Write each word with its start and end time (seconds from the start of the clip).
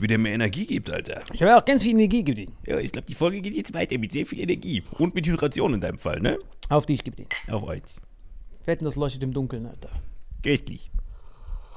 wie 0.00 0.06
der 0.06 0.18
mir 0.18 0.30
Energie 0.30 0.66
gibt, 0.66 0.90
Alter. 0.90 1.22
Ich 1.32 1.42
habe 1.42 1.56
auch 1.56 1.64
ganz 1.64 1.82
viel 1.82 1.92
Energie 1.92 2.24
gegeben. 2.24 2.56
Ja, 2.66 2.78
ich 2.78 2.92
glaube, 2.92 3.06
die 3.06 3.14
Folge 3.14 3.40
geht 3.40 3.54
jetzt 3.54 3.74
weiter 3.74 3.98
mit 3.98 4.12
sehr 4.12 4.24
viel 4.26 4.40
Energie. 4.40 4.82
Und 4.98 5.14
mit 5.14 5.26
Hydration 5.26 5.74
in 5.74 5.80
deinem 5.80 5.98
Fall, 5.98 6.20
ne? 6.20 6.38
Auf 6.68 6.86
dich 6.86 7.04
gebe 7.04 7.22
ich. 7.22 7.52
Auf 7.52 7.62
euch. 7.64 7.82
Fetten, 8.62 8.84
das 8.84 8.96
leuchtet 8.96 9.22
im 9.22 9.32
Dunkeln, 9.32 9.66
Alter. 9.66 9.90
Köstlich. 10.42 10.90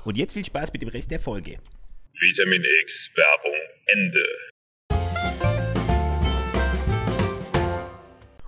Und 0.06 0.18
jetzt 0.18 0.34
viel 0.34 0.46
Spaß 0.46 0.72
mit 0.74 0.82
dem 0.82 0.90
Rest 0.90 1.12
der 1.12 1.20
Folge. 1.20 1.60
Vitamin 2.20 2.64
X 2.84 3.10
Werbung 3.16 3.60
Ende. 3.88 4.24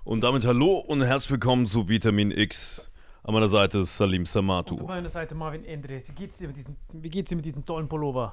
Und 0.03 0.23
damit 0.23 0.45
hallo 0.45 0.77
und 0.77 1.01
herzlich 1.01 1.31
willkommen 1.31 1.65
zu 1.65 1.89
Vitamin 1.89 2.31
X. 2.31 2.91
An 3.23 3.33
meiner 3.33 3.50
Seite 3.50 3.79
ist 3.79 3.97
Salim 3.97 4.25
Samatu. 4.25 4.77
An 4.77 4.85
meiner 4.85 5.09
Seite 5.09 5.33
Marvin 5.33 5.65
Endres. 5.65 6.09
Wie 6.09 6.13
geht's 6.13 6.38
dir 6.38 6.47
mit 6.47 6.57
diesem, 6.57 6.75
wie 6.94 7.09
geht's 7.09 7.29
dir 7.29 7.35
mit 7.35 7.45
diesem 7.45 7.65
tollen 7.65 7.89
Pullover? 7.89 8.31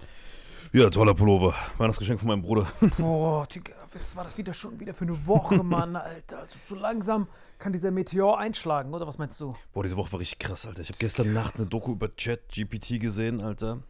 Ja, 0.75 0.89
toller 0.89 1.13
Pullover. 1.13 1.55
Weihnachtsgeschenk 1.77 2.19
von 2.19 2.29
meinem 2.29 2.41
Bruder. 2.41 2.67
Oh, 2.99 3.45
Digga, 3.55 3.75
was 3.93 4.17
war 4.17 4.25
das 4.25 4.39
wieder 4.39 4.55
schon 4.55 4.81
wieder 4.81 4.95
für 4.95 5.05
eine 5.05 5.27
Woche, 5.27 5.57
Mann, 5.63 5.97
Alter? 5.97 6.39
Also 6.39 6.57
so 6.67 6.75
langsam 6.75 7.29
kann 7.59 7.75
dieser 7.75 7.91
Meteor 7.91 8.39
einschlagen, 8.39 8.95
oder 8.95 9.07
was 9.07 9.19
meinst 9.19 9.39
du? 9.39 9.55
Boah, 9.75 9.83
diese 9.83 9.99
Woche 9.99 10.11
war 10.13 10.21
richtig 10.21 10.39
krass, 10.39 10.65
Alter. 10.65 10.81
Ich 10.81 10.89
habe 10.89 10.97
gestern 10.97 11.33
Nacht 11.33 11.57
eine 11.57 11.67
Doku 11.67 11.93
über 11.93 12.17
Chat 12.17 12.49
GPT 12.49 12.99
gesehen, 12.99 13.43
Alter. 13.43 13.83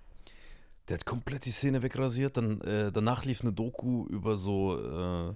Der 0.88 0.98
hat 0.98 1.06
komplett 1.06 1.44
die 1.44 1.52
Szene 1.52 1.84
wegrasiert. 1.84 2.36
Dann, 2.36 2.60
äh, 2.62 2.90
danach 2.90 3.24
lief 3.24 3.42
eine 3.42 3.52
Doku 3.52 4.04
über 4.08 4.36
so, 4.36 4.76
äh, 4.76 5.34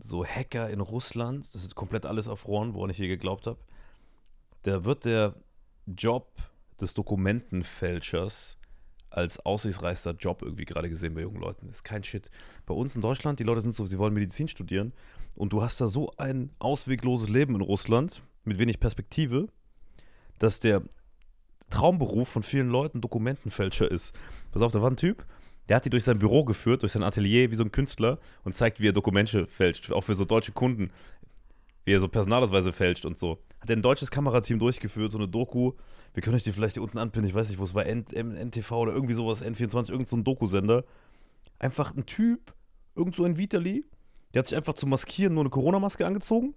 so 0.00 0.22
Hacker 0.22 0.68
in 0.68 0.80
Russland, 0.80 1.54
das 1.54 1.64
ist 1.64 1.74
komplett 1.74 2.04
alles 2.04 2.26
erfroren, 2.26 2.74
woran 2.74 2.90
ich 2.90 2.98
je 2.98 3.08
geglaubt 3.08 3.46
habe. 3.46 3.58
Da 4.64 4.84
wird 4.84 5.06
der 5.06 5.34
Job 5.86 6.30
des 6.78 6.92
Dokumentenfälschers 6.92 8.58
als 9.12 9.38
aussichtsreichster 9.40 10.12
Job 10.12 10.42
irgendwie 10.42 10.64
gerade 10.64 10.88
gesehen 10.88 11.14
bei 11.14 11.22
jungen 11.22 11.40
Leuten. 11.40 11.66
Das 11.66 11.76
ist 11.76 11.84
kein 11.84 12.04
Shit. 12.04 12.30
Bei 12.66 12.74
uns 12.74 12.94
in 12.94 13.00
Deutschland, 13.00 13.38
die 13.38 13.44
Leute 13.44 13.60
sind 13.60 13.74
so, 13.74 13.86
sie 13.86 13.98
wollen 13.98 14.14
Medizin 14.14 14.48
studieren 14.48 14.92
und 15.34 15.52
du 15.52 15.62
hast 15.62 15.80
da 15.80 15.86
so 15.86 16.12
ein 16.16 16.50
auswegloses 16.58 17.28
Leben 17.28 17.54
in 17.54 17.60
Russland 17.60 18.22
mit 18.44 18.58
wenig 18.58 18.80
Perspektive, 18.80 19.48
dass 20.38 20.60
der 20.60 20.82
Traumberuf 21.70 22.28
von 22.28 22.42
vielen 22.42 22.68
Leuten 22.68 23.00
Dokumentenfälscher 23.00 23.90
ist. 23.90 24.14
Pass 24.50 24.62
auf, 24.62 24.72
da 24.72 24.82
war 24.82 24.90
ein 24.90 24.96
Typ, 24.96 25.24
der 25.68 25.76
hat 25.76 25.84
die 25.84 25.90
durch 25.90 26.04
sein 26.04 26.18
Büro 26.18 26.44
geführt, 26.44 26.82
durch 26.82 26.92
sein 26.92 27.02
Atelier, 27.02 27.50
wie 27.50 27.54
so 27.54 27.64
ein 27.64 27.72
Künstler 27.72 28.18
und 28.44 28.54
zeigt, 28.54 28.80
wie 28.80 28.88
er 28.88 28.92
Dokumente 28.92 29.46
fälscht, 29.46 29.90
auch 29.92 30.02
für 30.02 30.14
so 30.14 30.24
deutsche 30.24 30.52
Kunden, 30.52 30.90
wie 31.84 31.92
er 31.92 32.00
so 32.00 32.08
Personalausweise 32.08 32.72
fälscht 32.72 33.04
und 33.04 33.16
so. 33.16 33.38
Hat 33.62 33.70
ein 33.70 33.80
deutsches 33.80 34.10
Kamerateam 34.10 34.58
durchgeführt, 34.58 35.12
so 35.12 35.18
eine 35.18 35.28
Doku. 35.28 35.72
Wir 36.12 36.22
können 36.22 36.36
euch 36.36 36.42
die 36.42 36.52
vielleicht 36.52 36.74
hier 36.74 36.82
unten 36.82 36.98
anpinnen, 36.98 37.28
ich 37.28 37.34
weiß 37.34 37.48
nicht, 37.48 37.58
wo 37.58 37.64
es 37.64 37.74
war, 37.74 37.86
NTV 37.86 38.72
oder 38.72 38.92
irgendwie 38.92 39.14
sowas, 39.14 39.42
N24, 39.42 39.90
irgend 39.90 40.08
so 40.08 40.16
Dokusender. 40.16 40.84
Einfach 41.60 41.94
ein 41.94 42.04
Typ, 42.04 42.52
irgend 42.96 43.14
so 43.14 43.24
ein 43.24 43.38
Vitali, 43.38 43.84
der 44.34 44.40
hat 44.40 44.46
sich 44.46 44.56
einfach 44.56 44.74
zu 44.74 44.86
maskieren 44.86 45.34
nur 45.34 45.44
eine 45.44 45.50
Corona-Maske 45.50 46.04
angezogen. 46.04 46.54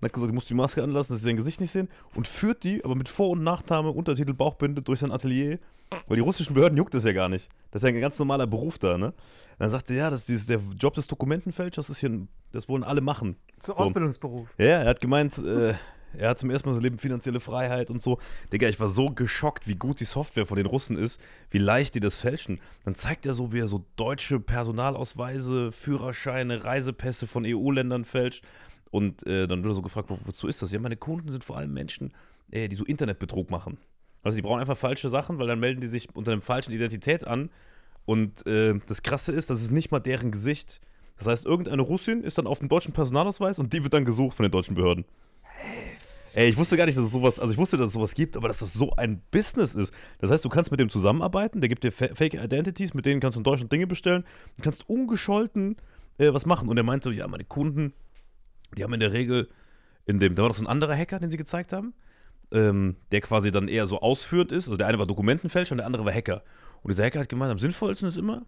Und 0.00 0.06
hat 0.06 0.12
gesagt, 0.12 0.30
du 0.30 0.34
musst 0.34 0.48
die 0.48 0.54
Maske 0.54 0.82
anlassen, 0.82 1.12
dass 1.12 1.20
sie 1.20 1.26
sein 1.28 1.36
Gesicht 1.36 1.60
nicht 1.60 1.70
sehen. 1.70 1.88
Und 2.14 2.26
führt 2.26 2.64
die, 2.64 2.84
aber 2.84 2.94
mit 2.94 3.08
Vor- 3.08 3.30
und 3.30 3.42
Nachname, 3.42 3.90
Untertitel, 3.90 4.32
Bauchbinde 4.32 4.82
durch 4.82 5.00
sein 5.00 5.12
Atelier. 5.12 5.58
Weil 6.06 6.16
die 6.16 6.22
russischen 6.22 6.54
Behörden 6.54 6.78
juckt 6.78 6.94
das 6.94 7.04
ja 7.04 7.12
gar 7.12 7.28
nicht. 7.28 7.48
Das 7.70 7.82
ist 7.82 7.88
ja 7.88 7.94
ein 7.94 8.00
ganz 8.00 8.18
normaler 8.18 8.46
Beruf 8.46 8.78
da, 8.78 8.96
ne? 8.96 9.12
Dann 9.58 9.70
sagte 9.70 9.92
er, 9.92 9.98
ja, 10.04 10.10
das 10.10 10.28
ist 10.28 10.48
der 10.48 10.60
Job 10.78 10.94
des 10.94 11.06
Dokumentenfälschers, 11.08 11.90
ist 11.90 11.98
hier, 11.98 12.10
ein, 12.10 12.28
das 12.52 12.68
wollen 12.68 12.84
alle 12.84 13.00
machen. 13.00 13.36
So, 13.58 13.74
So. 13.74 13.80
Ausbildungsberuf. 13.80 14.48
Ja, 14.56 14.66
er 14.82 14.88
hat 14.88 15.00
gemeint, 15.00 15.36
äh, 15.38 15.74
er 16.16 16.30
hat 16.30 16.38
zum 16.38 16.50
ersten 16.50 16.68
Mal 16.68 16.74
sein 16.74 16.82
Leben 16.84 16.98
finanzielle 16.98 17.40
Freiheit 17.40 17.90
und 17.90 18.00
so. 18.00 18.18
Digga, 18.52 18.68
ich 18.68 18.80
war 18.80 18.88
so 18.88 19.10
geschockt, 19.10 19.66
wie 19.68 19.74
gut 19.74 20.00
die 20.00 20.04
Software 20.04 20.46
von 20.46 20.56
den 20.56 20.66
Russen 20.66 20.96
ist, 20.96 21.20
wie 21.50 21.58
leicht 21.58 21.94
die 21.94 22.00
das 22.00 22.16
fälschen. 22.18 22.60
Dann 22.84 22.94
zeigt 22.94 23.26
er 23.26 23.34
so, 23.34 23.52
wie 23.52 23.58
er 23.60 23.68
so 23.68 23.84
deutsche 23.96 24.38
Personalausweise, 24.40 25.72
Führerscheine, 25.72 26.64
Reisepässe 26.64 27.26
von 27.26 27.44
EU-Ländern 27.46 28.04
fälscht. 28.04 28.44
Und 28.90 29.26
äh, 29.26 29.46
dann 29.46 29.62
wird 29.62 29.72
er 29.72 29.76
so 29.76 29.82
gefragt, 29.82 30.10
wo, 30.10 30.18
wozu 30.24 30.48
ist 30.48 30.62
das? 30.62 30.72
Ja, 30.72 30.80
meine 30.80 30.96
Kunden 30.96 31.30
sind 31.30 31.44
vor 31.44 31.56
allem 31.56 31.72
Menschen, 31.72 32.12
äh, 32.50 32.68
die 32.68 32.76
so 32.76 32.84
Internetbetrug 32.84 33.50
machen. 33.50 33.78
Also 34.22 34.36
die 34.36 34.42
brauchen 34.42 34.60
einfach 34.60 34.76
falsche 34.76 35.08
Sachen, 35.08 35.38
weil 35.38 35.46
dann 35.46 35.60
melden 35.60 35.80
die 35.80 35.86
sich 35.86 36.08
unter 36.14 36.32
einer 36.32 36.42
falschen 36.42 36.72
Identität 36.72 37.26
an. 37.26 37.50
Und 38.04 38.46
äh, 38.46 38.74
das 38.86 39.02
Krasse 39.02 39.32
ist, 39.32 39.50
das 39.50 39.62
ist 39.62 39.70
nicht 39.70 39.90
mal 39.90 40.00
deren 40.00 40.30
Gesicht. 40.30 40.80
Das 41.16 41.26
heißt, 41.26 41.46
irgendeine 41.46 41.82
Russin 41.82 42.24
ist 42.24 42.38
dann 42.38 42.46
auf 42.46 42.58
dem 42.58 42.68
deutschen 42.68 42.92
Personalausweis 42.92 43.58
und 43.58 43.72
die 43.72 43.82
wird 43.82 43.92
dann 43.92 44.04
gesucht 44.04 44.36
von 44.36 44.44
den 44.44 44.50
deutschen 44.50 44.74
Behörden. 44.74 45.04
Ey, 46.32 46.48
ich 46.48 46.56
wusste 46.56 46.76
gar 46.76 46.86
nicht, 46.86 46.96
dass 46.96 47.04
es 47.04 47.12
sowas, 47.12 47.38
also 47.38 47.52
ich 47.52 47.58
wusste, 47.58 47.76
dass 47.76 47.88
es 47.88 47.92
sowas 47.92 48.14
gibt, 48.14 48.36
aber 48.36 48.48
dass 48.48 48.60
das 48.60 48.72
so 48.72 48.92
ein 48.92 49.20
Business 49.30 49.74
ist. 49.74 49.92
Das 50.18 50.30
heißt, 50.30 50.44
du 50.44 50.48
kannst 50.48 50.70
mit 50.70 50.78
dem 50.78 50.88
zusammenarbeiten, 50.88 51.60
der 51.60 51.68
gibt 51.68 51.82
dir 51.82 51.90
Fa- 51.92 52.14
Fake 52.14 52.34
Identities, 52.34 52.94
mit 52.94 53.04
denen 53.04 53.20
kannst 53.20 53.36
du 53.36 53.40
in 53.40 53.44
Deutschland 53.44 53.72
Dinge 53.72 53.86
bestellen, 53.86 54.24
du 54.56 54.62
kannst 54.62 54.88
ungescholten 54.88 55.76
äh, 56.18 56.32
was 56.32 56.46
machen. 56.46 56.68
Und 56.68 56.76
er 56.76 56.84
meinte, 56.84 57.10
ja, 57.10 57.26
meine 57.26 57.44
Kunden, 57.44 57.92
die 58.76 58.84
haben 58.84 58.92
in 58.94 59.00
der 59.00 59.12
Regel 59.12 59.48
in 60.06 60.18
dem, 60.18 60.34
da 60.34 60.42
war 60.42 60.48
noch 60.48 60.56
so 60.56 60.64
ein 60.64 60.68
anderer 60.68 60.96
Hacker, 60.96 61.18
den 61.18 61.30
sie 61.30 61.36
gezeigt 61.36 61.72
haben, 61.72 61.94
ähm, 62.52 62.96
der 63.12 63.20
quasi 63.20 63.50
dann 63.50 63.68
eher 63.68 63.86
so 63.86 64.00
ausführend 64.00 64.52
ist. 64.52 64.68
Also 64.68 64.76
der 64.76 64.86
eine 64.86 64.98
war 64.98 65.06
Dokumentenfälscher 65.06 65.72
und 65.72 65.78
der 65.78 65.86
andere 65.86 66.04
war 66.04 66.12
Hacker. 66.12 66.42
Und 66.82 66.90
dieser 66.90 67.04
Hacker 67.04 67.20
hat 67.20 67.28
gemeint, 67.28 67.52
am 67.52 67.58
sinnvollsten 67.58 68.08
ist 68.08 68.16
immer, 68.16 68.46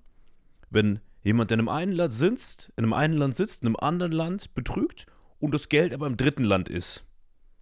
wenn 0.71 1.01
jemand, 1.23 1.51
der 1.51 1.57
in 1.57 1.61
einem 1.61 1.69
einen 1.69 1.93
Land 1.93 2.13
sitzt, 2.13 2.73
in 2.77 2.85
einem 2.85 2.93
einen 2.93 3.15
Land 3.15 3.37
sitzt, 3.37 3.63
in 3.63 3.69
einem 3.69 3.77
anderen 3.77 4.13
Land 4.13 4.55
betrügt 4.55 5.07
und 5.39 5.55
das 5.55 5.69
Geld 5.69 5.95
aber 5.95 6.07
im 6.07 6.17
dritten 6.17 6.45
Land 6.45 6.69
ist. 6.69 7.05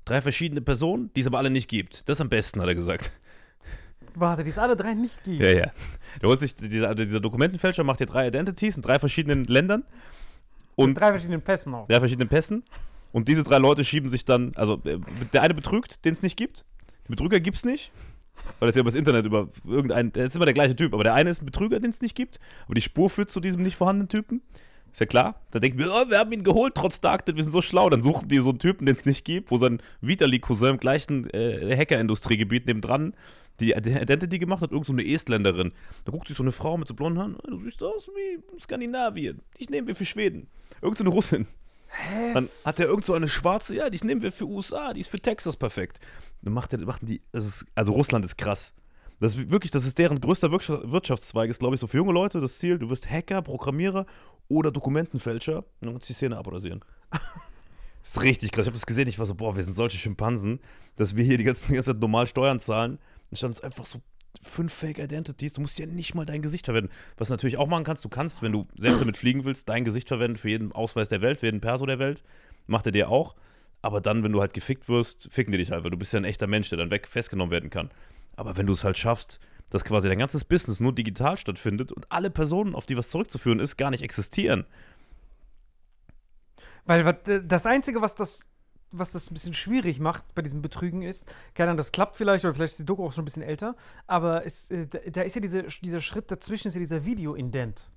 Drei 0.04 0.22
verschiedene 0.22 0.60
Personen, 0.60 1.12
die 1.14 1.20
es 1.20 1.26
aber 1.26 1.38
alle 1.38 1.50
nicht 1.50 1.68
gibt. 1.68 2.08
Das 2.08 2.16
ist 2.16 2.20
am 2.20 2.28
besten, 2.28 2.60
hat 2.60 2.68
er 2.68 2.74
gesagt. 2.74 3.12
Warte, 4.14 4.44
die 4.44 4.50
es 4.50 4.58
alle 4.58 4.76
drei 4.76 4.94
nicht 4.94 5.22
gibt. 5.24 5.40
Ja, 5.40 5.50
ja. 5.50 5.72
Der 6.20 6.28
holt 6.28 6.40
sich, 6.40 6.54
dieser, 6.54 6.94
dieser 6.94 7.20
Dokumentenfälscher 7.20 7.84
macht 7.84 7.98
hier 7.98 8.06
drei 8.06 8.26
Identities 8.26 8.76
in 8.76 8.82
drei 8.82 8.98
verschiedenen 8.98 9.44
Ländern. 9.44 9.84
Und 10.76 10.94
Drei 11.00 11.08
verschiedenen 11.08 11.42
Pässen 11.42 11.74
auch. 11.74 11.86
drei 11.88 11.98
verschiedenen 11.98 12.28
Pässen. 12.28 12.64
Und 13.12 13.28
diese 13.28 13.42
drei 13.42 13.58
Leute 13.58 13.84
schieben 13.84 14.08
sich 14.08 14.24
dann, 14.24 14.52
also 14.54 14.80
äh, 14.84 14.98
der 15.32 15.42
eine 15.42 15.54
betrügt, 15.54 16.04
den 16.04 16.14
es 16.14 16.22
nicht 16.22 16.36
gibt. 16.36 16.64
Den 17.08 17.10
Betrüger 17.16 17.40
gibt 17.40 17.56
es 17.56 17.64
nicht. 17.64 17.92
Weil 18.58 18.66
das 18.68 18.74
ja 18.74 18.80
übers 18.80 18.94
Internet 18.94 19.26
über 19.26 19.48
irgendein, 19.66 20.12
der 20.12 20.24
ist 20.24 20.34
immer 20.36 20.46
der 20.46 20.54
gleiche 20.54 20.74
Typ, 20.74 20.94
aber 20.94 21.04
der 21.04 21.14
eine 21.14 21.28
ist 21.28 21.42
ein 21.42 21.46
Betrüger, 21.46 21.78
den 21.78 21.90
es 21.90 22.00
nicht 22.00 22.14
gibt. 22.14 22.40
Aber 22.64 22.74
die 22.74 22.80
Spur 22.80 23.10
führt 23.10 23.30
zu 23.30 23.40
diesem 23.40 23.62
nicht 23.62 23.76
vorhandenen 23.76 24.08
Typen. 24.08 24.42
Ist 24.92 25.00
ja 25.00 25.06
klar. 25.06 25.40
Da 25.50 25.58
denken 25.60 25.78
wir, 25.78 25.86
oh, 25.88 26.08
wir 26.10 26.18
haben 26.18 26.32
ihn 26.32 26.42
geholt, 26.42 26.74
trotz 26.74 27.00
Darknet, 27.00 27.36
wir 27.36 27.42
sind 27.42 27.52
so 27.52 27.62
schlau. 27.62 27.90
Dann 27.90 28.02
suchen 28.02 28.28
die 28.28 28.38
so 28.38 28.48
einen 28.48 28.58
Typen, 28.58 28.86
den 28.86 28.96
es 28.96 29.04
nicht 29.04 29.24
gibt, 29.24 29.50
wo 29.50 29.56
sein 29.56 29.80
Vitali-Cousin 30.00 30.70
im 30.70 30.76
gleichen 30.78 31.28
äh, 31.30 31.76
Hacker-Industriegebiet 31.76 32.66
nebendran 32.66 33.14
die 33.60 33.72
Identity 33.72 34.38
gemacht 34.38 34.62
hat, 34.62 34.72
irgend 34.72 34.86
so 34.86 34.92
eine 34.92 35.06
Estländerin. 35.06 35.72
Da 36.04 36.12
guckt 36.12 36.28
sich 36.28 36.36
so 36.36 36.42
eine 36.42 36.52
Frau 36.52 36.76
mit 36.76 36.88
so 36.88 36.94
blonden 36.94 37.18
Haaren, 37.18 37.36
"Oh, 37.36 37.50
du 37.50 37.58
siehst 37.58 37.82
aus 37.82 38.08
wie 38.08 38.58
Skandinavien. 38.60 39.40
Dich 39.58 39.70
nehmen 39.70 39.86
wir 39.86 39.94
für 39.94 40.04
Schweden. 40.06 40.48
Irgend 40.82 40.98
so 40.98 41.04
eine 41.04 41.10
Russin. 41.10 41.46
Dann 42.34 42.48
hat 42.64 42.78
er 42.78 42.86
irgend 42.86 43.04
so 43.04 43.14
eine 43.14 43.28
schwarze, 43.28 43.74
ja, 43.74 43.90
die 43.90 44.04
nehmen 44.06 44.22
wir 44.22 44.30
für 44.30 44.46
USA, 44.46 44.92
die 44.92 45.00
ist 45.00 45.10
für 45.10 45.18
Texas 45.18 45.56
perfekt. 45.56 45.98
Dann 46.42 46.52
macht 46.54 46.72
er, 46.72 46.78
machen 46.86 47.04
die, 47.06 47.20
ist, 47.32 47.66
also 47.74 47.92
Russland 47.92 48.24
ist 48.24 48.38
krass. 48.38 48.72
Das 49.18 49.34
ist 49.34 49.50
wirklich, 49.50 49.70
das 49.72 49.84
ist 49.84 49.98
deren 49.98 50.20
größter 50.20 50.50
Wirtschaft- 50.52 50.90
Wirtschaftszweig, 50.90 51.50
ist, 51.50 51.58
glaube 51.58 51.74
ich, 51.74 51.80
so 51.80 51.86
für 51.88 51.98
junge 51.98 52.12
Leute 52.12 52.40
das 52.40 52.58
Ziel, 52.58 52.78
du 52.78 52.88
wirst 52.88 53.10
Hacker, 53.10 53.42
Programmierer 53.42 54.06
oder 54.48 54.70
Dokumentenfälscher 54.70 55.58
und 55.58 55.64
dann 55.80 55.92
kannst 55.92 56.08
du 56.08 56.12
die 56.12 56.16
Szene 56.16 56.36
abrasieren. 56.38 56.80
Das 58.02 58.12
ist 58.12 58.22
richtig 58.22 58.50
krass. 58.52 58.64
Ich 58.64 58.68
habe 58.68 58.78
das 58.78 58.86
gesehen, 58.86 59.08
ich 59.08 59.18
war 59.18 59.26
so, 59.26 59.34
boah, 59.34 59.54
wir 59.56 59.62
sind 59.62 59.74
solche 59.74 59.98
Schimpansen, 59.98 60.58
dass 60.96 61.16
wir 61.16 61.22
hier 61.22 61.36
die 61.36 61.44
ganze, 61.44 61.66
die 61.68 61.74
ganze 61.74 61.92
Zeit 61.92 62.00
normal 62.00 62.26
Steuern 62.26 62.58
zahlen. 62.58 62.98
Dann 63.30 63.36
stand 63.36 63.54
es 63.54 63.60
einfach 63.60 63.86
so 63.86 64.00
fünf 64.42 64.72
Fake 64.72 64.98
Identities. 64.98 65.52
Du 65.52 65.60
musst 65.60 65.78
ja 65.78 65.86
nicht 65.86 66.14
mal 66.14 66.26
dein 66.26 66.42
Gesicht 66.42 66.66
verwenden. 66.66 66.90
Was 67.16 67.28
du 67.28 67.34
natürlich 67.34 67.56
auch 67.56 67.66
machen 67.66 67.84
kannst, 67.84 68.04
du 68.04 68.08
kannst, 68.08 68.42
wenn 68.42 68.52
du 68.52 68.66
selbst 68.76 69.00
damit 69.00 69.16
fliegen 69.16 69.44
willst, 69.44 69.68
dein 69.68 69.84
Gesicht 69.84 70.08
verwenden 70.08 70.36
für 70.36 70.48
jeden 70.48 70.72
Ausweis 70.72 71.08
der 71.08 71.20
Welt, 71.20 71.40
für 71.40 71.46
jeden 71.46 71.60
Perso 71.60 71.86
der 71.86 71.98
Welt. 71.98 72.22
Macht 72.66 72.86
er 72.86 72.92
dir 72.92 73.08
auch. 73.08 73.34
Aber 73.82 74.00
dann, 74.00 74.22
wenn 74.22 74.32
du 74.32 74.40
halt 74.40 74.52
gefickt 74.52 74.88
wirst, 74.88 75.28
ficken 75.30 75.52
die 75.52 75.58
dich 75.58 75.70
halt, 75.70 75.84
weil 75.84 75.90
du 75.90 75.96
bist 75.96 76.12
ja 76.12 76.20
ein 76.20 76.24
echter 76.24 76.46
Mensch, 76.46 76.68
der 76.68 76.78
dann 76.78 76.90
weg 76.90 77.08
festgenommen 77.08 77.50
werden 77.50 77.70
kann. 77.70 77.90
Aber 78.36 78.56
wenn 78.56 78.66
du 78.66 78.72
es 78.72 78.84
halt 78.84 78.98
schaffst, 78.98 79.40
dass 79.70 79.84
quasi 79.84 80.08
dein 80.08 80.18
ganzes 80.18 80.44
Business 80.44 80.80
nur 80.80 80.94
digital 80.94 81.36
stattfindet 81.36 81.92
und 81.92 82.10
alle 82.10 82.30
Personen, 82.30 82.74
auf 82.74 82.86
die 82.86 82.96
was 82.96 83.10
zurückzuführen 83.10 83.60
ist, 83.60 83.76
gar 83.76 83.90
nicht 83.90 84.02
existieren. 84.02 84.66
Weil 86.84 87.06
äh, 87.06 87.40
das 87.44 87.66
Einzige, 87.66 88.02
was 88.02 88.14
das, 88.14 88.44
was 88.92 89.12
das 89.12 89.30
ein 89.30 89.34
bisschen 89.34 89.54
schwierig 89.54 90.00
macht 90.00 90.34
bei 90.34 90.42
diesem 90.42 90.62
Betrügen 90.62 91.02
ist, 91.02 91.26
keine 91.54 91.70
Ahnung, 91.70 91.78
das 91.78 91.92
klappt 91.92 92.16
vielleicht, 92.16 92.44
oder 92.44 92.54
vielleicht 92.54 92.72
ist 92.72 92.78
die 92.80 92.84
Doku 92.84 93.04
auch 93.04 93.12
schon 93.12 93.22
ein 93.22 93.26
bisschen 93.26 93.42
älter, 93.42 93.76
aber 94.06 94.44
es, 94.44 94.70
äh, 94.70 94.86
da, 94.86 95.22
ist 95.22 95.34
ja 95.34 95.40
diese, 95.40 95.64
dieser 95.82 96.00
Schritt 96.00 96.30
dazwischen, 96.30 96.68
ist 96.68 96.74
ja 96.74 96.80
dieser 96.80 97.04
Video-Indent. 97.04 97.90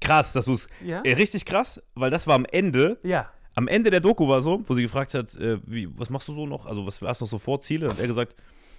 Krass, 0.00 0.32
dass 0.32 0.46
du 0.46 0.52
es. 0.52 0.68
Ja? 0.84 1.02
Äh, 1.02 1.14
richtig 1.14 1.44
krass, 1.44 1.82
weil 1.94 2.10
das 2.10 2.26
war 2.26 2.34
am 2.34 2.44
Ende. 2.44 2.98
Ja. 3.02 3.30
Am 3.54 3.68
Ende 3.68 3.90
der 3.90 4.00
Doku 4.00 4.26
war 4.28 4.40
so, 4.40 4.62
wo 4.66 4.74
sie 4.74 4.82
gefragt 4.82 5.14
hat, 5.14 5.36
äh, 5.36 5.58
wie, 5.64 5.88
was 5.98 6.10
machst 6.10 6.28
du 6.28 6.34
so 6.34 6.46
noch? 6.46 6.66
Also, 6.66 6.86
was 6.86 7.00
hast 7.00 7.20
du 7.20 7.24
noch 7.24 7.30
so 7.30 7.38
Vorziele? 7.38 7.88
Und 7.88 8.00
er 8.00 8.06
gesagt, 8.06 8.34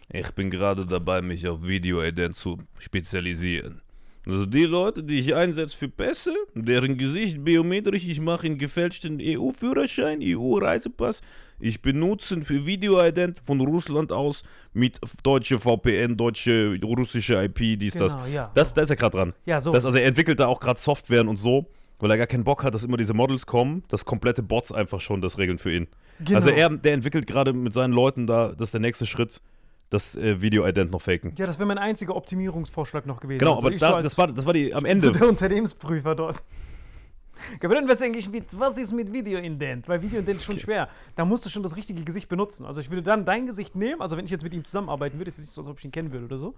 ich 0.09 0.31
bin 0.33 0.49
gerade 0.49 0.85
dabei, 0.85 1.21
mich 1.21 1.47
auf 1.47 1.63
Video-Ident 1.63 2.35
zu 2.35 2.59
spezialisieren. 2.77 3.81
Also 4.25 4.45
die 4.45 4.63
Leute, 4.63 5.03
die 5.03 5.15
ich 5.15 5.35
einsetze 5.35 5.77
für 5.77 5.87
Pässe, 5.87 6.33
deren 6.55 6.97
Gesicht 6.97 7.43
biometrisch, 7.43 8.07
ich 8.07 8.19
mache 8.19 8.47
einen 8.47 8.57
gefälschten 8.57 9.19
EU-Führerschein, 9.21 10.19
EU-Reisepass, 10.21 11.21
ich 11.59 11.81
benutze 11.81 12.35
ihn 12.35 12.41
für 12.41 12.65
Video-Ident 12.65 13.39
von 13.39 13.61
Russland 13.61 14.11
aus 14.11 14.43
mit 14.73 14.99
deutsche 15.23 15.59
VPN, 15.59 16.17
deutsche, 16.17 16.77
russische 16.83 17.35
IP, 17.43 17.79
dies, 17.79 17.93
das. 17.93 18.13
Genau, 18.13 18.25
ja. 18.25 18.51
Das, 18.53 18.73
da 18.73 18.81
ist 18.81 18.89
er 18.89 18.95
gerade 18.95 19.17
dran. 19.17 19.33
Ja, 19.45 19.61
so. 19.61 19.71
Das, 19.71 19.85
also 19.85 19.97
er 19.97 20.05
entwickelt 20.05 20.39
da 20.39 20.47
auch 20.47 20.59
gerade 20.59 20.79
Softwaren 20.79 21.27
und 21.27 21.37
so, 21.37 21.67
weil 21.99 22.11
er 22.11 22.17
gar 22.17 22.27
keinen 22.27 22.43
Bock 22.43 22.63
hat, 22.63 22.73
dass 22.73 22.83
immer 22.83 22.97
diese 22.97 23.13
Models 23.13 23.45
kommen, 23.45 23.83
dass 23.89 24.05
komplette 24.05 24.43
Bots 24.43 24.71
einfach 24.71 24.99
schon 25.01 25.21
das 25.21 25.37
regeln 25.37 25.57
für 25.57 25.71
ihn. 25.71 25.87
Genau. 26.19 26.37
Also 26.37 26.49
er, 26.49 26.69
der 26.69 26.93
entwickelt 26.93 27.27
gerade 27.27 27.53
mit 27.53 27.73
seinen 27.73 27.93
Leuten 27.93 28.27
da, 28.27 28.49
das 28.49 28.69
ist 28.69 28.73
der 28.73 28.81
nächste 28.81 29.05
Schritt, 29.05 29.41
das 29.89 30.15
äh, 30.15 30.41
Video-Ident 30.41 30.91
noch 30.91 31.01
faken. 31.01 31.33
Ja, 31.37 31.45
das 31.45 31.59
wäre 31.59 31.67
mein 31.67 31.77
einziger 31.77 32.15
Optimierungsvorschlag 32.15 33.05
noch 33.05 33.19
gewesen. 33.19 33.39
Genau, 33.39 33.55
also, 33.55 33.67
aber 33.67 33.75
da, 33.77 34.01
das, 34.01 34.17
war, 34.17 34.27
das 34.27 34.45
war 34.45 34.53
die 34.53 34.73
am 34.73 34.85
Ende. 34.85 35.11
Der 35.11 35.27
Unternehmensprüfer 35.27 36.15
dort. 36.15 36.41
Gewöhnen 37.59 37.87
wir 37.87 38.01
eigentlich 38.01 38.29
mit, 38.29 38.57
was 38.57 38.77
ist 38.77 38.91
mit 38.91 39.11
Video-Indent? 39.11 39.87
Weil 39.87 40.01
Video-Indent 40.01 40.37
ist 40.37 40.45
schon 40.45 40.55
okay. 40.55 40.63
schwer. 40.63 40.89
Da 41.15 41.25
musst 41.25 41.45
du 41.45 41.49
schon 41.49 41.63
das 41.63 41.75
richtige 41.75 42.03
Gesicht 42.03 42.29
benutzen. 42.29 42.65
Also 42.65 42.81
ich 42.81 42.89
würde 42.89 43.03
dann 43.03 43.25
dein 43.25 43.45
Gesicht 43.45 43.75
nehmen, 43.75 44.01
also 44.01 44.17
wenn 44.17 44.25
ich 44.25 44.31
jetzt 44.31 44.43
mit 44.43 44.53
ihm 44.53 44.63
zusammenarbeiten 44.63 45.17
würde, 45.19 45.29
ist 45.29 45.35
es 45.35 45.45
nicht 45.45 45.53
so, 45.53 45.61
als 45.61 45.69
ob 45.69 45.79
ich 45.79 45.85
ihn 45.85 45.91
kennen 45.91 46.11
würde 46.11 46.25
oder 46.25 46.37
so. 46.37 46.55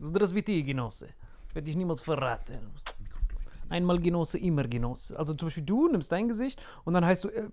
Also 0.00 0.12
das 0.12 0.34
wie 0.34 0.42
die 0.42 0.62
Genosse. 0.62 1.08
Ich 1.48 1.54
werde 1.54 1.66
dich 1.66 1.76
niemals 1.76 2.00
verraten. 2.00 2.58
Einmal 3.68 3.98
Genosse, 3.98 4.38
immer 4.38 4.64
Genosse. 4.64 5.18
Also 5.18 5.34
zum 5.34 5.46
Beispiel 5.46 5.64
du 5.64 5.88
nimmst 5.88 6.10
dein 6.12 6.28
Gesicht 6.28 6.62
und 6.84 6.94
dann 6.94 7.04
heißt 7.04 7.24
du 7.24 7.28
äh, 7.28 7.48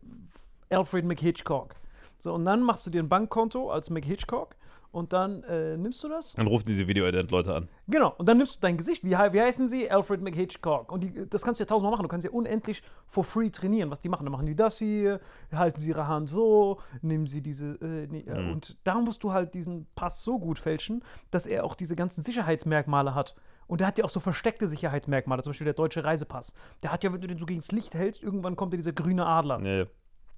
Alfred 0.70 1.06
McHitchcock. 1.06 1.75
So, 2.20 2.34
und 2.34 2.46
dann 2.46 2.62
machst 2.62 2.86
du 2.86 2.90
dir 2.90 3.01
ein 3.01 3.10
Bankkonto 3.10 3.72
als 3.72 3.90
McHitchcock 3.90 4.56
und 4.91 5.13
dann 5.13 5.43
äh, 5.43 5.77
nimmst 5.77 6.03
du 6.03 6.10
das. 6.10 6.33
Dann 6.33 6.48
ruft 6.48 6.67
diese 6.67 6.88
Video-Ident-Leute 6.88 7.55
an. 7.55 7.69
Genau, 7.88 8.13
und 8.17 8.27
dann 8.27 8.38
nimmst 8.38 8.55
du 8.55 8.60
dein 8.60 8.77
Gesicht. 8.77 9.03
Wie, 9.03 9.12
wie 9.12 9.41
heißen 9.41 9.69
sie? 9.69 9.89
Alfred 9.89 10.21
McHitchcock. 10.21 10.91
Und 10.91 11.03
die, 11.03 11.29
das 11.29 11.43
kannst 11.43 11.60
du 11.60 11.63
ja 11.63 11.67
tausendmal 11.67 11.91
machen. 11.91 12.03
Du 12.03 12.10
kannst 12.10 12.25
ja 12.25 12.31
unendlich 12.31 12.83
for 13.05 13.24
free 13.24 13.50
trainieren, 13.50 13.89
was 13.89 14.01
die 14.01 14.10
machen. 14.10 14.25
Dann 14.25 14.33
machen 14.33 14.45
die 14.45 14.55
das 14.55 14.77
hier, 14.77 15.21
halten 15.53 15.79
sie 15.79 15.89
ihre 15.89 16.07
Hand 16.07 16.29
so, 16.29 16.79
nehmen 17.01 17.27
sie 17.27 17.41
diese. 17.41 17.75
Äh, 17.81 18.07
nee, 18.07 18.25
äh, 18.27 18.41
Mhm. 18.41 18.51
Und 18.51 18.77
da 18.83 18.95
musst 18.95 19.24
du 19.24 19.31
halt 19.31 19.53
diesen 19.53 19.88
Pass 19.95 20.24
so 20.24 20.39
gut 20.39 20.60
fälschen, 20.60 21.03
dass 21.29 21.45
er 21.45 21.63
auch 21.63 21.75
diese 21.75 21.95
ganzen 21.95 22.24
Sicherheitsmerkmale 22.24 23.15
hat. 23.15 23.36
Und 23.67 23.79
der 23.79 23.88
hat 23.88 23.98
ja 23.98 24.03
auch 24.03 24.10
so 24.10 24.19
versteckte 24.19 24.67
Sicherheitsmerkmale, 24.67 25.43
zum 25.43 25.51
Beispiel 25.51 25.65
der 25.65 25.74
deutsche 25.74 26.03
Reisepass. 26.03 26.53
Der 26.83 26.91
hat 26.91 27.03
ja, 27.03 27.13
wenn 27.13 27.21
du 27.21 27.27
den 27.27 27.38
so 27.38 27.45
gegens 27.45 27.71
Licht 27.71 27.93
hältst, 27.93 28.21
irgendwann 28.21 28.57
kommt 28.57 28.74
ja 28.74 28.77
dieser 28.77 28.91
grüne 28.91 29.25
Adler. 29.25 29.60
Nee. 29.60 29.86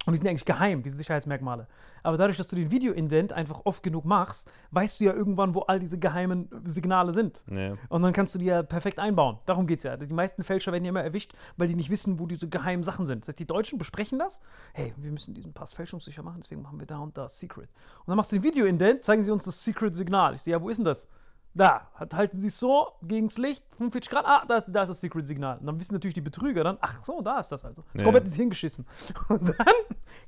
Und 0.05 0.13
die 0.13 0.17
sind 0.17 0.25
ja 0.25 0.31
eigentlich 0.31 0.45
geheim, 0.45 0.83
diese 0.83 0.97
Sicherheitsmerkmale. 0.97 1.67
Aber 2.03 2.17
dadurch, 2.17 2.37
dass 2.37 2.47
du 2.47 2.55
den 2.55 2.71
Video-Indent 2.71 3.31
einfach 3.31 3.61
oft 3.63 3.83
genug 3.83 4.03
machst, 4.03 4.49
weißt 4.71 4.99
du 4.99 5.05
ja 5.05 5.13
irgendwann, 5.13 5.55
wo 5.55 5.61
all 5.61 5.79
diese 5.79 5.97
geheimen 5.97 6.49
Signale 6.65 7.13
sind. 7.13 7.41
Nee. 7.47 7.73
Und 7.87 8.01
dann 8.01 8.11
kannst 8.11 8.35
du 8.35 8.39
die 8.39 8.45
ja 8.45 8.63
perfekt 8.63 8.99
einbauen. 8.99 9.37
Darum 9.45 9.65
geht's 9.65 9.83
ja. 9.83 9.95
Die 9.95 10.13
meisten 10.13 10.43
Fälscher 10.43 10.73
werden 10.73 10.83
ja 10.83 10.89
immer 10.89 11.03
erwischt, 11.03 11.33
weil 11.55 11.69
die 11.69 11.75
nicht 11.75 11.89
wissen, 11.89 12.19
wo 12.19 12.27
diese 12.27 12.49
geheimen 12.49 12.83
Sachen 12.83 13.05
sind. 13.05 13.23
Das 13.23 13.29
heißt, 13.29 13.39
die 13.39 13.47
Deutschen 13.47 13.79
besprechen 13.79 14.19
das. 14.19 14.41
Hey, 14.73 14.93
wir 14.97 15.11
müssen 15.11 15.33
diesen 15.33 15.53
Pass 15.53 15.73
fälschungssicher 15.73 16.23
machen, 16.23 16.41
deswegen 16.41 16.61
machen 16.61 16.79
wir 16.79 16.85
da 16.85 16.99
und 16.99 17.17
da 17.17 17.29
Secret. 17.29 17.69
Und 17.99 18.07
dann 18.07 18.17
machst 18.17 18.31
du 18.31 18.35
den 18.35 18.43
Video-Indent, 18.43 19.03
zeigen 19.03 19.23
sie 19.23 19.31
uns 19.31 19.45
das 19.45 19.63
Secret-Signal. 19.63 20.35
Ich 20.35 20.41
sehe, 20.41 20.51
ja, 20.51 20.61
wo 20.61 20.69
ist 20.69 20.77
denn 20.77 20.85
das? 20.85 21.07
Da, 21.55 21.87
Hat- 21.93 22.13
halten 22.15 22.41
sie 22.41 22.47
es 22.47 22.59
so 22.59 22.87
gegens 23.03 23.37
Licht, 23.37 23.63
45 23.77 24.09
Grad, 24.09 24.25
ah, 24.25 24.43
da 24.47 24.57
ist, 24.57 24.65
da 24.69 24.81
ist 24.81 24.89
das 24.89 25.01
Secret-Signal. 25.01 25.59
Und 25.59 25.67
dann 25.67 25.79
wissen 25.79 25.93
natürlich 25.93 26.15
die 26.15 26.21
Betrüger 26.21 26.63
dann, 26.63 26.77
ach 26.81 27.03
so, 27.03 27.21
da 27.21 27.39
ist 27.39 27.49
das 27.51 27.63
also. 27.63 27.83
Das 27.93 28.01
Ja. 28.01 28.03
komplett 28.05 28.25
ist 28.25 28.35
hingeschissen. 28.35 28.85
Und 29.29 29.49
dann 29.49 29.67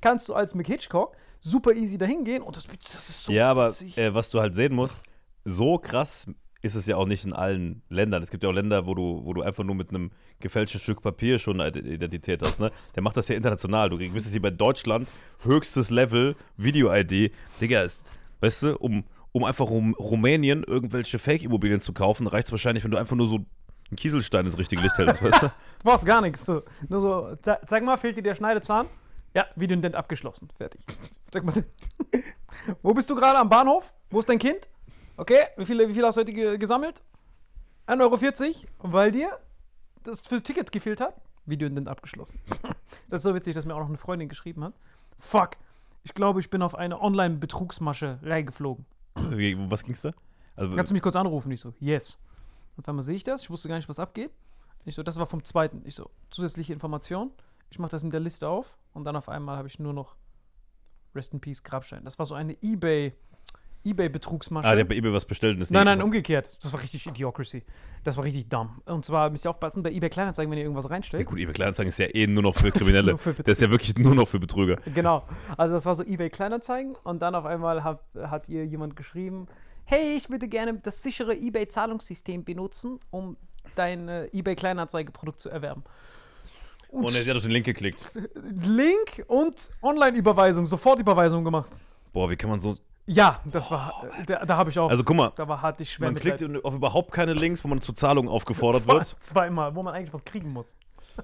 kannst 0.01 0.29
du 0.29 0.36
als 0.36 0.53
McHitchcock 0.53 1.15
super 1.39 1.72
easy 1.74 1.98
dahin 1.98 2.24
gehen 2.24 2.44
und 2.44 2.55
das, 2.55 2.65
das 2.67 3.10
ist 3.10 3.25
so 3.25 3.32
Ja, 3.32 3.50
aber 3.51 3.70
äh, 3.96 4.13
was 4.13 4.29
du 4.29 4.39
halt 4.39 4.55
sehen 4.55 4.75
musst, 4.75 5.00
so 5.44 5.77
krass 5.79 6.27
ist 6.62 6.74
es 6.75 6.88
ja 6.88 6.98
auch 6.98 7.05
nicht 7.05 7.24
in 7.25 7.34
allen 7.34 7.84
Ländern. 7.89 8.24
Es 8.24 8.32
gibt 8.32 8.44
ja 8.44 8.50
auch 8.50 8.53
Länder, 8.53 8.88
wo 8.88 8.96
du, 8.96 9.22
wo 9.24 9.34
du 9.34 9.44
einfach 9.44 9.63
nur 9.63 9.75
mit 9.75 9.89
einem 9.89 10.10
gefälschten 10.39 10.82
Stück 10.82 11.01
Papier 11.01 11.38
schon 11.38 11.62
eine 11.62 11.77
Identität 11.77 12.41
hast. 12.41 12.60
Ne? 12.60 12.72
Der 12.96 13.03
macht 13.03 13.17
das 13.17 13.27
ja 13.27 13.36
international. 13.36 13.89
Du 13.91 13.98
kriegst 13.98 14.27
hier 14.32 14.41
bei 14.41 14.50
Deutschland 14.50 15.08
höchstes 15.44 15.91
Level 15.91 16.36
Video-ID. 16.58 17.32
Digga, 17.62 17.84
ist, 17.84 18.03
weißt 18.41 18.63
du, 18.63 18.77
um, 18.77 19.03
um 19.36 19.44
einfach 19.44 19.70
um 19.70 19.94
Rumänien 19.96 20.63
irgendwelche 20.63 21.20
Fake-Immobilien 21.20 21.82
zu 21.82 21.92
kaufen, 21.92 22.25
reicht 22.25 22.48
es 22.48 22.54
wahrscheinlich, 22.54 22.86
wenn 22.86 22.92
du 22.92 22.98
einfach 22.98 23.18
nur 23.18 23.27
so 23.27 23.36
einen 23.36 23.98
Kieselstein 23.98 24.46
ins 24.46 24.58
richtige 24.58 24.82
Licht 24.82 24.98
hältst, 24.98 25.22
weißt 25.22 25.42
du? 25.42 25.48
Du 25.48 25.54
brauchst 25.84 26.06
gar 26.06 26.22
nichts. 26.22 26.48
Nur 26.48 27.01
so, 27.01 27.36
ze 27.42 27.60
zeig 27.65 27.84
mal, 27.84 27.98
fehlt 27.98 28.15
dir 28.15 28.24
der 28.24 28.36
Schneidezahn? 28.36 28.88
Ja, 29.34 29.46
Videoident 29.58 29.94
abgeschlossen. 29.94 30.48
Fertig. 30.56 30.80
Zeig 31.32 31.44
mal. 31.44 31.65
Wo 32.82 32.94
bist 32.94 33.10
du 33.10 33.15
gerade 33.15 33.38
am 33.38 33.50
Bahnhof? 33.50 33.92
Wo 34.10 34.20
ist 34.20 34.30
dein 34.30 34.39
Kind? 34.39 34.70
Okay, 35.18 35.48
wie 35.58 35.65
viel, 35.65 35.86
wie 35.86 35.94
viel 35.94 36.06
hast 36.06 36.15
du 36.15 36.22
heute 36.22 36.32
ge 36.32 36.58
gesammelt? 36.58 37.04
1,40 37.88 38.42
Euro, 38.46 38.94
weil 38.94 39.12
dir 39.12 39.38
das 40.04 40.22
für 40.22 40.36
das 40.36 40.44
Ticket 40.44 40.72
gefehlt 40.72 41.01
hat? 41.01 41.13
Videoident 41.46 41.89
abgeschlossen. 41.89 42.39
das 43.10 43.18
ist 43.18 43.24
so 43.24 43.36
witzig, 43.36 43.54
dass 43.54 43.65
mir 43.65 43.75
auch 43.75 43.82
noch 43.82 43.89
eine 43.89 43.98
Freundin 43.98 44.30
geschrieben 44.30 44.63
hat. 44.63 44.75
Fuck, 45.20 45.58
ich 46.04 46.13
glaube, 46.13 46.39
ich 46.39 46.50
bin 46.50 46.62
auf 46.62 46.74
eine 46.74 47.01
Online-Betrugsmasche 47.01 48.20
reingeflogen. 48.24 48.86
Was 49.16 49.84
ging's 49.84 50.02
da? 50.02 50.12
Also, 50.56 50.76
Kannst 50.76 50.92
du 50.92 50.94
mich 50.94 51.04
kurz 51.04 51.16
anrufen? 51.16 51.52
Ich 51.52 51.62
so, 51.62 51.74
yes. 51.80 52.20
Und 52.78 52.88
dann 52.88 53.02
sehe 53.02 53.16
ich 53.16 53.24
das, 53.24 53.44
ich 53.44 53.50
wusste 53.50 53.68
gar 53.68 53.76
nicht, 53.76 53.90
was 53.90 54.00
abgeht. 54.00 54.32
Ich 54.86 54.96
so, 54.96 55.04
das 55.04 55.18
war 55.18 55.26
vom 55.26 55.44
zweiten. 55.44 55.82
Ich 55.86 55.96
so, 55.96 56.10
zusätzliche 56.30 56.74
Information. 56.74 57.32
Ich 57.70 57.80
mache 57.80 57.92
das 57.92 58.04
in 58.04 58.12
der 58.12 58.20
Liste 58.20 58.48
auf 58.48 58.78
und 58.94 59.04
dann 59.06 59.16
auf 59.16 59.30
einmal 59.30 59.58
habe 59.58 59.68
ich 59.68 59.80
nur 59.80 59.94
noch 59.94 60.16
Rest 61.16 61.34
in 61.34 61.40
Peace 61.40 61.64
Grabstein. 61.64 62.04
Das 62.04 62.20
war 62.20 62.26
so 62.26 62.36
eine 62.36 62.56
eBay, 62.62 63.14
eBay-Betrugsmasche. 63.86 64.68
ah, 64.68 64.74
der 64.75 64.84
hat 64.84 64.89
bei 64.89 64.96
eBay 64.96 65.13
was 65.13 65.25
bestellt 65.25 65.56
und 65.56 65.62
ist 65.62 65.72
nein, 65.72 65.86
nein, 65.86 66.01
umgekehrt. 66.01 66.58
Das 66.62 66.74
war 66.74 66.82
richtig 66.82 67.06
Idiocracy. 67.06 67.63
Das 68.04 68.18
war 68.18 68.24
richtig 68.24 68.50
dumm. 68.50 68.82
Und 68.86 69.06
zwar 69.06 69.30
müsst 69.30 69.46
ihr 69.46 69.50
aufpassen, 69.50 69.82
bei 69.84 69.92
eBay 69.92 70.10
Kleinanzeigen, 70.10 70.51
wenn 70.51 70.58
ihr 70.58 70.63
irgendwas 70.63 70.86
Ja, 70.86 70.92
reinstellt. 70.92 71.25
gut, 71.27 71.39
eBay 71.39 71.54
Kleinanzeigen 71.54 71.89
ist 71.89 71.98
ja 71.98 72.08
eh 72.13 72.27
nur 72.27 72.44
noch 72.44 72.56
für 72.56 72.72
Kriminelle. 72.74 73.12
Nur 73.12 73.18
für 73.18 73.34
der 73.34 73.51
ist 73.51 73.62
ja 73.62 73.70
wirklich 73.72 73.98
nur 73.98 74.13
noch 74.15 74.27
für 74.27 74.39
Betrüger. 74.39 74.77
Genau. 74.94 75.24
Also 75.58 75.75
das 75.75 75.86
war 75.86 75.96
so 75.96 76.04
eBay 76.04 76.30
Kleinanzeigen 76.30 76.96
und 77.04 77.22
dann 77.22 77.36
auf 77.36 77.46
einmal 77.46 77.84
hat, 77.84 78.01
hat 78.15 78.50
ihr 78.50 78.65
jemand 78.65 78.96
geschrieben, 78.96 79.48
hey, 79.86 80.15
ich 80.18 80.30
würde 80.30 80.48
gerne 80.48 80.75
das 80.82 81.01
sichere 81.04 81.36
eBay 81.36 81.68
Zahlungssystem 81.68 82.44
benutzen, 82.44 83.00
um 83.12 83.38
dein 83.75 84.08
eBay 84.34 84.56
Kleinanzeige 84.56 85.12
Produkt 85.12 85.39
zu 85.42 85.50
erwerben. 85.50 85.84
Und 86.89 87.13
er 87.13 87.25
hat 87.25 87.36
auf 87.36 87.42
den 87.44 87.51
Link 87.51 87.65
geklickt. 87.65 88.00
Link 88.63 89.25
und 89.27 89.56
Online-Überweisung, 89.82 90.65
Sofortüberweisung 90.65 91.44
gemacht. 91.44 91.70
Boah, 92.13 92.30
wie 92.30 92.36
kann 92.38 92.50
man 92.50 92.60
so. 92.62 92.77
Ja, 93.08 93.40
das 93.46 93.70
war, 93.70 94.04
äh, 94.20 94.26
da, 94.26 94.46
da 94.46 94.58
habe 94.58 94.72
ich 94.72 94.80
auch, 94.80 94.90
Also 94.90 95.04
guck 95.04 95.16
mal, 95.16 95.32
da 95.36 95.48
war 95.48 95.62
hart 95.62 95.80
ich 95.80 95.92
schwer 95.94 96.12
man 96.12 96.20
klickt 96.20 96.44
auf 96.64 96.74
überhaupt 96.74 97.12
keine 97.12 97.34
Links, 97.34 97.64
wo 97.64 97.68
man 97.68 97.82
zur 97.82 97.96
Zahlung 97.96 98.28
aufgefordert 98.28 98.88
wird. 98.88 99.06
zweimal, 99.20 99.76
wo 99.76 99.84
man 99.84 99.94
eigentlich 99.94 100.14
was 100.14 100.24
kriegen 100.26 100.52
muss. 100.52 100.68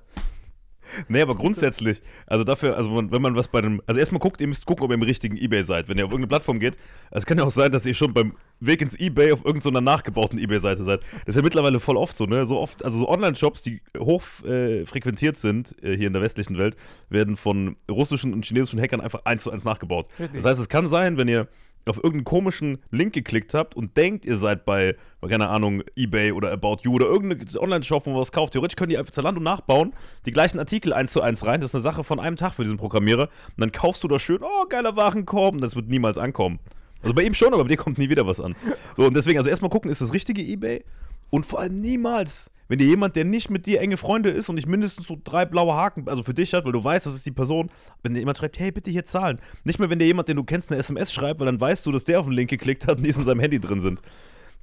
Nee, 1.07 1.21
aber 1.21 1.35
grundsätzlich, 1.35 2.01
also 2.27 2.43
dafür, 2.43 2.75
also 2.75 2.93
wenn 3.11 3.21
man 3.21 3.35
was 3.35 3.47
bei 3.47 3.59
einem, 3.59 3.81
also 3.85 3.99
erstmal 3.99 4.19
guckt, 4.19 4.41
ihr 4.41 4.47
müsst 4.47 4.65
gucken, 4.65 4.83
ob 4.83 4.91
ihr 4.91 4.95
im 4.95 5.01
richtigen 5.01 5.37
Ebay 5.37 5.63
seid. 5.63 5.87
Wenn 5.87 5.97
ihr 5.97 6.05
auf 6.05 6.11
irgendeine 6.11 6.27
Plattform 6.27 6.59
geht, 6.59 6.77
es 7.11 7.25
kann 7.25 7.37
ja 7.37 7.43
auch 7.43 7.51
sein, 7.51 7.71
dass 7.71 7.85
ihr 7.85 7.93
schon 7.93 8.13
beim 8.13 8.35
Weg 8.59 8.81
ins 8.81 8.95
Ebay 8.95 9.31
auf 9.31 9.45
irgendeiner 9.45 9.81
nachgebauten 9.81 10.37
Ebay-Seite 10.37 10.83
seid. 10.83 11.01
Das 11.11 11.29
ist 11.29 11.35
ja 11.35 11.41
mittlerweile 11.41 11.79
voll 11.79 11.97
oft 11.97 12.15
so, 12.15 12.25
ne? 12.25 12.45
So 12.45 12.59
oft, 12.59 12.83
also 12.83 12.99
so 12.99 13.09
Online-Shops, 13.09 13.63
die 13.63 13.81
hoch 13.97 14.23
äh, 14.43 14.85
frequentiert 14.85 15.37
sind 15.37 15.75
äh, 15.81 15.95
hier 15.95 16.07
in 16.07 16.13
der 16.13 16.21
westlichen 16.21 16.57
Welt, 16.57 16.75
werden 17.09 17.37
von 17.37 17.77
russischen 17.89 18.33
und 18.33 18.45
chinesischen 18.45 18.79
Hackern 18.79 19.01
einfach 19.01 19.21
eins 19.25 19.43
zu 19.43 19.51
eins 19.51 19.63
nachgebaut. 19.63 20.07
Das 20.33 20.45
heißt, 20.45 20.59
es 20.59 20.69
kann 20.69 20.87
sein, 20.87 21.17
wenn 21.17 21.27
ihr 21.27 21.47
auf 21.85 21.97
irgendeinen 21.97 22.23
komischen 22.25 22.77
Link 22.91 23.13
geklickt 23.13 23.53
habt 23.53 23.75
und 23.75 23.97
denkt, 23.97 24.25
ihr 24.25 24.37
seid 24.37 24.65
bei, 24.65 24.95
keine 25.27 25.49
Ahnung, 25.49 25.83
Ebay 25.95 26.31
oder 26.31 26.51
About 26.51 26.79
You 26.83 26.93
oder 26.95 27.07
irgendeine 27.07 27.59
Online-Shop, 27.59 28.05
wo 28.05 28.11
man 28.11 28.19
was 28.19 28.31
kauft. 28.31 28.53
Theoretisch 28.53 28.75
könnt 28.75 28.91
ihr 28.91 28.99
einfach 28.99 29.13
Zalando 29.13 29.41
nachbauen, 29.41 29.93
die 30.25 30.31
gleichen 30.31 30.59
Artikel 30.59 30.93
eins 30.93 31.11
zu 31.11 31.21
eins 31.21 31.45
rein. 31.45 31.61
Das 31.61 31.71
ist 31.71 31.75
eine 31.75 31.83
Sache 31.83 32.03
von 32.03 32.19
einem 32.19 32.35
Tag 32.35 32.53
für 32.53 32.63
diesen 32.63 32.77
Programmierer. 32.77 33.23
Und 33.23 33.57
dann 33.57 33.71
kaufst 33.71 34.03
du 34.03 34.07
da 34.07 34.19
schön, 34.19 34.39
oh, 34.41 34.65
geiler 34.69 34.95
Warenkorb. 34.95 35.55
Und 35.55 35.61
das 35.61 35.75
wird 35.75 35.87
niemals 35.87 36.17
ankommen. 36.17 36.59
Also 37.01 37.15
bei 37.15 37.23
ihm 37.23 37.33
schon, 37.33 37.53
aber 37.53 37.63
bei 37.63 37.69
dir 37.69 37.77
kommt 37.77 37.97
nie 37.97 38.09
wieder 38.09 38.27
was 38.27 38.39
an. 38.39 38.55
So, 38.95 39.05
und 39.05 39.15
deswegen, 39.15 39.37
also 39.37 39.49
erstmal 39.49 39.71
gucken, 39.71 39.89
ist 39.89 40.01
das 40.01 40.13
richtige 40.13 40.41
Ebay? 40.41 40.83
Und 41.31 41.45
vor 41.45 41.59
allem 41.59 41.75
niemals, 41.75 42.51
wenn 42.71 42.79
dir 42.79 42.87
jemand, 42.87 43.17
der 43.17 43.25
nicht 43.25 43.49
mit 43.49 43.65
dir 43.65 43.81
enge 43.81 43.97
Freunde 43.97 44.29
ist 44.29 44.47
und 44.47 44.55
nicht 44.55 44.65
mindestens 44.65 45.05
so 45.05 45.17
drei 45.21 45.43
blaue 45.43 45.73
Haken, 45.73 46.07
also 46.07 46.23
für 46.23 46.33
dich 46.33 46.53
hat, 46.53 46.63
weil 46.63 46.71
du 46.71 46.81
weißt, 46.81 47.05
das 47.05 47.13
ist 47.13 47.25
die 47.25 47.31
Person, 47.31 47.69
wenn 48.01 48.13
dir 48.13 48.21
jemand 48.21 48.37
schreibt, 48.37 48.57
hey, 48.59 48.71
bitte 48.71 48.89
hier 48.89 49.03
zahlen. 49.03 49.41
Nicht 49.65 49.77
mehr, 49.77 49.89
wenn 49.89 49.99
dir 49.99 50.05
jemand, 50.05 50.29
den 50.29 50.37
du 50.37 50.45
kennst, 50.45 50.71
eine 50.71 50.79
SMS 50.79 51.11
schreibt, 51.11 51.41
weil 51.41 51.47
dann 51.47 51.59
weißt 51.59 51.85
du, 51.85 51.91
dass 51.91 52.05
der 52.05 52.21
auf 52.21 52.27
den 52.27 52.31
Link 52.31 52.49
geklickt 52.49 52.87
hat 52.87 52.99
und 52.99 53.03
die 53.03 53.09
in 53.09 53.25
seinem 53.25 53.41
Handy 53.41 53.59
drin 53.59 53.81
sind. 53.81 54.01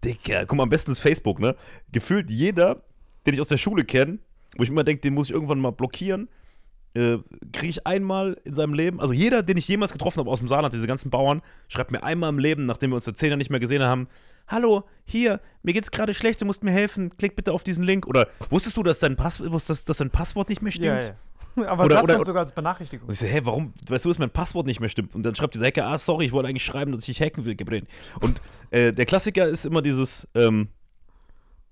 Digga, 0.02 0.46
guck 0.46 0.56
mal, 0.56 0.62
am 0.62 0.70
besten 0.70 0.92
ist 0.92 1.00
Facebook, 1.00 1.38
ne? 1.38 1.54
Gefühlt 1.92 2.30
jeder, 2.30 2.82
den 3.26 3.34
ich 3.34 3.42
aus 3.42 3.48
der 3.48 3.58
Schule 3.58 3.84
kenne, 3.84 4.20
wo 4.56 4.62
ich 4.62 4.70
immer 4.70 4.84
denke, 4.84 5.02
den 5.02 5.12
muss 5.12 5.28
ich 5.28 5.34
irgendwann 5.34 5.60
mal 5.60 5.72
blockieren, 5.72 6.30
äh, 6.94 7.18
kriege 7.52 7.68
ich 7.68 7.86
einmal 7.86 8.40
in 8.44 8.54
seinem 8.54 8.74
Leben, 8.74 9.00
also 9.00 9.12
jeder, 9.12 9.42
den 9.42 9.56
ich 9.56 9.68
jemals 9.68 9.92
getroffen 9.92 10.18
habe 10.20 10.30
aus 10.30 10.38
dem 10.38 10.48
Saarland, 10.48 10.72
diese 10.74 10.86
ganzen 10.86 11.10
Bauern, 11.10 11.42
schreibt 11.68 11.90
mir 11.92 12.02
einmal 12.02 12.30
im 12.30 12.38
Leben, 12.38 12.66
nachdem 12.66 12.90
wir 12.90 12.96
uns 12.96 13.04
seit 13.04 13.16
zehn 13.18 13.28
Jahren 13.28 13.38
nicht 13.38 13.50
mehr 13.50 13.60
gesehen 13.60 13.82
haben, 13.82 14.08
hallo, 14.48 14.84
hier, 15.04 15.40
mir 15.62 15.74
geht's 15.74 15.90
gerade 15.90 16.14
schlecht, 16.14 16.40
du 16.40 16.46
musst 16.46 16.64
mir 16.64 16.70
helfen, 16.70 17.16
klick 17.18 17.36
bitte 17.36 17.52
auf 17.52 17.62
diesen 17.62 17.82
Link. 17.82 18.06
Oder 18.06 18.28
wusstest 18.50 18.76
du, 18.76 18.82
dass 18.82 18.98
dein, 18.98 19.16
Pass 19.16 19.38
dass, 19.38 19.84
dass 19.84 19.96
dein 19.98 20.10
Passwort 20.10 20.48
nicht 20.48 20.62
mehr 20.62 20.72
stimmt? 20.72 20.86
Ja, 20.86 21.00
ja. 21.02 21.68
Aber 21.68 21.84
Oder- 21.84 21.96
das 21.96 22.04
oder- 22.04 22.24
sogar 22.24 22.40
als 22.42 22.52
Benachrichtigung. 22.52 23.08
Und 23.08 23.12
ich 23.14 23.20
so, 23.20 23.26
hä, 23.26 23.40
warum, 23.44 23.72
weißt 23.86 24.04
du, 24.04 24.08
dass 24.08 24.18
mein 24.18 24.30
Passwort 24.30 24.66
nicht 24.66 24.80
mehr 24.80 24.88
stimmt? 24.88 25.14
Und 25.14 25.24
dann 25.24 25.34
schreibt 25.34 25.54
dieser 25.54 25.66
Hacker, 25.66 25.86
ah, 25.86 25.98
sorry, 25.98 26.24
ich 26.26 26.32
wollte 26.32 26.48
eigentlich 26.48 26.64
schreiben, 26.64 26.92
dass 26.92 27.00
ich 27.06 27.16
dich 27.18 27.20
hacken 27.26 27.44
will, 27.44 27.54
Gabriel. 27.56 27.86
Und 28.20 28.40
äh, 28.70 28.92
der 28.92 29.04
Klassiker 29.06 29.46
ist 29.46 29.66
immer 29.66 29.82
dieses, 29.82 30.26
ähm, 30.34 30.68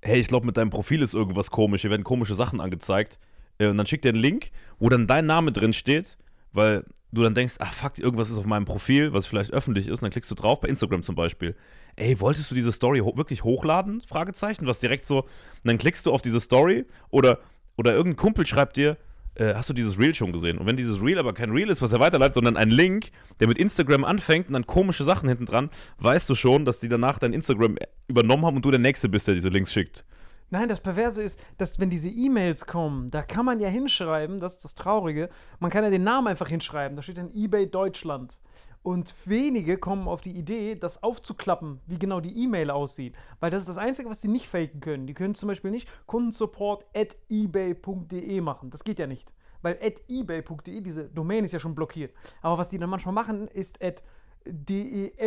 hey, 0.03 0.21
ich 0.21 0.29
glaube, 0.29 0.45
mit 0.47 0.57
deinem 0.57 0.71
Profil 0.71 1.03
ist 1.03 1.15
irgendwas 1.15 1.51
komisch, 1.51 1.83
hier 1.83 1.91
werden 1.91 2.05
komische 2.05 2.35
Sachen 2.35 2.61
angezeigt. 2.61 3.19
Äh, 3.59 3.69
und 3.69 3.77
dann 3.77 3.87
schickt 3.87 4.05
er 4.05 4.11
einen 4.11 4.21
Link, 4.21 4.51
wo 4.79 4.89
dann 4.89 5.07
dein 5.07 5.27
Name 5.27 5.53
drin 5.53 5.73
steht, 5.73 6.19
weil 6.53 6.85
du 7.13 7.23
dann 7.23 7.35
denkst, 7.35 7.57
ach 7.59 7.73
fuck, 7.73 7.99
irgendwas 7.99 8.31
ist 8.31 8.39
auf 8.39 8.47
meinem 8.47 8.65
Profil, 8.65 9.13
was 9.13 9.27
vielleicht 9.27 9.53
öffentlich 9.53 9.87
ist, 9.87 10.01
und 10.01 10.03
dann 10.03 10.11
klickst 10.11 10.31
du 10.31 10.35
drauf, 10.35 10.61
bei 10.61 10.69
Instagram 10.69 11.03
zum 11.03 11.15
Beispiel. 11.15 11.55
Ey, 11.97 12.21
wolltest 12.21 12.51
du 12.51 12.55
diese 12.55 12.73
Story 12.73 13.01
ho 13.01 13.17
wirklich 13.17 13.45
hochladen? 13.45 14.01
Fragezeichen, 14.03 14.67
was 14.67 14.81
direkt 14.81 15.05
so, 15.05 15.23
und 15.23 15.29
dann 15.65 15.79
klickst 15.79 16.07
du 16.07 16.13
auf 16.13 16.23
diese 16.23 16.41
Story 16.41 16.85
oder, 17.11 17.41
oder 17.77 17.93
irgendein 17.93 18.17
Kumpel 18.17 18.47
schreibt 18.47 18.77
dir, 18.77 18.97
äh, 19.37 19.55
hast 19.55 19.69
du 19.69 19.75
dieses 19.75 19.99
Reel 19.99 20.15
schon 20.15 20.33
gesehen? 20.33 20.59
Und 20.59 20.67
wenn 20.67 20.77
dieses 20.77 21.03
Reel 21.03 21.19
aber 21.19 21.35
kein 21.35 21.51
Reel 21.51 21.69
ist, 21.69 21.83
was 21.83 21.93
er 21.93 22.01
weiterleitet, 22.01 22.35
sondern 22.35 22.57
ein 22.57 22.71
Link, 22.71 23.11
der 23.41 23.49
mit 23.49 23.59
Instagram 23.59 24.05
anfängt 24.05 24.49
und 24.49 24.55
dann 24.55 24.67
komische 24.67 25.05
Sachen 25.05 25.29
hinten 25.29 25.47
dran, 25.47 25.71
weißt 25.99 26.29
du 26.29 26.35
schon, 26.35 26.65
dass 26.65 26.81
die 26.81 26.89
danach 26.89 27.19
dein 27.19 27.33
Instagram 27.33 27.77
übernommen 28.09 28.47
haben 28.47 28.57
und 28.57 28.65
du 28.65 28.71
der 28.71 28.81
Nächste 28.81 29.09
bist, 29.09 29.27
der 29.27 29.35
diese 29.35 29.49
Links 29.49 29.73
schickt. 29.73 30.05
Nein, 30.51 30.69
das 30.69 30.81
Perverse 30.81 31.23
ist, 31.23 31.43
dass 31.59 31.81
wenn 31.81 31.91
diese 31.91 32.09
E-Mails 32.09 32.67
kommen, 32.67 33.09
da 33.09 33.23
kann 33.23 33.45
man 33.45 33.59
ja 33.59 33.69
hinschreiben, 33.69 34.39
das 34.39 34.55
ist 34.55 34.65
das 34.65 34.75
Traurige, 34.77 35.29
man 35.59 35.73
kann 35.73 35.83
ja 35.83 35.91
den 35.91 36.05
Namen 36.05 36.29
einfach 36.29 36.49
hinschreiben, 36.49 36.95
da 36.97 37.03
steht 37.03 37.19
dann 37.19 37.33
eBay 37.35 37.69
Deutschland. 37.69 38.39
Und 38.85 39.13
wenige 39.27 39.79
kommen 39.79 40.07
auf 40.07 40.21
die 40.21 40.31
Idee, 40.39 40.77
das 40.77 41.03
aufzuklappen, 41.03 41.81
wie 41.87 41.99
genau 41.99 42.21
die 42.21 42.45
E-Mail 42.45 42.71
aussieht. 42.71 43.17
Weil 43.41 43.51
das 43.51 43.63
ist 43.63 43.69
das 43.69 43.79
Einzige, 43.79 44.09
was 44.09 44.23
sie 44.23 44.29
nicht 44.29 44.47
faken 44.47 44.79
können. 44.79 45.09
Die 45.09 45.15
können 45.15 45.35
zum 45.35 45.49
Beispiel 45.49 45.73
nicht 45.73 45.91
kundensupport 46.07 46.87
at 46.95 47.17
ebay.de 47.29 48.41
machen. 48.41 48.71
Das 48.71 48.85
geht 48.85 49.01
ja 49.01 49.09
nicht. 49.09 49.33
Weil 49.63 49.77
at 49.83 50.01
ebay.de, 50.07 50.81
diese 50.83 51.09
Domain 51.09 51.45
ist 51.45 51.51
ja 51.51 51.59
schon 51.59 51.75
blockiert. 51.75 52.15
Aber 52.43 52.59
was 52.59 52.69
die 52.69 52.79
dann 52.79 52.89
manchmal 52.91 53.15
machen, 53.15 53.49
ist 53.49 53.83
at 53.83 54.05
defebay.de. 54.45 55.27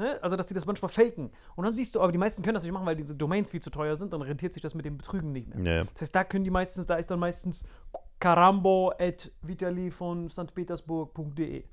Ne? 0.00 0.18
Also, 0.22 0.34
dass 0.34 0.46
die 0.46 0.54
das 0.54 0.64
manchmal 0.64 0.88
faken. 0.88 1.30
Und 1.56 1.64
dann 1.66 1.74
siehst 1.74 1.94
du, 1.94 2.00
aber 2.00 2.10
die 2.10 2.16
meisten 2.16 2.42
können 2.42 2.54
das 2.54 2.62
nicht 2.62 2.72
machen, 2.72 2.86
weil 2.86 2.96
diese 2.96 3.14
Domains 3.14 3.50
viel 3.50 3.60
zu 3.60 3.68
teuer 3.68 3.96
sind, 3.96 4.14
dann 4.14 4.22
rentiert 4.22 4.54
sich 4.54 4.62
das 4.62 4.74
mit 4.74 4.86
dem 4.86 4.96
Betrügen 4.96 5.30
nicht 5.30 5.54
mehr. 5.54 5.76
Ja. 5.76 5.82
Das 5.92 6.00
heißt, 6.00 6.14
da 6.14 6.24
können 6.24 6.42
die 6.42 6.50
meistens, 6.50 6.86
da 6.86 6.94
ist 6.94 7.10
dann 7.10 7.18
meistens 7.18 7.66
carambo 8.18 8.94
at 8.98 9.30
vitali 9.42 9.90
von 9.90 10.30
stpetersburg.de. 10.30 11.64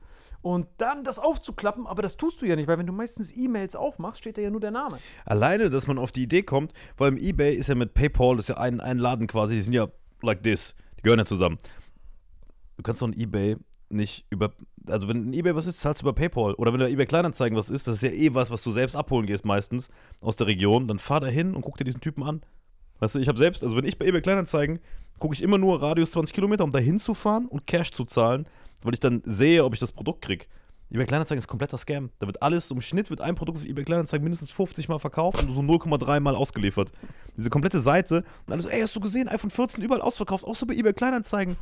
Und 0.42 0.68
dann 0.76 1.06
das 1.06 1.20
aufzuklappen, 1.20 1.88
aber 1.88 2.02
das 2.02 2.18
tust 2.18 2.42
du 2.42 2.46
ja 2.46 2.58
nicht, 2.58 2.68
weil 2.68 2.78
wenn 2.78 2.86
du 2.86 2.92
meistens 2.92 3.36
E-Mails 3.36 3.78
aufmachst, 3.78 4.20
steht 4.20 4.38
da 4.38 4.42
ja 4.42 4.50
nur 4.50 4.60
der 4.60 4.72
Name. 4.72 5.00
Alleine, 5.24 5.70
dass 5.70 5.88
man 5.88 5.98
auf 5.98 6.12
die 6.12 6.24
Idee 6.24 6.44
kommt, 6.44 6.74
vor 6.98 7.06
allem 7.06 7.16
eBay 7.16 7.56
ist 7.56 7.70
ja 7.70 7.76
mit 7.76 7.94
PayPal, 7.94 8.36
das 8.36 8.50
ist 8.50 8.50
ja 8.50 8.58
ein, 8.58 8.82
ein 8.82 8.98
Laden 8.98 9.28
quasi, 9.28 9.56
die 9.56 9.62
sind 9.62 9.74
ja 9.74 9.88
like 10.22 10.44
this, 10.44 10.76
die 10.98 11.04
gehören 11.04 11.20
ja 11.20 11.26
zusammen. 11.26 11.58
Du 12.76 12.84
kannst 12.84 13.02
doch 13.02 13.08
ein 13.08 13.18
eBay 13.18 13.56
nicht 13.90 14.26
über, 14.30 14.52
also 14.88 15.08
wenn 15.08 15.34
eBay 15.34 15.56
was 15.56 15.68
ist, 15.68 15.80
zahlst 15.80 16.02
du 16.02 16.06
über 16.06 16.14
PayPal. 16.14 16.54
Oder 16.56 16.74
wenn 16.74 16.80
du 16.80 16.90
eBay 16.90 17.06
Kleinanzeigen 17.06 17.58
was 17.58 17.70
ist, 17.70 17.88
das 17.88 17.98
ist 17.98 18.02
ja 18.04 18.12
eh 18.12 18.34
was, 18.34 18.52
was 18.52 18.64
du 18.64 18.72
selbst 18.72 18.96
abholen 18.96 19.26
gehst 19.26 19.46
meistens 19.46 19.90
aus 20.22 20.36
der 20.36 20.48
Region, 20.48 20.88
dann 20.88 21.00
fahr 21.00 21.20
da 21.20 21.28
hin 21.28 21.56
und 21.56 21.62
guck 21.62 21.78
dir 21.78 21.84
diesen 21.84 22.02
Typen 22.02 22.24
an. 22.24 22.42
Weißt 23.00 23.16
du, 23.16 23.20
ich 23.20 23.28
habe 23.28 23.38
selbst, 23.38 23.64
also 23.64 23.78
wenn 23.78 23.86
ich 23.86 23.98
bei 23.98 24.06
eBay 24.06 24.22
Kleinanzeigen, 24.22 24.80
gucke 25.20 25.34
ich 25.34 25.42
immer 25.42 25.58
nur 25.58 25.82
Radius 25.82 26.12
20 26.12 26.34
Kilometer, 26.34 26.64
um 26.64 26.72
da 26.72 26.80
hinzufahren 26.80 27.48
und 27.48 27.68
Cash 27.68 27.92
zu 27.92 28.06
zahlen, 28.06 28.48
weil 28.84 28.94
ich 28.94 29.00
dann 29.00 29.22
sehe, 29.26 29.64
ob 29.64 29.74
ich 29.74 29.80
das 29.80 29.92
Produkt 29.92 30.22
krieg. 30.22 30.48
eBay 30.92 31.06
Kleinanzeigen 31.06 31.40
ist 31.40 31.48
kompletter 31.48 31.78
Scam. 31.78 32.10
Da 32.20 32.28
wird 32.28 32.42
alles, 32.42 32.72
im 32.72 32.82
Schnitt 32.82 33.10
wird 33.10 33.22
ein 33.22 33.36
Produkt 33.36 33.60
auf 33.60 33.66
eBay 33.66 33.84
Kleinanzeigen 33.84 34.24
mindestens 34.24 34.52
50 34.52 34.90
Mal 34.90 35.00
verkauft 35.00 35.44
und 35.44 35.54
so 35.54 35.62
0,3 35.62 36.20
Mal 36.20 36.36
ausgeliefert. 36.36 36.92
Diese 37.36 37.50
komplette 37.50 37.80
Seite 37.80 38.24
und 38.46 38.54
alles 38.54 38.66
ey, 38.66 38.82
hast 38.82 38.96
du 38.96 39.00
gesehen, 39.00 39.28
iPhone 39.28 39.52
14 39.52 39.84
überall 39.84 40.02
ausverkauft, 40.02 40.46
auch 40.46 40.56
so 40.56 40.66
bei 40.66 40.74
eBay 40.74 40.94
Kleinanzeigen. 40.94 41.56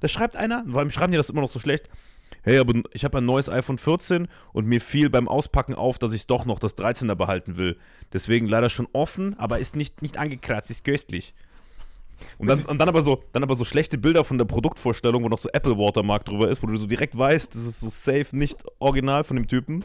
Da 0.00 0.08
schreibt 0.08 0.36
einer, 0.36 0.64
allem 0.74 0.90
schreiben 0.90 1.12
die 1.12 1.18
das 1.18 1.30
immer 1.30 1.42
noch 1.42 1.48
so 1.48 1.60
schlecht, 1.60 1.88
hey, 2.42 2.58
aber 2.58 2.74
ich 2.92 3.04
habe 3.04 3.18
ein 3.18 3.26
neues 3.26 3.48
iPhone 3.48 3.78
14 3.78 4.28
und 4.52 4.66
mir 4.66 4.80
fiel 4.80 5.10
beim 5.10 5.28
Auspacken 5.28 5.74
auf, 5.74 5.98
dass 5.98 6.12
ich 6.12 6.26
doch 6.26 6.44
noch 6.44 6.58
das 6.58 6.76
13er 6.76 7.14
behalten 7.14 7.56
will. 7.56 7.76
Deswegen 8.12 8.46
leider 8.46 8.70
schon 8.70 8.88
offen, 8.92 9.38
aber 9.38 9.58
ist 9.58 9.76
nicht, 9.76 10.02
nicht 10.02 10.16
angekratzt, 10.16 10.70
ist 10.70 10.84
köstlich. 10.84 11.34
Und 12.38 12.48
dann, 12.48 12.62
und 12.64 12.78
dann 12.78 12.88
aber 12.88 13.02
so, 13.02 13.22
dann 13.32 13.42
aber 13.42 13.54
so 13.54 13.64
schlechte 13.64 13.98
Bilder 13.98 14.24
von 14.24 14.38
der 14.38 14.44
Produktvorstellung, 14.44 15.24
wo 15.24 15.28
noch 15.28 15.38
so 15.38 15.48
Apple 15.52 15.78
Watermark 15.78 16.24
drüber 16.24 16.48
ist, 16.48 16.62
wo 16.62 16.66
du 16.66 16.76
so 16.76 16.86
direkt 16.86 17.16
weißt, 17.16 17.54
das 17.54 17.62
ist 17.62 17.80
so 17.80 17.88
safe 17.88 18.36
nicht 18.36 18.62
original 18.78 19.24
von 19.24 19.36
dem 19.36 19.46
Typen. 19.46 19.84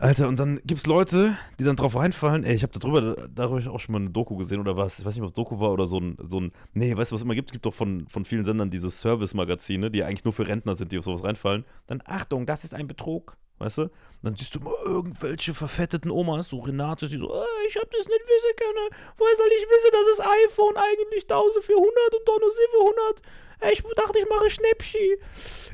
Alter, 0.00 0.26
und 0.26 0.40
dann 0.40 0.60
gibt's 0.64 0.86
Leute, 0.86 1.38
die 1.58 1.64
dann 1.64 1.76
drauf 1.76 1.94
reinfallen, 1.94 2.42
ey, 2.42 2.54
ich 2.54 2.64
habe 2.64 2.76
darüber, 2.76 3.28
darüber 3.32 3.70
auch 3.70 3.78
schon 3.78 3.92
mal 3.92 4.00
eine 4.00 4.10
Doku 4.10 4.36
gesehen 4.36 4.60
oder 4.60 4.76
was, 4.76 4.98
ich 4.98 5.04
weiß 5.04 5.14
nicht, 5.14 5.22
ob 5.22 5.28
es 5.28 5.34
Doku 5.34 5.60
war 5.60 5.72
oder 5.72 5.86
so 5.86 5.98
ein, 5.98 6.16
so 6.20 6.40
ein, 6.40 6.52
nee, 6.72 6.96
weißt 6.96 7.12
du, 7.12 7.14
was 7.14 7.22
immer 7.22 7.36
gibt? 7.36 7.50
Es 7.50 7.52
gibt 7.52 7.64
doch 7.64 7.74
von, 7.74 8.08
von 8.08 8.24
vielen 8.24 8.44
Sendern 8.44 8.70
diese 8.70 8.90
Service-Magazine, 8.90 9.92
die 9.92 10.02
eigentlich 10.02 10.24
nur 10.24 10.32
für 10.32 10.48
Rentner 10.48 10.74
sind, 10.74 10.90
die 10.90 10.98
auf 10.98 11.04
sowas 11.04 11.22
reinfallen. 11.22 11.64
Dann, 11.86 12.02
Achtung, 12.06 12.44
das 12.44 12.64
ist 12.64 12.74
ein 12.74 12.88
Betrug, 12.88 13.36
weißt 13.58 13.78
du? 13.78 13.90
Dann 14.22 14.34
siehst 14.34 14.56
du 14.56 14.60
mal 14.60 14.74
irgendwelche 14.84 15.54
verfetteten 15.54 16.10
Omas, 16.10 16.48
so 16.48 16.58
Renate, 16.58 17.08
die 17.08 17.18
so, 17.18 17.32
äh, 17.32 17.44
ich 17.68 17.76
hab 17.76 17.88
das 17.90 18.08
nicht 18.08 18.20
wissen 18.20 18.56
können, 18.56 18.88
woher 19.16 19.36
soll 19.36 19.48
ich 19.48 19.64
wissen, 19.68 19.90
dass 19.92 20.16
das 20.16 20.26
iPhone 20.26 20.76
eigentlich 20.76 21.22
1400 21.30 22.14
und 22.14 22.28
doch 22.28 22.40
nur 22.40 22.50
700? 22.50 23.22
Ey, 23.60 23.72
ich 23.72 23.82
dachte, 23.96 24.18
ich 24.18 24.28
mache 24.28 24.50
Schnäppchen. 24.50 25.18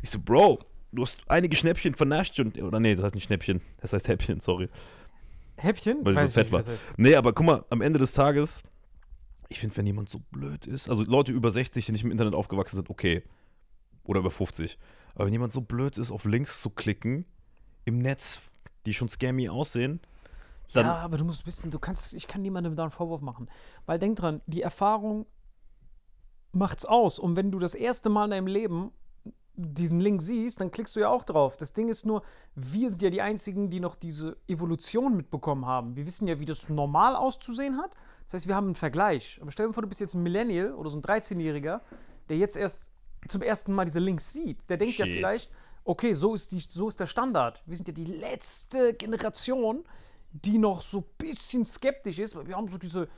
Ich 0.02 0.10
so, 0.10 0.18
Bro, 0.18 0.58
du 0.92 1.02
hast 1.02 1.22
einige 1.28 1.56
Schnäppchen 1.56 1.94
vernascht 1.94 2.38
und, 2.40 2.60
oder 2.60 2.80
nee, 2.80 2.94
das 2.94 3.04
heißt 3.04 3.14
nicht 3.14 3.24
Schnäppchen, 3.24 3.60
das 3.80 3.92
heißt 3.92 4.08
Häppchen, 4.08 4.40
sorry. 4.40 4.68
Häppchen? 5.56 6.04
Weil 6.04 6.16
Weiß 6.16 6.30
ich 6.30 6.34
so 6.34 6.40
fett 6.40 6.52
war. 6.52 6.60
heißt. 6.60 6.70
Nee, 6.96 7.14
aber 7.14 7.32
guck 7.32 7.46
mal, 7.46 7.64
am 7.70 7.80
Ende 7.80 7.98
des 7.98 8.12
Tages, 8.12 8.62
ich 9.48 9.58
finde, 9.58 9.76
wenn 9.76 9.86
jemand 9.86 10.08
so 10.08 10.20
blöd 10.30 10.66
ist, 10.66 10.88
also 10.88 11.02
Leute 11.02 11.32
über 11.32 11.50
60, 11.50 11.86
die 11.86 11.92
nicht 11.92 12.04
im 12.04 12.10
Internet 12.10 12.34
aufgewachsen 12.34 12.76
sind, 12.76 12.90
okay. 12.90 13.22
Oder 14.04 14.20
über 14.20 14.30
50. 14.30 14.78
Aber 15.14 15.26
wenn 15.26 15.32
jemand 15.32 15.52
so 15.52 15.60
blöd 15.60 15.98
ist, 15.98 16.10
auf 16.10 16.24
Links 16.24 16.62
zu 16.62 16.70
klicken, 16.70 17.26
im 17.84 17.98
Netz, 17.98 18.40
die 18.86 18.94
schon 18.94 19.08
scammy 19.08 19.48
aussehen, 19.48 20.00
dann. 20.72 20.86
ja, 20.86 20.94
aber 20.96 21.18
du 21.18 21.24
musst 21.24 21.46
wissen, 21.46 21.70
du 21.70 21.78
kannst, 21.78 22.14
ich 22.14 22.28
kann 22.28 22.42
niemandem 22.42 22.76
da 22.76 22.84
einen 22.84 22.92
Vorwurf 22.92 23.20
machen. 23.20 23.48
Weil 23.86 23.98
denk 23.98 24.16
dran, 24.16 24.40
die 24.46 24.62
Erfahrung 24.62 25.26
macht's 26.52 26.84
aus. 26.84 27.18
Und 27.18 27.36
wenn 27.36 27.50
du 27.50 27.58
das 27.58 27.74
erste 27.74 28.08
Mal 28.08 28.26
in 28.26 28.30
deinem 28.30 28.46
Leben 28.46 28.92
diesen 29.62 30.00
Link 30.00 30.22
siehst, 30.22 30.60
dann 30.60 30.70
klickst 30.70 30.96
du 30.96 31.00
ja 31.00 31.08
auch 31.08 31.24
drauf. 31.24 31.56
Das 31.56 31.72
Ding 31.72 31.88
ist 31.88 32.06
nur, 32.06 32.22
wir 32.54 32.90
sind 32.90 33.02
ja 33.02 33.10
die 33.10 33.22
Einzigen, 33.22 33.70
die 33.70 33.80
noch 33.80 33.96
diese 33.96 34.36
Evolution 34.48 35.16
mitbekommen 35.16 35.66
haben. 35.66 35.96
Wir 35.96 36.06
wissen 36.06 36.26
ja, 36.26 36.40
wie 36.40 36.44
das 36.44 36.68
normal 36.68 37.16
auszusehen 37.16 37.78
hat. 37.78 37.94
Das 38.26 38.34
heißt, 38.34 38.48
wir 38.48 38.54
haben 38.54 38.66
einen 38.66 38.74
Vergleich. 38.74 39.38
Aber 39.42 39.50
stell 39.50 39.66
dir 39.66 39.72
vor, 39.72 39.82
du 39.82 39.88
bist 39.88 40.00
jetzt 40.00 40.14
ein 40.14 40.22
Millennial 40.22 40.74
oder 40.74 40.90
so 40.90 40.98
ein 40.98 41.02
13-Jähriger, 41.02 41.80
der 42.28 42.36
jetzt 42.36 42.56
erst 42.56 42.90
zum 43.28 43.42
ersten 43.42 43.72
Mal 43.72 43.84
diese 43.84 43.98
Links 43.98 44.32
sieht. 44.32 44.68
Der 44.70 44.76
denkt 44.76 44.96
ja 44.96 45.06
Shit. 45.06 45.16
vielleicht, 45.16 45.50
okay, 45.84 46.12
so 46.12 46.34
ist, 46.34 46.52
die, 46.52 46.60
so 46.60 46.88
ist 46.88 47.00
der 47.00 47.06
Standard. 47.06 47.62
Wir 47.66 47.76
sind 47.76 47.88
ja 47.88 47.94
die 47.94 48.04
letzte 48.04 48.94
Generation, 48.94 49.84
die 50.32 50.58
noch 50.58 50.80
so 50.80 50.98
ein 50.98 51.04
bisschen 51.18 51.64
skeptisch 51.64 52.18
ist, 52.18 52.36
weil 52.36 52.46
wir 52.46 52.56
haben 52.56 52.68
so 52.68 52.78
diese 52.78 53.08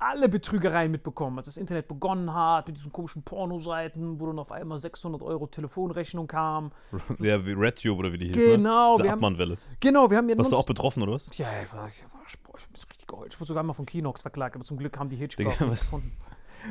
alle 0.00 0.28
Betrügereien 0.28 0.90
mitbekommen, 0.90 1.38
als 1.38 1.46
das 1.46 1.56
Internet 1.56 1.88
begonnen 1.88 2.32
hat, 2.34 2.66
mit 2.68 2.76
diesen 2.76 2.90
komischen 2.90 3.22
Pornoseiten, 3.22 4.18
wo 4.20 4.26
dann 4.26 4.38
auf 4.38 4.50
einmal 4.50 4.78
600 4.78 5.22
Euro 5.22 5.46
Telefonrechnung 5.46 6.26
kam. 6.26 6.72
Ja, 7.20 7.44
wie 7.44 7.52
RedTube 7.52 7.98
oder 7.98 8.12
wie 8.12 8.18
die 8.18 8.26
hieß. 8.26 8.36
Genau, 8.36 8.96
Ne? 8.96 9.02
Diese 9.02 9.12
Abmahnwelle. 9.12 9.58
Genau, 9.78 10.10
wir 10.10 10.16
haben 10.16 10.28
ja 10.28 10.38
Warst 10.38 10.52
du 10.52 10.56
auch 10.56 10.64
betroffen, 10.66 11.02
oder 11.02 11.12
was? 11.12 11.28
Ja, 11.36 11.48
ich 11.64 11.72
war, 11.72 11.88
ich 11.88 12.04
war, 12.12 12.22
ich 12.26 12.38
bin 12.38 12.74
richtig 12.74 13.06
geheult. 13.06 13.34
Ich 13.34 13.40
wurde 13.40 13.48
sogar 13.48 13.62
mal 13.62 13.74
von 13.74 13.86
Kinox 13.86 14.22
verklagt, 14.22 14.56
aber 14.56 14.64
zum 14.64 14.78
Glück 14.78 14.98
haben 14.98 15.08
die 15.08 15.16
Hitchcock 15.16 15.58
Digga, 15.58 15.70
gefunden. 15.70 16.12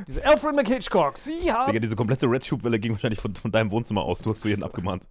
Diese 0.07 0.23
Alfred 0.25 0.55
McHitchcock, 0.55 1.17
sie 1.17 1.51
haben. 1.51 1.67
Digga, 1.67 1.79
diese 1.79 1.95
komplette 1.95 2.27
RedTube-Welle 2.27 2.79
ging 2.79 2.93
wahrscheinlich 2.93 3.19
von, 3.19 3.35
von 3.35 3.51
deinem 3.51 3.71
Wohnzimmer 3.71 4.03
aus. 4.03 4.21
Du 4.21 4.31
hast 4.31 4.41
für 4.41 4.49
jeden 4.49 4.63
abgemahnt. 4.69 5.07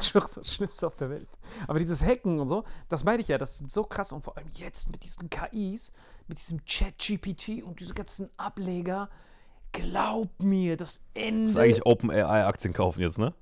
Ich 0.00 0.12
das 0.12 0.40
Schlimmste 0.44 0.86
auf 0.86 0.96
der 0.96 1.10
Welt. 1.10 1.28
Aber 1.66 1.78
dieses 1.78 2.02
Hacken 2.02 2.40
und 2.40 2.48
so, 2.48 2.64
das 2.88 3.04
meine 3.04 3.22
ich 3.22 3.28
ja, 3.28 3.38
das 3.38 3.58
sind 3.58 3.70
so 3.70 3.84
krass. 3.84 4.12
Und 4.12 4.22
vor 4.22 4.36
allem 4.36 4.48
jetzt 4.54 4.90
mit 4.90 5.04
diesen 5.04 5.30
KIs, 5.30 5.92
mit 6.30 6.38
diesem 6.38 6.64
Chat-GPT 6.64 7.62
und 7.62 7.80
diese 7.80 7.92
ganzen 7.92 8.30
Ableger, 8.38 9.10
glaub 9.72 10.42
mir, 10.42 10.76
das 10.76 11.02
Ende. 11.12 11.44
Das 11.44 11.52
ist 11.52 11.58
eigentlich 11.58 11.84
OpenAI-Aktien 11.84 12.72
kaufen 12.72 13.00
jetzt, 13.02 13.18
ne? 13.18 13.34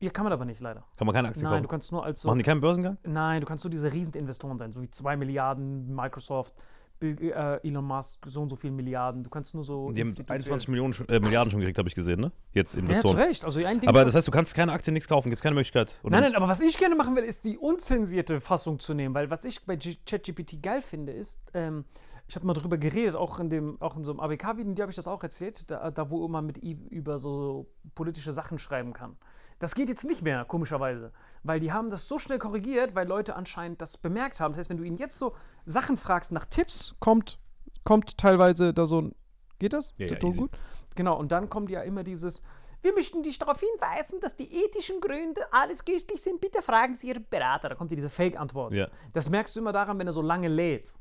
ja, 0.00 0.10
kann 0.10 0.24
man 0.24 0.32
aber 0.32 0.44
nicht, 0.44 0.60
leider. 0.60 0.84
Kann 0.98 1.06
man 1.06 1.14
keine 1.14 1.28
Aktien 1.28 1.44
Nein, 1.44 1.52
kaufen? 1.52 1.62
du 1.62 1.68
kannst 1.68 1.90
nur 1.90 2.04
als 2.04 2.20
so. 2.20 2.28
Machen 2.28 2.38
die 2.38 2.44
keinen 2.44 2.60
Börsengang? 2.60 2.98
Nein, 3.04 3.40
du 3.40 3.46
kannst 3.46 3.64
nur 3.64 3.70
diese 3.70 3.90
Rieseninvestoren 3.92 4.58
sein, 4.58 4.70
so 4.72 4.82
wie 4.82 4.90
2 4.90 5.16
Milliarden, 5.16 5.94
Microsoft, 5.94 6.54
Bill, 6.98 7.16
äh, 7.20 7.66
Elon 7.66 7.84
Musk, 7.84 8.18
so 8.26 8.42
und 8.42 8.48
so 8.50 8.56
viele 8.56 8.72
Milliarden. 8.72 9.22
Du 9.22 9.30
kannst 9.30 9.54
nur 9.54 9.64
so. 9.64 9.90
Die 9.92 10.00
haben 10.00 10.08
institutionell- 10.08 10.34
21 10.36 10.68
Millionen, 10.68 10.94
äh, 11.08 11.20
Milliarden 11.20 11.50
schon 11.50 11.60
gekriegt, 11.60 11.78
habe 11.78 11.88
ich 11.88 11.94
gesehen, 11.94 12.20
ne? 12.20 12.32
Jetzt 12.52 12.74
Ja, 12.74 12.80
zu 12.80 12.86
Investoren. 12.86 13.16
Recht. 13.16 13.44
Also 13.44 13.64
ein 13.64 13.80
Ding 13.80 13.88
Aber 13.88 14.04
das 14.04 14.14
heißt, 14.14 14.26
du 14.26 14.30
kannst 14.30 14.54
keine 14.54 14.72
Aktien, 14.72 14.94
nichts 14.94 15.08
kaufen, 15.08 15.30
gibt 15.30 15.42
keine 15.42 15.54
Möglichkeit. 15.54 15.98
Oder? 16.02 16.10
Nein, 16.12 16.22
nein, 16.22 16.36
aber 16.36 16.48
was 16.48 16.60
ich 16.60 16.76
gerne 16.78 16.94
machen 16.94 17.14
will, 17.16 17.24
ist 17.24 17.44
die 17.44 17.58
unzensierte 17.58 18.40
Fassung 18.40 18.78
zu 18.78 18.94
nehmen, 18.94 19.14
weil 19.14 19.30
was 19.30 19.44
ich 19.44 19.62
bei 19.64 19.76
ChatGPT 19.76 20.62
geil 20.62 20.80
finde, 20.82 21.12
ist, 21.12 21.38
ähm, 21.54 21.84
ich 22.28 22.34
habe 22.34 22.46
mal 22.46 22.54
drüber 22.54 22.76
geredet, 22.76 23.14
auch 23.14 23.38
in 23.38 23.50
dem, 23.50 23.80
auch 23.80 23.96
in 23.96 24.02
so 24.02 24.10
einem 24.10 24.20
ABK-Video, 24.20 24.74
dir 24.74 24.82
habe 24.82 24.90
ich 24.90 24.96
das 24.96 25.06
auch 25.06 25.22
erzählt, 25.22 25.70
da, 25.70 25.90
da 25.90 26.10
wo 26.10 26.26
man 26.26 26.44
mit 26.44 26.62
ihm 26.62 26.86
über 26.86 27.18
so 27.18 27.70
politische 27.94 28.32
Sachen 28.32 28.58
schreiben 28.58 28.92
kann. 28.92 29.16
Das 29.58 29.74
geht 29.74 29.88
jetzt 29.88 30.04
nicht 30.04 30.22
mehr, 30.22 30.44
komischerweise, 30.44 31.12
weil 31.44 31.60
die 31.60 31.72
haben 31.72 31.88
das 31.88 32.08
so 32.08 32.18
schnell 32.18 32.38
korrigiert, 32.38 32.94
weil 32.94 33.06
Leute 33.06 33.36
anscheinend 33.36 33.80
das 33.80 33.96
bemerkt 33.96 34.40
haben. 34.40 34.52
Das 34.52 34.58
heißt, 34.58 34.70
wenn 34.70 34.76
du 34.76 34.82
ihn 34.82 34.96
jetzt 34.96 35.18
so 35.18 35.34
Sachen 35.64 35.96
fragst 35.96 36.32
nach 36.32 36.46
Tipps, 36.46 36.96
kommt, 36.98 37.38
kommt 37.84 38.18
teilweise 38.18 38.74
da 38.74 38.86
so 38.86 39.02
ein, 39.02 39.14
geht 39.58 39.72
das? 39.72 39.94
Ja, 39.96 40.06
ja, 40.08 40.18
gut? 40.18 40.50
Genau, 40.96 41.16
und 41.16 41.30
dann 41.30 41.48
kommt 41.48 41.70
ja 41.70 41.82
immer 41.82 42.02
dieses, 42.02 42.42
wir 42.82 42.92
möchten 42.92 43.22
dich 43.22 43.38
darauf 43.38 43.60
hinweisen, 43.60 44.20
dass 44.20 44.36
die 44.36 44.64
ethischen 44.64 45.00
Gründe 45.00 45.42
alles 45.52 45.84
günstig 45.84 46.20
sind. 46.20 46.40
Bitte 46.40 46.62
fragen 46.62 46.94
Sie 46.94 47.08
Ihren 47.08 47.26
Berater. 47.28 47.68
Da 47.68 47.74
kommt 47.74 47.90
ja 47.90 47.96
diese 47.96 48.10
Fake-Antwort. 48.10 48.74
Ja. 48.74 48.88
Das 49.12 49.30
merkst 49.30 49.56
du 49.56 49.60
immer 49.60 49.72
daran, 49.72 49.98
wenn 49.98 50.06
er 50.06 50.12
so 50.12 50.22
lange 50.22 50.48
lädt. 50.48 50.96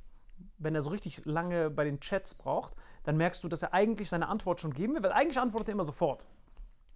Wenn 0.57 0.75
er 0.75 0.81
so 0.81 0.89
richtig 0.89 1.25
lange 1.25 1.69
bei 1.69 1.83
den 1.83 1.99
Chats 1.99 2.33
braucht, 2.33 2.75
dann 3.03 3.17
merkst 3.17 3.43
du, 3.43 3.47
dass 3.47 3.61
er 3.61 3.73
eigentlich 3.73 4.09
seine 4.09 4.27
Antwort 4.27 4.61
schon 4.61 4.73
geben 4.73 4.95
will, 4.95 5.03
weil 5.03 5.11
eigentlich 5.11 5.39
antwortet 5.39 5.69
er 5.69 5.73
immer 5.73 5.83
sofort. 5.83 6.25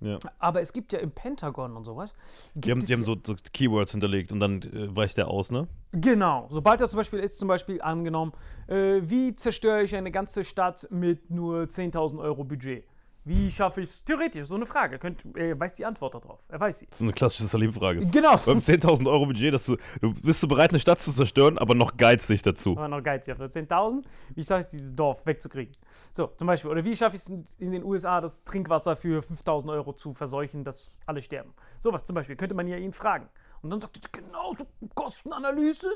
Ja. 0.01 0.17
Aber 0.39 0.61
es 0.61 0.71
gibt 0.71 0.93
ja 0.93 0.99
im 0.99 1.11
Pentagon 1.11 1.75
und 1.75 1.83
sowas. 1.83 2.13
Die 2.53 2.71
haben, 2.71 2.79
die 2.85 2.93
haben 2.93 3.03
so, 3.03 3.17
so 3.21 3.35
Keywords 3.51 3.91
hinterlegt 3.91 4.31
und 4.31 4.39
dann 4.39 4.61
äh, 4.61 4.95
weicht 4.95 5.17
der 5.17 5.27
aus, 5.27 5.51
ne? 5.51 5.67
Genau. 5.91 6.47
Sobald 6.49 6.79
er 6.79 6.87
zum 6.87 6.97
Beispiel 6.97 7.19
ist, 7.19 7.37
zum 7.37 7.47
Beispiel 7.49 7.81
angenommen, 7.81 8.31
äh, 8.67 9.01
wie 9.03 9.35
zerstöre 9.35 9.83
ich 9.83 9.95
eine 9.95 10.11
ganze 10.11 10.45
Stadt 10.45 10.87
mit 10.89 11.29
nur 11.29 11.63
10.000 11.63 12.19
Euro 12.19 12.45
Budget? 12.45 12.85
Wie 13.25 13.51
schaffe 13.51 13.81
ich 13.81 13.89
es? 13.89 14.03
Theoretisch, 14.03 14.47
so 14.47 14.55
eine 14.55 14.65
Frage. 14.65 14.97
Könnt, 14.97 15.23
er 15.35 15.59
weiß 15.59 15.73
die 15.75 15.85
Antwort 15.85 16.15
darauf. 16.15 16.39
Er 16.47 16.59
weiß 16.59 16.79
sie. 16.79 16.87
So 16.91 17.03
eine 17.03 17.13
klassische 17.13 17.47
Salim-Frage. 17.47 18.05
Genau. 18.07 18.31
Beim 18.31 18.57
10.000 18.57 19.07
Euro 19.07 19.25
Budget, 19.25 19.53
dass 19.53 19.65
du, 19.65 19.77
du 20.01 20.13
bist 20.13 20.41
du 20.41 20.47
bereit, 20.47 20.71
eine 20.71 20.79
Stadt 20.79 20.99
zu 20.99 21.11
zerstören, 21.11 21.57
aber 21.57 21.75
noch 21.75 21.97
geizig 21.97 22.41
dazu. 22.41 22.71
Aber 22.71 22.87
noch 22.87 23.03
geizig. 23.03 23.35
Für 23.35 23.43
10.000, 23.43 24.03
wie 24.35 24.43
schaffe 24.43 24.61
ich 24.61 24.65
es, 24.65 24.71
dieses 24.71 24.95
Dorf 24.95 25.25
wegzukriegen? 25.25 25.75
So, 26.13 26.27
zum 26.27 26.47
Beispiel. 26.47 26.71
Oder 26.71 26.83
wie 26.85 26.95
schaffe 26.95 27.15
ich 27.15 27.21
es 27.21 27.29
in, 27.29 27.43
in 27.59 27.71
den 27.71 27.83
USA, 27.83 28.21
das 28.21 28.43
Trinkwasser 28.45 28.95
für 28.95 29.19
5.000 29.21 29.69
Euro 29.73 29.93
zu 29.93 30.13
verseuchen, 30.13 30.63
dass 30.63 30.89
alle 31.05 31.21
sterben? 31.21 31.53
Sowas 31.81 32.05
zum 32.05 32.15
Beispiel. 32.15 32.35
Könnte 32.35 32.55
man 32.55 32.67
ja 32.67 32.77
ihn 32.77 32.93
fragen. 32.93 33.27
Und 33.61 33.69
dann 33.69 33.81
sagt 33.81 33.99
er, 34.01 34.21
genau, 34.21 34.53
so 34.57 34.65
Kostenanalyse. 34.95 35.89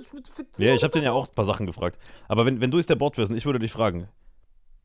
Ja, 0.57 0.75
ich 0.75 0.83
habe 0.83 0.91
den 0.91 1.03
ja 1.03 1.13
auch 1.13 1.29
ein 1.29 1.33
paar 1.33 1.45
Sachen 1.45 1.65
gefragt. 1.65 1.97
Aber 2.27 2.45
wenn, 2.45 2.59
wenn 2.59 2.71
du 2.71 2.77
jetzt 2.77 2.89
der 2.89 2.95
Bot 2.95 3.17
wärst 3.17 3.31
und 3.31 3.37
ich 3.37 3.45
würde 3.45 3.59
dich 3.59 3.71
fragen, 3.71 4.09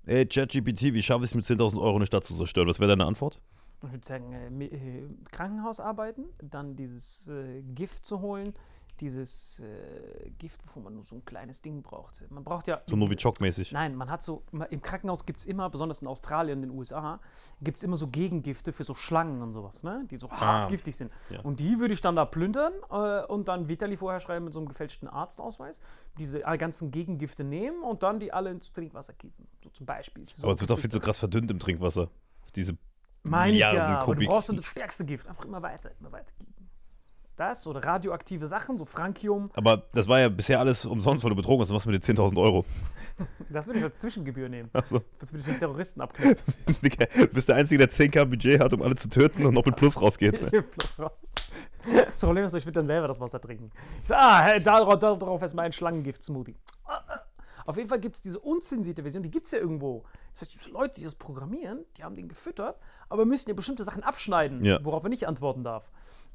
ey, 0.09 0.27
ChatGPT, 0.27 0.95
wie 0.95 1.03
schaffe 1.03 1.25
ich 1.25 1.31
es 1.31 1.35
mit 1.35 1.45
10.000 1.45 1.81
Euro 1.81 1.97
eine 1.97 2.07
Stadt 2.07 2.25
zu 2.25 2.35
zerstören? 2.35 2.69
Was 2.69 2.81
wäre 2.81 2.91
deine 2.91 3.07
Antwort? 3.07 3.41
ich 3.85 3.93
würde 3.93 4.07
sagen, 4.07 4.33
äh, 4.33 4.65
äh, 4.65 5.09
Krankenhaus 5.31 5.79
arbeiten, 5.79 6.25
dann 6.43 6.75
dieses 6.75 7.29
äh, 7.29 7.63
Gift 7.63 8.05
zu 8.05 8.21
holen, 8.21 8.55
dieses 9.01 9.61
äh, 9.61 10.31
Gift, 10.39 10.61
wovon 10.67 10.85
man 10.85 10.95
nur 10.95 11.05
so 11.05 11.15
ein 11.15 11.25
kleines 11.25 11.63
Ding 11.63 11.83
braucht. 11.83 12.25
Man 12.31 12.45
braucht 12.45 12.69
ja. 12.69 12.81
So 12.87 12.97
Novichok-mäßig. 12.97 13.73
Nein, 13.73 13.95
man 13.95 14.11
hat 14.11 14.23
so, 14.23 14.43
im 14.71 14.83
Krankenhaus 14.83 15.27
gibt 15.27 15.41
es 15.41 15.47
immer, 15.47 15.71
besonders 15.71 16.03
in 16.03 16.09
Australien, 16.09 16.63
in 16.63 16.71
den 16.71 16.79
USA, 16.79 17.21
gibt 17.61 17.79
es 17.79 17.85
immer 17.85 17.97
so 17.97 18.09
Gegengifte 18.09 18.73
für 18.73 18.85
so 18.85 18.95
Schlangen 18.95 19.43
und 19.43 19.53
sowas, 19.53 19.83
ne? 19.83 20.05
die 20.11 20.17
so 20.17 20.31
hart 20.31 20.67
Ah. 20.67 20.69
giftig 20.69 20.97
sind. 20.97 21.13
Ja. 21.31 21.41
Und 21.41 21.61
die 21.61 21.79
würde 21.79 21.95
ich 21.95 22.01
dann 22.01 22.17
da 22.17 22.25
plündern 22.25 22.73
äh, 22.91 23.25
und 23.27 23.49
dann 23.49 23.69
Vitali 23.69 23.97
vorher 23.97 24.21
schreiben 24.21 24.45
mit 24.45 24.55
so 24.55 24.61
einem 24.61 24.69
gefälschten 24.69 25.09
Arztausweis, 25.09 25.81
diese 26.19 26.45
äh, 26.45 26.59
ganzen 26.59 26.91
Gegengifte 26.91 27.45
nehmen 27.45 27.83
und 27.83 28.03
dann 28.03 28.19
die 28.21 28.33
alle 28.33 28.51
ins 28.51 28.73
Trinkwasser 28.73 29.13
kippen. 29.15 29.47
So 29.63 29.71
zum 29.71 29.87
Beispiel. 29.87 30.27
So 30.29 30.45
Aber 30.45 30.55
es 30.55 30.61
wird 30.61 30.71
auch 30.71 30.79
viel 30.79 30.91
zu 30.91 31.01
krass 31.01 31.19
verdünnt 31.19 31.51
im 31.51 31.59
Trinkwasser. 31.59 32.11
Auf 32.45 32.51
diese 32.55 32.77
Meine 33.23 33.53
ich 33.53 33.61
ja, 33.61 33.99
aber 33.99 34.15
du 34.15 34.25
brauchst 34.27 34.49
dann 34.49 34.57
das 34.57 34.65
stärkste 34.67 35.05
Gift. 35.05 35.29
Einfach 35.29 35.45
immer 35.45 35.63
weiter, 35.63 35.91
immer 36.01 36.13
weiter. 36.13 36.33
Das 37.39 37.69
oder 37.69 37.85
radioaktive 37.85 38.49
Sachen, 38.49 38.77
so 38.79 38.85
Frankium, 38.85 39.49
Aber 39.55 39.85
das 39.95 40.09
war 40.09 40.19
ja 40.19 40.29
bisher 40.29 40.59
alles 40.59 40.85
umsonst, 40.85 41.23
weil 41.23 41.31
du 41.31 41.37
betrogen 41.37 41.63
hast. 41.63 41.73
Was 41.73 41.87
mit 41.87 41.95
den 41.95 42.17
10.000 42.17 42.37
Euro? 42.37 42.65
das 43.49 43.67
würde 43.67 43.79
ich 43.79 43.85
als 43.85 44.01
Zwischengebühr 44.01 44.49
nehmen. 44.49 44.69
Achso. 44.73 45.03
Das 45.21 45.33
würde 45.33 45.41
ich 45.43 45.47
den 45.47 45.59
Terroristen 45.61 46.01
abknüpfen. 46.01 46.37
Du 46.67 47.27
bist 47.29 47.49
der 47.49 47.57
Einzige, 47.57 47.87
der 47.87 47.91
10k 47.91 48.25
Budget 48.25 48.61
hat, 48.61 48.73
um 48.73 48.83
alle 48.83 48.97
zu 48.97 49.09
töten 49.09 49.47
und 49.47 49.55
noch 49.55 49.65
mit 49.65 49.77
Plus 49.77 50.01
rausgeht. 50.01 50.35
Ich 50.47 50.53
nehme 50.53 50.65
Plus 50.65 50.99
raus. 50.99 51.13
Das 51.87 52.21
Problem 52.21 52.45
ist, 52.45 52.55
ich 52.55 52.67
würde 52.67 52.81
dann 52.81 52.89
selber 52.89 53.07
das 53.07 53.21
Wasser 53.21 53.41
trinken. 53.41 53.71
Ich 54.03 54.09
sage, 54.09 54.21
ah, 54.21 54.41
hey, 54.43 54.61
darauf, 54.61 54.99
darauf 54.99 55.41
erstmal 55.41 55.67
ein 55.67 55.73
Schlangengift-Smoothie. 55.73 56.57
Ah, 56.87 57.01
ah. 57.07 57.21
Auf 57.67 57.77
jeden 57.77 57.89
Fall 57.89 58.01
gibt 58.01 58.17
es 58.17 58.23
diese 58.23 58.41
unzensierte 58.41 59.03
Version, 59.03 59.23
die 59.23 59.31
gibt 59.31 59.47
es 59.47 59.53
ja 59.53 59.59
irgendwo. 59.59 60.03
Das 60.33 60.41
heißt, 60.43 60.55
diese 60.55 60.71
Leute, 60.71 60.97
die 60.97 61.05
das 61.05 61.15
programmieren, 61.15 61.85
die 61.97 62.03
haben 62.03 62.17
den 62.17 62.27
gefüttert, 62.27 62.81
aber 63.09 63.27
müssen 63.27 63.49
ja 63.49 63.55
bestimmte 63.55 63.85
Sachen 63.85 64.03
abschneiden, 64.03 64.65
Ja. 64.65 64.83
worauf 64.83 65.05
er 65.05 65.11
nicht 65.11 65.29
antworten 65.29 65.63
darf. 65.63 65.91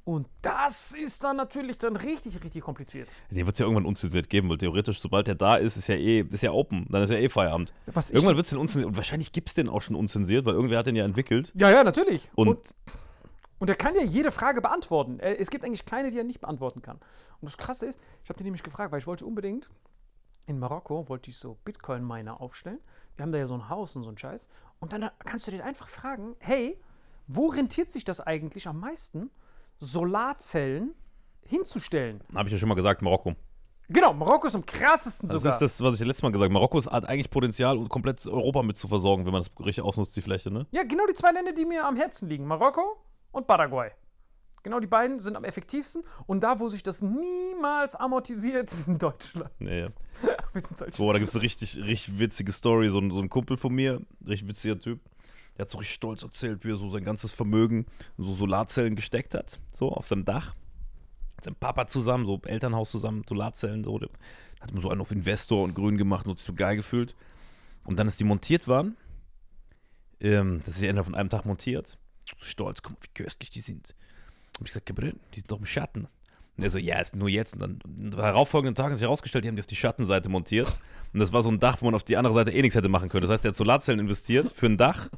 Und 0.06 0.28
das 0.42 0.94
ist 0.94 1.24
dann 1.24 1.38
natürlich 1.38 1.78
dann 1.78 1.96
richtig, 1.96 2.44
richtig 2.44 2.62
kompliziert. 2.62 3.10
Den 3.32 3.46
wird 3.46 3.56
es 3.56 3.60
ja 3.60 3.66
irgendwann 3.66 3.86
unzensiert 3.86 4.30
geben, 4.30 4.50
weil 4.50 4.58
theoretisch, 4.58 5.00
sobald 5.00 5.28
der 5.28 5.36
da 5.36 5.56
ist, 5.56 5.78
ist 5.78 5.88
ja 5.88 5.96
eh, 5.96 6.22
ist 6.30 6.44
ja 6.44 6.52
open. 6.52 6.86
Dann 6.90 7.02
ist 7.04 7.10
ja 7.10 7.18
eh 7.18 7.30
Feierabend. 7.30 7.74
Was 7.86 8.12
irgendwann 8.12 8.36
wird 8.36 8.46
es 8.46 8.50
den 8.50 8.60
unzensiert. 8.60 8.88
Und 8.90 8.98
wahrscheinlich 8.98 9.32
gibt 9.32 9.48
es 9.50 9.56
den 9.56 9.70
auch 9.70 9.82
schon 9.82 9.96
unzensiert, 9.96 10.46
weil 10.46 10.56
irgendwer 10.56 10.80
hat 10.80 10.88
den 10.88 10.98
ja 10.98 11.06
entwickelt. 11.06 11.54
Ja, 11.56 11.70
ja, 11.72 11.84
natürlich. 11.86 12.30
Und, 12.36 12.50
und 12.50 12.76
Und 13.60 13.70
er 13.70 13.76
kann 13.78 13.96
ja 13.96 14.04
jede 14.04 14.32
Frage 14.32 14.60
beantworten. 14.62 15.20
Äh, 15.22 15.36
Es 15.36 15.50
gibt 15.50 15.64
eigentlich 15.64 15.86
keine, 15.86 16.12
die 16.12 16.18
er 16.18 16.26
nicht 16.26 16.42
beantworten 16.42 16.82
kann. 16.82 16.98
Und 17.40 17.46
das 17.46 17.58
Krasse 17.58 17.86
ist, 17.86 17.98
ich 18.24 18.30
habe 18.30 18.38
den 18.38 18.44
nämlich 18.44 18.64
gefragt, 18.64 18.92
weil 18.92 19.00
ich 19.00 19.08
wollte 19.08 19.26
unbedingt 19.26 19.70
in 20.46 20.60
Marokko 20.60 21.08
wollte 21.08 21.30
ich 21.30 21.38
so 21.38 21.58
Bitcoin-Miner 21.64 22.42
aufstellen. 22.42 22.80
Wir 23.16 23.24
haben 23.24 23.32
da 23.32 23.38
ja 23.38 23.46
so 23.46 23.54
ein 23.54 23.70
Haus 23.70 23.96
und 23.96 24.04
so 24.04 24.10
ein 24.10 24.18
Scheiß. 24.18 24.50
Und 24.82 24.92
dann 24.92 25.10
kannst 25.20 25.48
du 25.48 25.52
den 25.52 25.62
einfach 25.62 25.88
fragen, 25.88 26.36
hey, 26.40 26.78
wo 27.28 27.48
rentiert 27.48 27.90
sich 27.90 28.04
das 28.04 28.20
eigentlich 28.20 28.68
am 28.68 28.82
meisten, 28.82 29.30
Solarzellen 29.84 30.94
hinzustellen? 31.46 32.22
habe 32.34 32.50
ich 32.50 32.54
ja 32.54 32.60
schon 32.60 32.70
mal 32.70 32.76
gesagt, 32.76 33.02
Marokko. 33.02 33.36
Genau, 33.90 34.14
Marokko 34.14 34.48
ist 34.48 34.56
am 34.56 34.66
krassesten 34.66 35.28
Das 35.30 35.42
sogar. 35.42 35.54
ist 35.54 35.60
das, 35.62 35.82
was 35.84 36.00
ich 36.00 36.06
letztes 36.08 36.24
Mal 36.24 36.32
gesagt 36.32 36.46
habe. 36.50 36.54
Marokko 36.54 36.80
hat 36.86 37.06
eigentlich 37.06 37.30
Potenzial, 37.30 37.78
um 37.78 37.90
komplett 37.90 38.26
Europa 38.26 38.64
mit 38.64 38.78
zu 38.78 38.88
versorgen, 38.88 39.26
wenn 39.26 39.34
man 39.34 39.42
das 39.42 39.52
richtig 39.60 39.84
ausnutzt, 39.84 40.16
die 40.16 40.22
Fläche, 40.22 40.50
ne? 40.50 40.66
Ja, 40.72 40.84
genau 40.84 41.06
die 41.06 41.14
zwei 41.14 41.32
Länder, 41.32 41.52
die 41.52 41.66
mir 41.66 41.86
am 41.86 41.96
Herzen 41.98 42.30
liegen. 42.30 42.46
Marokko 42.46 42.98
und 43.32 43.46
Paraguay. 43.46 43.92
Genau 44.64 44.80
die 44.80 44.88
beiden 44.88 45.20
sind 45.20 45.36
am 45.36 45.44
effektivsten. 45.44 46.04
Und 46.26 46.42
da, 46.44 46.60
wo 46.62 46.70
sich 46.70 46.82
das 46.82 47.02
niemals 47.02 47.96
amortisiert, 47.96 48.72
ist 48.72 48.88
in 48.88 48.98
Deutschland. 48.98 49.50
Nee, 49.60 49.82
ja. 49.82 49.88
Wir 50.54 50.62
sind 50.62 50.78
solche 50.78 50.98
Boah, 50.98 51.12
da 51.14 51.20
gibt 51.20 51.30
es 51.30 51.36
eine 51.36 51.44
richtig, 51.44 51.76
richtig 51.84 52.18
witzige 52.20 52.52
Story. 52.54 52.88
So 52.88 53.00
ein, 53.00 53.12
so 53.12 53.20
ein 53.20 53.30
Kumpel 53.30 53.58
von 53.58 53.74
mir, 53.74 54.02
richtig 54.26 54.48
witziger 54.48 54.80
Typ, 54.80 55.02
der 55.58 55.66
hat 55.66 55.70
so 55.70 55.78
richtig 55.78 55.96
stolz 55.96 56.24
erzählt, 56.24 56.66
wie 56.66 56.72
er 56.72 56.78
so 56.78 56.90
sein 56.90 57.04
ganzes 57.04 57.32
Vermögen 57.32 57.86
in 58.18 58.24
so 58.24 58.34
Solarzellen 58.34 58.96
gesteckt 58.96 59.36
hat, 59.36 59.60
so 59.72 59.92
auf 59.92 60.08
seinem 60.08 60.26
Dach. 60.26 60.56
Mit 61.36 61.46
seinem 61.46 61.56
Papa 61.56 61.88
zusammen, 61.88 62.26
so 62.26 62.42
Elternhaus 62.46 62.92
zusammen, 62.92 63.24
Solarzellen, 63.28 63.84
so. 63.84 64.00
Hat 64.60 64.72
immer 64.72 64.82
so 64.82 64.90
einen 64.90 65.02
auf 65.02 65.12
Investor 65.12 65.64
und 65.64 65.76
grün 65.76 65.98
gemacht 65.98 66.26
und 66.26 66.38
sich 66.38 66.48
so 66.48 66.54
geil 66.54 66.76
gefühlt. 66.76 67.16
Und 67.84 68.00
dann, 68.00 68.08
als 68.08 68.16
die 68.16 68.24
montiert 68.24 68.68
waren, 68.68 68.96
ähm, 70.22 70.62
das 70.66 70.76
ist 70.76 70.82
ja 70.82 70.90
innerhalb 70.90 71.06
von 71.06 71.16
einem 71.16 71.30
Tag 71.30 71.46
montiert, 71.46 71.98
so 72.40 72.46
stolz, 72.46 72.82
guck 72.82 72.94
mal, 72.94 73.04
wie 73.04 73.24
köstlich 73.24 73.50
die 73.50 73.60
sind. 73.60 73.94
Und 74.60 74.68
ich 74.68 74.74
gesagt, 74.74 74.90
die 74.90 75.40
sind 75.40 75.52
doch 75.52 75.60
im 75.60 75.66
Schatten. 75.66 76.08
Und 76.56 76.64
er 76.64 76.70
so, 76.70 76.78
ja, 76.78 77.00
ist 77.00 77.16
nur 77.16 77.30
jetzt. 77.30 77.56
Und 77.56 77.62
dann 77.62 77.80
am 78.00 78.12
darauffolgenden 78.12 78.76
Tag 78.76 78.92
hat 78.92 78.98
sich 78.98 79.04
herausgestellt, 79.04 79.44
die 79.44 79.50
haben 79.50 79.56
die 79.56 79.62
auf 79.62 79.68
die 79.68 79.76
Schattenseite 79.76 80.30
montiert. 80.30 80.80
Und 81.12 81.20
das 81.20 81.34
war 81.34 81.42
so 81.42 81.50
ein 81.50 81.60
Dach, 81.60 81.82
wo 81.82 81.86
man 81.86 81.96
auf 81.96 82.04
die 82.04 82.16
andere 82.16 82.34
Seite 82.34 82.52
eh 82.52 82.62
nichts 82.62 82.76
hätte 82.76 82.90
machen 82.90 83.10
können. 83.10 83.24
Das 83.24 83.32
heißt, 83.32 83.46
er 83.46 83.50
hat 83.50 83.56
Solarzellen 83.56 84.00
investiert 84.00 84.52
für 84.52 84.68
ein 84.68 84.78
Dach, 84.78 85.10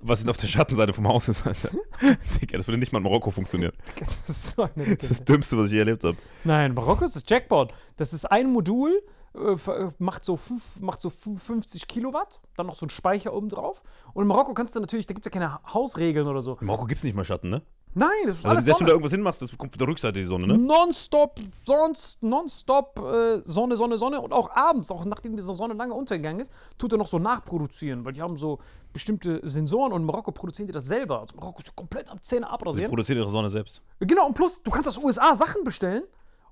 was 0.00 0.26
auf 0.26 0.36
der 0.36 0.46
Schattenseite 0.46 0.92
vom 0.92 1.06
Haus 1.08 1.28
ist, 1.28 1.46
Alter. 1.46 1.70
Digga, 2.40 2.56
das 2.56 2.66
würde 2.66 2.78
nicht 2.78 2.92
mal 2.92 2.98
in 2.98 3.04
Marokko 3.04 3.30
funktionieren. 3.30 3.72
Das 3.98 4.28
ist 4.28 4.50
so 4.56 4.62
eine 4.62 4.96
Das 4.96 5.10
ist 5.10 5.20
das. 5.20 5.24
Dümmste, 5.24 5.58
was 5.58 5.66
ich 5.66 5.72
je 5.72 5.78
erlebt 5.80 6.04
habe. 6.04 6.16
Nein, 6.44 6.74
Marokko 6.74 7.04
ist 7.04 7.16
das 7.16 7.24
Jackpot. 7.26 7.72
Das 7.96 8.12
ist 8.12 8.24
ein 8.24 8.50
Modul, 8.52 9.02
äh, 9.34 9.56
ver- 9.56 9.92
macht, 9.98 10.24
so 10.24 10.36
fünf, 10.36 10.80
macht 10.80 11.00
so 11.00 11.10
fünf- 11.10 11.42
50 11.42 11.86
Kilowatt, 11.86 12.40
dann 12.56 12.66
noch 12.66 12.74
so 12.76 12.86
ein 12.86 12.90
Speicher 12.90 13.32
oben 13.34 13.48
drauf. 13.50 13.82
Und 14.14 14.22
in 14.22 14.28
Marokko 14.28 14.54
kannst 14.54 14.74
du 14.74 14.80
natürlich, 14.80 15.06
da 15.06 15.14
gibt 15.14 15.26
es 15.26 15.32
ja 15.32 15.38
keine 15.38 15.58
Hausregeln 15.74 16.26
oder 16.26 16.40
so. 16.40 16.56
In 16.60 16.66
Marokko 16.66 16.86
gibt 16.86 16.98
es 16.98 17.04
nicht 17.04 17.14
mal 17.14 17.24
Schatten, 17.24 17.50
ne? 17.50 17.62
Nein, 17.94 18.08
das 18.26 18.36
ist 18.36 18.44
Also, 18.44 18.48
alles 18.48 18.64
selbst 18.64 18.66
wenn 18.66 18.72
du 18.72 18.74
Sonne. 18.78 18.86
da 18.86 18.92
irgendwas 18.92 19.10
hinmachst, 19.12 19.42
das 19.42 19.58
kommt 19.58 19.72
von 19.72 19.78
der 19.78 19.88
Rückseite 19.88 20.18
die 20.18 20.24
Sonne, 20.24 20.46
ne? 20.46 20.58
Nonstop, 20.58 21.40
sonst, 21.66 22.22
nonstop 22.22 22.98
äh, 22.98 23.40
Sonne, 23.44 23.76
Sonne, 23.76 23.98
Sonne. 23.98 24.20
Und 24.20 24.32
auch 24.32 24.50
abends, 24.54 24.90
auch 24.90 25.04
nachdem 25.04 25.36
diese 25.36 25.52
Sonne 25.54 25.74
lange 25.74 25.94
untergegangen 25.94 26.40
ist, 26.40 26.52
tut 26.78 26.92
er 26.92 26.98
noch 26.98 27.08
so 27.08 27.18
nachproduzieren, 27.18 28.04
weil 28.04 28.12
die 28.12 28.22
haben 28.22 28.36
so 28.36 28.58
bestimmte 28.92 29.40
Sensoren 29.48 29.92
und 29.92 30.00
in 30.02 30.06
Marokko 30.06 30.32
produzieren 30.32 30.66
die 30.66 30.72
das 30.72 30.86
selber. 30.86 31.20
Also 31.20 31.34
Marokko 31.36 31.60
ist 31.60 31.74
komplett 31.74 32.08
am 32.10 32.20
Zähne 32.22 32.46
Sie 32.46 32.50
abrasieren. 32.52 32.88
produzieren 32.90 33.18
ihre 33.18 33.30
Sonne 33.30 33.48
selbst. 33.48 33.82
Genau, 34.00 34.26
und 34.26 34.34
plus, 34.34 34.62
du 34.62 34.70
kannst 34.70 34.88
aus 34.88 34.98
USA 34.98 35.34
Sachen 35.34 35.64
bestellen, 35.64 36.04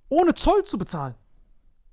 ohne 0.08 0.34
Zoll 0.34 0.64
zu 0.64 0.78
bezahlen. 0.78 1.14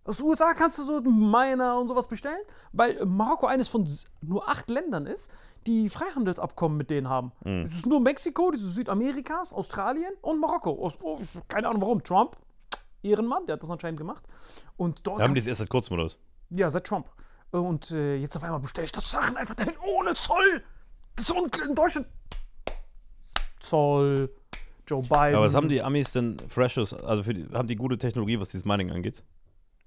Aus 0.05 0.19
USA 0.21 0.53
kannst 0.53 0.77
du 0.77 0.83
so 0.83 0.99
Miner 1.01 1.79
und 1.79 1.87
sowas 1.87 2.07
bestellen, 2.07 2.41
weil 2.73 3.05
Marokko 3.05 3.47
eines 3.47 3.67
von 3.69 3.87
nur 4.21 4.49
acht 4.49 4.69
Ländern 4.69 5.05
ist, 5.05 5.31
die 5.65 5.89
Freihandelsabkommen 5.89 6.77
mit 6.77 6.89
denen 6.89 7.07
haben. 7.07 7.31
Es 7.63 7.73
ist 7.73 7.85
nur 7.85 8.01
Mexiko, 8.01 8.51
das 8.51 8.61
ist 8.61 8.75
Südamerikas, 8.75 9.53
Australien 9.53 10.11
und 10.21 10.41
Marokko. 10.41 10.71
Aus, 10.85 10.97
oh, 11.01 11.19
keine 11.47 11.69
Ahnung 11.69 11.81
warum. 11.81 12.03
Trump, 12.03 12.35
Ehrenmann, 13.01 13.45
der 13.45 13.53
hat 13.53 13.63
das 13.63 13.71
anscheinend 13.71 13.97
gemacht. 13.97 14.23
Und 14.75 15.07
dort 15.07 15.21
Haben 15.21 15.33
die 15.35 15.39
es 15.39 15.47
erst 15.47 15.59
seit 15.59 15.69
kurzem 15.69 15.93
oder 15.93 16.05
was? 16.05 16.17
ja, 16.49 16.69
seit 16.69 16.85
Trump. 16.85 17.07
Und 17.51 17.91
äh, 17.91 18.15
jetzt 18.17 18.35
auf 18.35 18.43
einmal 18.43 18.59
bestelle 18.59 18.85
ich 18.85 18.91
das 18.91 19.09
Sachen 19.09 19.37
einfach 19.37 19.55
dahin 19.55 19.75
ohne 19.87 20.13
Zoll. 20.15 20.63
Das 21.15 21.29
ist 21.29 21.31
un- 21.35 21.49
in 21.69 21.75
Deutschland. 21.75 22.07
Zoll, 23.59 24.29
Joe 24.87 25.01
Biden. 25.01 25.35
Aber 25.35 25.41
was 25.45 25.55
haben 25.55 25.69
die 25.69 25.81
Amis 25.81 26.11
denn 26.11 26.37
Freshes, 26.49 26.93
also 26.93 27.21
die, 27.31 27.47
haben 27.53 27.67
die 27.67 27.75
gute 27.75 27.97
Technologie, 27.97 28.39
was 28.39 28.49
dieses 28.49 28.65
Mining 28.65 28.91
angeht? 28.91 29.23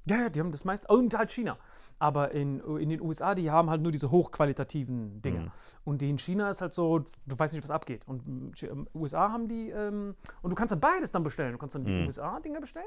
Ja, 0.09 0.17
ja, 0.23 0.29
die 0.29 0.41
haben 0.41 0.53
das 0.53 0.65
meiste. 0.65 0.87
Und 0.89 1.17
halt 1.17 1.31
China. 1.33 1.59
Aber 1.99 2.31
in, 2.33 2.61
in 2.79 2.89
den 2.91 3.01
USA, 3.01 3.35
die 3.35 3.51
haben 3.51 3.71
halt 3.71 3.81
nur 3.83 3.91
diese 3.91 4.11
hochqualitativen 4.11 5.21
Dinge. 5.23 5.41
Mhm. 5.41 5.51
Und 5.85 6.03
die 6.03 6.11
in 6.11 6.19
China 6.19 6.49
ist 6.51 6.61
halt 6.61 6.73
so, 6.73 7.01
du 7.27 7.39
weißt 7.39 7.55
nicht, 7.55 7.63
was 7.65 7.71
abgeht. 7.71 8.07
Und 8.07 8.27
ähm, 8.63 8.87
USA 8.95 9.31
haben 9.33 9.49
die, 9.49 9.71
ähm, 9.71 10.15
und 10.43 10.51
du 10.51 10.55
kannst 10.55 10.73
dann 10.73 10.81
beides 10.81 11.11
dann 11.13 11.23
bestellen. 11.23 11.53
Du 11.53 11.59
kannst 11.59 11.75
dann 11.75 11.85
die 11.85 11.91
Mhm. 11.91 12.07
USA-Dinger 12.07 12.61
bestellen. 12.61 12.87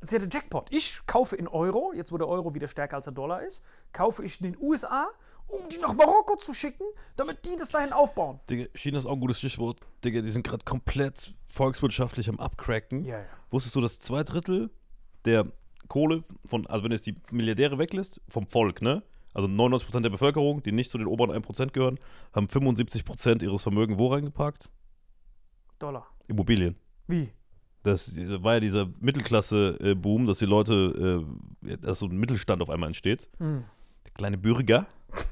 Das 0.00 0.08
ist 0.08 0.12
ja 0.12 0.18
der 0.18 0.28
Jackpot. 0.28 0.66
Ich 0.70 1.00
kaufe 1.06 1.36
in 1.36 1.46
Euro, 1.46 1.92
jetzt 1.94 2.10
wo 2.12 2.18
der 2.18 2.26
Euro 2.28 2.52
wieder 2.54 2.66
stärker 2.68 2.96
als 2.96 3.04
der 3.04 3.14
Dollar 3.14 3.42
ist, 3.42 3.62
kaufe 3.92 4.24
ich 4.24 4.40
in 4.40 4.52
den 4.52 4.60
USA, 4.60 5.08
um 5.46 5.68
die 5.68 5.78
nach 5.78 5.94
Marokko 5.94 6.36
zu 6.36 6.52
schicken, 6.52 6.84
damit 7.16 7.44
die 7.44 7.56
das 7.56 7.70
dahin 7.70 7.92
aufbauen. 7.92 8.40
Digga, 8.50 8.68
China 8.74 8.98
ist 8.98 9.06
auch 9.06 9.12
ein 9.12 9.20
gutes 9.20 9.38
Stichwort. 9.38 9.78
Digga, 10.04 10.20
die 10.20 10.30
sind 10.30 10.44
gerade 10.44 10.64
komplett 10.64 11.32
volkswirtschaftlich 11.48 12.28
am 12.28 12.40
Abcracken. 12.40 13.04
Ja, 13.04 13.18
ja. 13.20 13.24
Wusstest 13.50 13.76
du, 13.76 13.80
dass 13.80 14.00
zwei 14.00 14.24
Drittel 14.24 14.70
der 15.24 15.46
Kohle 15.92 16.24
von, 16.46 16.66
also 16.68 16.84
wenn 16.84 16.90
du 16.90 16.96
jetzt 16.96 17.06
die 17.06 17.16
Milliardäre 17.30 17.78
weglässt, 17.78 18.22
vom 18.26 18.46
Volk, 18.46 18.80
ne? 18.80 19.02
Also 19.34 19.46
99% 19.46 20.00
der 20.00 20.08
Bevölkerung, 20.08 20.62
die 20.62 20.72
nicht 20.72 20.90
zu 20.90 20.96
den 20.96 21.06
oberen 21.06 21.30
1% 21.30 21.72
gehören, 21.72 21.98
haben 22.32 22.46
75% 22.46 23.42
ihres 23.42 23.62
Vermögens 23.62 23.98
wo 23.98 24.06
reingeparkt? 24.08 24.70
Dollar. 25.78 26.06
Immobilien. 26.28 26.76
Wie? 27.08 27.30
Das 27.82 28.16
war 28.16 28.54
ja 28.54 28.60
dieser 28.60 28.88
Mittelklasse-Boom, 29.00 30.26
dass 30.26 30.38
die 30.38 30.46
Leute, 30.46 31.24
äh, 31.62 31.76
dass 31.76 31.98
so 31.98 32.06
ein 32.06 32.16
Mittelstand 32.16 32.62
auf 32.62 32.70
einmal 32.70 32.88
entsteht. 32.88 33.28
Hm. 33.38 33.64
Der 34.06 34.12
kleine 34.12 34.38
Bürger, 34.38 34.86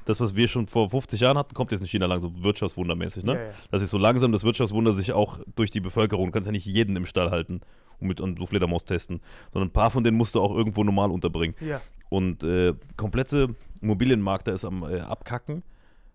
das, 0.05 0.19
was 0.19 0.35
wir 0.35 0.47
schon 0.47 0.67
vor 0.67 0.89
50 0.89 1.21
Jahren 1.21 1.37
hatten, 1.37 1.53
kommt 1.53 1.71
jetzt 1.71 1.81
in 1.81 1.87
China 1.87 2.05
langsam 2.05 2.35
so 2.35 2.43
wirtschaftswundermäßig, 2.43 3.23
ne? 3.23 3.33
Ja, 3.33 3.41
ja. 3.41 3.49
Dass 3.71 3.81
sich 3.81 3.89
so 3.89 3.97
langsam 3.97 4.31
das 4.31 4.43
Wirtschaftswunder 4.43 4.93
sich 4.93 5.13
auch 5.13 5.39
durch 5.55 5.71
die 5.71 5.79
Bevölkerung, 5.79 6.27
du 6.27 6.31
kannst 6.31 6.47
ja 6.47 6.51
nicht 6.51 6.65
jeden 6.65 6.95
im 6.95 7.05
Stall 7.05 7.31
halten 7.31 7.61
und 7.99 8.07
mit 8.07 8.21
und 8.21 8.39
so 8.39 8.45
Fledermaus 8.45 8.85
testen, 8.85 9.21
sondern 9.51 9.69
ein 9.69 9.73
paar 9.73 9.91
von 9.91 10.03
denen 10.03 10.17
musst 10.17 10.35
du 10.35 10.41
auch 10.41 10.55
irgendwo 10.55 10.83
normal 10.83 11.11
unterbringen. 11.11 11.55
Ja. 11.59 11.81
Und 12.09 12.43
äh, 12.43 12.73
komplette 12.97 13.55
Immobilienmarkt, 13.81 14.47
der 14.47 14.55
ist 14.55 14.65
am 14.65 14.83
äh, 14.83 14.99
Abkacken, 14.99 15.63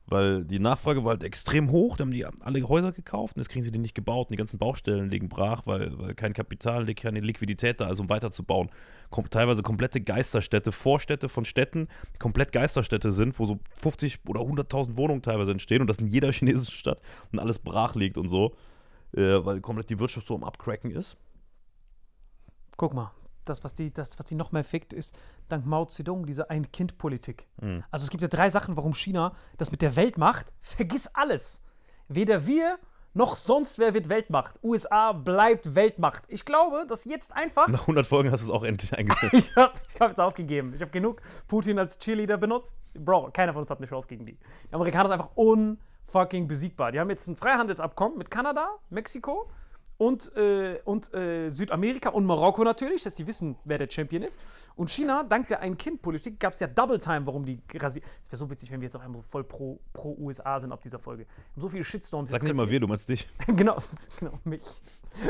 weil 0.09 0.45
die 0.45 0.61
Nachfrage 0.61 1.05
war 1.05 1.11
halt 1.11 1.25
extrem 1.25 1.71
hoch. 1.71 1.97
Da 1.97 2.03
haben 2.03 2.13
die 2.13 2.25
alle 2.25 2.69
Häuser 2.69 2.93
gekauft 2.93 3.37
und 3.37 3.43
jetzt 3.43 3.49
kriegen 3.51 3.65
sie 3.65 3.73
die 3.73 3.79
nicht 3.79 3.95
gebaut. 3.95 4.29
Und 4.29 4.33
die 4.33 4.37
ganzen 4.37 4.59
Baustellen 4.59 5.11
liegen 5.11 5.29
brach, 5.29 5.63
weil, 5.67 5.99
weil 5.99 6.15
kein 6.15 6.33
Kapital, 6.33 6.87
keine 6.95 7.21
Liquidität 7.21 7.81
da 7.81 7.91
ist, 7.91 7.99
um 7.99 8.09
weiterzubauen. 8.09 8.71
Kom 9.11 9.29
teilweise 9.31 9.63
komplette 9.63 10.01
Geisterstädte, 10.01 10.71
Vorstädte 10.71 11.29
von 11.29 11.45
Städten, 11.45 11.89
die 12.15 12.19
komplett 12.19 12.53
Geisterstädte 12.53 13.11
sind, 13.11 13.39
wo 13.39 13.45
so 13.45 13.59
50 13.81 14.21
oder 14.27 14.41
100.000 14.41 14.97
Wohnungen 14.97 15.23
teilweise 15.23 15.51
entstehen 15.51 15.81
und 15.81 15.89
das 15.89 15.99
in 15.99 16.07
jeder 16.07 16.33
chinesischen 16.33 16.75
Stadt 16.75 17.01
und 17.33 17.39
alles 17.39 17.59
brach 17.59 17.95
liegt 17.97 18.17
und 18.19 18.29
so, 18.29 18.55
äh, 19.13 19.45
weil 19.45 19.61
komplett 19.61 19.91
die 19.91 19.99
Wirtschaft 19.99 20.27
so 20.27 20.35
am 20.35 20.45
Abcracken 20.45 20.91
ist. 20.91 21.17
Guck 22.77 22.95
mal, 22.95 23.11
das, 23.49 23.65
was 23.65 23.75
die, 23.75 23.93
das, 23.93 24.19
was 24.19 24.27
die 24.27 24.35
noch 24.35 24.53
mehr 24.53 24.65
fickt, 24.65 24.93
ist 24.93 25.17
dank 25.49 25.67
Mao 25.67 25.85
Zedong 25.87 26.27
diese 26.27 26.51
Ein-Kind-Politik. 26.51 27.47
Mhm. 27.61 27.85
Also 27.91 28.05
es 28.05 28.11
gibt 28.11 28.23
ja 28.23 28.29
drei 28.29 28.51
Sachen, 28.51 28.77
warum 28.77 28.95
China 28.95 29.35
das 29.57 29.71
mit 29.71 29.83
der 29.83 29.97
Welt 29.97 30.19
macht. 30.19 30.53
Vergiss 30.61 31.09
alles. 31.15 31.63
Weder 32.09 32.47
wir 32.47 32.79
noch 33.15 33.37
sonst 33.37 33.79
wer 33.79 33.95
wird 33.95 34.11
Weltmacht. 34.11 34.61
USA 34.63 35.13
bleibt 35.13 35.75
Weltmacht. 35.75 36.25
Ich 36.29 36.45
glaube, 36.45 36.85
dass 36.87 37.07
jetzt 37.07 37.35
einfach. 37.35 37.67
Nach 37.67 37.81
100 37.81 38.07
Folgen 38.07 38.31
hast 38.31 38.43
du 38.43 38.45
es 38.45 38.51
auch 38.51 38.63
endlich 38.63 38.97
eingesetzt. 38.97 39.33
Ich 39.33 39.57
habe 39.57 39.73
hab 39.99 40.09
jetzt 40.11 40.21
aufgegeben. 40.21 40.75
Ich 40.75 40.83
habe 40.83 40.91
genug 40.91 41.23
Putin 41.49 41.79
als 41.79 41.99
Cheerleader 41.99 42.37
benutzt. 42.37 42.77
Bro, 42.93 43.31
keiner 43.33 43.55
von 43.55 43.63
uns 43.63 43.71
hat 43.71 43.79
eine 43.79 43.87
Chance 43.87 44.07
gegen 44.07 44.27
die. 44.27 44.37
Die 44.69 44.75
Amerikaner 44.75 45.09
sind 45.09 45.21
einfach 45.21 45.35
unfucking 45.35 46.47
besiegbar. 46.47 46.93
Die 46.93 47.01
haben 47.01 47.09
jetzt 47.09 47.27
ein 47.27 47.37
Freihandelsabkommen 47.37 48.19
mit 48.19 48.31
Kanada, 48.31 48.69
Mexiko 48.91 49.51
und, 49.99 50.35
äh, 50.37 50.81
und 50.85 51.13
äh, 51.15 51.49
Südamerika 51.49 52.11
und 52.11 52.27
Marokko 52.27 52.65
natürlich, 52.65 53.03
dass 53.03 53.15
die 53.15 53.27
wissen, 53.27 53.57
wer 53.65 53.79
der 53.79 53.89
Champion 53.91 54.23
ist. 54.23 54.39
Und 54.75 54.91
China, 54.91 55.25
dank 55.25 55.47
der 55.47 55.61
Ein-Kind-Politik, 55.61 56.39
gab 56.39 56.53
es 56.53 56.61
ja 56.61 56.67
Double 56.67 57.01
Time, 57.01 57.27
warum 57.27 57.45
die 57.45 57.61
rasiert. 57.75 58.05
Es 58.23 58.31
wäre 58.31 58.37
so 58.37 58.51
witzig, 58.51 58.71
wenn 58.71 58.81
wir 58.81 58.87
jetzt 58.87 58.97
auf 58.97 59.03
einmal 59.03 59.23
so 59.23 59.23
voll 59.23 59.45
pro, 59.45 59.81
pro 59.93 60.15
USA 60.19 60.61
sind 60.61 60.73
ab 60.73 60.83
dieser 60.83 60.99
Folge. 60.99 61.27
Haben 61.53 61.61
so 61.63 61.69
viele 61.69 61.85
Shitstorms 61.85 62.31
Sag 62.31 62.43
nicht 62.43 62.55
mal 62.55 62.71
wir, 62.71 62.81
du 62.81 62.87
meinst 62.87 63.09
dich. 63.09 63.27
genau, 63.47 63.79
genau, 64.19 64.39
mich. 64.45 64.63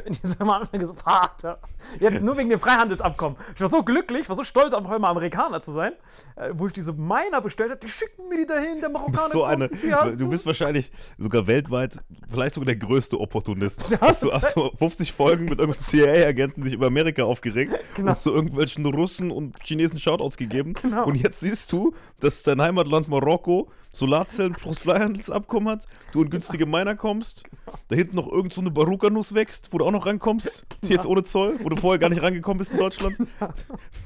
Wenn 0.04 0.12
ich 0.12 0.20
so 0.22 0.34
immer 0.40 0.56
anfange, 0.60 0.84
so, 0.86 0.94
Vater. 0.94 1.58
Jetzt 2.00 2.22
nur 2.22 2.36
wegen 2.36 2.50
dem 2.50 2.58
Freihandelsabkommen. 2.58 3.38
Ich 3.54 3.60
war 3.60 3.68
so 3.68 3.82
glücklich, 3.82 4.28
war 4.28 4.34
so 4.36 4.42
stolz, 4.42 4.74
einfach 4.74 4.92
immer 4.92 5.08
Amerikaner 5.08 5.60
zu 5.60 5.70
sein, 5.72 5.92
äh, 6.36 6.50
wo 6.54 6.66
ich 6.66 6.72
diese 6.72 6.92
Miner 6.92 7.40
bestellt 7.40 7.70
habe. 7.70 7.80
Die 7.80 7.88
schicken 7.88 8.28
mir 8.28 8.38
die 8.38 8.46
dahin, 8.46 8.80
der 8.80 8.88
Du 8.88 8.94
Marokkaner. 8.94 9.18
bist 9.18 9.32
so 9.32 9.44
eine. 9.44 9.68
Du 10.16 10.28
bist 10.28 10.44
wahrscheinlich 10.46 10.90
sogar 11.18 11.46
weltweit, 11.46 11.98
vielleicht 12.28 12.54
sogar 12.54 12.66
der 12.66 12.76
größte 12.76 13.18
Opportunist. 13.20 13.86
Ja, 13.90 14.00
Hast 14.00 14.22
du 14.24 14.28
das- 14.30 14.42
hast 14.42 14.54
so 14.54 14.72
50 14.76 15.12
Folgen 15.12 15.44
mit 15.46 15.58
irgendwelchen 15.60 16.00
CIA-Agenten 16.06 16.62
sich 16.62 16.72
über 16.72 16.86
Amerika 16.88 17.22
aufgeregt 17.24 17.72
Genau. 17.94 18.10
und 18.10 18.18
zu 18.18 18.32
irgendwelchen 18.34 18.84
Russen 18.86 19.30
und 19.30 19.56
Chinesen 19.62 19.98
Shoutouts 19.98 20.36
gegeben. 20.36 20.72
Genau. 20.74 21.04
Und 21.06 21.14
jetzt 21.14 21.40
siehst 21.40 21.70
du, 21.72 21.94
dass 22.20 22.42
dein 22.42 22.60
Heimatland 22.60 23.08
Marokko 23.08 23.70
Solarzellen 23.92 24.52
plus 24.52 24.76
Freihandelsabkommen 24.78 25.70
hat, 25.70 25.86
du 26.12 26.22
in 26.22 26.28
günstige 26.28 26.66
Miner 26.66 26.96
kommst, 26.96 27.44
da 27.88 27.96
hinten 27.96 28.16
noch 28.16 28.30
irgend 28.30 28.52
so 28.52 28.60
eine 28.60 28.70
Baruka-Nuss 28.70 29.32
wächst, 29.34 29.72
wo 29.76 29.78
du 29.78 29.84
auch 29.84 29.92
noch 29.92 30.06
rankommst, 30.06 30.64
jetzt 30.88 31.04
ohne 31.04 31.22
Zoll, 31.22 31.58
wo 31.62 31.68
du 31.68 31.76
vorher 31.76 31.98
gar 31.98 32.08
nicht 32.08 32.22
rangekommen 32.22 32.56
bist 32.56 32.72
in 32.72 32.78
Deutschland. 32.78 33.18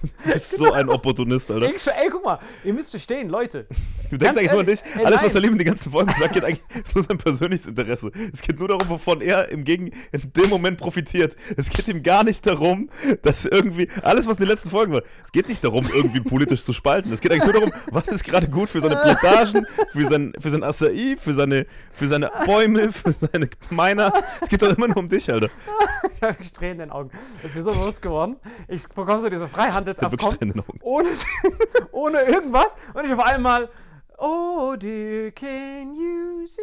Du 0.02 0.33
bist 0.33 0.52
so 0.56 0.72
ein 0.72 0.88
Opportunist, 0.88 1.50
Alter. 1.50 1.74
Ich, 1.74 1.87
ey, 1.87 2.09
guck 2.11 2.24
mal, 2.24 2.38
ihr 2.64 2.72
müsst 2.72 2.90
verstehen, 2.90 3.28
Leute. 3.28 3.66
Du 4.11 4.16
denkst 4.16 4.37
eigentlich 4.37 4.50
nur 4.50 4.61
an 4.61 4.66
dich. 4.66 4.80
ey, 4.96 5.04
Alles, 5.04 5.22
was 5.22 5.35
er 5.35 5.40
lieb 5.42 5.52
in 5.52 5.59
den 5.59 5.66
ganzen 5.66 5.90
Folgen 5.90 6.11
sagt, 6.18 6.33
geht 6.33 6.44
eigentlich, 6.44 6.62
ist 6.83 6.94
nur 6.94 7.04
sein 7.04 7.18
persönliches 7.18 7.66
Interesse. 7.66 8.11
Es 8.33 8.40
geht 8.40 8.59
nur 8.59 8.68
darum, 8.68 8.88
wovon 8.88 9.20
er 9.20 9.50
im 9.50 9.64
Gegen 9.64 9.92
in 10.12 10.33
dem 10.33 10.48
Moment 10.48 10.78
profitiert. 10.78 11.37
Es 11.56 11.68
geht 11.68 11.87
ihm 11.88 12.02
gar 12.02 12.24
nicht 12.24 12.46
darum, 12.46 12.88
dass 13.22 13.44
irgendwie 13.44 13.88
alles, 14.02 14.26
was 14.26 14.38
in 14.38 14.44
den 14.44 14.48
letzten 14.48 14.70
Folgen 14.70 14.92
war, 14.92 15.02
es 15.24 15.33
geht 15.33 15.48
nicht 15.48 15.62
darum, 15.62 15.85
irgendwie 15.94 16.20
politisch 16.28 16.62
zu 16.62 16.72
spalten. 16.72 17.12
Es 17.12 17.20
geht 17.20 17.30
eigentlich 17.30 17.44
nur 17.44 17.52
darum, 17.52 17.72
was 17.90 18.09
ist 18.09 18.24
gerade 18.24 18.48
gut 18.48 18.70
für 18.70 18.80
seine 18.80 18.96
Plantagen, 18.96 19.66
für 19.92 20.06
sein, 20.06 20.33
für 20.38 20.50
sein 20.50 20.62
Acai, 20.62 21.16
für 21.18 21.35
seine, 21.35 21.66
für 21.92 22.09
seine 22.09 22.30
Bäume, 22.46 22.92
für 22.92 23.12
seine 23.12 23.50
Miner. 23.68 24.12
Es 24.40 24.48
geht 24.48 24.62
doch 24.62 24.74
immer 24.74 24.88
nur 24.88 24.96
um 24.96 25.09
dich, 25.09 25.30
Alter. 25.30 25.50
Ich 26.14 26.22
habe 26.22 26.34
wirklich 26.34 26.52
Tränen 26.52 26.72
in 26.72 26.78
den 26.80 26.90
Augen. 26.90 27.10
Das 27.42 27.52
ist 27.52 27.56
mir 27.56 27.62
so 27.62 27.70
bewusst 27.70 28.02
geworden. 28.02 28.36
Ich 28.68 28.86
bekomme 28.88 29.20
so 29.20 29.28
diese 29.28 29.48
Freihandelsabkommen 29.48 30.62
ohne, 30.82 31.08
ohne 31.92 32.22
irgendwas. 32.22 32.76
Und 32.94 33.04
ich 33.06 33.12
auf 33.12 33.24
einmal, 33.24 33.70
oh 34.18 34.76
dear, 34.78 35.30
can 35.30 35.94
you 35.94 36.46
see 36.46 36.60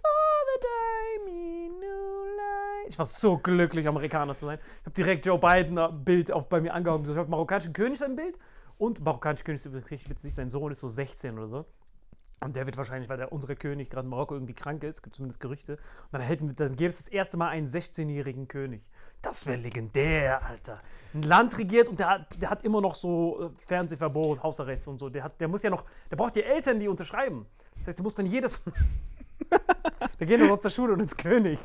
for 0.00 0.34
the 0.46 1.24
me 1.24 1.68
new 1.68 2.36
light. 2.36 2.88
Ich 2.88 2.98
war 2.98 3.06
so 3.06 3.38
glücklich, 3.38 3.86
Amerikaner 3.88 4.34
zu 4.34 4.46
sein. 4.46 4.58
Ich 4.80 4.86
habe 4.86 4.94
direkt 4.94 5.26
Joe 5.26 5.38
Biden 5.38 5.78
ein 5.78 6.04
Bild 6.04 6.30
auf, 6.30 6.48
bei 6.48 6.60
mir 6.60 6.74
angehangen. 6.74 7.08
Ich 7.10 7.16
habe 7.16 7.30
marokkanischen 7.30 7.72
König 7.72 7.98
sein 7.98 8.16
Bild. 8.16 8.38
Und 8.76 9.04
marokkanischer 9.04 9.44
König 9.44 9.60
ist 9.60 9.66
übrigens 9.66 9.90
richtig 9.90 10.10
witzig. 10.10 10.34
Sein 10.34 10.50
Sohn 10.50 10.70
ist 10.72 10.80
so 10.80 10.88
16 10.88 11.38
oder 11.38 11.48
so. 11.48 11.64
Und 12.40 12.56
der 12.56 12.66
wird 12.66 12.76
wahrscheinlich, 12.76 13.08
weil 13.08 13.16
der 13.16 13.32
unsere 13.32 13.56
König 13.56 13.90
gerade 13.90 14.04
in 14.04 14.10
Marokko 14.10 14.34
irgendwie 14.34 14.54
krank 14.54 14.82
ist, 14.84 15.02
gibt 15.02 15.16
zumindest 15.16 15.40
Gerüchte. 15.40 15.74
Und 15.74 16.12
dann, 16.12 16.22
hätten, 16.22 16.54
dann 16.56 16.76
gäbe 16.76 16.88
es 16.88 16.96
das 16.96 17.08
erste 17.08 17.36
Mal 17.36 17.48
einen 17.48 17.66
16-jährigen 17.66 18.48
König. 18.48 18.82
Das 19.22 19.46
wäre 19.46 19.56
legendär, 19.56 20.44
Alter. 20.44 20.78
Ein 21.14 21.22
Land 21.22 21.56
regiert 21.56 21.88
und 21.88 21.98
der 21.98 22.10
hat, 22.10 22.42
der 22.42 22.50
hat 22.50 22.64
immer 22.64 22.80
noch 22.80 22.94
so 22.94 23.44
äh, 23.44 23.66
Fernsehverbot, 23.66 24.42
Hausarrest 24.42 24.88
und 24.88 24.98
so. 24.98 25.08
Der, 25.08 25.24
hat, 25.24 25.40
der 25.40 25.48
muss 25.48 25.62
ja 25.62 25.70
noch, 25.70 25.84
der 26.10 26.16
braucht 26.16 26.36
die 26.36 26.42
Eltern, 26.42 26.78
die 26.78 26.88
unterschreiben. 26.88 27.46
Das 27.78 27.88
heißt, 27.88 27.98
der 27.98 28.02
muss 28.02 28.14
dann 28.14 28.26
jedes. 28.26 28.62
Wir 30.18 30.26
gehen 30.26 30.46
doch 30.46 30.58
zur 30.58 30.70
Schule 30.70 30.92
und 30.92 31.00
ins 31.00 31.16
König. 31.16 31.58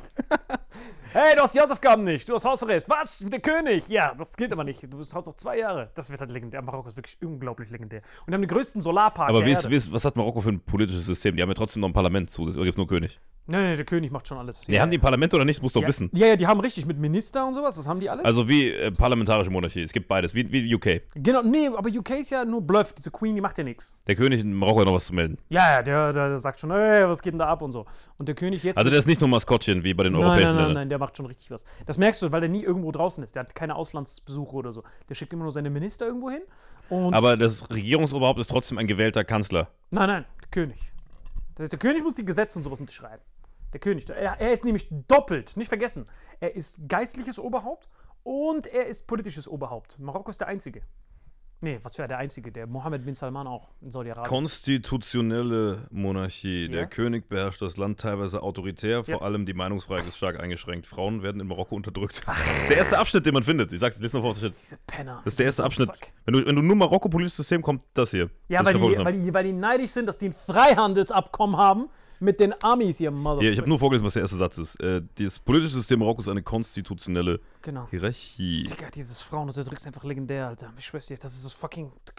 Hey, 1.11 1.35
du 1.35 1.41
hast 1.41 1.55
die 1.55 1.59
Hausaufgaben 1.59 2.03
nicht. 2.03 2.29
Du 2.29 2.35
hast 2.35 2.45
Hausarrest. 2.45 2.87
Was? 2.87 3.17
Der 3.17 3.39
König? 3.39 3.87
Ja, 3.87 4.13
das 4.15 4.37
gilt 4.37 4.53
aber 4.53 4.63
nicht. 4.63 4.83
Du 4.83 4.97
bist 4.99 5.15
hast 5.15 5.25
noch 5.25 5.33
zwei 5.33 5.57
Jahre. 5.57 5.89
Das 5.95 6.11
wird 6.11 6.21
halt 6.21 6.31
legendär. 6.31 6.61
Marokko 6.61 6.87
ist 6.87 6.97
wirklich 6.97 7.17
unglaublich 7.23 7.71
legendär. 7.71 8.01
Und 8.21 8.27
wir 8.27 8.35
haben 8.35 8.43
den 8.43 8.47
größten 8.47 8.79
Solarpark 8.79 9.29
Aber 9.29 9.39
der 9.39 9.47
wie 9.47 9.51
ist, 9.53 9.59
Erde. 9.63 9.71
wie 9.71 9.75
ist, 9.77 9.91
was 9.91 10.05
hat 10.05 10.15
Marokko 10.15 10.41
für 10.41 10.49
ein 10.49 10.59
politisches 10.59 11.07
System? 11.07 11.35
Die 11.35 11.41
haben 11.41 11.49
ja 11.49 11.55
trotzdem 11.55 11.81
noch 11.81 11.89
ein 11.89 11.93
Parlament 11.93 12.29
zu. 12.29 12.43
Oder 12.43 12.53
gibt 12.53 12.69
es 12.69 12.77
nur 12.77 12.85
König? 12.85 13.19
Nein, 13.51 13.63
nein, 13.63 13.77
der 13.77 13.85
König 13.85 14.11
macht 14.11 14.27
schon 14.27 14.37
alles. 14.37 14.67
Nee, 14.67 14.79
haben 14.79 14.91
die 14.91 14.99
ein 14.99 15.01
Parlament 15.01 15.33
oder 15.33 15.43
nicht? 15.43 15.59
Musst 15.63 15.75
du 15.75 15.79
doch 15.79 15.83
ja, 15.83 15.87
wissen. 15.87 16.11
Ja, 16.13 16.27
ja, 16.27 16.35
die 16.35 16.45
haben 16.45 16.59
richtig 16.59 16.85
mit 16.85 16.99
Minister 16.99 17.47
und 17.47 17.55
sowas. 17.55 17.77
Das 17.77 17.87
haben 17.87 17.99
die 17.99 18.07
alles. 18.07 18.23
Also 18.23 18.47
wie 18.47 18.69
äh, 18.69 18.91
parlamentarische 18.91 19.49
Monarchie. 19.49 19.81
Es 19.81 19.91
gibt 19.91 20.07
beides, 20.07 20.35
wie, 20.35 20.51
wie 20.51 20.75
UK. 20.75 21.01
genau, 21.15 21.41
nee, 21.41 21.67
aber 21.75 21.89
UK 21.89 22.11
ist 22.19 22.29
ja 22.29 22.45
nur 22.45 22.61
Bluff. 22.61 22.93
Diese 22.93 23.09
Queen, 23.09 23.33
die 23.33 23.41
macht 23.41 23.57
ja 23.57 23.63
nichts. 23.63 23.97
Der 24.05 24.15
König 24.15 24.41
in 24.41 24.53
Marokko 24.53 24.81
hat 24.81 24.85
noch 24.85 24.93
was 24.93 25.07
zu 25.07 25.15
melden. 25.15 25.39
Ja, 25.49 25.77
ja, 25.77 25.81
der, 25.81 26.13
der, 26.13 26.29
der 26.29 26.39
sagt 26.39 26.59
schon, 26.59 26.69
ey, 26.69 27.07
was 27.09 27.23
geht 27.23 27.33
denn 27.33 27.39
da 27.39 27.47
ab 27.47 27.63
und 27.63 27.71
so. 27.71 27.87
Und 28.19 28.27
der 28.27 28.35
König 28.35 28.63
jetzt. 28.63 28.77
Also 28.77 28.91
der 28.91 28.99
ist 28.99 29.07
nicht 29.07 29.19
nur 29.19 29.29
Maskottchen 29.29 29.83
wie 29.83 29.95
bei 29.95 30.03
den 30.03 30.13
nein, 30.13 30.21
europäischen 30.21 30.45
nein, 30.49 30.55
nein, 30.55 30.65
Ländern. 30.65 30.81
nein, 30.81 30.89
der 30.89 30.98
macht 30.99 31.17
schon 31.17 31.25
richtig 31.25 31.49
was. 31.51 31.63
Das 31.85 31.97
merkst 31.97 32.21
du, 32.21 32.31
weil 32.31 32.41
der 32.41 32.49
nie 32.49 32.63
irgendwo 32.63 32.91
draußen 32.91 33.23
ist. 33.23 33.35
Der 33.35 33.41
hat 33.41 33.55
keine 33.55 33.75
Auslandsbesuche 33.75 34.55
oder 34.55 34.71
so. 34.71 34.83
Der 35.09 35.15
schickt 35.15 35.33
immer 35.33 35.43
nur 35.43 35.51
seine 35.51 35.69
Minister 35.69 36.05
irgendwo 36.05 36.29
hin. 36.29 36.41
Aber 36.89 37.37
das 37.37 37.69
Regierungsoberhaupt 37.69 38.39
ist 38.39 38.49
trotzdem 38.49 38.77
ein 38.77 38.87
gewählter 38.87 39.23
Kanzler. 39.23 39.69
Nein, 39.91 40.07
nein, 40.07 40.25
der 40.41 40.49
König. 40.49 40.93
Das 41.55 41.63
heißt, 41.63 41.73
der 41.73 41.79
König 41.79 42.03
muss 42.03 42.15
die 42.15 42.25
Gesetze 42.25 42.57
und 42.57 42.63
sowas 42.63 42.79
unterschreiben. 42.79 43.23
Der 43.73 43.79
König. 43.79 44.09
Er, 44.09 44.39
er 44.39 44.51
ist 44.51 44.65
nämlich 44.65 44.87
doppelt, 45.07 45.55
nicht 45.57 45.69
vergessen. 45.69 46.07
Er 46.39 46.55
ist 46.55 46.87
geistliches 46.87 47.37
Oberhaupt 47.37 47.87
und 48.23 48.67
er 48.67 48.85
ist 48.85 49.07
politisches 49.07 49.47
Oberhaupt. 49.47 49.99
Marokko 49.99 50.31
ist 50.31 50.41
der 50.41 50.47
Einzige. 50.47 50.81
Nee, 51.61 51.77
was 51.83 51.97
wäre 51.97 52.07
der 52.07 52.19
Einzige? 52.19 52.53
Der 52.53 52.67
Mohammed 52.67 53.03
bin 53.03 53.13
Salman 53.13 53.45
auch 53.45 53.67
in 53.81 53.91
Saudi-Arabien. 53.91 54.29
Konstitutionelle 54.29 55.87
Monarchie. 55.91 56.69
Der 56.69 56.81
Ja. 56.81 56.85
König 56.85 57.27
beherrscht 57.27 57.61
das 57.61 57.75
Land 57.75 57.99
teilweise 57.99 58.41
autoritär, 58.41 59.03
vor 59.03 59.15
Ja. 59.15 59.21
allem 59.21 59.45
die 59.45 59.53
Meinungsfreiheit 59.53 60.07
ist 60.07 60.15
stark 60.15 60.39
eingeschränkt. 60.39 60.87
Frauen 60.87 61.21
werden 61.21 61.41
in 61.41 61.47
Marokko 61.47 61.75
unterdrückt. 61.75 62.21
Der 62.69 62.77
erste 62.77 62.97
Abschnitt, 62.97 63.25
den 63.25 63.33
man 63.33 63.43
findet. 63.43 63.73
Ich 63.73 63.79
sag's, 63.81 63.99
lest 63.99 64.13
noch 64.13 64.21
vor. 64.21 64.31
Das 64.33 64.39
Diese 64.41 64.77
Penner. 64.87 65.21
ist 65.25 65.37
der 65.37 65.47
erste 65.47 65.63
Abschnitt. 65.65 65.89
Wenn 66.25 66.33
du, 66.35 66.45
wenn 66.45 66.55
du 66.55 66.61
nur 66.61 66.75
Marokko-politisches 66.77 67.37
System 67.37 67.61
kommt, 67.61 67.83
das 67.93 68.11
hier. 68.11 68.29
Ja, 68.47 68.59
das 68.63 68.67
weil 68.67 68.75
ich 68.91 68.97
die, 68.97 69.05
weil, 69.05 69.13
die, 69.13 69.33
weil 69.33 69.43
die 69.43 69.53
neidisch 69.53 69.91
sind, 69.91 70.05
dass 70.05 70.17
die 70.17 70.27
ein 70.29 70.33
Freihandelsabkommen 70.33 71.57
haben 71.57 71.89
mit 72.19 72.39
den 72.39 72.53
Amis 72.63 72.97
hier, 72.97 73.11
Mother. 73.11 73.41
Hier, 73.41 73.51
ich 73.51 73.57
habe 73.59 73.69
nur 73.69 73.79
vorgelesen, 73.79 74.05
was 74.05 74.13
der 74.13 74.21
erste 74.23 74.37
Satz 74.37 74.57
ist. 74.57 74.81
Äh, 74.81 75.01
das 75.15 75.39
politische 75.39 75.75
System 75.75 75.99
Marokkos 75.99 76.25
ist 76.25 76.29
eine 76.29 76.43
konstitutionelle 76.43 77.39
Genau. 77.61 77.87
Hierarchie. 77.89 78.63
Digga, 78.63 78.89
dieses 78.93 79.21
Frauenunterdrückt 79.21 79.79
ist 79.81 79.87
einfach 79.87 80.03
legendär, 80.03 80.47
Alter. 80.47 80.73
Ich 80.77 80.85
schwör's 80.85 81.07
dir, 81.07 81.17
das 81.17 81.35
ist 81.35 81.45
das 81.45 81.53
fucking. 81.53 81.91
Du 82.05 82.13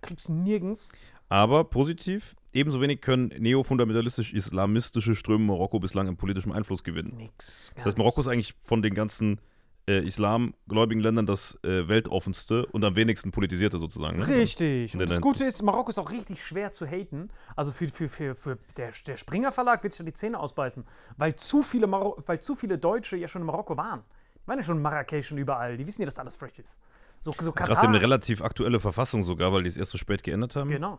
kriegst 0.00 0.28
nirgends. 0.30 0.92
Aber 1.28 1.64
positiv, 1.64 2.34
ebenso 2.52 2.80
wenig 2.80 3.00
können 3.00 3.28
neofundamentalistisch-islamistische 3.38 5.14
Ströme 5.14 5.46
Marokko 5.46 5.80
bislang 5.80 6.08
im 6.08 6.16
politischen 6.16 6.52
Einfluss 6.52 6.82
gewinnen. 6.84 7.14
Nix. 7.16 7.72
Das 7.74 7.86
heißt, 7.86 7.98
Marokko 7.98 8.20
ist 8.20 8.28
eigentlich 8.28 8.54
von 8.64 8.82
den 8.82 8.94
ganzen 8.94 9.40
äh, 9.88 10.06
islamgläubigen 10.06 11.02
Ländern 11.02 11.26
das 11.26 11.58
äh, 11.64 11.88
weltoffenste 11.88 12.66
und 12.66 12.84
am 12.84 12.94
wenigsten 12.94 13.32
politisierte 13.32 13.78
sozusagen. 13.78 14.18
Ne? 14.18 14.26
Richtig. 14.26 14.94
Und 14.94 15.00
das 15.00 15.20
Gute 15.20 15.44
ist, 15.44 15.62
Marokko 15.62 15.90
ist 15.90 15.98
auch 15.98 16.10
richtig 16.10 16.44
schwer 16.44 16.72
zu 16.72 16.86
haten. 16.86 17.30
Also 17.56 17.72
für, 17.72 17.88
für, 17.88 18.08
für, 18.08 18.34
für 18.36 18.58
der, 18.76 18.92
der 19.06 19.16
Springer 19.16 19.52
Verlag 19.52 19.82
wird 19.82 19.92
sich 19.92 19.98
da 19.98 20.04
die 20.04 20.12
Zähne 20.12 20.38
ausbeißen, 20.38 20.84
weil 21.16 21.34
zu 21.36 21.62
viele, 21.62 21.90
weil 21.90 22.40
zu 22.40 22.54
viele 22.54 22.78
Deutsche 22.78 23.16
ja 23.16 23.28
schon 23.28 23.42
in 23.42 23.46
Marokko 23.46 23.76
waren. 23.76 24.02
Ich 24.36 24.46
meine 24.46 24.62
schon 24.62 24.80
Marrakesch 24.80 25.32
und 25.32 25.38
überall. 25.38 25.76
Die 25.76 25.86
wissen 25.86 26.02
ja, 26.02 26.06
dass 26.06 26.18
alles 26.18 26.34
fresh 26.34 26.58
ist. 26.58 26.80
So, 27.20 27.32
so 27.32 27.52
Krass, 27.52 27.68
Katar. 27.68 27.82
die 27.82 27.86
haben 27.86 27.94
eine 27.94 28.02
relativ 28.02 28.42
aktuelle 28.42 28.80
Verfassung 28.80 29.22
sogar, 29.22 29.52
weil 29.52 29.62
die 29.62 29.68
es 29.68 29.76
erst 29.76 29.92
so 29.92 29.98
spät 29.98 30.22
geändert 30.24 30.56
haben. 30.56 30.68
Genau. 30.68 30.98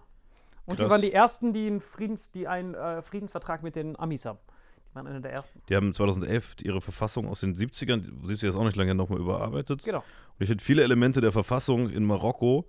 Und 0.65 0.80
die 0.80 0.84
Krass. 0.84 0.91
waren 0.91 1.02
die 1.02 1.12
ersten, 1.12 1.52
die 1.52 1.67
einen, 1.67 1.82
Friedens, 1.82 2.32
die 2.32 2.48
einen 2.48 2.74
äh, 2.74 3.02
Friedensvertrag 3.02 3.63
mit 3.63 3.76
den 3.76 4.00
Amis 4.00 4.26
haben. 4.26 4.39
Die 4.94 4.96
waren 4.96 5.08
einer 5.08 5.22
der 5.22 5.34
ersten. 5.34 5.60
Die 5.68 5.76
haben 5.76 5.92
2011 5.92 6.58
ihre 6.62 6.80
Verfassung 6.80 7.28
aus 7.28 7.40
den 7.40 7.56
70ern, 7.56 8.12
70er 8.24 8.50
ist 8.50 8.56
auch 8.56 8.64
nicht 8.64 8.76
lange 8.76 8.94
nochmal 8.94 9.20
überarbeitet. 9.20 9.84
Genau. 9.84 10.00
Und 10.00 10.42
ich 10.42 10.48
finde 10.48 10.64
viele 10.64 10.84
Elemente 10.84 11.20
der 11.20 11.32
Verfassung 11.32 11.90
in 11.90 12.04
Marokko, 12.04 12.68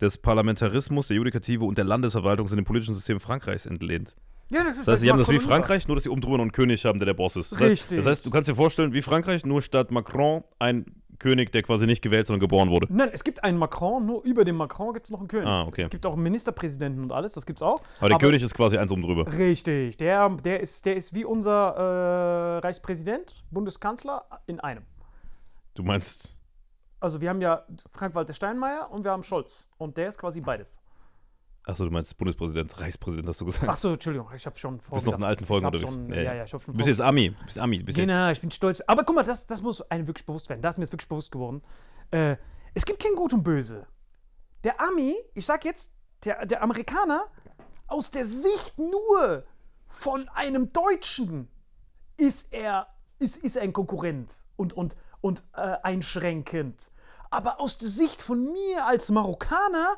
des 0.00 0.18
Parlamentarismus, 0.18 1.08
der 1.08 1.16
Judikative 1.16 1.64
und 1.64 1.76
der 1.76 1.84
Landesverwaltung 1.84 2.46
sind 2.46 2.58
dem 2.58 2.64
politischen 2.64 2.94
System 2.94 3.18
Frankreichs 3.18 3.66
entlehnt. 3.66 4.14
Ja, 4.50 4.62
das, 4.62 4.78
Das 4.78 4.86
heißt, 4.86 5.02
sie 5.02 5.10
haben 5.10 5.18
das 5.18 5.28
wie 5.28 5.40
Frankreich, 5.40 5.88
nur 5.88 5.96
dass 5.96 6.04
sie 6.04 6.08
oben 6.08 6.20
drüber 6.20 6.36
noch 6.36 6.42
einen 6.42 6.52
König 6.52 6.84
haben, 6.84 6.98
der 7.00 7.06
der 7.06 7.14
Boss 7.14 7.34
ist. 7.34 7.50
Das 7.50 7.60
heißt, 7.60 7.72
Richtig. 7.72 7.98
das 7.98 8.06
heißt, 8.06 8.24
du 8.24 8.30
kannst 8.30 8.48
dir 8.48 8.54
vorstellen, 8.54 8.92
wie 8.92 9.02
Frankreich, 9.02 9.44
nur 9.44 9.60
statt 9.60 9.90
Macron 9.90 10.44
ein 10.60 10.86
König, 11.18 11.52
der 11.52 11.62
quasi 11.62 11.86
nicht 11.86 12.02
gewählt, 12.02 12.26
sondern 12.26 12.40
geboren 12.40 12.70
wurde. 12.70 12.86
Nein, 12.90 13.10
es 13.12 13.24
gibt 13.24 13.42
einen 13.44 13.58
Macron, 13.58 14.06
nur 14.06 14.22
über 14.24 14.44
dem 14.44 14.56
Macron 14.56 14.92
gibt 14.94 15.06
es 15.06 15.10
noch 15.10 15.18
einen 15.18 15.28
König. 15.28 15.48
Ah, 15.48 15.62
okay. 15.62 15.82
Es 15.82 15.90
gibt 15.90 16.06
auch 16.06 16.14
einen 16.14 16.22
Ministerpräsidenten 16.22 17.02
und 17.02 17.12
alles, 17.12 17.32
das 17.34 17.46
gibt's 17.46 17.62
auch. 17.62 17.80
Aber 17.98 18.08
der 18.08 18.18
König 18.18 18.42
ist 18.42 18.54
quasi 18.54 18.78
eins 18.78 18.92
oben 18.92 19.02
drüber. 19.02 19.26
Richtig, 19.36 19.96
der, 19.96 20.28
der, 20.28 20.60
ist, 20.60 20.86
der 20.86 20.96
ist 20.96 21.14
wie 21.14 21.24
unser 21.24 21.74
äh, 21.76 22.58
Reichspräsident, 22.58 23.34
Bundeskanzler 23.50 24.24
in 24.46 24.60
einem. 24.60 24.84
Du 25.74 25.82
meinst, 25.82 26.36
Also 27.00 27.20
wir 27.20 27.28
haben 27.28 27.40
ja 27.40 27.64
Frank-Walter 27.92 28.32
Steinmeier 28.32 28.90
und 28.90 29.04
wir 29.04 29.12
haben 29.12 29.22
Scholz. 29.22 29.68
Und 29.78 29.96
der 29.96 30.08
ist 30.08 30.18
quasi 30.18 30.40
beides. 30.40 30.82
Achso, 31.68 31.84
du 31.84 31.90
meinst 31.90 32.16
Bundespräsident, 32.16 32.78
Reichspräsident, 32.80 33.28
hast 33.28 33.40
du 33.40 33.44
gesagt. 33.44 33.68
Ach 33.68 33.76
so, 33.76 33.92
Entschuldigung, 33.92 34.28
ich 34.34 34.46
habe 34.46 34.58
schon 34.58 34.78
du 34.78 34.90
bist 34.90 35.06
noch 35.06 35.18
in 35.18 35.24
alten 35.24 35.44
Folgen 35.44 35.66
unterwegs. 35.66 35.90
Schon, 35.90 36.12
ja, 36.12 36.34
ja, 36.34 36.44
ich 36.44 36.52
habe 36.52 36.62
schon 36.62 36.74
Du 36.74 36.78
bist 36.78 36.88
jetzt 36.88 37.00
Ami, 37.00 37.30
du 37.30 37.44
bist 37.44 37.58
Ami, 37.58 37.78
bist 37.82 37.98
jetzt. 37.98 38.06
Genau, 38.06 38.30
ich 38.30 38.40
bin 38.40 38.50
stolz. 38.50 38.80
Aber 38.86 39.04
guck 39.04 39.16
mal, 39.16 39.24
das, 39.24 39.46
das 39.46 39.60
muss 39.60 39.82
einem 39.90 40.06
wirklich 40.06 40.26
bewusst 40.26 40.48
werden. 40.48 40.62
Das 40.62 40.74
ist 40.74 40.78
mir 40.78 40.84
jetzt 40.84 40.92
wirklich 40.92 41.08
bewusst 41.08 41.30
geworden. 41.30 41.62
Äh, 42.10 42.36
es 42.74 42.84
gibt 42.84 43.02
kein 43.02 43.14
Gut 43.14 43.32
und 43.32 43.42
Böse. 43.42 43.86
Der 44.64 44.80
Ami, 44.80 45.14
ich 45.34 45.46
sag 45.46 45.64
jetzt, 45.64 45.92
der, 46.24 46.46
der 46.46 46.62
Amerikaner, 46.62 47.26
aus 47.86 48.10
der 48.10 48.26
Sicht 48.26 48.78
nur 48.78 49.44
von 49.86 50.28
einem 50.30 50.72
Deutschen 50.72 51.48
ist 52.16 52.52
er, 52.52 52.88
ist, 53.18 53.36
ist 53.36 53.56
er 53.56 53.62
ein 53.62 53.72
Konkurrent 53.72 54.44
und, 54.56 54.72
und, 54.72 54.96
und 55.20 55.42
äh, 55.54 55.76
einschränkend. 55.82 56.90
Aber 57.30 57.60
aus 57.60 57.78
der 57.78 57.88
Sicht 57.88 58.22
von 58.22 58.52
mir 58.52 58.86
als 58.86 59.10
Marokkaner, 59.10 59.96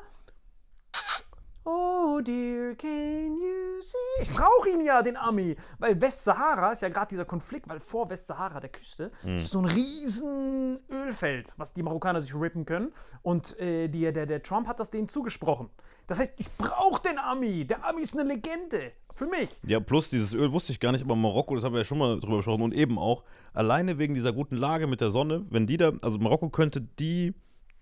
Oh 1.63 2.19
dear, 2.23 2.73
can 2.75 3.37
you 3.37 3.81
see? 3.81 4.23
Ich 4.23 4.31
brauche 4.31 4.69
ihn 4.69 4.81
ja, 4.81 5.03
den 5.03 5.15
Ami. 5.15 5.55
Weil 5.77 6.01
Westsahara 6.01 6.71
ist 6.71 6.81
ja 6.81 6.89
gerade 6.89 7.09
dieser 7.09 7.25
Konflikt, 7.25 7.69
weil 7.69 7.79
vor 7.79 8.09
Westsahara, 8.09 8.59
der 8.59 8.71
Küste, 8.71 9.11
ist 9.23 9.49
so 9.49 9.59
ein 9.59 9.65
riesen 9.65 10.79
Ölfeld, 10.89 11.53
was 11.57 11.73
die 11.73 11.83
Marokkaner 11.83 12.19
sich 12.19 12.33
rippen 12.33 12.65
können. 12.65 12.91
Und 13.21 13.59
äh, 13.59 13.89
die, 13.89 14.11
der, 14.11 14.25
der 14.25 14.41
Trump 14.41 14.67
hat 14.67 14.79
das 14.79 14.89
denen 14.89 15.07
zugesprochen. 15.07 15.69
Das 16.07 16.17
heißt, 16.17 16.33
ich 16.37 16.51
brauche 16.57 17.01
den 17.03 17.19
Ami. 17.19 17.65
Der 17.65 17.85
Ami 17.85 18.01
ist 18.01 18.17
eine 18.17 18.27
Legende. 18.27 18.93
Für 19.13 19.25
mich. 19.25 19.49
Ja, 19.67 19.81
plus 19.81 20.09
dieses 20.09 20.33
Öl 20.33 20.53
wusste 20.53 20.71
ich 20.71 20.79
gar 20.79 20.93
nicht, 20.93 21.03
aber 21.03 21.17
Marokko, 21.17 21.53
das 21.55 21.65
haben 21.65 21.73
wir 21.73 21.79
ja 21.81 21.85
schon 21.85 21.97
mal 21.97 22.19
drüber 22.21 22.37
gesprochen 22.37 22.61
und 22.61 22.73
eben 22.73 22.97
auch, 22.97 23.25
alleine 23.53 23.97
wegen 23.97 24.13
dieser 24.13 24.31
guten 24.31 24.55
Lage 24.55 24.87
mit 24.87 25.01
der 25.01 25.09
Sonne, 25.09 25.45
wenn 25.49 25.67
die 25.67 25.75
da, 25.75 25.91
also 26.01 26.17
Marokko 26.17 26.49
könnte 26.49 26.79
die, 26.79 27.33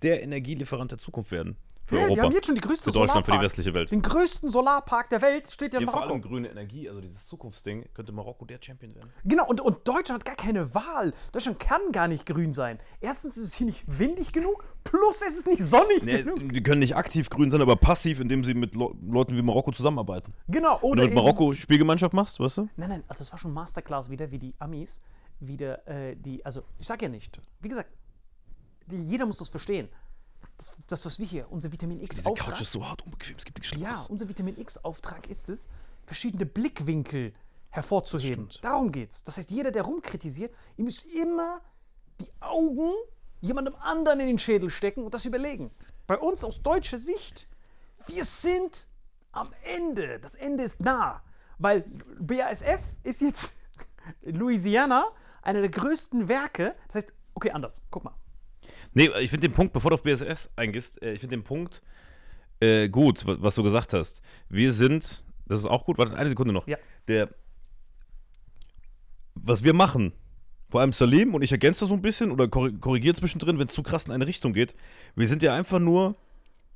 der 0.02 0.24
Energielieferant 0.24 0.90
der 0.90 0.98
Zukunft 0.98 1.32
werden. 1.32 1.56
Für 1.90 1.96
Ja, 1.96 2.02
Europa. 2.04 2.14
die 2.14 2.22
haben 2.22 2.34
jetzt 2.34 2.46
schon 2.46 2.56
die 2.56 2.62
größte 2.62 2.92
Für 2.92 3.00
Deutschland, 3.00 3.26
für 3.26 3.32
die 3.32 3.38
Solarpark. 3.38 3.44
westliche 3.46 3.74
Welt. 3.74 3.92
Den 3.92 4.02
größten 4.04 4.50
Solarpark 4.50 5.10
der 5.10 5.22
Welt 5.24 5.50
steht 5.52 5.74
ja 5.74 5.80
in 5.80 5.86
Ja, 5.88 5.92
vor 5.92 6.02
allem 6.02 6.10
Marokko. 6.12 6.30
grüne 6.30 6.50
Energie, 6.50 6.88
also 6.88 7.02
dieses 7.02 7.26
Zukunftsding, 7.28 7.86
könnte 7.96 8.12
Marokko 8.12 8.46
der 8.46 8.60
Champion 8.62 8.94
werden. 8.94 9.10
Genau, 9.26 9.48
und, 9.48 9.60
und 9.60 9.88
Deutschland 9.88 10.22
hat 10.22 10.26
gar 10.26 10.36
keine 10.36 10.74
Wahl. 10.76 11.14
Deutschland 11.32 11.60
kann 11.60 11.82
gar 11.92 12.08
nicht 12.08 12.26
grün 12.28 12.54
sein. 12.54 12.78
Erstens 13.02 13.38
ist 13.38 13.44
es 13.46 13.54
hier 13.56 13.66
nicht 13.66 13.84
windig 13.88 14.32
genug, 14.32 14.64
plus 14.84 15.22
es 15.28 15.38
ist 15.38 15.48
nicht 15.48 15.64
sonnig 15.64 16.04
Nee, 16.04 16.22
genug. 16.24 16.54
die 16.54 16.62
können 16.62 16.80
nicht 16.80 16.96
aktiv 16.96 17.30
grün 17.30 17.50
sein, 17.50 17.62
aber 17.62 17.76
passiv, 17.76 18.20
indem 18.20 18.44
sie 18.44 18.54
mit 18.54 18.76
Le 18.76 18.90
Leuten 19.08 19.36
wie 19.36 19.42
Marokko 19.42 19.72
zusammenarbeiten. 19.72 20.34
Genau, 20.48 20.80
Wenn 20.82 20.92
oder 20.92 21.02
du 21.02 21.08
mit 21.08 21.16
Marokko 21.16 21.54
Spielgemeinschaft 21.54 22.14
machst, 22.14 22.40
weißt 22.40 22.58
du? 22.60 22.70
Nein, 22.78 22.90
nein, 22.90 23.04
also 23.08 23.24
es 23.24 23.32
war 23.32 23.40
schon 23.40 23.52
Masterclass 23.54 24.10
wieder, 24.12 24.30
wie 24.30 24.38
die 24.40 24.54
Amis 24.60 25.02
wieder 25.40 25.88
äh, 25.88 26.16
die, 26.16 26.46
also 26.46 26.64
ich 26.78 26.86
sag 26.86 27.02
ja 27.02 27.10
nicht, 27.10 27.40
wie 27.62 27.70
gesagt, 27.70 27.90
die, 28.88 28.98
jeder 28.98 29.26
muss 29.26 29.38
das 29.38 29.50
verstehen. 29.50 29.88
Das, 30.60 30.74
das, 30.88 31.06
was 31.06 31.20
wir 31.20 31.26
hier, 31.26 31.50
unser 31.50 31.72
Vitamin 31.72 32.00
Diese 32.00 32.20
X-Auftrag. 32.20 32.50
Couch 32.54 32.62
ist 32.62 32.74
so 32.74 32.86
hart 32.86 33.02
unbequem, 33.02 33.38
es 33.38 33.46
gibt 33.46 33.58
nichts 33.60 33.72
Ja, 33.72 33.78
Schlimmeres. 33.78 34.10
unser 34.10 34.28
Vitamin 34.28 34.60
X-Auftrag 34.60 35.28
ist 35.30 35.48
es, 35.48 35.68
verschiedene 36.06 36.46
Blickwinkel 36.46 37.34
hervorzuheben. 37.70 38.50
Darum 38.62 38.92
geht's. 38.92 39.24
Das 39.24 39.38
heißt, 39.38 39.52
jeder, 39.52 39.72
der 39.72 39.84
rumkritisiert, 39.84 40.54
ihr 40.76 40.84
müsst 40.84 41.06
immer 41.06 41.62
die 42.20 42.30
Augen 42.42 42.92
jemandem 43.40 43.74
anderen 43.76 44.20
in 44.20 44.28
den 44.28 44.38
Schädel 44.40 44.70
stecken 44.70 45.04
und 45.06 45.14
das 45.14 45.24
überlegen. 45.24 45.72
Bei 46.08 46.18
uns 46.18 46.44
aus 46.44 46.62
deutscher 46.62 47.00
Sicht, 47.00 47.48
wir 48.08 48.26
sind 48.26 48.88
am 49.32 49.54
Ende. 49.64 50.20
Das 50.20 50.36
Ende 50.36 50.64
ist 50.64 50.82
nah. 50.82 51.22
Weil 51.58 51.82
BASF 52.20 52.82
ist 53.04 53.22
jetzt 53.22 53.54
in 54.22 54.36
Louisiana 54.36 55.06
einer 55.42 55.62
der 55.62 55.70
größten 55.70 56.28
Werke. 56.28 56.76
Das 56.88 56.96
heißt, 56.96 57.14
okay, 57.34 57.52
anders. 57.52 57.82
Guck 57.92 58.04
mal. 58.04 58.16
Nee, 58.94 59.10
ich 59.20 59.30
finde 59.30 59.48
den 59.48 59.54
Punkt, 59.54 59.74
bevor 59.74 59.92
du 59.92 59.96
auf 59.96 60.04
BSS 60.04 60.50
eingehst, 60.56 61.02
äh, 61.02 61.14
ich 61.14 61.20
finde 61.20 61.36
den 61.38 61.44
Punkt 61.44 61.82
äh, 62.60 62.90
gut, 62.90 63.26
wa- 63.26 63.38
was 63.40 63.56
du 63.56 63.64
gesagt 63.64 63.94
hast. 63.94 64.22
Wir 64.50 64.72
sind, 64.72 65.24
das 65.46 65.60
ist 65.60 65.66
auch 65.66 65.86
gut, 65.86 65.98
warte, 65.98 66.16
eine 66.16 66.30
Sekunde 66.30 66.54
noch. 66.54 66.68
Ja. 66.68 66.78
Der, 67.08 67.30
was 69.36 69.64
wir 69.64 69.74
machen, 69.74 70.14
vor 70.70 70.82
allem 70.82 70.92
Salim, 70.92 71.34
und 71.34 71.42
ich 71.42 71.52
ergänze 71.52 71.82
das 71.82 71.90
so 71.90 71.96
ein 71.96 72.02
bisschen 72.02 72.32
oder 72.32 72.46
korri- 72.46 72.78
korrigiere 72.80 73.16
zwischendrin, 73.16 73.58
wenn 73.60 73.68
es 73.68 73.74
zu 73.74 73.84
krass 73.84 74.06
in 74.06 74.12
eine 74.12 74.28
Richtung 74.28 74.54
geht. 74.54 74.76
Wir 75.16 75.28
sind 75.28 75.42
ja 75.44 75.56
einfach 75.56 75.80
nur 75.80 76.16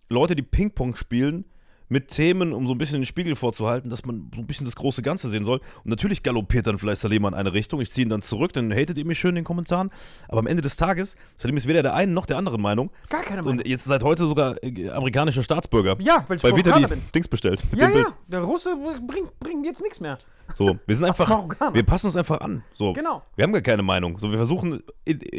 Leute, 0.09 0.35
die 0.35 0.41
Ping-Pong 0.41 0.95
spielen 0.95 1.45
mit 1.93 2.09
Themen, 2.09 2.51
um 2.51 2.67
so 2.67 2.73
ein 2.73 2.77
bisschen 2.77 2.99
den 2.99 3.05
Spiegel 3.05 3.35
vorzuhalten, 3.35 3.89
dass 3.89 4.03
man 4.03 4.29
so 4.35 4.41
ein 4.41 4.47
bisschen 4.47 4.65
das 4.65 4.75
große 4.75 5.01
Ganze 5.01 5.29
sehen 5.29 5.45
soll. 5.45 5.59
Und 5.59 5.89
natürlich 5.89 6.23
galoppiert 6.23 6.67
dann 6.67 6.77
vielleicht 6.79 7.01
Salim 7.01 7.23
in 7.23 7.33
eine 7.33 7.53
Richtung. 7.53 7.79
Ich 7.79 7.93
ziehe 7.93 8.05
ihn 8.05 8.09
dann 8.09 8.21
zurück, 8.21 8.51
dann 8.51 8.73
hatet 8.73 8.97
ihr 8.97 9.05
mich 9.05 9.19
schön 9.19 9.29
in 9.29 9.35
den 9.35 9.43
Kommentaren. 9.45 9.91
Aber 10.27 10.39
am 10.39 10.47
Ende 10.47 10.61
des 10.61 10.75
Tages, 10.75 11.15
Salim 11.37 11.55
ist 11.55 11.67
weder 11.67 11.83
der 11.83 11.93
einen 11.93 12.13
noch 12.13 12.25
der 12.25 12.37
anderen 12.37 12.61
Meinung. 12.61 12.89
Gar 13.09 13.21
keine 13.21 13.43
Meinung. 13.43 13.59
Und 13.59 13.67
jetzt 13.67 13.85
seit 13.85 14.03
heute 14.03 14.27
sogar 14.27 14.61
äh, 14.63 14.89
amerikanischer 14.89 15.43
Staatsbürger. 15.43 15.95
Ja, 15.99 16.25
weil 16.27 16.37
ich 16.37 16.43
Weil 16.43 16.57
Vita 16.57 16.77
bin. 16.79 17.03
Dings 17.13 17.27
bestellt. 17.27 17.63
Ja, 17.75 17.87
ja, 17.87 17.93
Bild. 17.93 18.13
der 18.27 18.41
Russe 18.41 18.75
bringt, 19.07 19.39
bringt 19.39 19.65
jetzt 19.65 19.81
nichts 19.81 19.99
mehr. 19.99 20.17
So, 20.53 20.77
wir 20.85 20.95
sind 20.95 21.05
einfach, 21.05 21.47
wir 21.73 21.83
passen 21.83 22.07
uns 22.07 22.15
einfach 22.15 22.41
an. 22.41 22.63
So. 22.73 22.93
Genau. 22.93 23.23
Wir 23.35 23.43
haben 23.43 23.53
gar 23.53 23.61
keine 23.61 23.83
Meinung. 23.83 24.19
So, 24.19 24.29
wir 24.29 24.37
versuchen, 24.37 24.83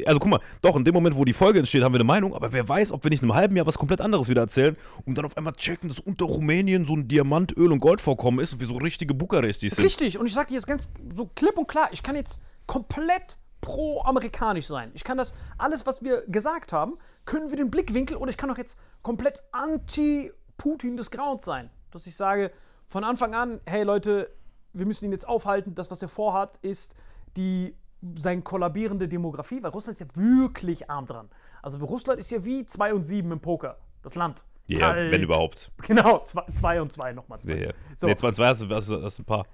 also 0.07 0.19
guck 0.19 0.29
mal, 0.29 0.41
doch, 0.63 0.77
in 0.77 0.85
dem 0.85 0.95
Moment, 0.95 1.17
wo 1.17 1.25
die 1.25 1.33
Folge 1.33 1.59
entsteht, 1.59 1.83
haben 1.83 1.93
wir 1.93 2.01
eine 2.01 2.05
Meinung, 2.05 2.35
aber 2.35 2.53
wer 2.53 2.69
weiß, 2.69 2.93
ob 2.93 3.05
wir 3.05 3.11
nicht 3.11 3.23
in 3.23 3.31
einem 3.31 3.39
halben 3.39 3.57
Jahr 3.57 3.67
was 3.67 3.79
komplett 3.79 4.01
anderes 4.01 4.29
wieder 4.29 4.43
erzählen 4.43 4.77
und 5.05 5.17
dann 5.17 5.25
auf 5.25 5.37
einmal 5.37 5.53
checken, 5.53 5.89
dass 5.89 6.01
unter 6.01 6.25
Rumänien 6.25 6.87
so 6.87 6.95
ein 6.95 7.07
Diamant, 7.07 7.57
Öl 7.57 7.71
und 7.71 7.81
Goldvorkommen 7.81 8.41
ist 8.41 8.53
und 8.53 8.61
wir 8.61 8.67
so 8.67 8.77
richtige 8.77 9.15
Bukarestis 9.15 9.77
sind. 9.77 9.85
Richtig, 9.85 10.19
und 10.19 10.27
ich 10.27 10.35
sage 10.35 10.49
dir 10.49 10.55
jetzt 10.55 10.67
ganz 10.67 10.89
so 11.15 11.31
klipp 11.35 11.59
und 11.59 11.69
klar, 11.69 11.89
ich 11.93 12.03
kann 12.03 12.17
jetzt 12.17 12.41
komplett 12.67 13.39
pro-amerikanisch 13.61 14.67
sein. 14.67 14.91
Ich 14.95 15.05
kann 15.05 15.17
das, 15.17 15.33
alles, 15.57 15.87
was 15.87 16.03
wir 16.03 16.25
gesagt 16.27 16.73
haben, 16.73 16.99
können 17.25 17.49
wir 17.49 17.57
den 17.57 17.71
Blickwinkel 17.71 18.17
oder 18.17 18.31
ich 18.31 18.37
kann 18.37 18.51
auch 18.51 18.59
jetzt 18.59 18.79
komplett 19.03 19.41
anti-Putin 19.53 20.97
des 20.97 21.11
Grauens 21.11 21.45
sein. 21.45 21.71
Dass 21.91 22.07
ich 22.07 22.17
sage, 22.17 22.51
von 22.89 23.05
Anfang 23.05 23.35
an, 23.35 23.61
hey 23.65 23.83
Leute, 23.83 24.31
wir 24.75 24.87
müssen 24.87 25.05
ihn 25.07 25.13
jetzt 25.13 25.27
aufhalten, 25.29 25.75
das, 25.75 25.91
was 25.91 26.03
er 26.03 26.09
vorhat, 26.09 26.57
ist 26.59 26.97
die 27.37 27.75
seine 28.17 28.43
kollabierende 28.43 29.09
Demografie, 29.09 29.63
weil 29.63 29.71
Russland 29.71 29.99
ist 29.99 30.07
ja 30.07 30.23
wirklich 30.23 30.91
arm 30.91 31.07
dran. 31.07 31.31
Also 31.63 31.83
Russland 31.85 32.21
ist 32.21 32.31
ja 32.31 32.45
wie 32.45 32.67
2 32.67 32.93
und 32.95 33.05
7 33.05 33.33
im 33.33 33.41
Poker, 33.41 33.79
das 34.03 34.15
Land. 34.15 34.43
Ja, 34.67 34.93
Kalt. 34.93 35.13
wenn 35.13 35.23
überhaupt. 35.23 35.71
Genau, 35.87 36.23
2 36.55 36.83
und 36.83 36.93
2 36.93 37.13
nochmal. 37.13 37.39
Ja, 37.47 37.55
ja. 37.55 37.71
So. 37.97 38.07
Nee, 38.07 38.17
zwei, 38.17 38.33
zwei 38.33 38.49
hast, 38.49 38.63
du- 38.63 38.69
hast, 38.75 38.91
du- 38.91 39.03
hast 39.03 39.19
du 39.19 39.23
ein 39.23 39.27
paar. 39.27 39.47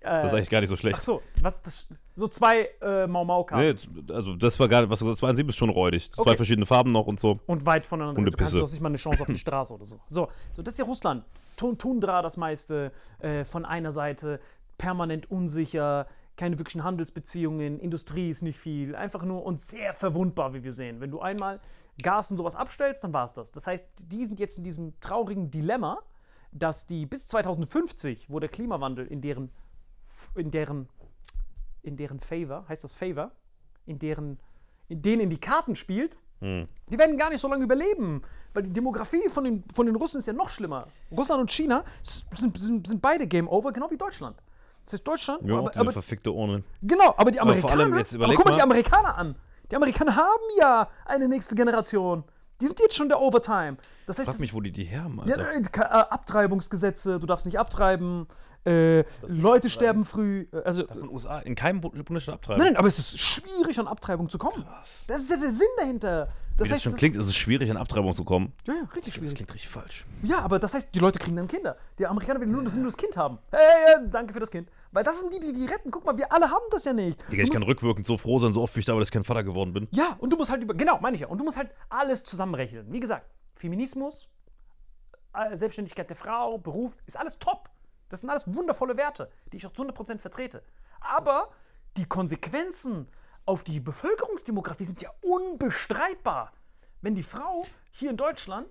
das 0.00 0.24
ist 0.26 0.34
eigentlich 0.34 0.50
gar 0.50 0.60
nicht 0.60 0.68
so 0.70 0.76
schlecht. 0.76 0.96
Ach 0.98 1.02
so, 1.02 1.22
was 1.40 1.62
das, 1.62 1.86
so 2.16 2.26
zwei 2.28 2.68
äh, 2.80 3.06
Mau 3.06 3.24
Mau 3.24 3.46
Nee, 3.52 3.74
also 4.10 4.34
das 4.36 4.58
war 4.58 4.68
gar 4.68 4.80
nicht, 4.82 4.90
was 4.90 5.22
war 5.22 5.28
an 5.30 5.36
sieben 5.36 5.48
ist 5.48 5.56
schon 5.56 5.70
räudig. 5.70 6.10
Zwei 6.10 6.22
Okay. 6.22 6.36
verschiedene 6.36 6.66
Farben 6.66 6.90
noch 6.90 7.06
und 7.06 7.18
so. 7.20 7.38
und 7.46 7.64
weit 7.66 7.86
voneinander. 7.86 8.18
Hundepisse. 8.18 8.36
Du 8.36 8.42
kannst 8.44 8.54
du 8.54 8.62
hast 8.62 8.72
nicht 8.72 8.80
mal 8.82 8.88
eine 8.88 8.98
Chance 8.98 9.22
auf 9.22 9.28
die 9.28 9.38
Straße 9.38 9.74
oder 9.74 9.84
so. 9.84 10.00
So, 10.10 10.28
so 10.54 10.62
das 10.62 10.74
ist 10.74 10.78
ja 10.78 10.84
Russland. 10.84 11.24
Tun- 11.56 11.78
Tundra 11.78 12.20
das 12.22 12.36
meiste 12.36 12.90
äh, 13.20 13.44
von 13.44 13.64
einer 13.64 13.92
Seite, 13.92 14.40
permanent 14.82 15.30
unsicher, 15.30 16.08
keine 16.36 16.58
wirklichen 16.58 16.82
Handelsbeziehungen, 16.82 17.78
Industrie 17.78 18.30
ist 18.30 18.42
nicht 18.42 18.58
viel, 18.58 18.96
einfach 18.96 19.22
nur 19.22 19.44
und 19.44 19.60
sehr 19.60 19.94
verwundbar, 19.94 20.54
wie 20.54 20.64
wir 20.64 20.72
sehen. 20.72 21.00
Wenn 21.00 21.12
du 21.12 21.20
einmal 21.20 21.60
Gas 22.02 22.32
und 22.32 22.36
sowas 22.36 22.56
abstellst, 22.56 23.04
dann 23.04 23.12
war 23.12 23.24
es 23.24 23.32
das. 23.32 23.52
Das 23.52 23.68
heißt, 23.68 23.86
die 24.06 24.24
sind 24.24 24.40
jetzt 24.40 24.58
in 24.58 24.64
diesem 24.64 24.98
traurigen 24.98 25.52
Dilemma, 25.52 26.00
dass 26.50 26.84
die 26.84 27.06
bis 27.06 27.28
2050, 27.28 28.28
wo 28.28 28.40
der 28.40 28.48
Klimawandel 28.48 29.06
in 29.06 29.20
deren, 29.20 29.52
in 30.34 30.50
deren, 30.50 30.88
in 31.82 31.96
deren 31.96 32.18
Favor, 32.18 32.66
heißt 32.68 32.82
das 32.82 32.92
Favor, 32.92 33.30
in 33.86 34.00
deren, 34.00 34.40
in 34.88 35.00
denen 35.00 35.22
in 35.22 35.30
die 35.30 35.38
Karten 35.38 35.76
spielt, 35.76 36.18
die 36.40 36.98
werden 36.98 37.16
gar 37.16 37.30
nicht 37.30 37.40
so 37.40 37.46
lange 37.46 37.62
überleben, 37.62 38.20
weil 38.52 38.64
die 38.64 38.72
Demografie 38.72 39.28
von 39.28 39.44
den, 39.44 39.64
von 39.72 39.86
den 39.86 39.94
Russen 39.94 40.18
ist 40.18 40.26
ja 40.26 40.32
noch 40.32 40.48
schlimmer. 40.48 40.88
Russland 41.16 41.40
und 41.40 41.52
China 41.52 41.84
sind, 42.02 42.58
sind, 42.58 42.86
sind 42.88 43.00
beide 43.00 43.28
Game 43.28 43.46
Over, 43.46 43.70
genau 43.70 43.88
wie 43.92 43.96
Deutschland. 43.96 44.42
Das 44.84 44.94
heißt, 44.94 45.06
Deutschland, 45.06 45.42
Ja, 45.44 45.58
aber, 45.58 45.70
diese 45.70 45.80
aber, 45.80 45.92
verfickte 45.92 46.32
Urne. 46.32 46.62
genau, 46.82 47.14
aber 47.16 47.30
die 47.30 47.40
Aber 47.40 47.54
vor 47.54 47.70
Amerikaner, 47.70 47.82
allem 47.94 47.98
jetzt 47.98 48.14
aber 48.14 48.26
guck 48.34 48.44
mal 48.44 48.50
die 48.52 48.56
mal- 48.58 48.62
Amerikaner 48.64 49.16
an. 49.16 49.36
Die 49.70 49.76
Amerikaner 49.76 50.16
haben 50.16 50.42
ja 50.58 50.88
eine 51.06 51.28
nächste 51.28 51.54
Generation. 51.54 52.24
Die 52.60 52.66
sind 52.66 52.78
jetzt 52.80 52.94
schon 52.94 53.08
der 53.08 53.20
Overtime. 53.20 53.76
Das 54.06 54.18
heißt, 54.18 54.28
Frag 54.28 54.40
mich, 54.40 54.52
wo 54.54 54.60
die 54.60 54.70
die 54.70 54.84
her 54.84 55.04
haben, 55.04 55.20
ja, 55.26 55.36
Alter. 55.36 55.52
äh, 55.54 55.62
Ka- 55.62 55.82
äh, 55.84 56.04
Abtreibungsgesetze, 56.12 57.18
du 57.18 57.26
darfst 57.26 57.46
nicht 57.46 57.58
abtreiben. 57.58 58.26
Äh, 58.64 59.04
Leute 59.26 59.68
sterben 59.70 60.04
früh. 60.04 60.46
Äh, 60.52 60.58
also, 60.64 60.86
Von 60.86 61.08
USA 61.08 61.40
in 61.40 61.54
keinem 61.54 61.80
Bu- 61.80 61.90
Bundesstaat 61.90 62.36
abtreiben. 62.36 62.58
nein, 62.62 62.72
nein, 62.74 62.76
aber 62.78 62.86
es 62.88 62.98
ist 62.98 63.18
schwierig, 63.18 63.78
an 63.80 63.88
Abtreibung 63.88 64.28
zu 64.28 64.38
kommen. 64.38 64.64
Das 65.08 65.20
ist 65.22 65.30
ja 65.30 65.36
der 65.36 65.50
Sinn 65.52 65.66
dahinter. 65.78 66.28
Das 66.56 66.68
Wie 66.68 66.72
das 66.74 66.82
schon 66.82 66.94
klingt, 66.94 67.16
ist 67.16 67.26
es 67.26 67.34
schwierig, 67.34 67.70
an 67.70 67.76
Abtreibung 67.78 68.14
zu 68.14 68.24
kommen. 68.24 68.52
Ja, 68.66 68.74
ja, 68.74 68.80
richtig 68.94 69.04
Das 69.06 69.14
schwierig. 69.14 69.34
klingt 69.34 69.54
richtig 69.54 69.70
falsch. 69.70 70.04
Ja, 70.22 70.40
aber 70.40 70.58
das 70.58 70.74
heißt, 70.74 70.90
die 70.94 70.98
Leute 70.98 71.18
kriegen 71.18 71.34
dann 71.34 71.48
Kinder. 71.48 71.76
Die 71.98 72.06
Amerikaner 72.06 72.40
will 72.40 72.46
nur, 72.46 72.62
das, 72.62 72.74
nur 72.74 72.84
das 72.84 72.96
Kind 72.96 73.16
haben. 73.16 73.38
Hey, 73.50 74.06
danke 74.10 74.34
für 74.34 74.40
das 74.40 74.50
Kind. 74.50 74.68
Weil 74.92 75.02
das 75.02 75.18
sind 75.18 75.32
die, 75.32 75.40
die 75.40 75.52
die 75.54 75.64
retten. 75.64 75.90
Guck 75.90 76.04
mal, 76.04 76.16
wir 76.16 76.30
alle 76.30 76.50
haben 76.50 76.62
das 76.70 76.84
ja 76.84 76.92
nicht. 76.92 77.18
Digga, 77.32 77.42
ich 77.42 77.50
kann 77.50 77.62
rückwirkend 77.62 78.06
so 78.06 78.16
froh 78.18 78.38
sein, 78.38 78.52
so 78.52 78.62
oft 78.62 78.76
wie 78.76 78.80
ich 78.80 78.86
da, 78.86 78.94
dass 78.96 79.08
ich 79.08 79.12
kein 79.12 79.24
Vater 79.24 79.42
geworden 79.42 79.72
bin. 79.72 79.88
Ja, 79.92 80.14
und 80.20 80.30
du 80.30 80.36
musst 80.36 80.50
halt 80.50 80.62
über. 80.62 80.74
Genau, 80.74 80.98
meine 81.00 81.14
ich 81.14 81.22
ja. 81.22 81.26
Und 81.28 81.38
du 81.38 81.44
musst 81.44 81.56
halt 81.56 81.70
alles 81.88 82.22
zusammenrechnen. 82.22 82.92
Wie 82.92 83.00
gesagt, 83.00 83.26
Feminismus, 83.56 84.28
äh, 85.34 85.56
Selbstständigkeit 85.56 86.08
der 86.10 86.16
Frau, 86.16 86.58
Beruf, 86.58 86.96
ist 87.06 87.18
alles 87.18 87.38
top. 87.38 87.70
Das 88.12 88.20
sind 88.20 88.28
alles 88.28 88.44
wundervolle 88.46 88.98
Werte, 88.98 89.30
die 89.50 89.56
ich 89.56 89.66
auch 89.66 89.72
zu 89.72 89.82
100% 89.82 90.18
vertrete. 90.18 90.62
Aber 91.00 91.48
die 91.96 92.04
Konsequenzen 92.04 93.08
auf 93.46 93.64
die 93.64 93.80
Bevölkerungsdemografie 93.80 94.84
sind 94.84 95.00
ja 95.00 95.08
unbestreitbar. 95.22 96.52
Wenn 97.00 97.14
die 97.14 97.22
Frau 97.22 97.66
hier 97.90 98.10
in 98.10 98.18
Deutschland 98.18 98.66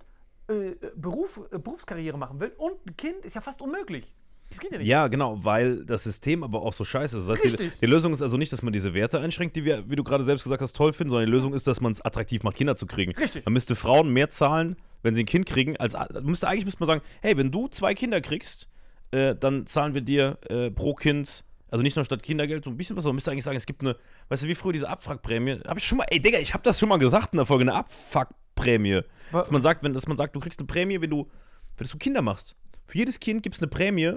äh, 0.46 0.76
Beruf, 0.94 1.40
äh, 1.50 1.58
Berufskarriere 1.58 2.16
machen 2.16 2.38
will 2.38 2.52
und 2.56 2.86
ein 2.86 2.96
Kind, 2.96 3.24
ist 3.24 3.34
ja 3.34 3.40
fast 3.40 3.60
unmöglich. 3.60 4.14
Das 4.50 4.60
geht 4.60 4.70
ja 4.70 4.78
nicht. 4.78 4.86
Ja, 4.86 5.08
genau, 5.08 5.44
weil 5.44 5.84
das 5.86 6.04
System 6.04 6.44
aber 6.44 6.62
auch 6.62 6.72
so 6.72 6.84
scheiße 6.84 7.18
ist. 7.18 7.28
Das 7.28 7.42
heißt, 7.42 7.58
die, 7.58 7.72
die 7.80 7.86
Lösung 7.86 8.12
ist 8.12 8.22
also 8.22 8.36
nicht, 8.36 8.52
dass 8.52 8.62
man 8.62 8.72
diese 8.72 8.94
Werte 8.94 9.18
einschränkt, 9.18 9.56
die 9.56 9.64
wir, 9.64 9.90
wie 9.90 9.96
du 9.96 10.04
gerade 10.04 10.22
selbst 10.22 10.44
gesagt 10.44 10.62
hast, 10.62 10.76
toll 10.76 10.92
finden, 10.92 11.10
sondern 11.10 11.26
die 11.26 11.32
Lösung 11.32 11.52
ist, 11.52 11.66
dass 11.66 11.80
man 11.80 11.90
es 11.90 12.00
attraktiv 12.00 12.44
macht, 12.44 12.56
Kinder 12.56 12.76
zu 12.76 12.86
kriegen. 12.86 13.10
Richtig. 13.16 13.44
Man 13.44 13.54
müsste 13.54 13.74
Frauen 13.74 14.12
mehr 14.12 14.30
zahlen, 14.30 14.76
wenn 15.02 15.16
sie 15.16 15.24
ein 15.24 15.26
Kind 15.26 15.46
kriegen, 15.46 15.76
als 15.78 15.96
müsste 16.22 16.46
eigentlich 16.46 16.64
müsste 16.64 16.78
man 16.78 16.86
sagen, 16.86 17.02
hey, 17.22 17.36
wenn 17.36 17.50
du 17.50 17.66
zwei 17.66 17.92
Kinder 17.94 18.20
kriegst, 18.20 18.68
äh, 19.12 19.36
dann 19.36 19.66
zahlen 19.66 19.94
wir 19.94 20.00
dir 20.00 20.38
äh, 20.48 20.70
pro 20.70 20.94
Kind, 20.94 21.44
also 21.70 21.82
nicht 21.82 21.96
nur 21.96 22.04
statt 22.04 22.22
Kindergeld, 22.22 22.64
so 22.64 22.70
ein 22.70 22.76
bisschen 22.76 22.96
was, 22.96 23.04
sondern 23.04 23.14
man 23.14 23.16
müsste 23.16 23.30
eigentlich 23.30 23.44
sagen, 23.44 23.56
es 23.56 23.66
gibt 23.66 23.82
eine, 23.82 23.96
weißt 24.28 24.42
du, 24.42 24.48
wie 24.48 24.54
früher 24.54 24.72
diese 24.72 24.88
Abfuckprämie, 24.88 25.60
habe 25.66 25.78
ich 25.78 25.86
schon 25.86 25.98
mal, 25.98 26.06
ey 26.10 26.20
Digga, 26.20 26.38
ich 26.38 26.54
habe 26.54 26.62
das 26.64 26.78
schon 26.78 26.88
mal 26.88 26.98
gesagt 26.98 27.32
in 27.32 27.36
der 27.38 27.46
Folge, 27.46 27.62
eine 27.62 27.74
Abfuckprämie. 27.74 29.02
Dass 29.30 29.50
man 29.50 29.62
sagt, 29.62 29.84
wenn, 29.84 29.94
dass 29.94 30.06
man 30.06 30.16
sagt, 30.16 30.34
du 30.34 30.40
kriegst 30.40 30.58
eine 30.58 30.66
Prämie, 30.66 31.00
wenn 31.00 31.10
du, 31.10 31.30
wenn 31.76 31.86
du 31.86 31.98
Kinder 31.98 32.22
machst. 32.22 32.56
Für 32.86 32.98
jedes 32.98 33.20
Kind 33.20 33.42
gibt 33.42 33.54
es 33.54 33.62
eine 33.62 33.68
Prämie, 33.68 34.16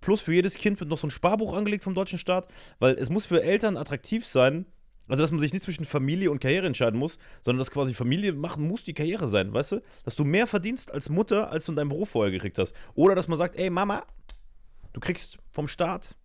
plus 0.00 0.20
für 0.20 0.34
jedes 0.34 0.54
Kind 0.54 0.80
wird 0.80 0.90
noch 0.90 0.98
so 0.98 1.06
ein 1.06 1.10
Sparbuch 1.10 1.54
angelegt 1.54 1.84
vom 1.84 1.94
deutschen 1.94 2.18
Staat, 2.18 2.48
weil 2.78 2.94
es 2.94 3.10
muss 3.10 3.26
für 3.26 3.42
Eltern 3.42 3.76
attraktiv 3.76 4.26
sein, 4.26 4.66
also 5.10 5.22
dass 5.22 5.32
man 5.32 5.40
sich 5.40 5.52
nicht 5.52 5.64
zwischen 5.64 5.84
Familie 5.84 6.30
und 6.30 6.40
Karriere 6.40 6.66
entscheiden 6.66 6.98
muss, 6.98 7.18
sondern 7.42 7.58
dass 7.58 7.72
quasi 7.72 7.94
Familie 7.94 8.32
machen 8.32 8.66
muss 8.66 8.84
die 8.84 8.94
Karriere 8.94 9.26
sein, 9.26 9.52
weißt 9.52 9.72
du? 9.72 9.82
Dass 10.04 10.14
du 10.14 10.24
mehr 10.24 10.46
verdienst 10.46 10.92
als 10.92 11.08
Mutter, 11.08 11.50
als 11.50 11.66
du 11.66 11.72
in 11.72 11.76
deinem 11.76 11.88
Beruf 11.88 12.10
vorher 12.10 12.30
gekriegt 12.30 12.58
hast. 12.58 12.74
Oder 12.94 13.16
dass 13.16 13.26
man 13.26 13.36
sagt, 13.36 13.56
ey 13.56 13.70
Mama, 13.70 14.04
du 14.92 15.00
kriegst 15.00 15.38
vom 15.50 15.68
Staat 15.68 16.16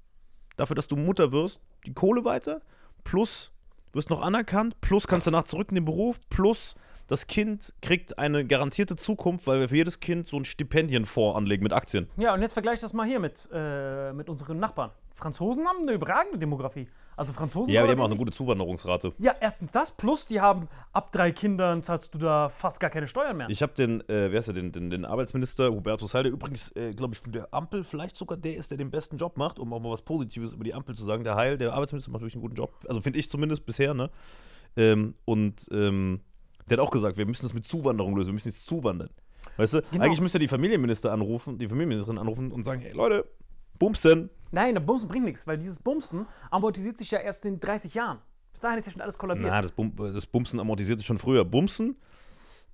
dafür, 0.58 0.76
dass 0.76 0.88
du 0.88 0.96
Mutter 0.96 1.32
wirst, 1.32 1.62
die 1.86 1.94
Kohle 1.94 2.26
weiter, 2.26 2.62
plus 3.04 3.52
wirst 3.94 4.10
noch 4.10 4.22
anerkannt, 4.22 4.80
plus 4.82 5.08
kannst 5.08 5.28
danach 5.28 5.46
zurück 5.46 5.70
in 5.70 5.76
den 5.76 5.86
Beruf, 5.86 6.20
plus 6.30 6.76
das 7.08 7.28
Kind 7.28 7.74
kriegt 7.82 8.18
eine 8.18 8.46
garantierte 8.46 8.96
Zukunft, 8.96 9.48
weil 9.48 9.60
wir 9.60 9.70
für 9.70 9.76
jedes 9.76 10.00
Kind 10.00 10.26
so 10.26 10.38
einen 10.38 10.46
Stipendienfonds 10.46 11.38
anlegen 11.38 11.64
mit 11.64 11.72
Aktien. 11.72 12.08
Ja, 12.18 12.34
und 12.34 12.42
jetzt 12.42 12.54
vergleich 12.54 12.80
das 12.80 12.94
mal 12.94 13.06
hier 13.06 13.20
mit, 13.20 13.48
äh, 13.54 14.12
mit 14.14 14.28
unseren 14.28 14.60
Nachbarn. 14.60 14.92
Franzosen 15.16 15.66
haben 15.66 15.80
eine 15.84 15.94
überragende 15.94 16.38
Demografie. 16.38 16.88
Also 17.18 17.32
Franzosen 17.32 17.74
Ja, 17.74 17.82
aber 17.82 17.88
die 17.88 17.94
haben 17.94 18.02
auch 18.02 18.10
eine 18.10 18.18
gute 18.18 18.34
Zuwanderungsrate. 18.34 19.14
Ja, 19.18 19.34
erstens 19.40 19.72
das, 19.72 19.92
plus 19.92 20.28
die 20.28 20.42
haben 20.42 20.68
ab 20.92 21.12
drei 21.14 21.32
Kindern 21.32 21.82
zahlst 21.84 22.14
du 22.14 22.18
da 22.18 22.50
fast 22.50 22.82
gar 22.82 22.90
keine 22.90 23.08
Steuern 23.08 23.38
mehr. 23.38 23.50
Ich 23.50 23.62
habe 23.62 23.74
den, 23.74 24.02
äh, 24.10 24.32
wer 24.32 24.40
ist 24.40 24.48
der, 24.48 24.56
den, 24.56 24.74
den, 24.74 24.90
den 24.90 25.06
Arbeitsminister 25.06 25.72
Hubertus 25.72 26.14
Heil, 26.14 26.24
der 26.24 26.34
übrigens, 26.34 26.72
äh, 26.76 26.94
glaube 26.94 27.14
ich, 27.14 27.20
von 27.22 27.32
der 27.32 27.54
Ampel 27.54 27.86
vielleicht 27.86 28.18
sogar 28.18 28.38
der 28.38 28.58
ist, 28.58 28.72
der 28.72 28.78
den 28.78 28.92
besten 28.92 29.16
Job 29.18 29.38
macht, 29.38 29.58
um 29.60 29.72
auch 29.72 29.80
mal 29.80 29.92
was 29.92 30.02
Positives 30.02 30.54
über 30.54 30.66
die 30.66 30.74
Ampel 30.74 30.94
zu 30.96 31.06
sagen. 31.06 31.24
Der 31.24 31.36
Heil, 31.36 31.58
der 31.58 31.74
Arbeitsminister, 31.74 32.12
macht 32.12 32.22
wirklich 32.22 32.36
einen 32.36 32.42
guten 32.42 32.56
Job. 32.56 32.74
Also 32.90 33.00
finde 33.00 33.18
ich 33.20 33.30
zumindest 33.30 33.66
bisher, 33.66 33.94
ne? 33.94 34.10
Ähm, 34.76 35.16
und 35.24 35.68
ähm, 35.72 36.20
der 36.70 36.78
hat 36.78 36.86
auch 36.86 36.92
gesagt, 36.92 37.16
wir 37.16 37.26
müssen 37.26 37.44
das 37.46 37.54
mit 37.54 37.64
Zuwanderung 37.66 38.18
lösen, 38.18 38.28
wir 38.28 38.34
müssen 38.34 38.50
jetzt 38.50 38.68
zuwandern. 38.68 39.10
Weißt 39.56 39.76
du, 39.76 39.82
Genau. 39.92 40.04
eigentlich 40.04 40.20
müsste 40.20 40.40
die 40.40 40.48
Familienminister 40.50 41.14
anrufen, 41.14 41.58
die 41.58 41.68
Familienministerin 41.70 42.18
anrufen 42.18 42.52
und 42.52 42.66
sagen, 42.66 42.82
hey 42.82 42.92
Leute, 42.92 43.26
Bumsen. 43.80 44.30
Nein, 44.52 44.74
der 44.76 44.82
Bumsen 44.82 45.08
bringt 45.10 45.26
nichts, 45.26 45.46
weil 45.48 45.58
dieses 45.58 45.80
Bumsen 45.80 46.26
amortisiert 46.52 46.98
sich 46.98 47.12
ja 47.12 47.20
erst 47.20 47.46
in 47.46 47.60
30 47.60 47.94
Jahren. 47.94 48.20
Bis 48.52 48.62
dahin 48.62 48.80
ist 48.80 48.86
ja 48.86 48.92
schon 48.92 49.02
alles 49.02 49.18
kollabiert. 49.18 49.50
Na, 49.50 49.62
das, 49.62 49.72
Bum 49.72 49.94
das 49.96 50.26
Bumsen 50.26 50.60
amortisiert 50.60 51.00
sich 51.00 51.06
schon 51.06 51.18
früher. 51.18 51.44
Bumsen 51.44 51.98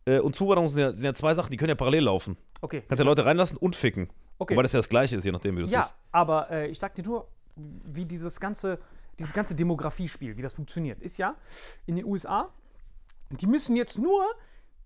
äh, 0.05 0.19
und 0.19 0.35
Zuwanderung 0.35 0.69
sind 0.69 0.81
ja, 0.81 0.93
sind 0.93 1.05
ja 1.05 1.13
zwei 1.13 1.33
Sachen, 1.33 1.49
die 1.51 1.57
können 1.57 1.69
ja 1.69 1.75
parallel 1.75 2.03
laufen. 2.03 2.37
Okay. 2.61 2.83
Kannst 2.87 2.99
ja 2.99 3.05
Leute 3.05 3.25
reinlassen 3.25 3.57
und 3.57 3.75
ficken. 3.75 4.09
Okay. 4.37 4.53
Wobei 4.53 4.63
das 4.63 4.73
ja 4.73 4.79
das 4.79 4.89
Gleiche 4.89 5.15
ist, 5.15 5.25
je 5.25 5.31
nachdem, 5.31 5.55
wie 5.55 5.61
du 5.61 5.65
es 5.65 5.71
Ja, 5.71 5.83
siehst. 5.83 5.95
aber 6.11 6.49
äh, 6.51 6.67
ich 6.67 6.77
sag 6.77 6.93
dir 6.95 7.03
nur, 7.03 7.27
wie 7.55 8.05
dieses 8.05 8.39
ganze, 8.39 8.79
dieses 9.17 9.33
ganze 9.33 9.55
Demografiespiel, 9.55 10.37
wie 10.37 10.41
das 10.41 10.53
funktioniert, 10.53 10.99
ist 11.01 11.17
ja 11.17 11.35
in 11.87 11.95
den 11.95 12.05
USA, 12.05 12.49
die 13.31 13.47
müssen 13.47 13.75
jetzt 13.75 13.97
nur 13.97 14.21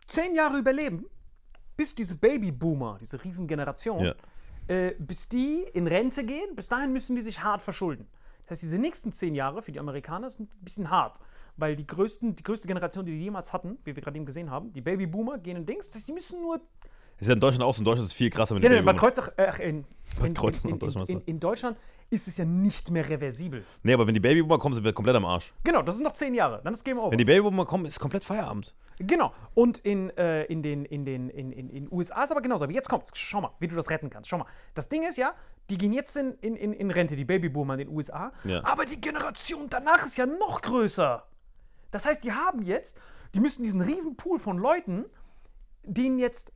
zehn 0.05 0.34
Jahre 0.36 0.57
überleben, 0.59 1.05
bis 1.78 1.93
diese 1.95 2.16
Babyboomer, 2.16 2.97
diese 3.01 3.22
Riesengeneration, 3.24 4.03
Ja. 4.05 4.16
Äh, 4.68 4.91
bis 4.97 5.30
die 5.30 5.63
in 5.74 5.88
Rente 5.88 6.24
gehen, 6.24 6.55
bis 6.55 6.68
dahin 6.68 6.91
müssen 6.91 7.16
die 7.16 7.22
sich 7.22 7.43
hart 7.43 7.61
verschulden. 7.61 8.07
Das 8.45 8.57
heißt, 8.57 8.63
diese 8.63 8.80
nächsten 8.80 9.11
zehn 9.11 9.36
Jahre 9.36 9.61
für 9.61 9.72
die 9.72 9.80
Amerikaner 9.80 10.30
sind 10.30 10.53
ein 10.53 10.63
bisschen 10.63 10.89
hart, 10.89 11.20
weil 11.57 11.76
die, 11.76 11.88
größten, 11.88 12.36
die 12.36 12.43
größte 12.43 12.68
Generation, 12.68 13.05
die 13.05 13.11
die 13.11 13.24
jemals 13.24 13.53
hatten, 13.53 13.78
wie 13.84 13.95
wir 13.95 14.01
gerade 14.03 14.18
eben 14.18 14.26
gesehen 14.26 14.51
haben, 14.51 14.72
die 14.74 14.82
Babyboomer 14.82 15.38
gehen 15.39 15.57
in 15.57 15.66
Dings, 15.66 15.88
das 15.88 15.97
heißt, 15.97 16.07
die 16.09 16.13
müssen 16.13 16.41
nur 16.41 16.61
Ist 17.20 17.28
ja 17.28 17.34
in 17.34 17.39
Deutschland 17.39 17.63
auch 17.63 17.74
so. 17.74 17.80
In 17.80 17.86
Deutschland 17.86 18.05
ist 18.05 18.11
es 18.11 18.18
viel 18.18 18.30
krasser 18.30 18.53
mit 18.53 18.63
ja, 18.63 18.70
den 18.70 18.78
nein, 18.78 18.86
Bad. 18.86 18.97
Kreuznach, 18.97 19.30
äh, 19.38 19.70
in, 19.70 19.86
in, 20.24 20.36
in, 21.07 21.22
in, 21.26 21.39
Deutschland, 21.39 21.78
ist 22.10 22.28
es 22.28 22.38
ja 22.38 22.45
nicht 22.45 22.91
mehr 22.91 23.08
reversibel. 23.08 23.66
Nee, 23.84 23.93
aber 23.93 24.08
wenn 24.08 24.14
die 24.14 24.20
Babyboomer 24.20 24.58
kommen, 24.58 24.76
sind 24.76 24.84
wir 24.84 24.93
komplett 24.93 25.16
am 25.16 25.26
Arsch. 25.26 25.53
Genau, 25.64 25.82
das 25.82 25.95
sind 25.95 26.03
noch 26.03 26.14
zehn 26.14 26.34
Jahre, 26.34 26.62
dann 26.64 26.74
ist 26.74 26.84
Game 26.84 26.99
Over. 26.99 27.12
Wenn 27.12 27.18
die 27.18 27.26
Babyboomer 27.26 27.66
kommen, 27.66 27.86
ist 27.86 27.99
komplett 27.99 28.24
Feierabend. 28.24 28.76
Genau. 28.99 29.34
Und 29.53 29.80
in, 29.80 30.10
äh, 30.18 30.43
in 30.45 30.62
den 30.62 30.86
in 30.86 31.06
den 31.06 31.30
in, 31.30 31.51
in, 31.51 31.70
in 31.70 31.91
USA 31.91 32.24
ist 32.24 32.32
aber 32.32 32.41
genauso. 32.41 32.64
Aber 32.64 32.74
jetzt 32.74 32.88
kommt's. 32.88 33.12
Schau 33.16 33.41
mal, 33.41 33.51
wie 33.60 33.68
du 33.68 33.76
das 33.76 33.89
retten 33.89 34.10
kannst. 34.10 34.30
Schau 34.30 34.38
mal. 34.38 34.45
Das 34.74 34.88
Ding 34.88 35.03
ist 35.03 35.18
ja, 35.18 35.34
die 35.70 35.78
gehen 35.78 35.91
jetzt 35.91 36.16
in, 36.16 36.34
in, 36.36 36.56
in, 36.56 36.74
in 36.74 36.91
Rente, 36.91 37.16
die 37.16 37.26
Babyboomer 37.26 37.74
in 37.74 37.80
den 37.80 37.89
USA. 37.89 38.32
Ja. 38.43 38.64
Aber 38.64 38.86
die 38.86 38.99
Generation 38.99 39.68
danach 39.70 40.06
ist 40.06 40.18
ja 40.18 40.26
noch 40.26 40.62
größer. 40.62 41.26
Das 41.91 42.06
heißt, 42.06 42.24
die 42.24 42.32
haben 42.32 42.62
jetzt, 42.62 42.97
die 43.34 43.39
müssen 43.39 43.64
diesen 43.64 43.82
riesen 43.82 44.16
Pool 44.16 44.39
von 44.39 44.58
Leuten, 44.58 45.06
denen 45.84 46.20
jetzt 46.20 46.53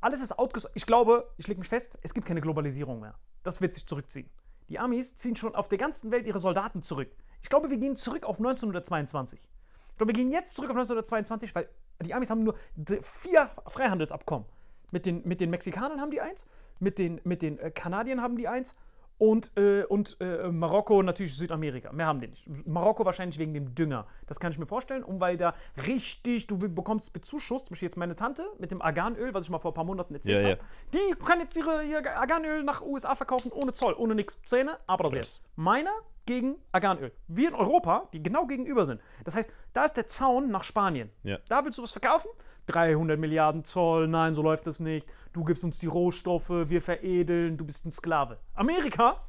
alles 0.00 0.20
ist 0.20 0.38
outgesourced. 0.38 0.76
Ich 0.76 0.86
glaube, 0.86 1.32
ich 1.36 1.46
lege 1.48 1.60
mich 1.60 1.68
fest, 1.68 1.98
es 2.02 2.12
gibt 2.12 2.26
keine 2.26 2.40
Globalisierung 2.40 3.00
mehr. 3.00 3.14
Das 3.42 3.60
wird 3.60 3.74
sich 3.74 3.86
zurückziehen. 3.86 4.28
Die 4.72 4.78
Amis 4.78 5.14
ziehen 5.16 5.36
schon 5.36 5.54
auf 5.54 5.68
der 5.68 5.76
ganzen 5.76 6.10
Welt 6.12 6.26
ihre 6.26 6.40
Soldaten 6.40 6.82
zurück. 6.82 7.10
Ich 7.42 7.50
glaube, 7.50 7.68
wir 7.68 7.76
gehen 7.76 7.94
zurück 7.94 8.24
auf 8.24 8.38
1922. 8.38 9.38
Ich 9.38 9.96
glaube, 9.98 10.14
wir 10.14 10.14
gehen 10.14 10.32
jetzt 10.32 10.54
zurück 10.54 10.70
auf 10.70 10.76
1922, 10.76 11.54
weil 11.54 11.68
die 12.00 12.14
Amis 12.14 12.30
haben 12.30 12.42
nur 12.42 12.54
vier 13.02 13.50
Freihandelsabkommen. 13.66 14.48
Mit 14.90 15.04
den, 15.04 15.28
mit 15.28 15.42
den 15.42 15.50
Mexikanern 15.50 16.00
haben 16.00 16.10
die 16.10 16.22
eins, 16.22 16.46
mit 16.80 16.98
den, 16.98 17.20
mit 17.22 17.42
den 17.42 17.58
äh, 17.58 17.70
Kanadiern 17.70 18.22
haben 18.22 18.38
die 18.38 18.48
eins 18.48 18.74
und, 19.22 19.52
äh, 19.56 19.84
und 19.84 20.16
äh, 20.18 20.48
Marokko 20.50 21.00
natürlich 21.00 21.36
Südamerika. 21.36 21.92
Mehr 21.92 22.06
haben 22.06 22.18
die 22.20 22.26
nicht. 22.26 22.44
Marokko 22.66 23.04
wahrscheinlich 23.04 23.38
wegen 23.38 23.54
dem 23.54 23.72
Dünger. 23.72 24.04
Das 24.26 24.40
kann 24.40 24.50
ich 24.50 24.58
mir 24.58 24.66
vorstellen, 24.66 25.04
um 25.04 25.20
weil 25.20 25.36
da 25.36 25.54
richtig, 25.86 26.48
du 26.48 26.58
bekommst 26.58 27.12
bezuschusst, 27.12 27.66
zum 27.66 27.74
Beispiel 27.74 27.86
jetzt 27.86 27.96
meine 27.96 28.16
Tante 28.16 28.44
mit 28.58 28.72
dem 28.72 28.82
Arganöl, 28.82 29.32
was 29.32 29.44
ich 29.44 29.50
mal 29.50 29.60
vor 29.60 29.70
ein 29.70 29.74
paar 29.74 29.84
Monaten 29.84 30.12
erzählt 30.12 30.42
Ja, 30.42 30.48
ja. 30.48 30.56
habe. 30.56 30.64
Die 30.92 31.24
kann 31.24 31.38
jetzt 31.38 31.56
ihre, 31.56 31.84
ihr 31.84 32.04
Arganöl 32.18 32.64
nach 32.64 32.82
USA 32.82 33.14
verkaufen, 33.14 33.52
ohne 33.52 33.72
Zoll, 33.72 33.94
ohne 33.94 34.16
nix. 34.16 34.36
Zähne, 34.44 34.76
aber 34.88 35.04
das 35.04 35.12
jetzt. 35.14 35.42
Meiner 35.54 35.92
gegen 36.26 36.56
Arganöl. 36.70 37.12
Wir 37.26 37.48
in 37.48 37.54
Europa, 37.54 38.08
die 38.12 38.22
genau 38.22 38.46
gegenüber 38.46 38.86
sind. 38.86 39.00
Das 39.24 39.36
heißt, 39.36 39.50
da 39.72 39.84
ist 39.84 39.96
der 39.96 40.06
Zaun 40.06 40.50
nach 40.50 40.64
Spanien. 40.64 41.10
Ja. 41.22 41.38
Da 41.48 41.64
willst 41.64 41.78
du 41.78 41.82
was 41.82 41.92
verkaufen? 41.92 42.28
300 42.66 43.18
Milliarden 43.18 43.64
Zoll, 43.64 44.06
nein, 44.08 44.34
so 44.34 44.42
läuft 44.42 44.66
das 44.66 44.80
nicht. 44.80 45.06
Du 45.32 45.44
gibst 45.44 45.64
uns 45.64 45.78
die 45.78 45.86
Rohstoffe, 45.86 46.50
wir 46.50 46.80
veredeln, 46.80 47.56
du 47.56 47.64
bist 47.64 47.84
ein 47.84 47.90
Sklave. 47.90 48.38
Amerika, 48.54 49.20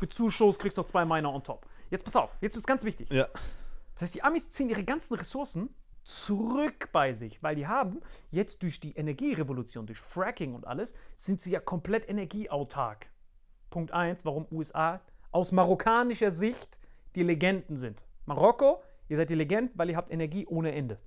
Bezuschuss, 0.00 0.58
kriegst 0.58 0.76
noch 0.76 0.86
zwei 0.86 1.04
Miner 1.04 1.32
on 1.32 1.42
top. 1.42 1.66
Jetzt 1.90 2.04
pass 2.04 2.16
auf, 2.16 2.36
jetzt 2.40 2.56
ist 2.56 2.66
ganz 2.66 2.84
wichtig. 2.84 3.10
Ja. 3.10 3.26
Das 3.94 4.02
heißt, 4.02 4.14
die 4.14 4.22
Amis 4.22 4.48
ziehen 4.48 4.68
ihre 4.70 4.84
ganzen 4.84 5.14
Ressourcen 5.14 5.74
zurück 6.04 6.88
bei 6.92 7.12
sich, 7.12 7.42
weil 7.42 7.56
die 7.56 7.66
haben 7.66 8.00
jetzt 8.30 8.62
durch 8.62 8.80
die 8.80 8.92
Energierevolution, 8.92 9.86
durch 9.86 9.98
Fracking 9.98 10.54
und 10.54 10.66
alles, 10.66 10.94
sind 11.16 11.40
sie 11.40 11.50
ja 11.50 11.60
komplett 11.60 12.08
energieautark. 12.08 13.10
Punkt 13.70 13.92
1, 13.92 14.24
warum 14.24 14.46
USA 14.50 15.00
aus 15.30 15.52
marokkanischer 15.52 16.30
Sicht 16.30 16.78
die 17.14 17.22
Legenden 17.22 17.76
sind. 17.76 18.04
Marokko, 18.26 18.82
ihr 19.08 19.16
seid 19.16 19.30
die 19.30 19.34
Legenden, 19.34 19.76
weil 19.78 19.90
ihr 19.90 19.96
habt 19.96 20.12
Energie 20.12 20.46
ohne 20.46 20.72
Ende. 20.72 20.98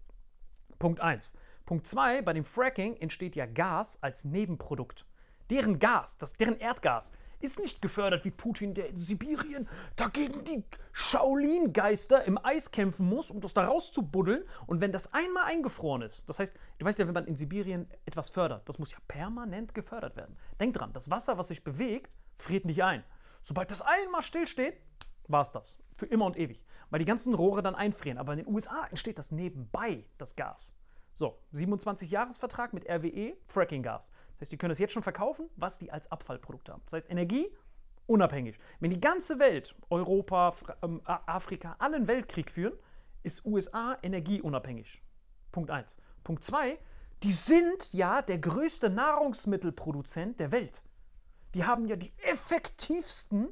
Punkt 0.79 0.99
1. 0.99 1.35
Punkt 1.65 1.87
2, 1.87 2.21
bei 2.23 2.33
dem 2.33 2.43
Fracking 2.43 2.97
entsteht 2.97 3.35
ja 3.35 3.45
Gas 3.45 3.97
als 4.01 4.25
Nebenprodukt. 4.25 5.05
Deren 5.49 5.79
Gas, 5.79 6.17
das, 6.17 6.33
deren 6.33 6.57
Erdgas, 6.57 7.13
ist 7.39 7.59
nicht 7.59 7.81
gefördert 7.81 8.23
wie 8.25 8.31
Putin, 8.31 8.73
der 8.73 8.89
in 8.89 8.97
Sibirien 8.97 9.67
dagegen 9.95 10.43
die 10.45 10.63
Shaolin-Geister 10.93 12.25
im 12.25 12.39
Eis 12.43 12.71
kämpfen 12.71 13.07
muss, 13.07 13.29
um 13.29 13.41
das 13.41 13.53
da 13.53 13.65
rauszubuddeln. 13.65 14.43
Und 14.65 14.81
wenn 14.81 14.91
das 14.91 15.13
einmal 15.13 15.45
eingefroren 15.45 16.01
ist, 16.01 16.27
das 16.27 16.39
heißt, 16.39 16.55
du 16.79 16.85
weißt 16.85 16.99
ja, 16.99 17.07
wenn 17.07 17.13
man 17.13 17.27
in 17.27 17.35
Sibirien 17.35 17.89
etwas 18.05 18.29
fördert, 18.29 18.67
das 18.67 18.79
muss 18.79 18.91
ja 18.91 18.97
permanent 19.07 19.73
gefördert 19.73 20.15
werden. 20.15 20.37
Denk 20.59 20.73
dran, 20.73 20.93
das 20.93 21.09
Wasser, 21.09 21.37
was 21.37 21.49
sich 21.49 21.63
bewegt, 21.63 22.11
friert 22.37 22.65
nicht 22.65 22.83
ein. 22.83 23.03
Sobald 23.43 23.69
das 23.69 23.81
einmal 23.81 24.23
stillsteht, 24.23 24.81
war 25.27 25.41
es 25.41 25.51
das. 25.51 25.79
Für 25.95 26.05
immer 26.07 26.25
und 26.25 26.37
ewig. 26.37 26.65
Weil 26.89 26.99
die 26.99 27.05
ganzen 27.05 27.33
Rohre 27.33 27.61
dann 27.61 27.75
einfrieren. 27.75 28.17
Aber 28.17 28.33
in 28.33 28.39
den 28.39 28.47
USA 28.47 28.87
entsteht 28.87 29.19
das 29.19 29.31
nebenbei, 29.31 30.05
das 30.17 30.35
Gas. 30.35 30.75
So, 31.13 31.37
27-Jahres-Vertrag 31.53 32.73
mit 32.73 32.89
RWE, 32.89 33.37
Fracking-Gas. 33.45 34.09
Das 34.09 34.41
heißt, 34.41 34.51
die 34.51 34.57
können 34.57 34.71
es 34.71 34.79
jetzt 34.79 34.93
schon 34.93 35.03
verkaufen, 35.03 35.49
was 35.55 35.77
die 35.77 35.91
als 35.91 36.11
Abfallprodukt 36.11 36.69
haben. 36.69 36.81
Das 36.85 36.93
heißt, 36.93 37.11
Energie 37.11 37.55
unabhängig. 38.07 38.57
Wenn 38.79 38.89
die 38.89 38.99
ganze 38.99 39.37
Welt, 39.39 39.75
Europa, 39.89 40.55
ähm, 40.81 41.01
Afrika, 41.03 41.75
allen 41.79 42.07
Weltkrieg 42.07 42.49
führen, 42.49 42.73
ist 43.21 43.45
USA 43.45 43.97
energieunabhängig. 44.01 45.03
Punkt 45.51 45.69
1. 45.69 45.95
Punkt 46.23 46.43
2, 46.43 46.79
die 47.21 47.31
sind 47.31 47.93
ja 47.93 48.21
der 48.21 48.39
größte 48.39 48.89
Nahrungsmittelproduzent 48.89 50.39
der 50.39 50.51
Welt. 50.51 50.81
Die 51.53 51.65
haben 51.65 51.87
ja 51.87 51.95
die 51.95 52.11
effektivsten 52.23 53.49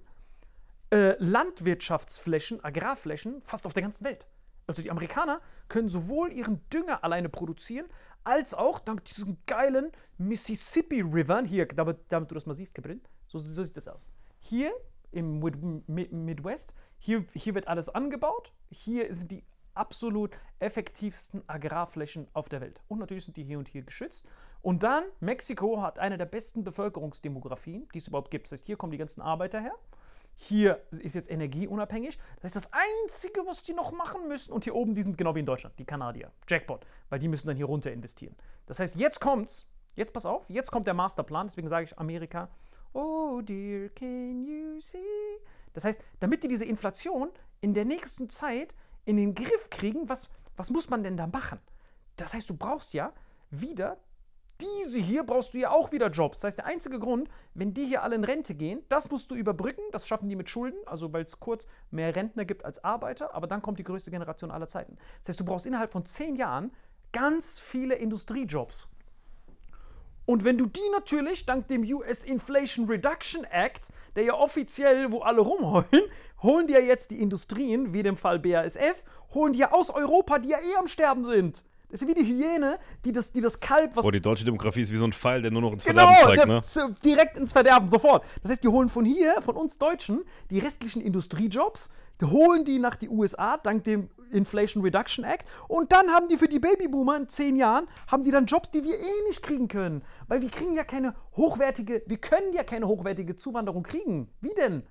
äh, 0.92 1.16
Landwirtschaftsflächen, 1.20 2.64
Agrarflächen 2.64 3.42
fast 3.44 3.66
auf 3.66 3.74
der 3.74 3.84
ganzen 3.84 4.06
Welt. 4.06 4.26
Also 4.68 4.82
die 4.82 4.92
Amerikaner 4.92 5.42
können 5.68 5.90
sowohl 5.90 6.32
ihren 6.32 6.68
Dünger 6.70 7.04
alleine 7.04 7.30
produzieren, 7.30 7.88
als 8.24 8.54
auch 8.54 8.80
dank 8.80 9.04
diesem 9.06 9.38
geilen 9.46 9.92
Mississippi 10.18 11.02
River, 11.02 11.44
hier, 11.44 11.68
damit, 11.68 12.00
damit 12.10 12.32
du 12.32 12.36
das 12.36 12.46
mal 12.46 12.54
siehst, 12.54 12.76
Gabriel, 12.76 13.02
so, 13.28 13.40
so 13.40 13.64
sieht 13.64 13.76
das 13.76 13.88
aus. 13.88 14.10
Hier 14.40 14.72
im 15.12 15.40
Mid 15.40 16.12
Midwest, 16.12 16.74
hier, 16.98 17.26
hier 17.34 17.56
wird 17.56 17.68
alles 17.68 17.90
angebaut, 17.90 18.54
hier 18.70 19.14
sind 19.14 19.32
die 19.32 19.44
absolut 19.74 20.38
effektivsten 20.60 21.44
Agrarflächen 21.48 22.28
auf 22.34 22.50
der 22.50 22.62
Welt. 22.62 22.82
Und 22.88 23.00
natürlich 23.00 23.26
sind 23.26 23.38
die 23.38 23.44
hier 23.44 23.58
und 23.58 23.68
hier 23.68 23.84
geschützt. 23.84 24.28
Und 24.62 24.84
dann, 24.84 25.04
Mexiko 25.20 25.82
hat 25.82 25.98
eine 25.98 26.18
der 26.18 26.26
besten 26.26 26.64
Bevölkerungsdemografien, 26.64 27.88
die 27.94 27.98
es 27.98 28.08
überhaupt 28.08 28.32
gibt. 28.32 28.46
Das 28.46 28.54
heißt, 28.54 28.66
hier 28.66 28.78
kommen 28.78 28.92
die 28.92 28.98
ganzen 28.98 29.22
Arbeiter 29.22 29.60
her. 29.60 29.74
Hier 30.36 30.82
ist 30.90 31.16
jetzt 31.16 31.30
energieunabhängig. 31.30 32.18
Das 32.42 32.56
ist 32.56 32.66
das 32.66 32.72
Einzige, 32.74 33.42
was 33.46 33.62
die 33.62 33.74
noch 33.74 33.92
machen 33.92 34.28
müssen. 34.28 34.52
Und 34.52 34.64
hier 34.64 34.76
oben, 34.76 34.96
die 34.96 35.04
sind 35.04 35.18
genau 35.18 35.36
wie 35.36 35.40
in 35.40 35.46
Deutschland, 35.46 35.78
die 35.78 35.86
Kanadier. 35.86 36.32
Jackpot. 36.48 36.86
Weil 37.10 37.20
die 37.20 37.28
müssen 37.28 37.48
dann 37.48 37.58
hier 37.58 37.66
runter 37.66 37.92
investieren. 37.92 38.36
Das 38.66 38.80
heißt, 38.80 38.96
jetzt 38.96 39.20
kommt's. 39.20 39.68
Jetzt 39.96 40.14
pass 40.14 40.26
auf, 40.26 40.50
jetzt 40.50 40.72
kommt 40.72 40.88
der 40.88 40.94
Masterplan. 40.94 41.48
Deswegen 41.48 41.68
sage 41.68 41.86
ich 41.86 42.00
Amerika. 42.00 42.50
Oh 42.94 43.42
dear, 43.42 43.90
can 43.90 44.42
you 44.42 44.80
see? 44.80 44.98
Das 45.74 45.86
heißt, 45.86 46.02
damit 46.20 46.44
die 46.44 46.48
diese 46.48 46.66
Inflation 46.66 47.30
in 47.60 47.74
der 47.74 47.86
nächsten 47.86 48.30
Zeit 48.30 48.76
in 49.06 49.18
den 49.18 49.36
Griff 49.36 49.70
kriegen, 49.70 50.10
was, 50.10 50.30
was 50.56 50.70
muss 50.70 50.90
man 50.90 51.04
denn 51.04 51.18
da 51.18 51.28
machen? 51.28 51.60
Das 52.16 52.34
heißt, 52.34 52.50
du 52.50 52.56
brauchst 52.56 52.94
ja 52.94 53.14
wieder 53.50 53.98
diese 54.62 55.00
hier 55.00 55.24
brauchst 55.24 55.54
du 55.54 55.60
ja 55.60 55.72
auch 55.72 55.92
wieder 55.92 56.10
Jobs. 56.10 56.40
Das 56.40 56.48
heißt, 56.48 56.58
der 56.60 56.66
einzige 56.66 57.00
Grund, 57.00 57.30
wenn 57.54 57.74
die 57.74 57.86
hier 57.86 58.04
alle 58.04 58.16
in 58.16 58.24
Rente 58.24 58.56
gehen, 58.56 58.84
das 58.90 59.10
musst 59.10 59.32
du 59.32 59.36
überbrücken. 59.36 59.82
Das 59.92 60.08
schaffen 60.08 60.30
die 60.30 60.36
mit 60.36 60.50
Schulden, 60.50 60.78
also 60.86 61.12
weil 61.12 61.24
es 61.24 61.40
kurz 61.40 61.68
mehr 61.90 62.16
Rentner 62.16 62.46
gibt 62.46 62.64
als 62.64 62.84
Arbeiter. 62.84 63.34
Aber 63.34 63.48
dann 63.48 63.62
kommt 63.62 63.80
die 63.80 63.84
größte 63.84 64.12
Generation 64.12 64.52
aller 64.52 64.68
Zeiten. 64.68 64.98
Das 65.20 65.30
heißt, 65.30 65.40
du 65.40 65.46
brauchst 65.46 65.66
innerhalb 65.66 65.92
von 65.92 66.06
zehn 66.06 66.36
Jahren 66.36 66.72
ganz 67.12 67.60
viele 67.60 67.96
Industriejobs. 67.96 68.90
Und 70.26 70.46
wenn 70.46 70.58
du 70.58 70.66
die 70.68 70.80
natürlich 70.94 71.46
dank 71.46 71.68
dem 71.68 71.84
US 71.84 72.24
Inflation 72.24 72.88
Reduction 72.88 73.44
Act, 73.44 73.90
der 74.16 74.24
ja 74.24 74.34
offiziell, 74.34 75.12
wo 75.12 75.20
alle 75.20 75.42
rumheulen, 75.42 76.04
holen 76.42 76.68
die 76.68 76.74
ja 76.74 76.80
jetzt 76.80 77.12
die 77.12 77.22
Industrien, 77.22 77.94
wie 77.94 78.04
dem 78.04 78.18
Fall 78.18 78.40
BASF, 78.40 79.04
holen 79.34 79.54
die 79.54 79.60
ja 79.60 79.72
aus 79.72 79.90
Europa, 79.90 80.40
die 80.40 80.50
ja 80.50 80.58
eh 80.58 80.78
am 80.78 80.88
Sterben 80.88 81.26
sind. 81.26 81.64
Das 81.92 82.02
ist 82.02 82.08
wie 82.08 82.14
die 82.14 82.24
Hyäne, 82.26 82.80
die 83.06 83.12
das, 83.12 83.32
die 83.32 83.42
das 83.42 83.60
Kalb, 83.60 83.96
was 83.96 84.04
Boah, 84.04 84.12
die 84.12 84.22
deutsche 84.22 84.46
Demografie 84.46 84.82
ist 84.82 84.92
wie 84.92 84.98
so 84.98 85.04
ein 85.06 85.14
Pfeil, 85.14 85.42
der 85.42 85.52
nur 85.52 85.62
noch 85.62 85.74
ins 85.74 85.84
Genau, 85.84 86.08
Verderben 86.08 86.64
zeigt, 86.64 86.76
der- 86.76 86.86
ne? 86.88 86.94
z- 86.96 87.04
direkt 87.06 87.38
ins 87.38 87.52
Verderben, 87.52 87.90
sofort. 87.90 88.24
Das 88.42 88.52
heißt, 88.52 88.64
die 88.64 88.70
holen 88.70 88.88
von 88.90 89.04
hier, 89.06 89.42
von 89.42 89.56
uns 89.56 89.78
Deutschen, 89.78 90.22
die 90.50 90.60
restlichen 90.60 91.02
Industriejobs, 91.02 91.90
die 92.22 92.26
holen 92.26 92.66
die 92.66 92.80
nach 92.80 92.96
die 92.96 93.10
USA, 93.10 93.58
dank 93.58 93.84
dem 93.84 94.10
Inflation 94.32 94.82
Reduction 94.84 95.26
Act. 95.26 95.46
Und 95.68 95.92
dann 95.92 96.10
haben 96.12 96.28
die 96.30 96.38
für 96.38 96.48
die 96.48 96.60
Babyboomer 96.60 97.18
in 97.18 97.28
zehn 97.28 97.56
Jahren, 97.58 97.88
haben 98.08 98.24
die 98.24 98.32
dann 98.32 98.46
Jobs, 98.46 98.72
die 98.72 98.84
wir 98.84 98.94
eh 98.94 99.28
nicht 99.28 99.42
kriegen 99.42 99.68
können. 99.68 100.04
Weil 100.28 100.42
wir 100.42 100.50
kriegen 100.50 100.74
ja 100.74 100.84
keine 100.86 101.14
hochwertige, 101.36 102.04
wir 102.08 102.18
können 102.18 102.54
ja 102.54 102.64
keine 102.64 102.88
hochwertige 102.88 103.36
Zuwanderung 103.36 103.84
kriegen. 103.84 104.30
Wie 104.40 104.54
denn? 104.54 104.84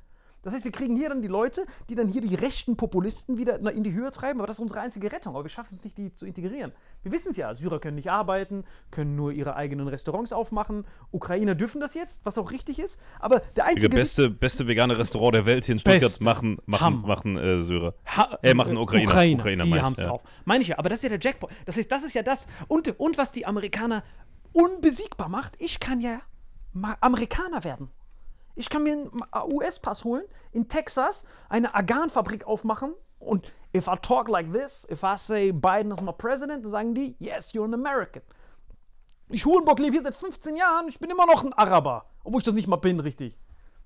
Das 0.42 0.54
heißt, 0.54 0.64
wir 0.64 0.72
kriegen 0.72 0.96
hier 0.96 1.08
dann 1.08 1.22
die 1.22 1.28
Leute, 1.28 1.66
die 1.88 1.94
dann 1.94 2.08
hier 2.08 2.20
die 2.20 2.34
rechten 2.34 2.76
Populisten 2.76 3.36
wieder 3.36 3.58
in 3.72 3.84
die 3.84 3.92
Höhe 3.92 4.10
treiben, 4.10 4.40
aber 4.40 4.46
das 4.46 4.56
ist 4.56 4.60
unsere 4.60 4.80
einzige 4.80 5.12
Rettung. 5.12 5.34
Aber 5.34 5.44
wir 5.44 5.50
schaffen 5.50 5.74
es 5.74 5.84
nicht, 5.84 5.98
die 5.98 6.14
zu 6.14 6.26
integrieren. 6.26 6.72
Wir 7.02 7.12
wissen 7.12 7.30
es 7.30 7.36
ja, 7.36 7.52
Syrer 7.54 7.78
können 7.78 7.96
nicht 7.96 8.10
arbeiten, 8.10 8.64
können 8.90 9.16
nur 9.16 9.32
ihre 9.32 9.56
eigenen 9.56 9.88
Restaurants 9.88 10.32
aufmachen. 10.32 10.84
Ukrainer 11.10 11.54
dürfen 11.54 11.80
das 11.80 11.94
jetzt, 11.94 12.24
was 12.24 12.38
auch 12.38 12.50
richtig 12.50 12.78
ist. 12.78 13.00
Aber 13.18 13.40
der 13.56 13.66
einzige. 13.66 13.88
beste, 13.90 14.30
beste 14.30 14.66
vegane 14.66 14.96
Restaurant 14.96 15.34
der 15.34 15.46
Welt 15.46 15.64
hier 15.64 15.74
in 15.74 15.78
Stuttgart 15.78 16.02
Beste. 16.02 16.24
machen, 16.24 16.58
machen, 16.66 17.02
machen 17.02 17.36
äh, 17.36 17.60
Syrer. 17.60 17.94
Ha 18.06 18.38
Äh, 18.42 18.54
machen 18.54 18.76
Ukrainer. 18.76 19.08
Ukrainer, 19.08 19.40
Ukrainer 19.40 19.64
die 19.64 19.70
meine 19.70 19.80
ich, 19.80 19.84
haben 19.84 19.92
es 19.92 20.00
ja. 20.00 20.06
drauf. 20.06 20.22
Meine 20.44 20.62
ich 20.62 20.68
ja, 20.68 20.78
aber 20.78 20.88
das 20.88 20.98
ist 20.98 21.02
ja 21.04 21.08
der 21.10 21.20
Jackpot. 21.20 21.50
Das 21.66 21.76
heißt, 21.76 21.90
das 21.90 22.02
ist 22.02 22.14
ja 22.14 22.22
das. 22.22 22.46
Und, 22.68 22.98
und 22.98 23.18
was 23.18 23.30
die 23.32 23.46
Amerikaner 23.46 24.02
unbesiegbar 24.52 25.28
macht, 25.28 25.54
ich 25.58 25.80
kann 25.80 26.00
ja 26.00 26.20
Amerikaner 27.00 27.64
werden. 27.64 27.90
Ich 28.60 28.68
kann 28.68 28.82
mir 28.82 28.92
einen 28.92 29.10
US-Pass 29.50 30.04
holen, 30.04 30.24
in 30.52 30.68
Texas 30.68 31.24
eine 31.48 31.74
Agarnfabrik 31.74 32.46
aufmachen 32.46 32.92
und 33.18 33.50
if 33.74 33.88
I 33.88 33.96
talk 34.00 34.28
like 34.28 34.52
this, 34.52 34.86
if 34.90 35.02
I 35.02 35.16
say 35.16 35.50
Biden 35.50 35.92
is 35.92 36.02
my 36.02 36.12
president, 36.12 36.64
dann 36.64 36.70
sagen 36.70 36.94
die, 36.94 37.16
yes, 37.18 37.54
you're 37.54 37.64
an 37.64 37.72
American. 37.72 38.22
Ich 39.30 39.46
Hurenbock 39.46 39.78
lebe 39.78 39.92
hier 39.92 40.02
seit 40.02 40.14
15 40.14 40.56
Jahren, 40.56 40.88
ich 40.88 40.98
bin 40.98 41.08
immer 41.08 41.24
noch 41.24 41.42
ein 41.42 41.54
Araber, 41.54 42.04
obwohl 42.22 42.40
ich 42.40 42.44
das 42.44 42.52
nicht 42.52 42.68
mal 42.68 42.76
bin, 42.76 43.00
richtig. 43.00 43.38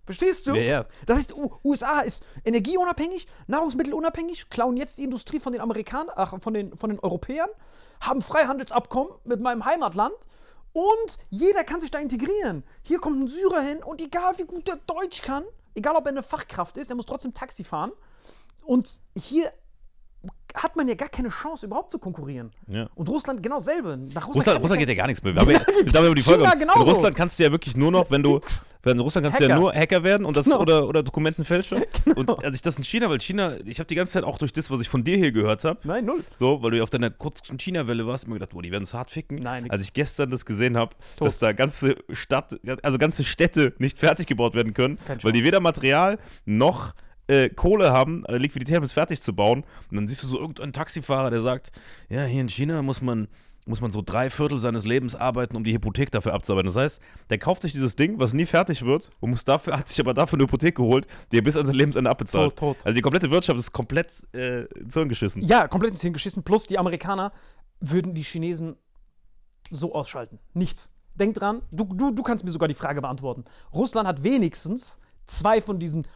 Verstehst 0.06 0.48
du? 0.48 0.54
Ja, 0.54 0.62
ja. 0.62 0.84
Das 1.06 1.18
heißt, 1.18 1.34
USA 1.62 2.00
ist 2.00 2.24
energieunabhängig, 2.44 3.28
nahrungsmittelunabhängig, 3.46 4.50
klauen 4.50 4.76
jetzt 4.76 4.98
die 4.98 5.04
Industrie 5.04 5.38
von 5.38 5.52
den 5.52 5.62
Amerikanern, 5.62 6.40
von 6.40 6.52
den, 6.52 6.76
von 6.76 6.90
den 6.90 6.98
Europäern, 6.98 7.48
haben 8.00 8.22
Freihandelsabkommen 8.22 9.12
mit 9.24 9.40
meinem 9.40 9.64
Heimatland 9.64 10.16
und 10.74 11.18
jeder 11.30 11.64
kann 11.64 11.80
sich 11.80 11.90
da 11.90 12.00
integrieren. 12.00 12.64
Hier 12.82 12.98
kommt 12.98 13.20
ein 13.20 13.28
Syrer 13.28 13.62
hin 13.62 13.82
und 13.82 14.02
egal 14.02 14.36
wie 14.38 14.44
gut 14.44 14.68
er 14.68 14.76
Deutsch 14.86 15.22
kann, 15.22 15.44
egal 15.74 15.94
ob 15.94 16.04
er 16.04 16.10
eine 16.10 16.22
Fachkraft 16.22 16.76
ist, 16.76 16.90
er 16.90 16.96
muss 16.96 17.06
trotzdem 17.06 17.32
Taxi 17.32 17.64
fahren. 17.64 17.92
Und 18.62 18.98
hier 19.16 19.52
hat 20.54 20.76
man 20.76 20.86
ja 20.88 20.94
gar 20.94 21.08
keine 21.08 21.28
Chance, 21.30 21.66
überhaupt 21.66 21.90
zu 21.90 21.98
konkurrieren. 21.98 22.50
Ja. 22.68 22.88
Und 22.94 23.08
Russland 23.08 23.42
genau 23.42 23.58
selbe. 23.58 23.98
Nach 24.14 24.28
Russland, 24.28 24.60
Russland 24.60 24.70
kein- 24.70 24.78
geht 24.78 24.88
ja 24.88 24.94
gar 24.94 25.06
nichts 25.08 25.22
mehr. 25.22 25.34
Wir 25.34 25.40
haben 25.42 25.50
ja, 25.50 25.58
die 26.14 26.22
China 26.22 26.36
Folge. 26.36 26.52
In 26.52 26.58
genauso. 26.60 26.82
Russland 26.82 27.16
kannst 27.16 27.38
du 27.38 27.42
ja 27.42 27.50
wirklich 27.50 27.76
nur 27.76 27.90
noch, 27.90 28.10
wenn 28.10 28.22
du. 28.22 28.40
Wenn 28.86 29.00
Russland 29.00 29.24
kannst 29.24 29.40
du 29.40 29.44
ja 29.44 29.50
Hacker. 29.50 29.60
nur 29.60 29.72
Hacker 29.72 30.04
werden 30.04 30.26
und 30.26 30.36
das 30.36 30.44
Genau. 30.44 30.60
oder, 30.60 30.86
oder 30.86 31.02
Dokumentenfälscher. 31.02 31.80
Und 32.16 32.28
als 32.44 32.54
ich 32.56 32.60
das 32.60 32.76
in 32.76 32.84
China, 32.84 33.08
weil 33.08 33.18
China, 33.18 33.54
ich 33.64 33.78
habe 33.78 33.86
die 33.86 33.94
ganze 33.94 34.12
Zeit 34.12 34.24
auch 34.24 34.36
durch 34.36 34.52
das, 34.52 34.70
was 34.70 34.78
ich 34.82 34.90
von 34.90 35.02
dir 35.02 35.16
hier 35.16 35.32
gehört 35.32 35.64
habe, 35.64 35.80
Nein, 35.84 36.04
null. 36.04 36.22
so, 36.34 36.62
weil 36.62 36.72
du 36.72 36.76
ja 36.76 36.82
auf 36.82 36.90
deiner 36.90 37.08
kurzen 37.08 37.56
China-Welle 37.58 38.06
warst, 38.06 38.28
mir 38.28 38.34
gedacht, 38.34 38.50
boah, 38.50 38.60
die 38.60 38.70
werden 38.70 38.82
es 38.82 38.92
hart 38.92 39.10
ficken. 39.10 39.38
Nein, 39.38 39.62
nix. 39.62 39.72
Als 39.72 39.80
ich 39.84 39.94
gestern 39.94 40.30
das 40.30 40.44
gesehen 40.44 40.76
habe, 40.76 40.94
dass 41.18 41.38
da 41.38 41.52
ganze 41.52 41.96
Stadt, 42.12 42.58
also 42.82 42.98
ganze 42.98 43.24
Städte 43.24 43.72
nicht 43.78 43.98
fertig 43.98 44.26
gebaut 44.26 44.54
werden 44.54 44.74
können, 44.74 44.98
weil 45.22 45.32
die 45.32 45.44
weder 45.44 45.60
Material 45.60 46.18
noch 46.44 46.92
äh, 47.26 47.48
Kohle 47.48 47.92
haben, 47.92 48.24
äh, 48.26 48.36
Liquidität, 48.36 48.78
um 48.78 48.84
es 48.84 48.92
fertig 48.92 49.20
zu 49.20 49.34
bauen. 49.34 49.64
Und 49.90 49.96
dann 49.96 50.08
siehst 50.08 50.22
du 50.22 50.28
so 50.28 50.38
irgendeinen 50.38 50.72
Taxifahrer, 50.72 51.30
der 51.30 51.40
sagt, 51.40 51.72
ja, 52.08 52.24
hier 52.24 52.40
in 52.40 52.48
China 52.48 52.82
muss 52.82 53.00
man 53.00 53.28
muss 53.66 53.80
man 53.80 53.90
so 53.90 54.02
drei 54.04 54.30
Viertel 54.30 54.58
seines 54.58 54.84
Lebens 54.84 55.14
arbeiten, 55.14 55.56
um 55.56 55.64
die 55.64 55.72
Hypothek 55.72 56.10
dafür 56.10 56.34
abzuarbeiten. 56.34 56.66
Das 56.66 56.76
heißt, 56.76 57.02
der 57.30 57.38
kauft 57.38 57.62
sich 57.62 57.72
dieses 57.72 57.96
Ding, 57.96 58.18
was 58.18 58.34
nie 58.34 58.46
fertig 58.46 58.84
wird, 58.84 59.10
und 59.20 59.30
muss 59.30 59.44
dafür, 59.44 59.78
hat 59.78 59.88
sich 59.88 59.98
aber 60.00 60.14
dafür 60.14 60.36
eine 60.36 60.44
Hypothek 60.44 60.76
geholt, 60.76 61.06
die 61.32 61.38
er 61.38 61.42
bis 61.42 61.56
an 61.56 61.66
sein 61.66 61.74
Lebensende 61.74 62.10
abbezahlt. 62.10 62.56
Tot, 62.56 62.78
tot. 62.78 62.86
Also 62.86 62.94
die 62.94 63.00
komplette 63.00 63.30
Wirtschaft 63.30 63.58
ist 63.58 63.72
komplett 63.72 64.08
äh, 64.34 64.64
ins 64.64 64.94
Hirn 64.94 65.08
geschissen. 65.08 65.42
Ja, 65.42 65.66
komplett 65.68 65.92
ins 65.92 66.02
Hirn 66.02 66.12
geschissen. 66.12 66.42
Plus 66.42 66.66
die 66.66 66.78
Amerikaner 66.78 67.32
würden 67.80 68.14
die 68.14 68.22
Chinesen 68.22 68.76
so 69.70 69.94
ausschalten. 69.94 70.38
Nichts. 70.52 70.90
Denk 71.14 71.34
dran, 71.34 71.62
du, 71.70 71.84
du, 71.84 72.10
du 72.10 72.22
kannst 72.22 72.44
mir 72.44 72.50
sogar 72.50 72.68
die 72.68 72.74
Frage 72.74 73.00
beantworten. 73.00 73.44
Russland 73.72 74.08
hat 74.08 74.24
wenigstens 74.24 74.98
zwei 75.26 75.60
von 75.60 75.78
diesen 75.78 76.06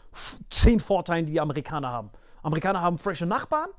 zehn 0.50 0.80
Vorteilen, 0.80 1.26
die 1.26 1.32
die 1.32 1.40
Amerikaner 1.40 1.90
haben. 1.90 2.10
Amerikaner 2.42 2.80
haben 2.80 2.98
frische 2.98 3.26
Nachbarn, 3.26 3.70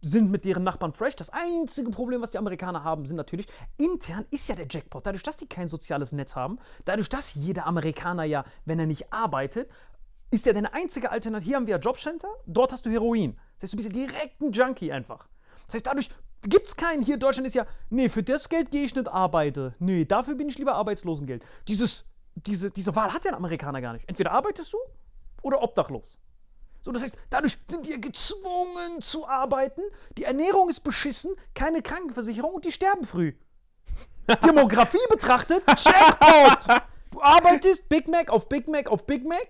sind 0.00 0.30
mit 0.30 0.44
deren 0.44 0.64
Nachbarn 0.64 0.92
fresh. 0.92 1.16
Das 1.16 1.30
einzige 1.30 1.90
Problem, 1.90 2.22
was 2.22 2.30
die 2.30 2.38
Amerikaner 2.38 2.84
haben, 2.84 3.04
sind 3.04 3.16
natürlich, 3.16 3.46
intern 3.76 4.24
ist 4.30 4.48
ja 4.48 4.54
der 4.54 4.66
Jackpot. 4.68 5.04
Dadurch, 5.06 5.22
dass 5.22 5.36
die 5.36 5.46
kein 5.46 5.68
soziales 5.68 6.12
Netz 6.12 6.36
haben, 6.36 6.58
dadurch, 6.84 7.08
dass 7.08 7.34
jeder 7.34 7.66
Amerikaner 7.66 8.24
ja, 8.24 8.44
wenn 8.64 8.78
er 8.78 8.86
nicht 8.86 9.12
arbeitet, 9.12 9.70
ist 10.30 10.46
ja 10.46 10.52
deine 10.52 10.72
einzige 10.74 11.10
Alternative. 11.10 11.48
Hier 11.48 11.56
haben 11.56 11.66
wir 11.66 11.76
ja 11.76 11.80
Jobcenter, 11.80 12.28
dort 12.46 12.72
hast 12.72 12.86
du 12.86 12.90
Heroin. 12.90 13.36
Das 13.58 13.68
heißt, 13.68 13.72
du 13.72 13.76
bist 13.76 13.88
ja 13.88 14.06
direkt 14.06 14.40
ein 14.40 14.52
Junkie 14.52 14.92
einfach. 14.92 15.26
Das 15.66 15.74
heißt, 15.74 15.86
dadurch 15.86 16.10
gibt 16.42 16.68
es 16.68 16.76
keinen. 16.76 17.02
Hier 17.02 17.14
in 17.14 17.20
Deutschland 17.20 17.46
ist 17.46 17.54
ja, 17.54 17.66
nee, 17.90 18.08
für 18.08 18.22
das 18.22 18.48
Geld 18.48 18.70
gehe 18.70 18.84
ich 18.84 18.94
nicht 18.94 19.08
arbeiten. 19.08 19.74
Nee, 19.78 20.04
dafür 20.04 20.34
bin 20.34 20.48
ich 20.48 20.58
lieber 20.58 20.74
Arbeitslosengeld. 20.74 21.42
Dieses, 21.66 22.04
diese, 22.46 22.70
diese 22.70 22.94
Wahl 22.94 23.12
hat 23.12 23.24
ja 23.24 23.32
ein 23.32 23.36
Amerikaner 23.36 23.80
gar 23.80 23.92
nicht. 23.92 24.08
Entweder 24.08 24.32
arbeitest 24.32 24.72
du 24.72 24.78
oder 25.42 25.62
obdachlos. 25.62 26.18
So, 26.80 26.92
das 26.92 27.02
heißt, 27.02 27.16
dadurch 27.30 27.58
sind 27.68 27.86
die 27.86 27.90
ja 27.90 27.98
gezwungen 27.98 29.00
zu 29.00 29.26
arbeiten. 29.26 29.82
Die 30.16 30.24
Ernährung 30.24 30.68
ist 30.68 30.80
beschissen, 30.80 31.34
keine 31.54 31.82
Krankenversicherung 31.82 32.54
und 32.54 32.64
die 32.64 32.72
sterben 32.72 33.04
früh. 33.04 33.34
Demografie 34.44 34.98
betrachtet, 35.10 35.62
Jackpot! 35.66 36.82
Du 37.10 37.22
arbeitest 37.22 37.88
Big 37.88 38.06
Mac 38.06 38.30
auf 38.30 38.48
Big 38.48 38.68
Mac 38.68 38.90
auf 38.90 39.06
Big 39.06 39.26
Mac 39.26 39.48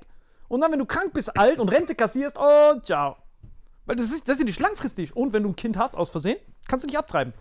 und 0.49 0.61
dann, 0.61 0.73
wenn 0.73 0.79
du 0.79 0.87
krank 0.87 1.13
bist, 1.13 1.37
alt 1.37 1.59
und 1.59 1.69
Rente 1.69 1.95
kassierst, 1.95 2.37
oh, 2.39 2.81
ciao. 2.81 3.17
Weil 3.85 3.97
das 3.97 4.07
ist, 4.11 4.29
das 4.29 4.35
ist 4.35 4.41
ja 4.41 4.45
nicht 4.45 4.61
langfristig. 4.61 5.17
Und 5.17 5.33
wenn 5.33 5.43
du 5.43 5.51
ein 5.51 5.57
Kind 5.57 5.77
hast, 5.77 5.95
aus 5.95 6.11
Versehen, 6.11 6.39
kannst 6.69 6.85
du 6.85 6.87
nicht 6.87 6.99
abtreiben. 6.99 7.35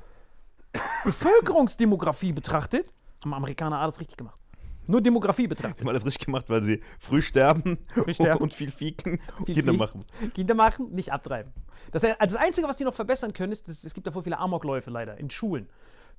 Bevölkerungsdemografie 1.03 2.33
betrachtet, 2.33 2.91
haben 3.23 3.33
Amerikaner 3.33 3.79
alles 3.79 3.99
richtig 3.99 4.17
gemacht. 4.17 4.39
Nur 4.87 5.01
Demografie 5.01 5.47
betrachtet. 5.47 5.79
Die 5.79 5.81
haben 5.83 5.89
alles 5.89 6.05
richtig 6.05 6.25
gemacht, 6.25 6.45
weil 6.49 6.63
sie 6.63 6.81
früh 6.99 7.21
sterben, 7.21 7.77
sterben. 8.11 8.41
und 8.41 8.53
viel 8.53 8.71
fieken 8.71 9.19
und 9.37 9.45
Viel 9.45 9.55
Kinder 9.55 9.73
Vieh. 9.73 9.77
machen. 9.77 10.05
Kinder 10.33 10.55
machen, 10.55 10.91
nicht 10.93 11.11
abtreiben. 11.11 11.51
Das, 11.91 12.03
also 12.03 12.15
das 12.19 12.35
Einzige, 12.35 12.67
was 12.67 12.77
die 12.77 12.83
noch 12.83 12.93
verbessern 12.93 13.33
können, 13.33 13.51
ist, 13.51 13.67
es 13.67 13.93
gibt 13.93 14.07
davor 14.07 14.23
viele 14.23 14.37
Amokläufe 14.39 14.89
leider 14.89 15.17
in 15.17 15.29
Schulen. 15.29 15.67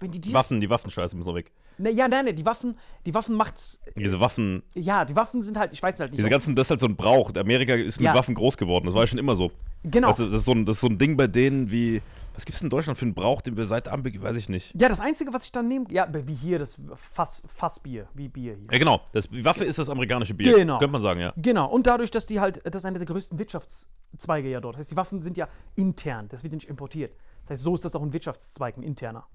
Wenn 0.00 0.12
die 0.12 0.20
dieses, 0.20 0.34
Waffen, 0.34 0.60
die 0.60 0.70
Waffenscheiße 0.70 1.16
müssen 1.16 1.34
weg. 1.34 1.50
Ne, 1.76 1.90
ja, 1.90 2.06
nein, 2.06 2.24
nein, 2.26 2.36
die 2.36 2.46
Waffen, 2.46 2.76
die 3.04 3.14
Waffen 3.14 3.34
macht's. 3.34 3.80
Diese 3.96 4.20
Waffen, 4.20 4.62
Ja, 4.74 5.04
die 5.04 5.16
Waffen 5.16 5.42
sind 5.42 5.58
halt, 5.58 5.72
ich 5.72 5.82
weiß 5.82 5.98
halt 5.98 6.12
nicht. 6.12 6.18
diese 6.20 6.30
ganzen, 6.30 6.54
das 6.54 6.68
ist 6.68 6.70
halt 6.70 6.80
so 6.80 6.86
ein 6.86 6.94
Brauch. 6.96 7.34
Amerika 7.34 7.74
ist 7.74 7.98
mit 7.98 8.04
Ja. 8.06 8.14
Waffen 8.14 8.34
groß 8.36 8.56
geworden. 8.56 8.86
Das 8.86 8.94
war 8.94 9.02
ja 9.02 9.06
schon 9.08 9.18
immer 9.18 9.34
so. 9.34 9.50
Genau. 9.82 10.12
Du, 10.12 10.24
das, 10.26 10.40
ist 10.40 10.44
so 10.44 10.52
ein, 10.52 10.66
das 10.66 10.76
ist 10.76 10.80
so 10.82 10.86
ein 10.88 10.98
Ding 10.98 11.16
bei 11.16 11.26
denen 11.26 11.70
wie. 11.70 12.00
Was 12.38 12.44
gibt 12.44 12.54
es 12.54 12.62
in 12.62 12.70
Deutschland 12.70 12.96
für 12.96 13.04
einen 13.04 13.14
Brauch, 13.14 13.42
den 13.42 13.56
wir 13.56 13.64
seit 13.64 13.88
Anbeginn, 13.88 14.22
weiß 14.22 14.36
ich 14.36 14.48
nicht. 14.48 14.80
ja, 14.80 14.88
das 14.88 15.00
Einzige, 15.00 15.32
was 15.32 15.42
ich 15.42 15.50
dann 15.50 15.66
nehme, 15.66 15.86
ja, 15.90 16.06
wie 16.12 16.34
hier, 16.34 16.60
das 16.60 16.80
Fass, 16.94 17.42
Fassbier, 17.48 18.06
wie 18.14 18.28
Bier 18.28 18.54
hier. 18.54 18.68
Ja, 18.70 18.78
genau. 18.78 19.00
Das, 19.10 19.28
die 19.28 19.44
Waffe 19.44 19.64
ist 19.64 19.76
das 19.76 19.90
amerikanische 19.90 20.34
Bier. 20.34 20.56
Genau. 20.56 20.78
Könnte 20.78 20.92
man 20.92 21.02
sagen, 21.02 21.18
ja. 21.18 21.32
Genau, 21.36 21.68
und 21.68 21.88
dadurch, 21.88 22.12
dass 22.12 22.26
die 22.26 22.38
halt, 22.38 22.60
das 22.64 22.82
ist 22.82 22.84
einer 22.84 23.00
der 23.00 23.08
größten 23.08 23.40
Wirtschaftszweige 23.40 24.48
ja 24.48 24.60
dort. 24.60 24.76
Das 24.76 24.82
heißt, 24.82 24.92
die 24.92 24.96
Waffen 24.96 25.20
sind 25.20 25.36
ja 25.36 25.48
intern, 25.74 26.28
das 26.28 26.44
wird 26.44 26.52
ja 26.52 26.58
nicht 26.58 26.68
importiert. 26.68 27.12
Das 27.42 27.50
heißt, 27.50 27.64
so 27.64 27.74
ist 27.74 27.84
das 27.84 27.96
auch 27.96 28.02
ein 28.02 28.12
Wirtschaftszweig, 28.12 28.76
ein 28.76 28.84
interner. 28.84 29.26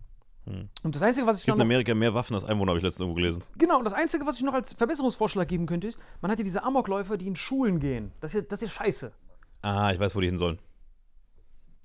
Und 0.45 0.95
das 0.95 1.03
Einzige, 1.03 1.27
was 1.27 1.35
ich 1.35 1.41
Es 1.41 1.45
gibt 1.47 1.57
noch 1.57 1.65
in 1.65 1.67
Amerika 1.67 1.93
mehr 1.93 2.13
Waffen 2.13 2.35
als 2.35 2.45
Einwohner, 2.45 2.69
habe 2.69 2.77
ich 2.79 2.83
letztens 2.85 3.01
irgendwo 3.01 3.15
gelesen. 3.15 3.43
Genau, 3.57 3.79
und 3.79 3.83
das 3.83 3.93
Einzige, 3.93 4.25
was 4.25 4.37
ich 4.37 4.43
noch 4.43 4.53
als 4.53 4.73
Verbesserungsvorschlag 4.75 5.45
geben 5.45 5.65
könnte, 5.65 5.87
ist, 5.87 5.99
man 6.21 6.31
hat 6.31 6.37
ja 6.37 6.45
diese 6.45 6.63
Amokläufer, 6.63 7.17
die 7.17 7.27
in 7.27 7.35
Schulen 7.35 7.79
gehen. 7.81 8.13
Das 8.21 8.33
ist 8.33 8.41
ja, 8.41 8.47
das 8.47 8.61
ist 8.61 8.71
ja 8.71 8.85
scheiße. 8.85 9.11
Ah, 9.61 9.91
ich 9.91 9.99
weiß, 9.99 10.15
wo 10.15 10.21
die 10.21 10.27
hin 10.27 10.37
sollen. 10.37 10.57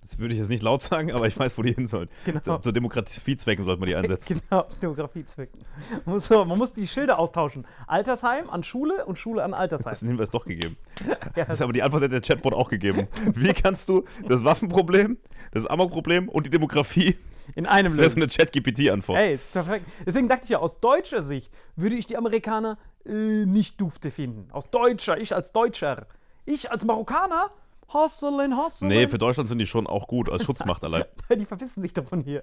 Das 0.09 0.19
würde 0.19 0.33
ich 0.33 0.41
jetzt 0.41 0.49
nicht 0.49 0.63
laut 0.63 0.81
sagen, 0.81 1.13
aber 1.13 1.27
ich 1.27 1.39
weiß, 1.39 1.59
wo 1.59 1.63
die 1.63 1.75
hin 1.75 1.87
sollen. 1.87 2.09
Genau. 2.25 2.41
Zu, 2.41 2.59
zu 2.59 2.73
Demokratiezwecken 2.73 3.63
sollte 3.63 3.81
man 3.81 3.89
die 3.89 3.95
einsetzen. 3.95 4.41
Genau, 4.49 4.63
aus 4.63 4.79
Demografiezwecken. 4.81 5.61
Man 6.07 6.15
muss, 6.15 6.27
so, 6.27 6.45
man 6.47 6.57
muss 6.57 6.73
die 6.73 6.87
Schilder 6.87 7.19
austauschen. 7.19 7.67
Altersheim 7.87 8.49
an 8.49 8.63
Schule 8.63 9.05
und 9.05 9.19
Schule 9.19 9.45
an 9.45 9.53
Altersheim. 9.53 9.85
Das 9.91 9.99
ist 9.99 10.03
den 10.03 10.09
Hinweis 10.09 10.31
doch 10.31 10.45
gegeben. 10.45 10.77
Ja. 11.37 11.45
Das 11.45 11.59
ist 11.59 11.63
aber 11.63 11.73
die 11.73 11.83
Antwort 11.83 12.03
hat 12.05 12.13
der 12.13 12.21
Chatbot 12.23 12.55
auch 12.55 12.69
gegeben. 12.71 13.07
Wie 13.35 13.53
kannst 13.53 13.89
du 13.89 14.05
das 14.27 14.45
Waffenproblem, 14.45 15.19
das 15.53 15.67
Amokproblem 15.67 16.29
und 16.29 16.47
die 16.47 16.51
Demografie, 16.51 17.17
In 17.55 17.67
einem 17.67 17.97
das 17.97 18.07
ist 18.07 18.13
Löwen. 18.17 18.23
eine 18.23 18.31
Chat-GPT-Antwort. 18.31 19.19
Ey, 19.19 19.35
ist 19.35 19.53
perfekt. 19.53 19.85
Deswegen 20.07 20.27
dachte 20.29 20.45
ich 20.45 20.51
ja, 20.51 20.59
aus 20.59 20.81
deutscher 20.81 21.23
Sicht 21.23 21.53
würde 21.77 21.97
ich 21.97 22.07
die 22.07 22.17
Amerikaner 22.17 22.79
äh, 23.07 23.13
nicht 23.45 23.81
dufte 23.81 24.11
finden. 24.11 24.51
Aus 24.53 24.71
deutscher, 24.71 25.19
ich 25.19 25.35
als 25.35 25.53
Deutscher. 25.53 26.07
Ich 26.45 26.71
als 26.73 26.85
Marokkaner, 26.85 27.51
hustlen, 27.93 28.57
hustlen. 28.57 28.89
Nee, 28.89 29.09
für 29.09 29.19
Deutschland 29.19 29.49
sind 29.49 29.59
die 29.59 29.67
schon 29.67 29.87
auch 29.87 30.07
gut 30.07 30.31
als 30.31 30.45
Schutzmacht 30.45 30.85
allein. 30.85 31.05
die 31.31 31.45
verpissen 31.45 31.83
sich 31.83 31.93
davon 31.93 32.21
hier. 32.21 32.43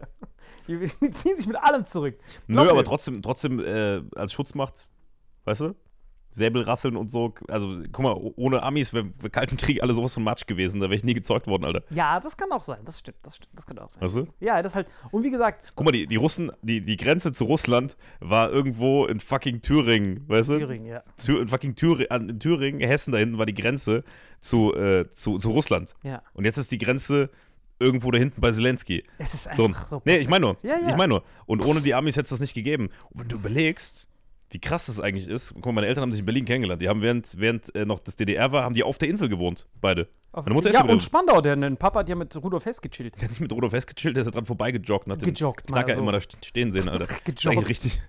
Die, 0.68 0.78
die 0.78 1.12
ziehen 1.12 1.38
sich 1.38 1.48
mit 1.48 1.58
allem 1.58 1.86
zurück. 1.86 2.18
Nö, 2.48 2.56
Glaub 2.56 2.68
aber 2.70 2.78
mir. 2.78 2.84
trotzdem, 2.84 3.22
trotzdem 3.22 3.60
äh, 3.60 4.02
als 4.16 4.34
Schutzmacht, 4.34 4.88
weißt 5.46 5.62
du? 5.62 5.76
Säbelrasseln 6.36 6.96
und 6.98 7.10
so. 7.10 7.34
Also, 7.48 7.82
guck 7.92 8.04
mal, 8.04 8.16
ohne 8.36 8.62
Amis 8.64 8.94
wäre 8.94 9.10
wär 9.22 9.30
Kalten 9.30 9.58
Krieg 9.58 9.82
alle 9.82 9.94
sowas 9.94 10.14
von 10.14 10.24
Matsch 10.24 10.46
gewesen. 10.48 10.82
Da 10.82 10.88
wäre 10.88 10.96
ich 10.96 11.04
nie 11.04 11.14
gezeugt 11.14 11.48
worden, 11.48 11.64
Alter. 11.66 11.84
Ja, 11.90 12.20
das 12.20 12.36
kann 12.38 12.52
auch 12.52 12.64
sein. 12.64 12.80
Das 12.86 13.00
stimmt. 13.00 13.18
Das, 13.24 13.38
stimmt, 13.38 13.58
das 13.58 13.66
kann 13.66 13.80
auch 13.80 13.90
sein. 13.90 14.04
Weißt 14.04 14.18
du? 14.18 14.28
Ja, 14.40 14.62
das 14.62 14.76
halt. 14.76 14.88
Und 15.12 15.24
wie 15.24 15.32
gesagt, 15.32 15.66
Guck 15.76 15.86
mal, 15.86 15.92
die, 15.92 16.08
die 16.08 16.18
Russen, 16.18 16.52
die, 16.62 16.82
die 16.82 16.98
Grenze 16.98 17.32
zu 17.32 17.46
Russland 17.46 17.96
war 18.20 18.52
irgendwo 18.52 19.06
in 19.06 19.20
fucking 19.20 19.62
Thüringen, 19.62 20.28
weißt 20.28 20.50
du? 20.50 20.60
Thüringen, 20.60 20.86
ja. 20.88 21.04
Thür, 21.24 21.42
in 21.42 21.48
fucking 21.48 21.76
Thüringen, 21.76 22.30
in 22.30 22.40
Thüringen, 22.40 22.82
Hessen 22.82 23.12
da 23.12 23.18
hinten 23.18 23.38
war 23.38 23.46
die 23.46 23.54
Grenze 23.54 24.04
zu, 24.40 24.74
äh, 24.76 25.10
zu, 25.14 25.38
zu 25.38 25.52
Russland. 25.52 25.96
Ja. 26.04 26.22
Und 26.34 26.46
jetzt 26.46 26.58
ist 26.58 26.72
die 26.72 26.78
Grenze 26.78 27.30
irgendwo 27.80 28.12
da 28.12 28.18
hinten 28.18 28.40
bei 28.42 28.52
Zelensky. 28.52 29.04
Es 29.18 29.34
ist 29.34 29.50
So, 29.56 29.66
einfach 29.66 29.86
so. 29.86 30.02
nee, 30.06 30.18
ich 30.18 30.28
meine 30.30 30.46
nur. 30.46 30.58
Ja, 30.64 30.78
ja. 30.82 30.90
Ich 30.90 30.96
meine 30.96 31.10
nur. 31.10 31.24
Und 31.46 31.66
ohne 31.66 31.82
die 31.82 31.94
Amis 31.94 32.16
hätte 32.16 32.24
es 32.26 32.30
das 32.30 32.40
nicht 32.40 32.54
gegeben. 32.54 32.90
Und 33.10 33.22
wenn 33.22 33.28
du 33.28 33.36
überlegst, 33.36 34.08
wie 34.56 34.60
krass 34.62 34.86
das 34.86 35.02
eigentlich 35.02 35.28
ist. 35.28 35.54
Guck 35.54 35.66
mal, 35.66 35.74
meine 35.74 35.88
Eltern 35.88 36.04
haben 36.04 36.14
sich 36.14 36.20
in 36.22 36.26
Berlin 36.26 36.46
kennengelernt. 36.46 36.82
Die 36.82 36.88
haben 36.88 37.02
während, 37.02 37.38
während 37.38 37.76
äh, 37.76 37.84
noch 37.86 38.00
das 38.00 38.16
DDR 38.16 38.54
war, 38.54 38.64
haben 38.64 38.74
die 38.74 38.84
auf 38.84 38.98
der 38.98 39.10
Insel 39.10 39.28
gewohnt, 39.28 39.68
beide. 39.82 40.08
Auf- 40.32 40.46
Meine 40.46 40.54
Mutter 40.54 40.70
ist 40.70 40.76
ja, 40.76 40.86
und 40.86 41.04
Spandau, 41.04 41.42
der, 41.42 41.58
der 41.58 41.72
Papa 41.72 42.00
hat 42.00 42.08
ja 42.10 42.16
mit 42.16 42.34
Rudolf 42.42 42.64
Hess 42.66 42.82
gechillt. 42.82 43.16
der 43.18 43.24
hat 43.24 43.32
nicht 43.32 43.42
mit 43.42 43.52
Rudolf 43.52 43.72
festgechillt, 43.72 44.16
der 44.16 44.22
ist 44.22 44.28
da 44.28 44.32
dran 44.32 44.46
vorbeigejoggt. 44.46 45.10
Hat 45.12 45.22
den 45.26 45.34
Gejoggt, 45.34 45.68
Knacker 45.68 45.96
so. 45.96 46.00
immer 46.00 46.14
da 46.14 46.20
st- 46.20 46.46
stehen 46.46 46.72
sehen, 46.72 46.88
Alter. 46.88 47.06
Das 47.08 47.24
Gejoggt. 47.26 47.48
eigentlich 47.48 47.70
richtig, 47.70 48.02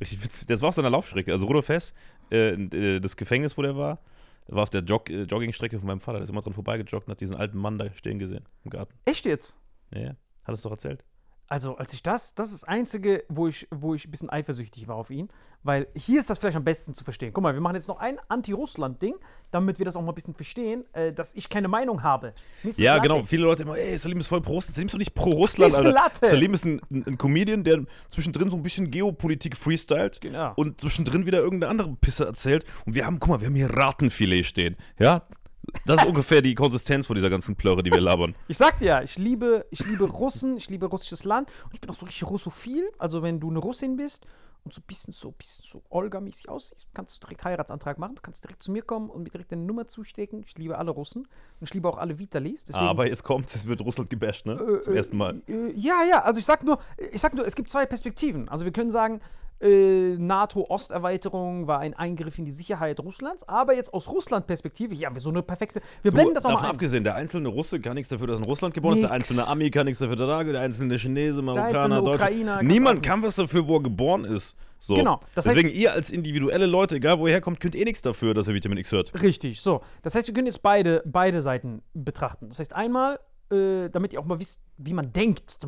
richtig 0.00 0.24
witzig. 0.24 0.48
Das 0.48 0.60
war 0.60 0.70
auf 0.70 0.74
seiner 0.74 0.90
Laufstrecke. 0.90 1.30
Also 1.32 1.46
Rudolf 1.46 1.68
Hess, 1.68 1.94
äh, 2.32 2.54
äh, 2.54 2.98
das 2.98 3.16
Gefängnis, 3.16 3.56
wo 3.56 3.62
der 3.62 3.76
war, 3.76 4.00
war 4.48 4.64
auf 4.64 4.70
der 4.70 4.82
Jog 4.82 5.08
äh, 5.08 5.22
Joggingstrecke 5.22 5.78
von 5.78 5.86
meinem 5.86 6.00
Vater. 6.00 6.18
Der 6.18 6.24
ist 6.24 6.30
immer 6.30 6.40
dran 6.40 6.52
vorbeigejoggt 6.54 7.06
und 7.06 7.12
hat 7.12 7.20
diesen 7.20 7.36
alten 7.36 7.58
Mann 7.58 7.78
da 7.78 7.86
stehen 7.94 8.18
gesehen 8.18 8.44
im 8.64 8.70
Garten. 8.70 8.92
Echt 9.04 9.24
jetzt? 9.24 9.56
Ja, 9.94 10.00
ja. 10.00 10.16
Hat 10.44 10.54
es 10.56 10.62
doch 10.62 10.72
erzählt. 10.72 11.04
Also, 11.52 11.76
als 11.76 11.92
ich 11.92 12.02
das, 12.02 12.34
das 12.34 12.46
ist 12.46 12.62
das 12.62 12.64
Einzige, 12.64 13.24
wo 13.28 13.46
ich, 13.46 13.68
wo 13.70 13.94
ich 13.94 14.06
ein 14.06 14.10
bisschen 14.10 14.30
eifersüchtig 14.30 14.88
war 14.88 14.96
auf 14.96 15.10
ihn. 15.10 15.28
Weil 15.62 15.86
hier 15.94 16.18
ist 16.18 16.30
das 16.30 16.38
vielleicht 16.38 16.56
am 16.56 16.64
besten 16.64 16.94
zu 16.94 17.04
verstehen. 17.04 17.32
Guck 17.34 17.42
mal, 17.42 17.52
wir 17.52 17.60
machen 17.60 17.74
jetzt 17.74 17.88
noch 17.88 18.00
ein 18.00 18.16
Anti-Russland-Ding, 18.28 19.14
damit 19.50 19.78
wir 19.78 19.84
das 19.84 19.94
auch 19.94 20.00
mal 20.00 20.12
ein 20.12 20.14
bisschen 20.14 20.34
verstehen, 20.34 20.84
äh, 20.94 21.12
dass 21.12 21.34
ich 21.34 21.50
keine 21.50 21.68
Meinung 21.68 22.02
habe. 22.02 22.32
Ja, 22.76 22.96
Latte. 22.96 23.08
genau. 23.08 23.24
Viele 23.24 23.42
Leute 23.42 23.64
immer, 23.64 23.76
ey, 23.76 23.96
Salim 23.98 24.18
ist 24.18 24.28
voll 24.28 24.40
pro 24.40 24.54
Russland. 24.54 24.74
Salim 24.74 24.86
ist 24.86 24.94
doch 24.94 24.98
nicht 24.98 25.14
pro 25.14 25.30
Russland, 25.30 25.74
Alter. 25.74 25.92
Latte. 25.92 26.26
Salim 26.26 26.54
ist 26.54 26.64
ein, 26.64 26.80
ein, 26.90 27.04
ein 27.06 27.18
Comedian, 27.18 27.64
der 27.64 27.84
zwischendrin 28.08 28.50
so 28.50 28.56
ein 28.56 28.62
bisschen 28.62 28.90
Geopolitik 28.90 29.54
freestylt 29.56 30.22
Genau. 30.22 30.52
und 30.56 30.80
zwischendrin 30.80 31.26
wieder 31.26 31.40
irgendeine 31.40 31.70
andere 31.70 31.94
Pisse 32.00 32.24
erzählt. 32.24 32.64
Und 32.86 32.94
wir 32.94 33.04
haben, 33.06 33.20
guck 33.20 33.28
mal, 33.28 33.40
wir 33.40 33.46
haben 33.46 33.54
hier 33.54 33.70
Ratenfilet 33.70 34.44
stehen. 34.46 34.76
Ja? 34.98 35.26
Das 35.86 36.00
ist 36.02 36.06
ungefähr 36.06 36.42
die 36.42 36.54
Konsistenz 36.54 37.06
von 37.06 37.14
dieser 37.16 37.30
ganzen 37.30 37.56
Plörre, 37.56 37.82
die 37.82 37.90
wir 37.90 38.00
labern. 38.00 38.34
Ich 38.48 38.58
sag 38.58 38.78
dir 38.78 38.86
ja, 38.86 39.02
ich 39.02 39.18
liebe, 39.18 39.66
ich 39.70 39.84
liebe 39.86 40.04
Russen, 40.04 40.56
ich 40.56 40.68
liebe 40.68 40.86
russisches 40.86 41.24
Land 41.24 41.48
und 41.64 41.74
ich 41.74 41.80
bin 41.80 41.90
auch 41.90 41.94
so 41.94 42.04
richtig 42.06 42.28
russophil. 42.28 42.84
Also 42.98 43.22
wenn 43.22 43.40
du 43.40 43.50
eine 43.50 43.58
Russin 43.60 43.96
bist 43.96 44.26
und 44.64 44.74
so 44.74 44.80
ein 44.80 44.84
bisschen 44.86 45.12
so, 45.12 45.32
bisschen 45.32 45.64
so 45.64 45.82
Olga-mäßig 45.88 46.48
aussiehst, 46.48 46.86
kannst 46.94 47.16
du 47.16 47.26
direkt 47.26 47.44
Heiratsantrag 47.44 47.98
machen, 47.98 48.16
du 48.16 48.22
kannst 48.22 48.44
direkt 48.44 48.62
zu 48.62 48.70
mir 48.70 48.82
kommen 48.82 49.10
und 49.10 49.22
mir 49.22 49.30
direkt 49.30 49.52
deine 49.52 49.62
Nummer 49.62 49.86
zustecken. 49.86 50.44
Ich 50.46 50.56
liebe 50.58 50.78
alle 50.78 50.90
Russen 50.90 51.22
und 51.22 51.66
ich 51.68 51.74
liebe 51.74 51.88
auch 51.88 51.98
alle 51.98 52.18
Vitalis. 52.18 52.64
Deswegen, 52.64 52.84
Aber 52.84 53.08
jetzt 53.08 53.24
kommt, 53.24 53.52
es 53.54 53.66
wird 53.66 53.80
Russland 53.80 54.10
gebasht, 54.10 54.46
ne? 54.46 54.80
Zum 54.82 54.94
ersten 54.94 55.16
Mal. 55.16 55.42
Äh, 55.48 55.72
ja, 55.72 56.04
ja, 56.08 56.22
also 56.22 56.38
ich 56.38 56.44
sag 56.44 56.62
nur, 56.62 56.78
ich 57.12 57.20
sag 57.20 57.34
nur, 57.34 57.46
es 57.46 57.56
gibt 57.56 57.70
zwei 57.70 57.86
Perspektiven. 57.86 58.48
Also 58.48 58.64
wir 58.64 58.72
können 58.72 58.90
sagen, 58.90 59.20
äh, 59.62 60.16
NATO-Osterweiterung 60.18 61.66
war 61.66 61.80
ein 61.80 61.94
Eingriff 61.94 62.38
in 62.38 62.44
die 62.44 62.50
Sicherheit 62.50 63.00
Russlands, 63.00 63.48
aber 63.48 63.74
jetzt 63.74 63.92
aus 63.94 64.08
Russland-Perspektive, 64.08 64.94
ja, 64.94 65.14
wir 65.14 65.20
so 65.20 65.30
eine 65.30 65.42
perfekte. 65.42 65.80
Wir 66.02 66.12
blenden 66.12 66.34
das 66.34 66.44
nochmal 66.44 66.64
ein. 66.64 66.70
abgesehen, 66.70 67.04
der 67.04 67.14
einzelne 67.14 67.48
Russe 67.48 67.80
kann 67.80 67.94
nichts 67.94 68.08
dafür, 68.10 68.26
dass 68.26 68.38
er 68.38 68.42
in 68.42 68.48
Russland 68.48 68.74
geboren 68.74 68.94
ist, 68.94 69.02
der 69.02 69.10
Nix. 69.10 69.30
einzelne 69.30 69.46
Ami 69.48 69.70
kann 69.70 69.86
nichts 69.86 69.98
dafür, 70.00 70.18
er 70.20 70.44
der 70.44 70.60
einzelne 70.60 70.98
Chinese, 70.98 71.42
Marokkaner, 71.42 72.02
Deutscher. 72.02 72.62
Niemand 72.62 73.02
kann 73.02 73.22
was 73.22 73.36
dafür, 73.36 73.66
wo 73.66 73.76
er 73.76 73.82
geboren 73.82 74.24
ist. 74.24 74.56
So. 74.78 74.94
Genau, 74.94 75.20
das 75.34 75.46
heißt- 75.46 75.50
Deswegen, 75.50 75.68
ihr 75.68 75.92
als 75.92 76.10
individuelle 76.10 76.66
Leute, 76.66 76.96
egal 76.96 77.18
wo 77.20 77.26
ihr 77.28 77.32
herkommt, 77.34 77.60
könnt 77.60 77.76
eh 77.76 77.84
nichts 77.84 78.02
dafür, 78.02 78.34
dass 78.34 78.48
ihr 78.48 78.54
Vitamin 78.54 78.78
X 78.78 78.90
hört. 78.90 79.12
Richtig, 79.22 79.60
so. 79.60 79.80
Das 80.02 80.14
heißt, 80.16 80.26
wir 80.26 80.34
können 80.34 80.46
jetzt 80.48 80.62
beide, 80.62 81.02
beide 81.06 81.40
Seiten 81.40 81.82
betrachten. 81.94 82.48
Das 82.48 82.58
heißt, 82.58 82.74
einmal, 82.74 83.20
äh, 83.52 83.88
damit 83.90 84.12
ihr 84.12 84.18
auch 84.18 84.24
mal 84.24 84.40
wisst, 84.40 84.60
wie 84.78 84.92
man 84.92 85.12
denkt, 85.12 85.62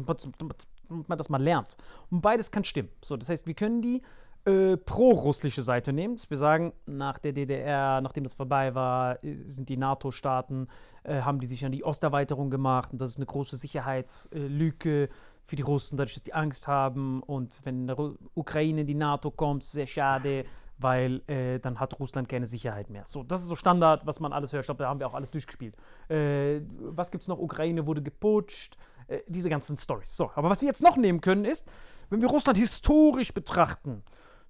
damit, 0.88 1.08
man 1.08 1.18
das 1.18 1.28
mal 1.28 1.42
lernt. 1.42 1.76
Und 2.10 2.20
beides 2.20 2.50
kann 2.50 2.64
stimmen. 2.64 2.88
So, 3.02 3.16
das 3.16 3.28
heißt, 3.28 3.46
wir 3.46 3.54
können 3.54 3.82
die 3.82 4.02
äh, 4.46 4.76
pro-russische 4.76 5.62
Seite 5.62 5.92
nehmen, 5.94 6.18
wir 6.28 6.36
sagen, 6.36 6.74
nach 6.84 7.18
der 7.18 7.32
DDR, 7.32 8.02
nachdem 8.02 8.24
das 8.24 8.34
vorbei 8.34 8.74
war, 8.74 9.22
äh, 9.24 9.34
sind 9.34 9.70
die 9.70 9.78
NATO-Staaten, 9.78 10.68
äh, 11.04 11.22
haben 11.22 11.40
die 11.40 11.46
sich 11.46 11.64
an 11.64 11.72
die 11.72 11.82
Osterweiterung 11.82 12.50
gemacht 12.50 12.92
und 12.92 13.00
das 13.00 13.10
ist 13.10 13.16
eine 13.16 13.24
große 13.26 13.56
Sicherheitslücke 13.56 15.08
für 15.46 15.56
die 15.56 15.62
Russen, 15.62 15.96
dadurch, 15.96 16.14
dass 16.14 16.22
die 16.22 16.34
Angst 16.34 16.66
haben 16.66 17.22
und 17.22 17.60
wenn 17.64 17.90
Ru- 17.90 18.16
Ukraine 18.34 18.82
in 18.82 18.86
die 18.86 18.94
NATO 18.94 19.30
kommt, 19.30 19.64
sehr 19.64 19.86
schade, 19.86 20.44
weil 20.78 21.22
äh, 21.28 21.58
dann 21.60 21.78
hat 21.80 21.98
Russland 22.00 22.28
keine 22.28 22.46
Sicherheit 22.46 22.90
mehr. 22.90 23.04
So, 23.06 23.22
das 23.22 23.42
ist 23.42 23.48
so 23.48 23.56
Standard, 23.56 24.06
was 24.06 24.20
man 24.20 24.32
alles 24.32 24.52
hört. 24.52 24.62
Ich 24.64 24.66
glaube, 24.66 24.82
da 24.82 24.88
haben 24.88 25.00
wir 25.00 25.06
auch 25.06 25.14
alles 25.14 25.30
durchgespielt. 25.30 25.76
Äh, 26.08 26.60
was 26.78 27.10
gibt's 27.10 27.28
noch? 27.28 27.38
Ukraine 27.38 27.86
wurde 27.86 28.02
geputscht, 28.02 28.76
äh, 29.06 29.20
diese 29.26 29.48
ganzen 29.48 29.76
Stories. 29.76 30.16
So, 30.16 30.30
aber 30.34 30.50
was 30.50 30.60
wir 30.60 30.68
jetzt 30.68 30.82
noch 30.82 30.96
nehmen 30.96 31.20
können 31.20 31.44
ist, 31.44 31.66
wenn 32.10 32.20
wir 32.20 32.28
Russland 32.28 32.58
historisch 32.58 33.32
betrachten, 33.32 34.02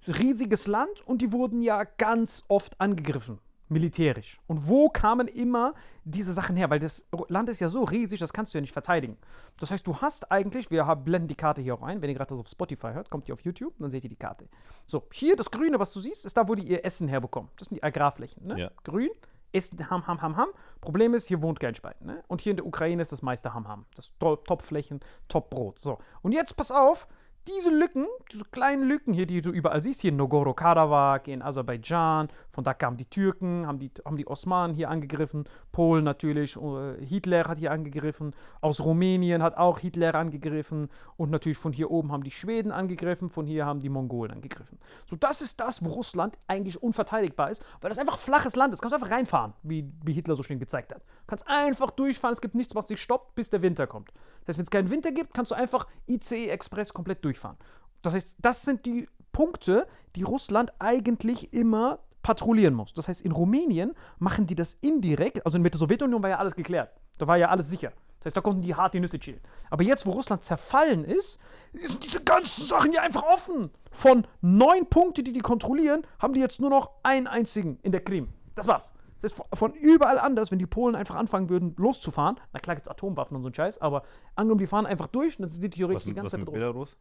riesiges 0.07 0.67
Land 0.67 1.07
und 1.07 1.23
die 1.23 1.33
wurden 1.33 1.63
ja 1.63 1.85
ganz 1.85 2.45
oft 2.49 2.81
angegriffen, 2.81 3.39
militärisch. 3.69 4.39
Und 4.47 4.69
wo 4.69 4.89
kamen 4.89 5.29
immer 5.29 5.75
diese 6.05 6.33
Sachen 6.33 6.57
her? 6.57 6.69
Weil 6.71 6.79
das 6.79 7.07
Land 7.29 7.49
ist 7.49 7.61
ja 7.61 7.69
so 7.69 7.85
riesig, 7.85 8.21
das 8.21 8.33
kannst 8.33 8.53
du 8.53 8.59
ja 8.59 8.61
nicht 8.63 8.73
verteidigen. 8.73 9.17
Das 9.59 9.71
heißt, 9.71 9.87
du 9.87 9.97
hast 9.97 10.31
eigentlich, 10.31 10.71
wir 10.71 10.87
haben, 10.87 11.05
blenden 11.05 11.29
die 11.29 11.35
Karte 11.35 11.63
hier 11.63 11.75
auch 11.75 11.83
ein, 11.83 12.03
wenn 12.03 12.11
ihr 12.11 12.17
gerade 12.17 12.31
das 12.31 12.41
auf 12.41 12.49
Spotify 12.49 12.93
hört, 12.93 13.11
kommt 13.11 13.29
ihr 13.29 13.35
auf 13.35 13.41
YouTube, 13.41 13.75
dann 13.79 13.91
seht 13.91 14.05
ihr 14.05 14.11
die 14.11 14.17
Karte. 14.17 14.49
So, 14.87 15.07
hier 15.13 15.37
das 15.37 15.51
Grüne, 15.51 15.79
was 15.79 15.93
du 15.93 16.01
siehst, 16.01 16.27
ist 16.27 16.37
da, 16.37 16.49
wo 16.49 16.55
die 16.55 16.69
ihr 16.69 16.85
Essen 16.85 17.09
herbekommen. 17.09 17.51
Das 17.57 17.69
sind 17.69 17.77
die 17.77 17.83
Agrarflächen. 17.83 18.47
Ne? 18.47 18.61
Ja. 18.61 18.71
Grün, 18.83 19.11
Essen, 19.55 19.89
Ham, 19.91 20.07
Ham, 20.07 20.21
Ham, 20.21 20.37
Ham. 20.37 20.49
Problem 20.81 21.15
ist, 21.15 21.29
hier 21.29 21.43
wohnt 21.43 21.61
kein 21.61 21.75
Schwein. 21.75 21.95
Ne? 22.01 22.23
Und 22.29 22.41
hier 22.41 22.51
in 22.51 22.57
der 22.57 22.67
Ukraine 22.67 23.01
ist 23.01 23.13
das 23.13 23.23
meiste 23.23 23.55
Ham, 23.55 23.69
Ham. 23.69 23.87
Das 23.95 24.13
to 24.19 24.37
Top-Flächen, 24.37 25.01
Top-Brot. 25.29 25.79
So, 25.79 25.99
und 26.23 26.33
jetzt 26.33 26.57
pass 26.57 26.71
auf, 26.71 27.07
diese 27.49 27.71
Lücken, 27.71 28.07
diese 28.33 28.45
kleinen 28.45 28.85
Lücken 28.85 29.13
hier, 29.13 29.27
die 29.27 29.43
du 29.43 29.51
überall 29.51 29.83
siehst, 29.83 30.01
hier 30.01 30.11
in 30.11 30.17
Nogorod-Karabakh, 30.17 31.31
in 31.31 31.43
Aserbaidschan, 31.43 32.29
von 32.51 32.65
da 32.65 32.73
kamen 32.73 32.97
die 32.97 33.05
Türken, 33.05 33.67
haben 33.67 33.79
die, 33.79 33.91
haben 34.05 34.17
die 34.17 34.27
Osmanen 34.27 34.75
hier 34.75 34.89
angegriffen, 34.89 35.45
Polen 35.73 36.05
natürlich, 36.05 36.57
äh, 36.57 37.05
Hitler 37.05 37.45
hat 37.45 37.59
hier 37.59 37.73
angegriffen, 37.73 38.35
aus 38.61 38.81
Rumänien 38.81 39.43
hat 39.43 39.57
auch 39.57 39.79
Hitler 39.79 40.15
angegriffen 40.15 40.89
und 41.17 41.31
natürlich 41.31 41.59
von 41.59 41.73
hier 41.73 41.91
oben 41.91 42.13
haben 42.13 42.25
die 42.25 42.31
Schweden 42.31 42.73
angegriffen, 42.73 43.29
von 43.29 43.47
hier 43.47 43.67
haben 43.67 43.81
die 43.81 43.89
Mongolen 43.89 44.33
angegriffen. 44.33 44.79
So, 45.05 45.17
das 45.17 45.43
ist 45.43 45.61
das, 45.61 45.85
wo 45.85 45.91
Russland 45.91 46.39
eigentlich 46.47 46.83
unverteidigbar 46.83 47.51
ist, 47.51 47.63
weil 47.81 47.91
das 47.91 47.99
einfach 47.99 48.19
flaches 48.19 48.57
Land 48.57 48.73
ist. 48.73 48.81
Kannst 48.81 48.93
du 48.93 48.97
einfach 48.97 49.15
reinfahren, 49.15 49.53
wie, 49.63 49.91
wie 50.05 50.13
Hitler 50.13 50.37
so 50.37 50.43
schön 50.43 50.59
gezeigt 50.59 50.95
hat. 50.95 51.03
Kannst 51.27 51.47
einfach 51.49 51.91
durchfahren, 51.91 52.33
es 52.33 52.41
gibt 52.41 52.55
nichts, 52.55 52.75
was 52.75 52.87
dich 52.87 53.03
stoppt, 53.03 53.35
bis 53.35 53.51
der 53.51 53.63
Winter 53.63 53.87
kommt. 53.87 54.13
Das 54.41 54.49
heißt, 54.49 54.59
wenn 54.59 54.65
es 54.65 54.71
keinen 54.71 54.91
Winter 54.91 55.13
gibt, 55.13 55.35
kannst 55.35 55.51
du 55.51 55.55
einfach 55.55 55.87
ICE 56.09 56.49
Express 56.49 56.93
komplett 56.93 57.25
durchfahren. 57.35 57.57
Das 58.03 58.15
heißt, 58.15 58.37
das 58.41 58.63
sind 58.63 58.87
die 58.87 59.09
Punkte, 59.33 59.87
die 60.17 60.23
Russland 60.23 60.73
eigentlich 60.79 61.53
immer 61.53 61.99
patrouillieren 62.23 62.75
muss. 62.75 62.95
Das 62.95 63.09
heißt, 63.09 63.23
in 63.23 63.33
Rumänien 63.33 63.95
machen 64.19 64.47
die 64.47 64.55
das 64.55 64.75
indirekt, 64.75 65.45
also 65.45 65.59
mit 65.59 65.75
der 65.75 65.79
Sowjetunion 65.79 66.23
war 66.23 66.31
ja 66.31 66.39
alles 66.39 66.55
geklärt. 66.55 66.91
Da 67.19 67.27
war 67.27 67.37
ja 67.37 67.49
alles 67.49 67.69
sicher. 67.69 67.93
Das 68.19 68.27
heißt, 68.31 68.37
da 68.39 68.41
konnten 68.41 68.63
die 68.63 68.75
hart 68.75 68.95
die 68.95 69.01
Nüsse 69.01 69.19
chillen. 69.19 69.41
Aber 69.69 69.83
jetzt, 69.83 70.07
wo 70.07 70.13
Russland 70.13 70.43
zerfallen 70.45 71.05
ist, 71.05 71.39
sind 71.75 72.03
diese 72.03 72.23
ganzen 72.23 72.65
Sachen 72.65 72.93
ja 72.93 73.03
einfach 73.03 73.23
offen. 73.23 73.71
Von 73.91 74.27
neun 74.41 74.87
Punkten, 74.87 75.25
die 75.25 75.33
die 75.35 75.41
kontrollieren, 75.41 76.07
haben 76.19 76.33
die 76.33 76.41
jetzt 76.41 76.61
nur 76.61 76.71
noch 76.71 76.91
einen 77.03 77.27
einzigen 77.27 77.79
in 77.83 77.93
der 77.93 78.01
Krim. 78.01 78.29
Das 78.55 78.67
war's. 78.67 78.93
Das 79.21 79.33
ist 79.33 79.43
von 79.53 79.73
überall 79.75 80.19
anders, 80.19 80.51
wenn 80.51 80.59
die 80.59 80.67
Polen 80.67 80.95
einfach 80.95 81.17
anfangen 81.17 81.51
würden, 81.51 81.75
loszufahren. 81.77 82.41
Na 82.53 82.61
klar 82.61 82.77
gibt 82.77 82.87
es 82.87 82.91
Atomwaffen 82.91 83.37
und 83.37 83.43
so 83.43 83.49
ein 83.49 83.55
Scheiß, 83.55 83.79
aber 83.79 84.03
angenommen, 84.35 84.59
die 84.59 84.67
fahren 84.67 84.87
einfach 84.87 85.07
durch, 85.07 85.37
dann 85.37 85.49
sind 85.49 85.63
die 85.63 85.71
theoretisch 85.71 86.03
Was 86.03 86.05
die 86.05 86.15
ganze 86.15 86.25
was 86.25 86.31
Zeit 86.33 86.41
mit. 86.41 86.53
Belarus? 86.53 86.97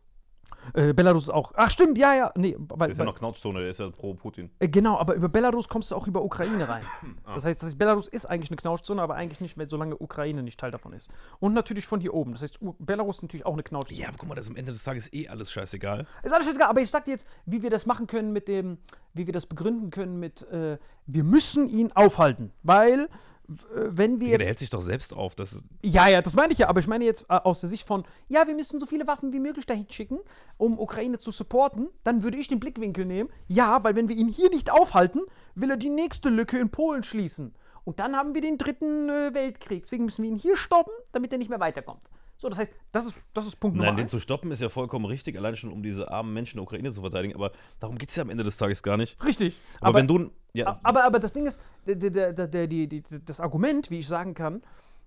Äh, 0.74 0.93
Belarus 0.93 1.24
ist 1.24 1.30
auch. 1.30 1.51
Ach, 1.55 1.70
stimmt, 1.70 1.97
ja, 1.97 2.14
ja. 2.16 2.32
Nee, 2.36 2.55
weil, 2.59 2.91
ist 2.91 2.97
ja 2.97 3.05
noch 3.05 3.18
Knautschzone, 3.18 3.59
der 3.61 3.70
ist 3.70 3.80
ja 3.80 3.89
pro 3.89 4.14
Putin. 4.14 4.49
äh, 4.59 4.68
genau, 4.68 4.97
aber 4.97 5.16
über 5.16 5.30
Belarus 5.30 5.68
kommst 5.70 5.91
du 5.91 5.95
auch 5.95 6.07
über 6.07 6.24
Ukraine 6.24 6.68
rein. 6.68 6.84
Ah. 7.26 7.34
Das 7.34 7.45
heißt, 7.45 7.61
das 7.61 7.68
heißt, 7.70 7.78
Belarus 7.80 8.07
ist 8.07 8.26
eigentlich 8.26 8.49
eine 8.49 8.57
Knautschzone, 8.57 9.01
aber 9.01 9.16
eigentlich 9.16 9.41
nicht, 9.41 9.57
weil 9.57 9.68
solange 9.68 9.97
Ukraine 9.97 10.43
nicht 10.43 10.59
Teil 10.59 10.72
davon 10.72 10.93
ist. 10.93 11.09
Und 11.39 11.53
natürlich 11.53 11.86
von 11.86 11.99
hier 11.99 12.14
oben. 12.14 12.32
Das 12.34 12.41
heißt, 12.41 12.61
U- 12.61 12.76
Belarus 12.80 13.18
ist 13.18 13.22
natürlich 13.24 13.45
auch 13.45 13.53
eine 13.53 13.64
Knautschzone. 13.64 14.01
Ja, 14.01 14.07
aber 14.09 14.18
guck 14.18 14.30
mal, 14.30 14.36
das 14.36 14.45
ist 14.45 14.51
am 14.51 14.55
Ende 14.57 14.72
des 14.72 14.84
Tages 14.84 15.11
eh 15.14 15.28
alles 15.28 15.51
scheißegal. 15.51 16.05
Ist 16.24 16.32
alles 16.34 16.45
scheißegal, 16.45 16.70
aber 16.70 16.82
ich 16.82 16.89
sag 16.89 17.05
dir 17.05 17.11
jetzt, 17.11 17.28
wie 17.45 17.61
wir 17.61 17.70
das 17.70 17.86
machen 17.86 18.07
können 18.07 18.32
mit 18.32 18.47
dem, 18.47 18.78
wie 19.14 19.26
wir 19.26 19.34
das 19.34 19.45
begründen 19.45 19.89
können 19.89 20.20
mit, 20.20 20.41
äh, 20.51 20.78
wir 21.05 21.24
müssen 21.24 21.68
ihn 21.70 21.91
aufhalten. 21.93 22.51
Weil, 22.64 23.09
wenn 23.47 24.19
wir 24.19 24.27
Ja, 24.27 24.31
der 24.31 24.39
jetzt. 24.39 24.47
hält 24.47 24.59
sich 24.59 24.69
doch 24.69 24.81
selbst 24.81 25.13
auf. 25.13 25.35
Das 25.35 25.57
Ja, 25.81 26.07
ja, 26.07 26.21
das 26.21 26.35
meine 26.35 26.53
ich 26.53 26.59
ja, 26.59 26.69
aber 26.69 26.79
ich 26.79 26.87
meine 26.87 27.03
jetzt 27.05 27.23
äh, 27.29 27.33
aus 27.35 27.59
der 27.59 27.69
Sicht 27.69 27.85
von, 27.85 28.05
ja, 28.29 28.47
wir 28.47 28.55
müssen 28.55 28.79
so 28.79 28.85
viele 28.85 29.05
Waffen 29.07 29.33
wie 29.33 29.39
möglich 29.39 29.65
dahin 29.65 29.85
schicken, 29.89 30.19
um 30.57 30.79
Ukraine 30.79 31.17
zu 31.19 31.31
supporten, 31.31 31.89
dann 32.03 32.23
würde 32.23 32.37
ich 32.37 32.47
den 32.47 32.59
Blickwinkel 32.59 33.05
nehmen, 33.05 33.29
ja, 33.47 33.83
weil 33.83 33.95
wenn 33.95 34.07
wir 34.09 34.15
ihn 34.15 34.29
hier 34.29 34.49
nicht 34.49 34.71
aufhalten, 34.71 35.21
will 35.55 35.69
er 35.69 35.77
die 35.77 35.89
nächste 35.89 36.29
Lücke 36.29 36.57
in 36.57 36.69
Polen 36.69 37.03
schließen. 37.03 37.53
Und 37.85 37.99
dann 37.99 38.15
haben 38.15 38.33
wir 38.33 38.41
den 38.41 38.57
dritten 38.57 39.09
äh, 39.09 39.33
Weltkrieg. 39.33 39.83
Deswegen 39.83 40.05
müssen 40.05 40.23
wir 40.23 40.31
ihn 40.31 40.37
hier 40.37 40.55
stoppen, 40.55 40.93
damit 41.11 41.33
er 41.33 41.37
nicht 41.37 41.49
mehr 41.49 41.59
weiterkommt. 41.59 42.09
So, 42.43 42.49
das 42.49 42.59
heißt, 42.59 42.73
das 42.91 43.05
ist, 43.05 43.15
das 43.33 43.47
ist 43.47 43.55
Punkt 43.55 43.77
Nein, 43.77 43.85
Nummer 43.85 43.95
den 43.95 44.03
eins. 44.03 44.11
zu 44.11 44.19
stoppen 44.19 44.51
ist 44.51 44.61
ja 44.61 44.67
vollkommen 44.67 45.05
richtig, 45.05 45.37
allein 45.37 45.55
schon 45.55 45.71
um 45.71 45.81
diese 45.81 46.11
armen 46.11 46.33
Menschen 46.33 46.55
in 46.55 46.57
der 46.57 46.63
Ukraine 46.63 46.91
zu 46.91 46.99
verteidigen. 46.99 47.35
Aber 47.35 47.53
darum 47.79 47.97
geht 47.97 48.09
es 48.09 48.17
ja 48.17 48.23
am 48.23 48.29
Ende 48.29 48.43
des 48.43 48.57
Tages 48.57 48.83
gar 48.83 48.97
nicht. 48.97 49.23
Richtig. 49.23 49.55
Aber, 49.79 49.99
wenn 49.99 50.09
du. 50.09 50.29
Ja, 50.51 50.77
Aber, 50.83 51.05
aber 51.05 51.19
das 51.19 51.31
Ding 51.31 51.45
ist, 51.45 51.61
der, 51.87 51.95
der, 51.95 52.33
der, 52.33 52.87
das 53.23 53.39
Argument, 53.39 53.89
wie 53.89 53.99
ich 53.99 54.09
sagen 54.09 54.33
kann, 54.33 54.61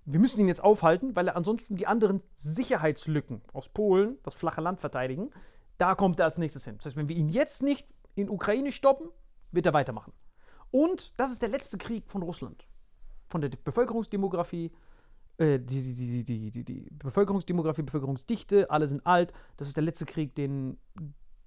wir 0.05 0.19
müssen 0.19 0.39
ihn 0.39 0.47
jetzt 0.47 0.63
aufhalten, 0.63 1.15
weil 1.15 1.27
er 1.27 1.35
ansonsten 1.35 1.75
die 1.75 1.85
anderen 1.85 2.23
Sicherheitslücken 2.33 3.43
aus 3.53 3.69
Polen, 3.69 4.17
das 4.23 4.33
flache 4.33 4.61
Land 4.61 4.79
verteidigen, 4.79 5.29
da 5.77 5.93
kommt 5.93 6.19
er 6.19 6.25
als 6.25 6.39
nächstes 6.39 6.65
hin. 6.65 6.77
Das 6.77 6.87
heißt, 6.87 6.95
wenn 6.95 7.07
wir 7.07 7.15
ihn 7.15 7.29
jetzt 7.29 7.61
nicht 7.61 7.87
in 8.15 8.31
Ukraine 8.31 8.71
stoppen, 8.71 9.09
wird 9.51 9.67
er 9.67 9.73
weitermachen. 9.73 10.11
Und 10.71 11.13
das 11.17 11.29
ist 11.29 11.43
der 11.43 11.49
letzte 11.49 11.77
Krieg 11.77 12.05
von 12.07 12.23
Russland. 12.23 12.65
Von 13.29 13.41
der 13.41 13.49
Bevölkerungsdemografie, 13.49 14.71
die, 15.39 15.59
die, 15.59 16.23
die, 16.23 16.51
die, 16.51 16.63
die, 16.63 16.89
Bevölkerungsdemografie, 16.91 17.83
Bevölkerungsdichte, 17.83 18.69
alle 18.71 18.87
sind 18.87 19.05
alt. 19.05 19.33
Das 19.57 19.67
ist 19.67 19.77
der 19.77 19.83
letzte 19.83 20.05
Krieg, 20.05 20.33
den 20.35 20.77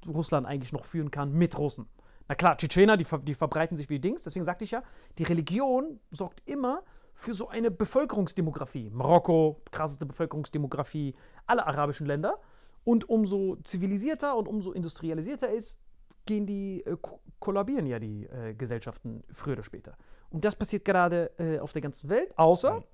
Russland 0.06 0.46
eigentlich 0.46 0.72
noch 0.72 0.84
führen 0.84 1.10
kann 1.10 1.32
mit 1.32 1.58
Russen. 1.58 1.86
Na 2.28 2.36
klar, 2.36 2.56
Tschetschener, 2.56 2.96
die, 2.96 3.06
die 3.24 3.34
verbreiten 3.34 3.76
sich 3.76 3.90
wie 3.90 3.98
Dings. 3.98 4.22
Deswegen 4.22 4.44
sagte 4.44 4.64
ich 4.64 4.70
ja, 4.70 4.82
die 5.18 5.24
Religion 5.24 5.98
sorgt 6.10 6.48
immer 6.48 6.84
für 7.12 7.34
so 7.34 7.48
eine 7.48 7.72
Bevölkerungsdemografie. 7.72 8.90
Marokko, 8.90 9.60
krasseste 9.72 10.06
Bevölkerungsdemografie, 10.06 11.14
alle 11.46 11.66
arabischen 11.66 12.06
Länder. 12.06 12.38
Und 12.84 13.08
umso 13.08 13.56
zivilisierter 13.64 14.36
und 14.36 14.46
umso 14.46 14.70
industrialisierter 14.72 15.50
ist, 15.50 15.78
gehen 16.24 16.46
die, 16.46 16.86
äh, 16.86 16.96
ko- 17.00 17.20
kollabieren 17.40 17.86
ja 17.86 17.98
die 17.98 18.26
äh, 18.26 18.54
Gesellschaften 18.54 19.24
früher 19.30 19.54
oder 19.54 19.64
später. 19.64 19.96
Und 20.30 20.44
das 20.44 20.54
passiert 20.54 20.84
gerade 20.84 21.32
äh, 21.38 21.58
auf 21.58 21.72
der 21.72 21.82
ganzen 21.82 22.08
Welt, 22.08 22.38
außer 22.38 22.84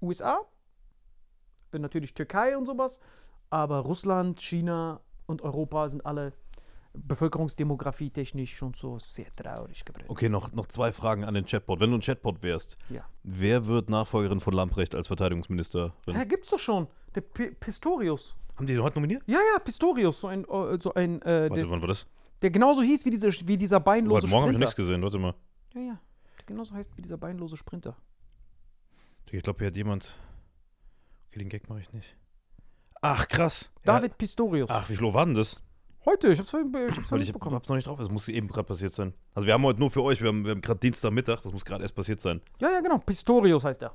USA, 0.00 0.38
natürlich 1.72 2.14
Türkei 2.14 2.56
und 2.56 2.66
sowas, 2.66 3.00
aber 3.50 3.78
Russland, 3.80 4.40
China 4.40 5.00
und 5.26 5.42
Europa 5.42 5.88
sind 5.88 6.04
alle 6.06 6.32
Bevölkerungsdemografie 6.94 8.10
technisch 8.10 8.56
schon 8.56 8.74
so 8.74 8.98
sehr 8.98 9.26
traurig 9.36 9.84
geprägt. 9.84 10.08
okay, 10.10 10.28
noch, 10.28 10.52
noch 10.52 10.66
zwei 10.66 10.92
Fragen 10.92 11.24
an 11.24 11.34
den 11.34 11.44
Chatbot. 11.44 11.80
Wenn 11.80 11.90
du 11.90 11.96
ein 11.98 12.00
Chatbot 12.00 12.42
wärst, 12.42 12.76
Ja. 12.88 13.04
wer 13.22 13.66
wird 13.66 13.88
Nachfolgerin 13.90 14.40
von 14.40 14.54
Lamprecht 14.54 14.94
als 14.94 15.06
Verteidigungsministerin? 15.06 15.92
Hä, 16.06 16.24
gibt's 16.26 16.50
doch 16.50 16.58
schon. 16.58 16.88
Der 17.14 17.20
P 17.20 17.50
Pistorius. 17.52 18.34
Haben 18.56 18.66
die 18.66 18.74
den 18.74 18.82
heute 18.82 18.96
nominiert? 18.96 19.22
Ja, 19.26 19.38
ja, 19.52 19.58
Pistorius. 19.60 20.20
So 20.20 20.26
ein, 20.28 20.44
äh, 20.44 20.78
so 20.80 20.92
ein 20.94 21.22
äh, 21.22 21.48
Warte, 21.48 21.60
der, 21.60 21.70
wann 21.70 21.80
war 21.80 21.88
das? 21.88 22.06
der 22.42 22.50
genauso 22.50 22.82
hieß 22.82 23.04
wie, 23.04 23.10
diese, 23.10 23.28
wie 23.46 23.56
dieser 23.56 23.78
beinlose 23.80 24.22
Heute 24.22 24.26
Morgen 24.28 24.42
habe 24.42 24.52
ich 24.52 24.56
Sprinter. 24.56 24.64
nichts 24.64 24.76
gesehen. 24.76 25.02
Warte 25.02 25.18
mal. 25.18 25.34
Ja, 25.74 25.80
ja. 25.80 26.00
Der 26.38 26.46
genauso 26.46 26.74
heißt 26.74 26.96
wie 26.96 27.02
dieser 27.02 27.18
beinlose 27.18 27.56
Sprinter. 27.56 27.96
Ich 29.30 29.42
glaube, 29.42 29.58
hier 29.60 29.68
hat 29.68 29.76
jemand. 29.76 30.16
Okay, 31.28 31.38
den 31.40 31.48
Gag 31.48 31.68
mache 31.68 31.80
ich 31.80 31.92
nicht. 31.92 32.16
Ach, 33.00 33.28
krass. 33.28 33.70
David 33.84 34.12
Ja. 34.12 34.16
Pistorius. 34.16 34.70
Ach, 34.70 34.88
wie 34.88 34.96
viel 34.96 35.12
war 35.14 35.24
denn 35.24 35.34
das? 35.34 35.60
Heute, 36.04 36.28
ich 36.28 36.38
hab's 36.38 36.50
vorhin, 36.50 36.72
ich 36.88 36.96
hab's 36.96 37.12
Weil 37.12 37.20
ich 37.20 37.26
mitbekommen. 37.28 37.54
hab's 37.56 37.68
noch 37.68 37.76
nicht 37.76 37.86
drauf. 37.86 38.00
Es 38.00 38.08
muss 38.10 38.28
eben 38.28 38.48
gerade 38.48 38.66
passiert 38.66 38.92
sein. 38.92 39.12
Also, 39.34 39.46
wir 39.46 39.54
haben 39.54 39.62
heute 39.64 39.78
nur 39.78 39.90
für 39.90 40.02
euch. 40.02 40.20
Wir 40.22 40.28
haben, 40.28 40.44
wir 40.44 40.52
haben 40.52 40.62
gerade 40.62 40.80
Dienstagmittag. 40.80 41.42
Das 41.42 41.52
muss 41.52 41.64
gerade 41.64 41.82
erst 41.82 41.94
passiert 41.94 42.20
sein. 42.20 42.40
Ja, 42.60 42.70
ja, 42.70 42.80
genau. 42.80 42.98
Pistorius 42.98 43.64
heißt 43.64 43.82
er. 43.82 43.92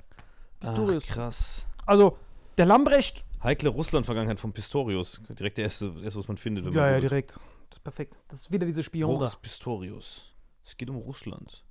Pistorius. 0.59 1.05
krass. 1.05 1.67
Also, 1.85 2.17
der 2.57 2.65
Lambrecht. 2.67 3.25
Heikle 3.43 3.69
Russland-Vergangenheit 3.69 4.39
von 4.39 4.53
Pistorius. 4.53 5.19
Direkt 5.29 5.57
der 5.57 5.65
erste, 5.65 5.87
erste 6.03 6.19
was 6.19 6.27
man 6.27 6.37
findet. 6.37 6.63
Wenn 6.65 6.73
Ja, 6.73 6.81
man 6.81 6.89
ja, 6.91 6.95
googelt. 6.97 7.11
direkt. 7.11 7.29
Das 7.69 7.77
ist 7.79 7.83
perfekt. 7.83 8.15
Das 8.29 8.39
ist 8.41 8.51
wieder 8.51 8.65
diese 8.65 8.83
Spion 8.83 9.09
da. 9.11 9.17
Boris 9.17 9.35
Pistorius. 9.35 10.31
Es 10.63 10.77
geht 10.77 10.89
um 10.89 10.97
Russland. 10.97 11.65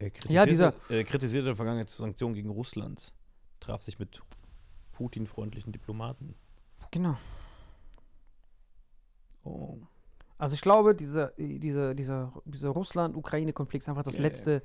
Er 0.00 0.10
kritisierte, 0.10 0.32
Ja, 0.34 0.46
dieser- 0.46 0.74
Er 0.88 1.04
kritisierte 1.04 1.40
in 1.40 1.44
der 1.46 1.56
Vergangenheit 1.56 1.90
Sanktionen 1.90 2.34
gegen 2.34 2.48
Russland. 2.50 3.12
Traf 3.60 3.82
sich 3.82 3.98
mit 3.98 4.20
Putin-freundlichen 4.92 5.72
Diplomaten. 5.72 6.34
Genau. 6.90 7.16
Oh. 9.44 9.78
Also 10.38 10.54
ich 10.54 10.62
glaube, 10.62 10.94
dieser, 10.94 11.32
dieser, 11.36 11.94
dieser, 11.94 12.32
dieser 12.46 12.70
Russland-Ukraine-Konflikt 12.70 13.82
ist 13.84 13.88
einfach 13.90 14.02
das 14.02 14.14
Ja, 14.16 14.22
letzte, 14.22 14.62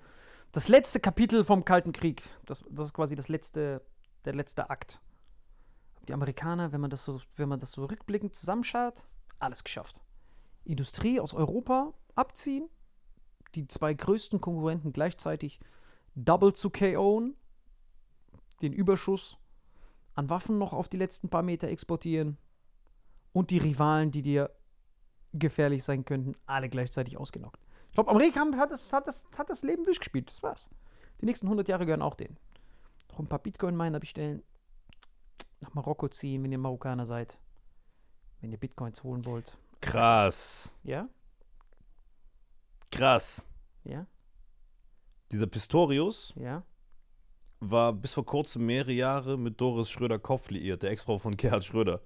das 0.54 0.70
letzte 0.70 1.02
Kapitel 1.02 1.44
vom 1.44 1.66
Kalten 1.66 1.92
Krieg. 1.92 2.24
Das, 2.46 2.64
das 2.70 2.88
ist 2.88 2.94
quasi 2.94 3.16
das 3.16 3.28
letzte, 3.28 3.82
der 4.24 4.34
letzte 4.36 4.70
Akt. 4.70 5.02
Die 6.08 6.14
Amerikaner, 6.14 6.72
wenn 6.72 6.80
man 6.80 6.90
das 6.90 7.04
so, 7.04 7.20
wenn 7.36 7.50
man 7.50 7.60
das 7.60 7.72
so 7.74 7.84
rückblickend 7.86 8.34
zusammenschaut, 8.36 9.04
alles 9.40 9.66
geschafft. 9.66 10.02
Industrie 10.64 11.20
aus 11.20 11.34
Europa 11.34 11.94
abziehen, 12.16 12.70
die 13.56 13.68
zwei 13.68 13.94
größten 13.94 14.42
Konkurrenten 14.42 14.94
gleichzeitig 14.94 15.60
double 16.16 16.54
zu 16.54 16.70
KO'en, 16.70 17.34
den 18.62 18.74
Überschuss 18.74 19.38
an 20.14 20.30
Waffen 20.30 20.58
noch 20.58 20.74
auf 20.74 20.88
die 20.88 20.98
letzten 20.98 21.30
paar 21.30 21.44
Meter 21.44 21.68
exportieren 21.68 22.38
und 23.34 23.52
die 23.52 23.58
Rivalen, 23.58 24.12
die 24.12 24.22
dir 24.22 24.50
gefährlich 25.34 25.84
sein 25.84 26.06
könnten, 26.06 26.36
alle 26.46 26.70
gleichzeitig 26.70 27.18
ausgenockt. 27.18 27.60
Ich 27.90 27.96
glaube, 27.96 28.12
Amerika 28.12 28.46
hat 28.58 28.72
das, 28.72 28.92
hat, 28.94 29.08
das, 29.08 29.26
hat 29.38 29.50
das 29.50 29.64
Leben 29.64 29.84
durchgespielt. 29.84 30.30
Das 30.30 30.42
war's. 30.42 30.70
Die 31.22 31.26
nächsten 31.26 31.48
100 31.48 31.68
Jahre 31.68 31.86
gehören 31.86 32.02
auch 32.02 32.16
denen. 32.16 32.38
Noch 33.12 33.20
ein 33.20 33.28
paar 33.28 33.40
Bitcoin-Miner 33.40 34.00
bestellen, 34.00 34.44
nach 35.62 35.74
Marokko 35.74 36.08
ziehen, 36.10 36.44
wenn 36.44 36.52
ihr 36.52 36.58
Marokkaner 36.58 37.06
seid. 37.06 37.40
Wenn 38.42 38.52
ihr 38.52 38.58
Bitcoins 38.58 39.04
holen 39.04 39.26
wollt. 39.26 39.58
Krass. 39.82 40.78
Ja? 40.84 41.08
Krass. 42.96 43.48
Ja? 43.84 44.08
Dieser 45.32 45.48
Pistorius 45.48 46.34
Ja? 46.40 46.64
war 47.60 47.94
bis 47.94 48.14
vor 48.14 48.26
kurzem 48.26 48.66
mehrere 48.66 48.92
Jahre 48.92 49.38
mit 49.38 49.60
Doris 49.60 49.90
Schröder-Kopf 49.90 50.50
liiert, 50.50 50.84
der 50.84 50.92
Ex-Frau 50.92 51.18
von 51.18 51.36
Gerhard 51.36 51.64
Schröder. 51.64 52.02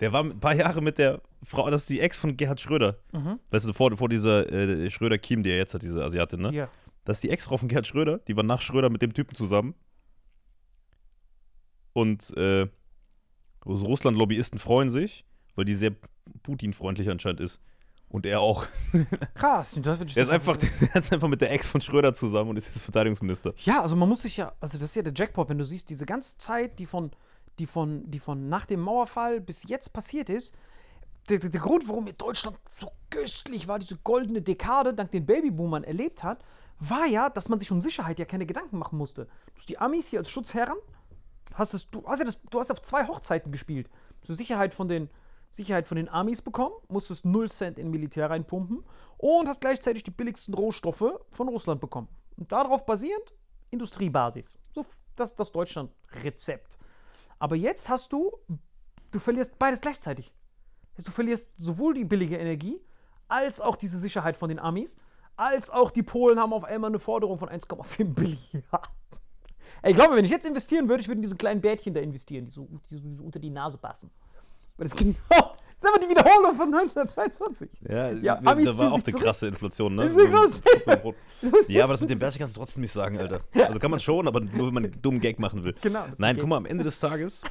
Der 0.00 0.12
war 0.12 0.24
ein 0.24 0.40
paar 0.40 0.54
Jahre 0.54 0.80
mit 0.80 0.98
der 0.98 1.20
Frau, 1.42 1.70
das 1.70 1.82
ist 1.82 1.90
die 1.90 2.00
Ex 2.00 2.16
von 2.16 2.36
Gerhard 2.36 2.60
Schröder. 2.60 2.98
Mhm. 3.12 3.38
Weißt 3.50 3.66
du, 3.66 3.72
vor, 3.72 3.96
vor 3.96 4.08
dieser 4.08 4.50
äh, 4.50 4.90
Schröder-Kim, 4.90 5.42
die 5.42 5.50
er 5.50 5.58
jetzt 5.58 5.74
hat, 5.74 5.82
diese 5.82 6.02
Asiatin, 6.02 6.40
ne? 6.40 6.52
Ja. 6.52 6.68
Das 7.04 7.18
ist 7.18 7.24
die 7.24 7.30
Ex-Frau 7.30 7.58
von 7.58 7.68
Gerhard 7.68 7.86
Schröder, 7.86 8.18
die 8.18 8.36
war 8.36 8.44
nach 8.44 8.60
Schröder 8.60 8.88
mit 8.88 9.02
dem 9.02 9.12
Typen 9.12 9.34
zusammen. 9.34 9.74
Und 11.92 12.36
äh, 12.36 12.66
Russland-Lobbyisten 13.64 14.58
freuen 14.58 14.90
sich, 14.90 15.24
weil 15.54 15.64
die 15.64 15.74
sehr 15.74 15.92
Putin-freundlich 16.42 17.10
anscheinend 17.10 17.40
ist. 17.40 17.60
Und 18.14 18.26
er 18.26 18.40
auch. 18.40 18.64
Krass. 19.34 19.76
Das 19.82 19.98
wird 19.98 20.16
Er 20.16 20.22
ist 20.22 20.28
einfach, 20.28 20.56
er 20.92 21.02
ist 21.02 21.12
einfach 21.12 21.26
mit 21.26 21.40
der 21.40 21.50
Ex 21.50 21.66
von 21.66 21.80
Schröder 21.80 22.14
zusammen 22.14 22.50
und 22.50 22.56
ist 22.56 22.68
jetzt 22.68 22.82
Verteidigungsminister. 22.82 23.52
Ja, 23.64 23.82
also 23.82 23.96
man 23.96 24.08
muss 24.08 24.22
sich 24.22 24.36
ja, 24.36 24.52
also 24.60 24.78
das 24.78 24.90
ist 24.90 24.94
ja 24.94 25.02
der 25.02 25.12
Jackpot, 25.12 25.48
wenn 25.48 25.58
du 25.58 25.64
siehst, 25.64 25.90
diese 25.90 26.06
ganze 26.06 26.38
Zeit, 26.38 26.78
die 26.78 26.86
von, 26.86 27.10
die 27.58 27.66
von, 27.66 28.08
die 28.08 28.20
von 28.20 28.48
nach 28.48 28.66
dem 28.66 28.78
Mauerfall 28.78 29.40
bis 29.40 29.66
jetzt 29.66 29.92
passiert 29.92 30.30
ist, 30.30 30.54
der, 31.28 31.40
der, 31.40 31.50
der 31.50 31.60
Grund, 31.60 31.88
warum 31.88 32.06
Deutschland 32.16 32.56
so 32.78 32.92
köstlich 33.10 33.66
war, 33.66 33.80
diese 33.80 33.96
goldene 33.96 34.42
Dekade 34.42 34.94
dank 34.94 35.10
den 35.10 35.26
Babyboomern 35.26 35.82
erlebt 35.82 36.22
hat, 36.22 36.38
war 36.78 37.06
ja, 37.06 37.28
dass 37.28 37.48
man 37.48 37.58
sich 37.58 37.72
um 37.72 37.82
Sicherheit 37.82 38.20
ja 38.20 38.26
keine 38.26 38.46
Gedanken 38.46 38.78
machen 38.78 38.96
musste. 38.96 39.24
Du 39.24 39.56
hast 39.56 39.68
die 39.68 39.78
Amis 39.78 40.06
hier 40.06 40.20
als 40.20 40.30
Schutzherren, 40.30 40.78
hast 41.54 41.74
es, 41.74 41.90
du 41.90 42.06
hast 42.06 42.20
ja 42.20 42.26
das, 42.26 42.38
du 42.48 42.60
hast 42.60 42.70
auf 42.70 42.80
zwei 42.80 43.08
Hochzeiten 43.08 43.50
gespielt. 43.50 43.90
Zur 44.20 44.36
Sicherheit 44.36 44.72
von 44.72 44.86
den 44.86 45.10
Sicherheit 45.56 45.86
von 45.86 45.96
den 45.96 46.08
Amis 46.08 46.42
bekommen, 46.42 46.74
musstest 46.88 47.24
0 47.24 47.48
Cent 47.48 47.78
in 47.78 47.90
Militär 47.90 48.30
reinpumpen 48.30 48.84
und 49.18 49.48
hast 49.48 49.60
gleichzeitig 49.60 50.02
die 50.02 50.10
billigsten 50.10 50.54
Rohstoffe 50.54 51.20
von 51.30 51.48
Russland 51.48 51.80
bekommen. 51.80 52.08
Und 52.36 52.50
darauf 52.50 52.84
basierend 52.84 53.34
Industriebasis. 53.70 54.58
So, 54.72 54.84
das 55.16 55.30
ist 55.30 55.40
das 55.40 55.52
Deutschland-Rezept. 55.52 56.78
Aber 57.38 57.56
jetzt 57.56 57.88
hast 57.88 58.12
du, 58.12 58.32
du 59.10 59.18
verlierst 59.18 59.58
beides 59.58 59.80
gleichzeitig. 59.80 60.32
Du 61.04 61.10
verlierst 61.10 61.50
sowohl 61.56 61.94
die 61.94 62.04
billige 62.04 62.36
Energie, 62.36 62.80
als 63.28 63.60
auch 63.60 63.76
diese 63.76 63.98
Sicherheit 63.98 64.36
von 64.36 64.48
den 64.48 64.58
Amis, 64.58 64.96
als 65.36 65.70
auch 65.70 65.90
die 65.90 66.02
Polen 66.02 66.38
haben 66.38 66.52
auf 66.52 66.64
einmal 66.64 66.90
eine 66.90 66.98
Forderung 66.98 67.38
von 67.38 67.48
1,5 67.48 68.04
Billiarden. 68.14 68.94
Ey, 69.82 69.92
glaube, 69.92 70.16
wenn 70.16 70.24
ich 70.24 70.30
jetzt 70.30 70.46
investieren 70.46 70.88
würde, 70.88 71.00
ich 71.00 71.08
würde 71.08 71.18
in 71.18 71.22
diese 71.22 71.36
kleinen 71.36 71.60
Bärtchen 71.60 71.94
da 71.94 72.00
investieren, 72.00 72.44
die 72.44 72.50
so, 72.50 72.68
die 72.90 73.14
so 73.14 73.22
unter 73.22 73.38
die 73.38 73.50
Nase 73.50 73.78
passen. 73.78 74.10
Weil 74.76 74.88
das 74.88 74.96
genau, 74.96 75.14
das 75.30 75.44
ist 75.82 75.88
aber 75.88 75.98
die 75.98 76.08
Wiederholung 76.08 76.56
von 76.56 76.74
1922. 76.74 77.68
Ja, 77.88 78.10
Ja, 78.10 78.36
da 78.40 78.78
war 78.78 78.90
auch 78.92 78.94
eine 78.94 79.04
zurück. 79.04 79.22
krasse 79.22 79.46
Inflation, 79.48 79.94
ne? 79.94 80.04
Das 80.04 80.14
ist 80.14 80.62
Das 81.42 81.68
Ja, 81.68 81.84
aber 81.84 81.92
das 81.94 82.00
mit 82.00 82.10
dem 82.10 82.18
Bärchen 82.18 82.38
kannst 82.40 82.56
du 82.56 82.60
trotzdem 82.60 82.80
nicht 82.80 82.92
sagen, 82.92 83.18
Alter. 83.18 83.40
Also 83.54 83.78
kann 83.78 83.90
man 83.90 84.00
schon, 84.00 84.26
aber 84.26 84.40
nur 84.40 84.66
wenn 84.68 84.74
man 84.74 84.84
einen 84.84 85.00
dummen 85.02 85.20
Gag 85.20 85.38
machen 85.38 85.62
will. 85.64 85.74
Genau, 85.82 86.04
Nein, 86.18 86.36
ein 86.36 86.40
guck 86.40 86.48
mal, 86.48 86.56
am 86.56 86.66
Ende 86.66 86.82
des 86.84 86.98
Tages, 87.00 87.42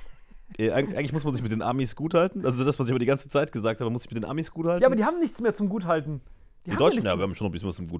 äh, 0.58 0.72
eig- 0.72 0.96
eigentlich 0.96 1.14
muss 1.14 1.24
man 1.24 1.34
sich 1.34 1.44
mit 1.44 1.52
den 1.52 1.62
Amis 1.62 1.96
gut 1.96 2.14
halten. 2.14 2.46
Also 2.46 2.64
das, 2.66 2.78
was 2.80 2.88
ich 2.88 2.92
aber 2.92 3.00
die 3.00 3.06
ganze 3.06 3.30
Zeit 3.30 3.52
gesagt 3.52 3.80
habe, 3.80 3.86
man 3.86 3.94
muss 3.94 4.04
sich 4.04 4.12
mit 4.12 4.22
den 4.24 4.30
Amis 4.30 4.52
gut 4.52 4.66
halten. 4.66 4.82
Ja, 4.82 4.88
aber 4.88 4.96
die 4.96 5.06
haben 5.06 5.20
nichts 5.20 5.40
mehr 5.42 5.54
zum 5.54 5.70
Guthalten. 5.70 6.22
Die 6.66 6.72
haben 6.72 6.78
Deutschen, 6.78 7.04
ja, 7.04 7.18
wir 7.18 7.24
haben 7.24 7.36
schon 7.36 7.46
noch 7.46 7.50
ein 7.50 7.54
bisschen 7.54 7.68
was 7.68 7.80
im 7.80 7.88
die, 7.88 7.98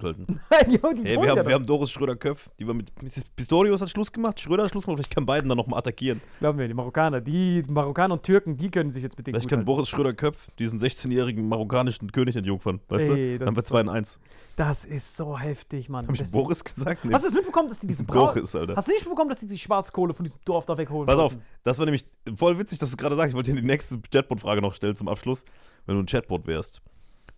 die 1.02 1.08
Hey, 1.08 1.20
wir, 1.20 1.30
haben, 1.30 1.46
wir 1.46 1.54
haben 1.54 1.66
Doris 1.66 1.90
Schröder-Köpf, 1.90 2.48
die 2.58 2.66
war 2.66 2.72
mit 2.74 2.90
Pistorius 3.36 3.82
hat 3.82 3.90
Schluss 3.90 4.10
gemacht, 4.10 4.40
Schröder 4.40 4.64
hat 4.64 4.70
Schluss 4.70 4.84
gemacht, 4.84 4.98
vielleicht 4.98 5.14
kann 5.14 5.26
beiden 5.26 5.48
dann 5.48 5.58
nochmal 5.58 5.78
attackieren. 5.78 6.22
Glauben 6.40 6.58
wir, 6.58 6.66
die 6.66 6.74
Marokkaner, 6.74 7.20
die 7.20 7.62
Marokkaner 7.68 8.14
und 8.14 8.22
Türken, 8.22 8.56
die 8.56 8.70
können 8.70 8.90
sich 8.90 9.02
jetzt 9.02 9.18
mit 9.18 9.26
denen 9.26 9.34
Vielleicht 9.34 9.50
kann. 9.50 9.64
Boris 9.64 9.88
Schröder-Köpf 9.90 10.50
diesen 10.58 10.78
16-jährigen 10.78 11.46
marokkanischen 11.46 12.10
König 12.10 12.36
entjungfern, 12.36 12.80
weißt 12.88 13.10
Ey, 13.10 13.32
du? 13.34 13.38
Dann 13.40 13.48
haben 13.48 13.56
wir 13.56 13.60
ist 13.62 13.68
2 13.68 13.80
in 13.82 13.88
1. 13.90 14.18
Das 14.56 14.84
ist 14.84 15.16
so 15.16 15.38
heftig, 15.38 15.88
Mann. 15.88 16.04
Habe 16.06 16.14
ich 16.14 16.20
Deswegen- 16.20 16.42
Boris 16.42 16.64
gesagt? 16.64 17.04
Nee. 17.04 17.12
Hast 17.12 17.24
du 17.24 17.28
es 17.28 17.34
mitbekommen, 17.34 17.68
dass 17.68 17.80
die 17.80 17.86
diese 17.86 18.04
Brau 18.04 18.26
Boris, 18.26 18.54
Alter. 18.56 18.76
Hast 18.76 18.88
du 18.88 18.92
nicht 18.92 19.02
mitbekommen, 19.04 19.28
dass 19.28 19.40
die 19.40 19.46
die 19.46 19.58
Schwarzkohle 19.58 20.14
von 20.14 20.24
diesem 20.24 20.40
Dorf 20.44 20.64
da 20.66 20.78
wegholen 20.78 21.06
Pass 21.06 21.18
auf, 21.18 21.32
wollten? 21.32 21.44
das 21.64 21.78
war 21.78 21.84
nämlich 21.84 22.04
voll 22.36 22.58
witzig, 22.58 22.78
dass 22.78 22.90
du 22.90 22.96
gerade 22.96 23.14
sagst, 23.16 23.30
ich 23.30 23.34
wollte 23.36 23.52
dir 23.52 23.60
die 23.60 23.66
nächste 23.66 23.98
Chatbot-Frage 24.10 24.62
noch 24.62 24.72
stellen 24.74 24.94
zum 24.96 25.08
Abschluss. 25.08 25.44
Wenn 25.86 25.96
du 25.96 26.02
ein 26.02 26.06
Chatbot 26.06 26.46
wärst, 26.46 26.80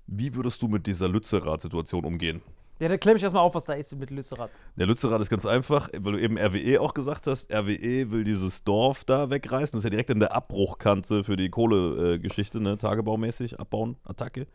wie 0.07 0.35
würdest 0.35 0.63
du 0.63 0.69
mit 0.69 0.87
dieser 0.87 1.09
Lützerath-Situation 1.09 2.05
umgehen? 2.05 2.43
Ja, 2.79 2.89
dann 2.89 3.01
klär 3.01 3.15
mich 3.15 3.23
erstmal 3.23 3.43
auf, 3.43 3.55
was 3.55 3.65
da 3.65 3.73
ist 3.73 3.97
mit 3.97 4.11
Lützerath. 4.11 4.51
Der 4.77 4.87
Lützerath 4.87 5.21
ist 5.23 5.31
ganz 5.31 5.47
einfach, 5.47 5.89
weil 5.99 6.13
du 6.13 6.21
eben 6.21 6.37
RWE 6.37 6.81
auch 6.81 6.93
gesagt 6.93 7.27
hast. 7.27 7.51
RWE 7.51 8.11
will 8.11 8.23
dieses 8.23 8.65
Dorf 8.65 9.05
da 9.05 9.31
wegreißen. 9.31 9.73
Das 9.73 9.81
ist 9.81 9.85
ja 9.85 9.91
direkt 9.91 10.11
in 10.11 10.21
der 10.21 10.35
Abbruchkante 10.35 11.25
für 11.25 11.39
die 11.39 11.49
Kohlegeschichte, 11.49 12.61
ne? 12.61 12.77
Tagebaumäßig, 12.77 13.59
abbauen, 13.59 13.97
Attacke. 14.05 14.47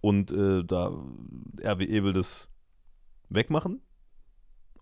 Und 0.00 0.32
äh, 0.32 0.64
da 0.64 0.88
RWE 1.62 2.02
will 2.02 2.12
das 2.12 2.48
wegmachen. 3.28 3.80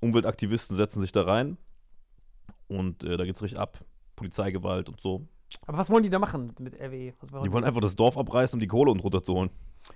Umweltaktivisten 0.01 0.75
setzen 0.75 1.01
sich 1.01 1.12
da 1.12 1.25
rein. 1.25 1.59
Und 2.69 3.05
äh, 3.05 3.19
da 3.19 3.25
geht's 3.27 3.43
richtig 3.43 3.59
ab. 3.59 3.79
Polizeigewalt 4.16 4.89
und 4.89 5.01
so. 5.01 5.29
Aber 5.66 5.77
was 5.77 5.91
wollen 5.91 6.03
die 6.03 6.11
da 6.11 6.19
machen 6.19 6.55
mit, 6.59 6.81
RWE? 6.81 7.12
Die 7.45 7.53
wollen 7.53 7.64
einfach 7.64 7.81
das 7.81 7.97
Dorf 7.97 8.16
abreißen, 8.16 8.57
um 8.57 8.61
die 8.61 8.66
Kohle 8.66 8.91
unten 8.91 9.03
runterzuholen. 9.03 9.51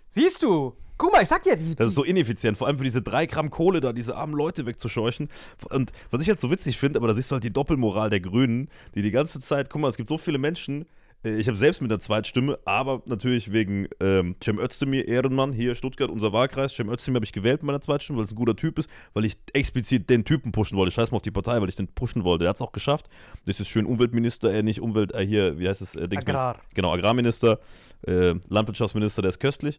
Siehst 0.08 0.42
du? 0.42 0.74
Guck 0.98 1.12
mal, 1.12 1.22
ich 1.22 1.28
sag 1.28 1.44
ja, 1.46 1.56
die, 1.56 1.74
Das 1.74 1.88
ist 1.88 1.94
so 1.94 2.04
ineffizient, 2.04 2.56
vor 2.56 2.68
allem 2.68 2.78
für 2.78 2.84
diese 2.84 3.02
drei 3.02 3.26
Gramm 3.26 3.50
Kohle 3.50 3.80
da, 3.80 3.92
diese 3.92 4.14
armen 4.14 4.34
Leute 4.34 4.66
wegzuscheuchen. 4.66 5.28
Und 5.70 5.90
was 6.10 6.22
ich 6.22 6.28
halt 6.28 6.38
so 6.38 6.50
witzig 6.50 6.78
finde, 6.78 6.98
aber 6.98 7.08
da 7.08 7.14
siehst 7.14 7.30
du 7.30 7.34
halt 7.34 7.44
die 7.44 7.52
Doppelmoral 7.52 8.10
der 8.10 8.20
Grünen, 8.20 8.68
die 8.94 9.02
die 9.02 9.10
ganze 9.10 9.40
Zeit, 9.40 9.68
guck 9.68 9.80
mal, 9.80 9.88
es 9.88 9.96
gibt 9.96 10.08
so 10.08 10.18
viele 10.18 10.38
Menschen, 10.38 10.86
ich 11.24 11.46
habe 11.46 11.56
selbst 11.56 11.80
mit 11.80 11.90
der 11.90 12.00
Zweitstimme, 12.00 12.58
aber 12.64 13.02
natürlich 13.06 13.52
wegen 13.52 13.86
ähm, 14.00 14.34
Cem 14.42 14.58
Özdemir, 14.58 15.06
Ehrenmann, 15.06 15.52
hier 15.52 15.76
Stuttgart, 15.76 16.10
unser 16.10 16.32
Wahlkreis. 16.32 16.74
Cem 16.74 16.88
Özdemir 16.88 17.18
habe 17.18 17.24
ich 17.24 17.32
gewählt 17.32 17.62
mit 17.62 17.68
meiner 17.68 17.80
Zweitstimme, 17.80 18.18
weil 18.18 18.24
es 18.24 18.32
ein 18.32 18.36
guter 18.36 18.56
Typ 18.56 18.76
ist, 18.78 18.90
weil 19.14 19.24
ich 19.24 19.36
explizit 19.52 20.10
den 20.10 20.24
Typen 20.24 20.50
pushen 20.50 20.76
wollte. 20.76 20.90
Scheiß 20.90 21.12
mal 21.12 21.16
auf 21.16 21.22
die 21.22 21.30
Partei, 21.30 21.60
weil 21.60 21.68
ich 21.68 21.76
den 21.76 21.86
pushen 21.86 22.24
wollte. 22.24 22.42
Der 22.42 22.48
hat 22.48 22.56
es 22.56 22.62
auch 22.62 22.72
geschafft. 22.72 23.08
Das 23.46 23.60
ist 23.60 23.68
schön 23.68 23.86
Umweltminister, 23.86 24.52
äh, 24.52 24.64
nicht 24.64 24.80
Umwelt, 24.80 25.14
äh, 25.14 25.24
hier, 25.24 25.58
wie 25.60 25.68
heißt 25.68 25.80
es? 25.80 25.94
Äh. 25.94 26.08
Agrar. 26.12 26.58
Genau, 26.74 26.92
Agrarminister, 26.92 27.60
äh, 28.06 28.34
Landwirtschaftsminister, 28.48 29.22
der 29.22 29.28
ist 29.28 29.38
köstlich. 29.38 29.78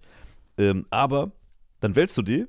Ähm, 0.58 0.86
aber 0.92 1.32
dann 1.82 1.96
wählst 1.98 2.18
du 2.18 2.22
die 2.22 2.46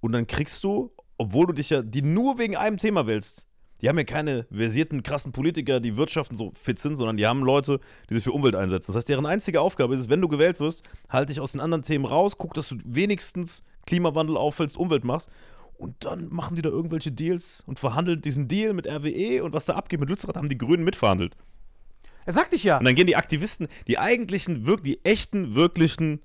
und 0.00 0.12
dann 0.12 0.26
kriegst 0.26 0.62
du, 0.62 0.92
obwohl 1.16 1.46
du 1.46 1.54
dich 1.54 1.70
ja, 1.70 1.82
die 1.82 2.02
nur 2.02 2.38
wegen 2.38 2.54
einem 2.54 2.76
Thema 2.76 3.06
wählst, 3.06 3.45
die 3.80 3.88
haben 3.88 3.98
ja 3.98 4.04
keine 4.04 4.46
versierten, 4.50 5.02
krassen 5.02 5.32
Politiker, 5.32 5.80
die 5.80 5.96
Wirtschaften 5.96 6.34
so 6.34 6.52
fit 6.54 6.78
sind, 6.78 6.96
sondern 6.96 7.16
die 7.16 7.26
haben 7.26 7.42
Leute, 7.42 7.80
die 8.08 8.14
sich 8.14 8.24
für 8.24 8.32
Umwelt 8.32 8.54
einsetzen. 8.54 8.92
Das 8.92 8.96
heißt, 8.96 9.08
deren 9.08 9.26
einzige 9.26 9.60
Aufgabe 9.60 9.94
ist 9.94 10.00
es, 10.00 10.08
wenn 10.08 10.20
du 10.20 10.28
gewählt 10.28 10.60
wirst, 10.60 10.88
halt 11.08 11.28
dich 11.28 11.40
aus 11.40 11.52
den 11.52 11.60
anderen 11.60 11.82
Themen 11.82 12.04
raus, 12.04 12.38
guck, 12.38 12.54
dass 12.54 12.68
du 12.68 12.76
wenigstens 12.84 13.62
Klimawandel 13.86 14.36
auffällst, 14.36 14.76
Umwelt 14.76 15.04
machst. 15.04 15.30
Und 15.78 16.06
dann 16.06 16.28
machen 16.30 16.56
die 16.56 16.62
da 16.62 16.70
irgendwelche 16.70 17.12
Deals 17.12 17.62
und 17.66 17.78
verhandeln 17.78 18.22
diesen 18.22 18.48
Deal 18.48 18.72
mit 18.72 18.86
RWE 18.86 19.44
und 19.44 19.52
was 19.52 19.66
da 19.66 19.74
abgeht 19.74 20.00
mit 20.00 20.08
Lützerath, 20.08 20.36
haben 20.36 20.48
die 20.48 20.56
Grünen 20.56 20.84
mitverhandelt. 20.84 21.36
Er 22.24 22.32
sagt 22.32 22.54
dich 22.54 22.64
ja. 22.64 22.78
Und 22.78 22.86
dann 22.86 22.94
gehen 22.94 23.06
die 23.06 23.16
Aktivisten, 23.16 23.68
die 23.86 23.98
eigentlichen, 23.98 24.66
wirk 24.66 24.82
die 24.82 25.04
echten, 25.04 25.54
wirklichen 25.54 26.22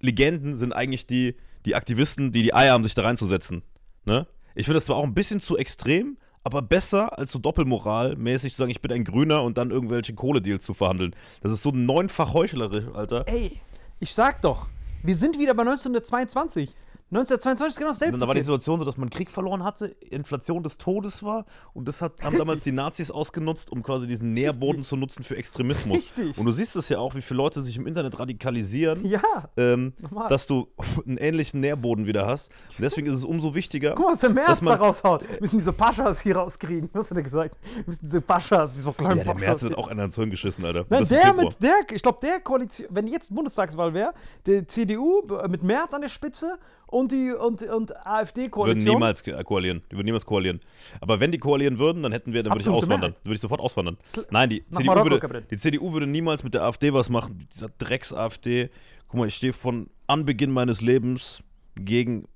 Legenden 0.00 0.56
sind 0.56 0.72
eigentlich 0.72 1.06
die, 1.06 1.36
die 1.66 1.74
Aktivisten, 1.74 2.32
die 2.32 2.42
die 2.42 2.54
Eier 2.54 2.72
haben, 2.72 2.84
sich 2.84 2.94
da 2.94 3.02
reinzusetzen. 3.02 3.62
Ne? 4.06 4.26
Ich 4.54 4.64
finde 4.64 4.78
das 4.78 4.86
zwar 4.86 4.96
auch 4.96 5.04
ein 5.04 5.14
bisschen 5.14 5.40
zu 5.40 5.58
extrem, 5.58 6.16
aber 6.42 6.62
besser 6.62 7.18
als 7.18 7.32
so 7.32 7.38
Doppelmoral-mäßig 7.38 8.52
zu 8.52 8.58
sagen, 8.58 8.70
ich 8.70 8.80
bin 8.80 8.92
ein 8.92 9.04
Grüner 9.04 9.42
und 9.42 9.58
dann 9.58 9.70
irgendwelche 9.70 10.14
Kohledeals 10.14 10.64
zu 10.64 10.74
verhandeln. 10.74 11.14
Das 11.42 11.52
ist 11.52 11.62
so 11.62 11.70
neunfach 11.70 12.34
heuchlerisch, 12.34 12.84
Alter. 12.94 13.24
Ey, 13.26 13.60
ich 13.98 14.14
sag 14.14 14.40
doch, 14.42 14.68
wir 15.02 15.16
sind 15.16 15.38
wieder 15.38 15.54
bei 15.54 15.62
1922. 15.62 16.70
1922 17.12 17.68
ist 17.68 17.78
genau 17.78 17.90
dasselbe. 17.90 18.14
Und 18.14 18.20
da 18.20 18.28
war 18.28 18.34
die. 18.34 18.40
Situation 18.40 18.78
so, 18.78 18.84
dass 18.84 18.96
man 18.96 19.10
Krieg 19.10 19.30
verloren 19.30 19.64
hatte, 19.64 19.86
Inflation 20.10 20.62
des 20.62 20.78
Todes 20.78 21.22
war 21.22 21.44
und 21.74 21.88
das 21.88 22.02
hat, 22.02 22.22
haben 22.22 22.38
damals 22.38 22.62
die 22.62 22.72
Nazis 22.72 23.10
ausgenutzt, 23.10 23.72
um 23.72 23.82
quasi 23.82 24.06
diesen 24.06 24.32
Nährboden 24.32 24.82
zu 24.82 24.96
nutzen 24.96 25.24
für 25.24 25.36
Extremismus. 25.36 25.96
Richtig. 25.96 26.38
Und 26.38 26.46
du 26.46 26.52
siehst 26.52 26.76
es 26.76 26.88
ja 26.88 26.98
auch, 26.98 27.14
wie 27.14 27.20
viele 27.20 27.38
Leute 27.38 27.62
sich 27.62 27.76
im 27.76 27.86
Internet 27.86 28.18
radikalisieren. 28.18 29.04
Ja. 29.06 29.20
ähm, 29.56 29.92
dass 30.28 30.46
du 30.46 30.68
einen 31.06 31.16
ähnlichen 31.16 31.60
Nährboden 31.60 32.06
wieder 32.06 32.26
hast. 32.26 32.50
Und 32.76 32.82
deswegen 32.82 33.08
ist 33.08 33.16
es 33.16 33.24
umso 33.24 33.54
wichtiger. 33.54 33.94
Guck 33.94 34.06
mal, 34.06 34.12
was 34.12 34.20
der 34.20 34.30
März 34.30 34.60
dass 34.60 34.60
da 34.60 34.74
raushaut. 34.74 35.28
Wir 35.28 35.40
müssen 35.40 35.58
diese 35.58 35.72
Paschas 35.72 36.20
hier 36.20 36.36
rauskriegen. 36.36 36.90
Was 36.92 37.10
hat 37.10 37.16
er 37.16 37.22
gesagt? 37.22 37.58
Wir 37.74 37.84
müssen 37.86 38.06
diese 38.06 38.20
Paschas, 38.20 38.74
diese 38.74 38.92
kleinen 38.92 39.18
Ja, 39.18 39.24
der 39.24 39.32
Paschas. 39.32 39.40
März 39.40 39.64
hat 39.64 39.74
auch 39.74 39.88
einer 39.88 40.04
ins 40.04 40.14
Hirn 40.14 40.30
geschissen, 40.30 40.64
Alter. 40.64 40.86
Nein, 40.88 41.04
der 41.04 41.32
mit 41.34 41.62
der, 41.62 41.74
ich 41.90 42.02
glaube, 42.02 42.18
der 42.22 42.40
Koalition, 42.40 42.86
wenn 42.90 43.06
jetzt 43.06 43.34
Bundestagswahl 43.34 43.94
wäre, 43.94 44.12
der 44.46 44.66
CDU 44.66 45.22
äh, 45.42 45.48
mit 45.48 45.62
Merz 45.62 45.92
an 45.92 46.02
der 46.02 46.08
Spitze 46.08 46.58
und 46.90 47.12
die 47.12 47.30
und, 47.32 47.62
und 47.62 47.90
würden 47.90 47.96
AfD-Koalition. 48.04 48.94
niemals 48.94 49.22
ko- 49.24 49.42
koalieren. 49.44 49.82
Die 49.90 49.96
würden 49.96 50.06
niemals 50.06 50.26
koalieren. 50.26 50.60
Aber 51.00 51.20
wenn 51.20 51.30
die 51.32 51.38
koalieren 51.38 51.78
würden, 51.78 52.02
dann 52.02 52.12
hätten 52.12 52.32
wir, 52.32 52.42
dann 52.42 52.52
würde 52.52 52.62
ich 52.62 52.68
auswandern. 52.68 53.00
Mehrheit. 53.00 53.16
Dann 53.18 53.24
würde 53.26 53.34
ich 53.34 53.40
sofort 53.40 53.60
auswandern. 53.60 53.96
Nein, 54.30 54.50
die 54.50 54.64
Nach 54.68 54.78
CDU, 54.78 54.86
Marokko, 54.94 55.10
würde, 55.30 55.42
die 55.50 55.56
CDU 55.56 55.92
würde 55.92 56.06
niemals 56.06 56.42
mit 56.44 56.54
der 56.54 56.62
AfD 56.64 56.92
was 56.92 57.08
machen. 57.08 57.46
Dieser 57.54 57.68
Drecks-AfD. 57.78 58.70
Guck 59.08 59.18
mal, 59.18 59.28
ich 59.28 59.34
stehe 59.36 59.52
von 59.52 59.88
Anbeginn 60.06 60.50
meines 60.50 60.80
Lebens 60.80 61.42
gegen 61.76 62.26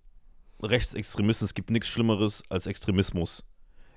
Rechtsextremisten. 0.62 1.44
Es 1.46 1.54
gibt 1.54 1.70
nichts 1.70 1.88
Schlimmeres 1.88 2.42
als 2.48 2.66
Extremismus. 2.66 3.44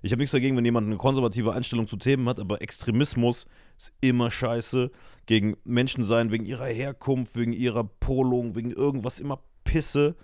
Ich 0.03 0.12
habe 0.12 0.20
nichts 0.22 0.32
dagegen, 0.32 0.55
wenn 0.55 0.66
jemand 0.66 0.86
eine 0.88 0.97
konservative 0.97 1.53
Einstellung 1.53 1.88
zu 1.88 1.97
Themen 1.97 2.30
hat, 2.30 2.39
aber 2.39 2.62
Extremismus 2.62 3.47
ist 3.78 3.93
immer 3.99 4.30
scheiße. 4.30 4.91
Gegen 5.26 5.58
Menschen 5.64 6.03
sein, 6.03 6.32
wegen 6.32 6.45
ihrer 6.45 6.68
Herkunft, 6.68 7.36
wegen 7.36 7.51
ihrer 7.51 7.84
Polung, 7.84 8.55
wegen 8.55 8.72
irgendwas 8.72 9.20
immer 9.20 9.39
Pisse. 9.64 10.16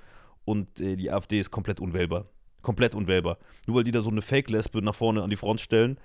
Und 0.45 0.79
äh, 0.79 0.95
die 0.95 1.11
AfD 1.11 1.39
ist 1.39 1.51
komplett 1.51 1.79
unwählbar. 1.79 2.25
Komplett 2.61 2.95
unwählbar. 2.95 3.37
Nur 3.67 3.77
weil 3.77 3.83
die 3.83 3.91
da 3.91 4.01
so 4.01 4.09
eine 4.09 4.21
Fake-Lesbe 4.21 4.81
nach 4.81 4.95
vorne 4.95 5.23
an 5.23 5.29
die 5.29 5.35
Front 5.35 5.61
stellen. 5.61 5.97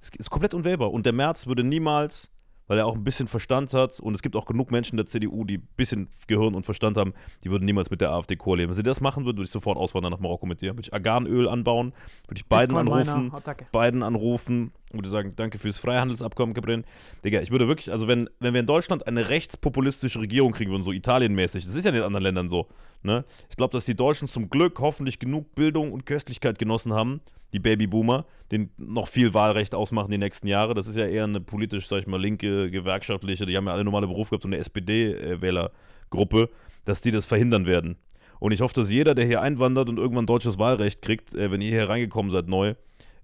Es 0.00 0.10
ist 0.10 0.30
komplett 0.30 0.54
unwählbar. 0.54 0.92
Und 0.92 1.06
der 1.06 1.12
Merz 1.12 1.46
würde 1.46 1.62
niemals, 1.62 2.30
weil 2.66 2.78
er 2.78 2.86
auch 2.86 2.94
ein 2.94 3.04
bisschen 3.04 3.28
Verstand 3.28 3.72
hat, 3.74 4.00
und 4.00 4.14
es 4.14 4.22
gibt 4.22 4.34
auch 4.34 4.46
genug 4.46 4.70
Menschen 4.70 4.96
der 4.96 5.06
CDU, 5.06 5.44
die 5.44 5.58
ein 5.58 5.68
bisschen 5.76 6.08
Gehirn 6.26 6.54
und 6.54 6.64
Verstand 6.64 6.96
haben, 6.96 7.12
die 7.44 7.50
würden 7.50 7.64
niemals 7.64 7.90
mit 7.90 8.00
der 8.00 8.10
AfD 8.12 8.36
koalieren. 8.36 8.70
Wenn 8.70 8.76
sie 8.76 8.82
das 8.82 9.00
machen 9.00 9.24
würden, 9.24 9.36
würde 9.36 9.44
ich 9.44 9.50
sofort 9.50 9.76
auswandern 9.78 10.12
nach 10.12 10.20
Marokko 10.20 10.46
mit 10.46 10.60
dir. 10.60 10.72
Würde 10.72 10.82
ich 10.82 10.92
Arganöl 10.92 11.48
anbauen, 11.48 11.92
würde 12.26 12.38
ich 12.40 12.46
Biden 12.46 12.74
Bitcoin-Miner, 12.74 13.14
anrufen. 13.14 13.68
Biden 13.72 14.02
anrufen 14.02 14.72
würde 14.98 15.08
sagen, 15.08 15.32
danke 15.36 15.58
fürs 15.58 15.78
Freihandelsabkommen, 15.78 16.54
Cabrin. 16.54 16.84
Digga, 17.24 17.40
ich 17.40 17.50
würde 17.50 17.68
wirklich, 17.68 17.90
also 17.90 18.08
wenn, 18.08 18.28
wenn 18.40 18.54
wir 18.54 18.60
in 18.60 18.66
Deutschland 18.66 19.06
eine 19.06 19.28
rechtspopulistische 19.28 20.20
Regierung 20.20 20.52
kriegen 20.52 20.70
würden, 20.70 20.84
so 20.84 20.92
Italienmäßig, 20.92 21.64
das 21.64 21.74
ist 21.74 21.84
ja 21.84 21.90
in 21.90 21.96
den 21.96 22.04
anderen 22.04 22.22
Ländern 22.22 22.48
so, 22.48 22.68
ne? 23.02 23.24
Ich 23.50 23.56
glaube, 23.56 23.72
dass 23.72 23.84
die 23.84 23.94
Deutschen 23.94 24.28
zum 24.28 24.50
Glück 24.50 24.78
hoffentlich 24.80 25.18
genug 25.18 25.54
Bildung 25.54 25.92
und 25.92 26.06
Köstlichkeit 26.06 26.58
genossen 26.58 26.92
haben, 26.92 27.20
die 27.52 27.58
Babyboomer, 27.58 28.24
den 28.50 28.70
noch 28.78 29.08
viel 29.08 29.34
Wahlrecht 29.34 29.74
ausmachen 29.74 30.10
die 30.10 30.18
nächsten 30.18 30.46
Jahre. 30.46 30.74
Das 30.74 30.86
ist 30.86 30.96
ja 30.96 31.06
eher 31.06 31.24
eine 31.24 31.40
politisch, 31.40 31.88
sag 31.88 31.98
ich 31.98 32.06
mal, 32.06 32.20
linke, 32.20 32.70
gewerkschaftliche, 32.70 33.46
die 33.46 33.56
haben 33.56 33.66
ja 33.66 33.72
alle 33.72 33.84
normale 33.84 34.06
Berufe 34.06 34.30
gehabt, 34.30 34.42
so 34.42 34.48
eine 34.48 34.58
SPD-Wählergruppe, 34.58 36.48
dass 36.84 37.02
die 37.02 37.10
das 37.10 37.26
verhindern 37.26 37.66
werden. 37.66 37.96
Und 38.42 38.50
ich 38.50 38.60
hoffe, 38.60 38.74
dass 38.74 38.90
jeder, 38.90 39.14
der 39.14 39.24
hier 39.24 39.40
einwandert 39.40 39.88
und 39.88 39.98
irgendwann 39.98 40.26
deutsches 40.26 40.58
Wahlrecht 40.58 41.00
kriegt, 41.00 41.32
äh, 41.32 41.52
wenn 41.52 41.60
ihr 41.60 41.70
hier 41.70 41.88
reingekommen 41.88 42.32
seid 42.32 42.48
neu, 42.48 42.74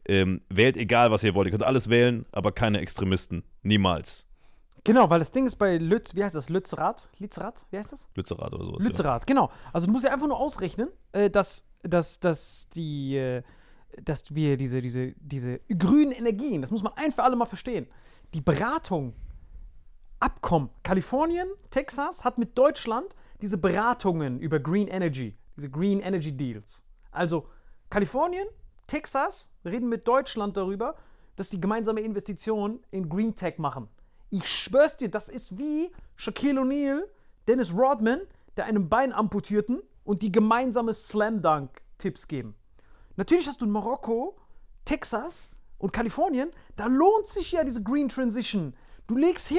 ähm, 0.09 0.41
wählt 0.49 0.77
egal, 0.77 1.11
was 1.11 1.23
ihr 1.23 1.35
wollt. 1.35 1.47
Ihr 1.47 1.53
könnt 1.53 1.63
alles 1.63 1.89
wählen, 1.89 2.27
aber 2.33 2.53
keine 2.53 2.81
Extremisten. 2.81 3.45
Niemals. 3.63 4.27
Genau, 4.85 5.11
weil 5.11 5.19
das 5.19 5.31
Ding 5.31 5.47
ist 5.47 5.57
bei 5.57 5.77
Lütz, 5.77 6.15
wie 6.15 6.25
heißt 6.25 6.35
das? 6.35 6.49
Lützerath? 6.49 7.09
Lützerath? 7.19 7.67
Wie 7.71 7.79
heißt 7.79 7.93
das? 7.93 8.09
Lützerath 8.15 8.53
oder 8.55 8.65
sowas. 8.65 8.85
Lützerath, 8.85 9.27
genau. 9.27 9.51
Also 9.73 9.87
du 9.87 9.93
musst 9.93 10.05
ja 10.05 10.13
einfach 10.13 10.27
nur 10.27 10.39
ausrechnen, 10.39 10.89
äh, 11.13 11.29
dass, 11.29 11.65
dass, 11.83 12.21
dass 12.21 12.69
die, 12.71 13.17
äh, 13.17 13.43
dass 14.03 14.35
wir 14.35 14.57
diese, 14.57 14.81
diese, 14.81 15.13
diese 15.19 15.61
grünen 15.77 16.13
Energien, 16.13 16.63
das 16.63 16.71
muss 16.71 16.83
man 16.83 16.93
ein 16.97 17.13
für 17.13 17.23
alle 17.23 17.37
mal 17.37 17.47
verstehen. 17.47 17.87
Die 18.35 18.41
Beratung, 18.41 19.15
Abkommen, 20.21 20.71
Kalifornien, 20.83 21.49
Texas 21.71 22.25
hat 22.25 22.39
mit 22.39 22.57
Deutschland 22.59 23.15
diese 23.41 23.57
Beratungen 23.57 24.41
über 24.41 24.59
Green 24.59 24.89
Energy, 24.89 25.37
diese 25.57 25.71
Green 25.71 26.01
Energy 26.01 26.37
Deals. 26.37 26.83
Also 27.11 27.47
Kalifornien, 27.89 28.47
Texas 28.89 29.49
reden 29.65 29.89
mit 29.89 30.09
Deutschland 30.09 30.57
darüber, 30.57 30.97
dass 31.37 31.51
die 31.51 31.61
gemeinsame 31.61 32.01
Investitionen 32.01 32.81
in 32.91 33.09
Green 33.09 33.37
Tech 33.37 33.59
machen. 33.59 33.89
Ich 34.31 34.49
schwör's 34.49 34.97
dir, 34.97 35.09
das 35.09 35.29
ist 35.29 35.57
wie 35.57 35.93
Shaquille 36.17 36.61
O'Neal, 36.61 37.03
Dennis 37.47 37.73
Rodman, 37.73 38.23
der 38.57 38.65
einem 38.65 38.89
Bein 38.89 39.13
amputierten 39.13 39.81
und 40.03 40.23
die 40.23 40.33
gemeinsame 40.33 40.93
Slam 40.95 41.41
Dunk 41.41 41.71
Tipps 41.99 42.27
geben. 42.27 42.55
Natürlich 43.17 43.47
hast 43.47 43.61
du 43.61 43.67
in 43.67 43.71
Marokko, 43.71 44.37
Texas 44.85 45.49
und 45.79 45.93
Kalifornien, 45.93 46.51
da 46.77 46.87
lohnt 46.87 47.27
sich 47.27 47.53
ja 47.53 47.63
diese 47.63 47.83
Green 47.83 48.09
Transition. 48.09 48.75
Du 49.07 49.17
legst 49.17 49.49
hin 49.49 49.59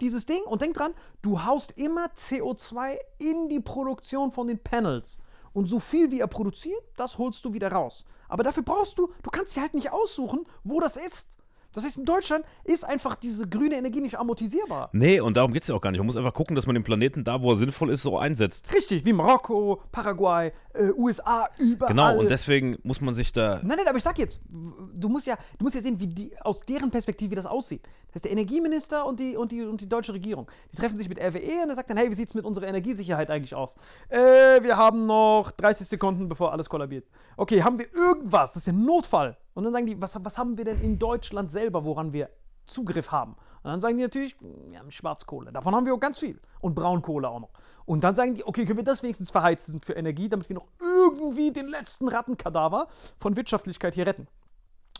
dieses 0.00 0.26
Ding 0.26 0.42
und 0.44 0.62
denk 0.62 0.74
dran, 0.74 0.94
du 1.22 1.44
haust 1.44 1.76
immer 1.78 2.06
CO2 2.06 2.96
in 3.18 3.48
die 3.48 3.60
Produktion 3.60 4.30
von 4.30 4.46
den 4.46 4.58
Panels. 4.58 5.18
Und 5.52 5.68
so 5.68 5.78
viel 5.80 6.10
wie 6.10 6.20
er 6.20 6.26
produziert, 6.26 6.82
das 6.96 7.18
holst 7.18 7.44
du 7.44 7.52
wieder 7.52 7.72
raus. 7.72 8.04
Aber 8.28 8.42
dafür 8.42 8.62
brauchst 8.62 8.98
du, 8.98 9.12
du 9.22 9.30
kannst 9.30 9.56
dir 9.56 9.62
halt 9.62 9.74
nicht 9.74 9.90
aussuchen, 9.90 10.46
wo 10.64 10.80
das 10.80 10.96
ist. 10.96 11.37
Das 11.78 11.86
heißt, 11.86 11.98
in 11.98 12.04
Deutschland 12.04 12.44
ist 12.64 12.84
einfach 12.84 13.14
diese 13.14 13.48
grüne 13.48 13.76
Energie 13.76 14.00
nicht 14.00 14.18
amortisierbar. 14.18 14.90
Nee, 14.92 15.20
und 15.20 15.36
darum 15.36 15.52
geht 15.52 15.62
es 15.62 15.68
ja 15.68 15.74
auch 15.74 15.80
gar 15.80 15.90
nicht. 15.90 15.98
Man 15.98 16.06
muss 16.06 16.16
einfach 16.16 16.34
gucken, 16.34 16.56
dass 16.56 16.66
man 16.66 16.74
den 16.74 16.82
Planeten 16.82 17.24
da, 17.24 17.40
wo 17.40 17.52
er 17.52 17.56
sinnvoll 17.56 17.90
ist, 17.90 18.02
so 18.02 18.18
einsetzt. 18.18 18.74
Richtig, 18.74 19.04
wie 19.04 19.12
Marokko, 19.12 19.80
Paraguay, 19.92 20.52
äh, 20.74 20.90
USA, 20.96 21.48
überall. 21.58 21.88
Genau, 21.88 22.18
und 22.18 22.30
deswegen 22.30 22.78
muss 22.82 23.00
man 23.00 23.14
sich 23.14 23.32
da. 23.32 23.60
Nein, 23.62 23.78
nein, 23.78 23.88
aber 23.88 23.98
ich 23.98 24.04
sag 24.04 24.18
jetzt, 24.18 24.40
du 24.48 25.08
musst 25.08 25.26
ja, 25.26 25.36
du 25.58 25.64
musst 25.64 25.74
ja 25.74 25.80
sehen, 25.80 26.00
wie 26.00 26.08
die, 26.08 26.32
aus 26.40 26.60
deren 26.62 26.90
Perspektive 26.90 27.34
das 27.34 27.46
aussieht. 27.46 27.82
Das 28.08 28.16
ist 28.16 28.24
der 28.24 28.32
Energieminister 28.32 29.06
und 29.06 29.20
die, 29.20 29.36
und, 29.36 29.52
die, 29.52 29.62
und 29.62 29.80
die 29.80 29.88
deutsche 29.88 30.12
Regierung. 30.12 30.50
Die 30.72 30.76
treffen 30.76 30.96
sich 30.96 31.08
mit 31.08 31.20
RWE 31.20 31.62
und 31.62 31.70
er 31.70 31.76
sagt 31.76 31.90
dann, 31.90 31.96
hey, 31.96 32.10
wie 32.10 32.14
sieht's 32.14 32.34
mit 32.34 32.44
unserer 32.44 32.66
Energiesicherheit 32.66 33.30
eigentlich 33.30 33.54
aus? 33.54 33.76
Äh, 34.08 34.18
wir 34.62 34.76
haben 34.76 35.06
noch 35.06 35.50
30 35.52 35.86
Sekunden, 35.86 36.28
bevor 36.28 36.52
alles 36.52 36.68
kollabiert. 36.68 37.06
Okay, 37.36 37.62
haben 37.62 37.78
wir 37.78 37.86
irgendwas? 37.94 38.52
Das 38.52 38.62
ist 38.62 38.66
ja 38.66 38.72
ein 38.72 38.84
Notfall. 38.84 39.36
Und 39.58 39.64
dann 39.64 39.72
sagen 39.72 39.86
die, 39.86 40.00
was, 40.00 40.16
was 40.24 40.38
haben 40.38 40.56
wir 40.56 40.64
denn 40.64 40.80
in 40.80 41.00
Deutschland 41.00 41.50
selber, 41.50 41.84
woran 41.84 42.12
wir 42.12 42.30
Zugriff 42.64 43.10
haben? 43.10 43.32
Und 43.32 43.72
dann 43.72 43.80
sagen 43.80 43.96
die 43.96 44.04
natürlich, 44.04 44.36
wir 44.40 44.78
haben 44.78 44.92
Schwarzkohle. 44.92 45.50
Davon 45.50 45.74
haben 45.74 45.84
wir 45.84 45.94
auch 45.94 45.98
ganz 45.98 46.20
viel. 46.20 46.40
Und 46.60 46.76
Braunkohle 46.76 47.28
auch 47.28 47.40
noch. 47.40 47.50
Und 47.84 48.04
dann 48.04 48.14
sagen 48.14 48.36
die, 48.36 48.46
okay, 48.46 48.64
können 48.64 48.76
wir 48.76 48.84
das 48.84 49.02
wenigstens 49.02 49.32
verheizen 49.32 49.80
für 49.82 49.94
Energie, 49.94 50.28
damit 50.28 50.48
wir 50.48 50.54
noch 50.54 50.68
irgendwie 50.80 51.50
den 51.50 51.66
letzten 51.66 52.06
Rattenkadaver 52.06 52.86
von 53.18 53.34
Wirtschaftlichkeit 53.34 53.96
hier 53.96 54.06
retten. 54.06 54.28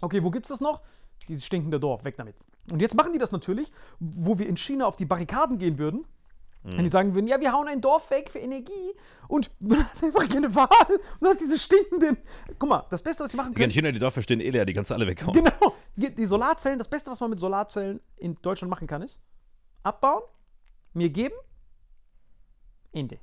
Okay, 0.01 0.25
wo 0.25 0.31
gibt's 0.33 0.49
das 0.49 0.61
noch? 0.61 0.81
Dieses 1.29 1.45
stinkende 1.45 1.79
Dorf, 1.79 2.03
weg 2.03 2.17
damit. 2.17 2.35
Und 2.73 2.83
jetzt 2.83 2.97
machen 2.97 3.13
die 3.13 3.21
das 3.21 3.31
natürlich, 3.31 3.71
wo 4.01 4.41
wir 4.41 4.49
in 4.49 4.57
China 4.57 4.87
auf 4.87 4.97
die 4.97 5.07
Barrikaden 5.07 5.59
gehen 5.59 5.79
würden. 5.79 6.05
Wenn 6.65 6.85
die 6.85 6.91
sagen 6.91 7.15
würden, 7.15 7.27
ja, 7.27 7.41
wir 7.41 7.53
hauen 7.53 7.67
ein 7.69 7.81
Dorf 7.81 8.11
weg 8.11 8.31
für 8.31 8.41
Energie 8.41 8.93
und 9.29 9.51
man 9.61 9.79
hat 9.79 10.03
einfach 10.03 10.29
keine 10.29 10.55
Wahl 10.55 10.69
und 10.89 11.23
du 11.23 11.29
hast 11.29 11.41
diese 11.41 11.59
stinkenden. 11.59 12.19
Guck 12.59 12.69
mal, 12.69 12.85
das 12.91 13.03
Beste, 13.03 13.25
was 13.25 13.31
sie 13.31 13.37
machen 13.37 13.55
Die 13.55 13.63
in 13.63 13.63
können. 13.63 13.73
China, 13.73 13.93
die 13.93 13.99
Dörfer 13.99 14.23
stehen 14.23 14.41
eh 14.41 14.51
leer, 14.51 14.67
die 14.67 14.75
kannst 14.75 14.91
du 14.91 14.95
alle 14.95 15.07
weghauen. 15.07 15.33
Genau. 15.33 15.75
Die 15.97 16.15
die 16.15 16.27
Solarzellen, 16.27 16.79
das 16.79 16.89
Beste, 16.89 17.11
was 17.11 17.21
man 17.21 17.31
mit 17.31 17.41
Solarzellen 17.41 18.01
in 18.17 18.37
Deutschland 18.43 18.71
machen 18.71 18.87
kann, 18.87 19.03
ist 19.03 19.19
abbauen, 19.83 20.23
mir 20.93 21.09
geben, 21.11 21.35
Ende. 22.93 23.19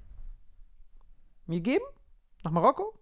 Mir 1.45 1.59
geben, 1.59 1.85
nach 2.43 2.51
Marokko 2.51 2.97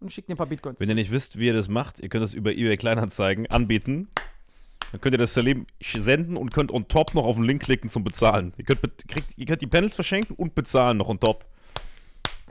und 0.00 0.12
schickt 0.12 0.28
dir 0.28 0.34
ein 0.34 0.38
paar 0.38 0.46
Bitcoins. 0.46 0.80
Wenn 0.80 0.88
ihr 0.88 0.94
nicht 0.94 1.10
wisst, 1.10 1.38
wie 1.38 1.46
ihr 1.46 1.54
das 1.54 1.68
macht, 1.68 2.00
ihr 2.00 2.08
könnt 2.08 2.24
das 2.24 2.34
über 2.34 2.52
eBay 2.52 2.76
Kleinanzeigen 2.76 3.46
anbieten. 3.48 4.08
Dann 4.92 5.00
könnt 5.00 5.14
ihr 5.14 5.18
das 5.18 5.34
Salim 5.34 5.66
senden 5.80 6.36
und 6.36 6.52
könnt 6.52 6.72
on 6.72 6.88
top 6.88 7.14
noch 7.14 7.26
auf 7.26 7.36
den 7.36 7.44
Link 7.44 7.62
klicken 7.62 7.88
zum 7.88 8.04
Bezahlen. 8.04 8.52
Ihr 8.56 8.64
könnt, 8.64 9.08
kriegt, 9.08 9.36
ihr 9.36 9.46
könnt 9.46 9.62
die 9.62 9.66
Panels 9.66 9.94
verschenken 9.94 10.36
und 10.36 10.54
bezahlen 10.54 10.98
noch 10.98 11.08
on 11.08 11.20
top. 11.20 11.44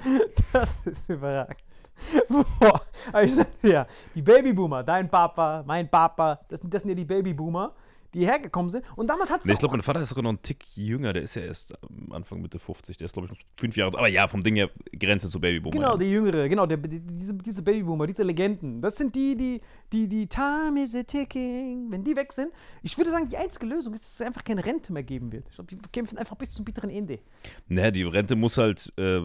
Das 0.54 0.86
ist 0.86 1.10
überragend. 1.10 1.60
Boah, 2.60 2.82
aber 3.08 3.24
ich 3.24 3.36
sag 3.36 3.62
dir, 3.62 3.72
ja, 3.72 3.88
die 4.14 4.22
Babyboomer, 4.22 4.84
dein 4.84 5.10
Papa, 5.10 5.64
mein 5.66 5.90
Papa, 5.90 6.40
das, 6.50 6.60
das 6.62 6.82
sind 6.82 6.90
ja 6.90 6.96
die 6.96 7.06
Babyboomer, 7.06 7.74
die 8.16 8.26
hergekommen 8.26 8.70
sind. 8.70 8.86
Und 8.96 9.08
damals 9.08 9.30
hat 9.30 9.42
es 9.42 9.46
Nee, 9.46 9.54
ich 9.54 9.60
glaube, 9.60 9.74
mein 9.74 9.82
Vater 9.82 10.02
ist 10.02 10.10
sogar 10.10 10.24
noch 10.24 10.32
ein 10.32 10.42
Tick 10.42 10.66
jünger. 10.76 11.14
Der 11.14 11.24
ist 11.24 11.36
ja 11.36 11.44
erst 11.44 11.74
Anfang 12.10 12.42
Mitte 12.42 12.60
50. 12.60 12.98
Der 12.98 13.06
ist, 13.06 13.14
glaube 13.14 13.28
ich, 13.28 13.32
noch 13.32 13.40
fünf 13.58 13.76
Jahre. 13.76 13.98
Aber 13.98 14.10
ja, 14.10 14.28
vom 14.28 14.42
Ding 14.42 14.56
her 14.56 14.70
Grenze 14.98 15.30
zu 15.30 15.40
Babyboomer. 15.40 15.72
Genau, 15.72 15.92
ja. 15.92 15.98
die 15.98 16.12
Jüngere, 16.12 16.50
genau, 16.50 16.66
der, 16.66 16.78
die, 16.78 17.00
diese, 17.00 17.34
diese 17.36 17.62
Babyboomer, 17.62 18.08
diese 18.08 18.24
Legenden. 18.24 18.82
Das 18.82 18.96
sind 18.96 19.16
die, 19.16 19.36
die, 19.36 19.62
die, 19.92 20.08
die 20.08 20.28
Time 20.28 20.82
is 20.82 20.96
a 20.96 21.04
ticking. 21.04 21.92
Wenn 21.92 22.04
die 22.04 22.16
weg 22.16 22.32
sind, 22.32 22.52
ich 22.82 22.98
würde 22.98 23.12
sagen, 23.12 23.30
die 23.30 23.38
einzige 23.38 23.66
Lösung 23.66 23.94
ist, 23.94 24.04
dass 24.04 24.14
es 24.14 24.22
einfach 24.22 24.44
keine 24.44 24.66
Rente 24.66 24.94
mehr 24.94 25.04
geben 25.04 25.32
wird. 25.32 25.50
Ich 25.50 25.56
glaube, 25.56 25.76
die 25.76 25.78
kämpfen 25.92 26.18
einfach 26.18 26.36
bis 26.36 26.52
zum 26.52 26.66
bitteren 26.66 26.90
Ende. 26.90 27.20
Naja, 27.68 27.92
die 27.92 28.04
Rente 28.04 28.36
muss 28.36 28.58
halt 28.58 28.92
äh, 28.98 29.22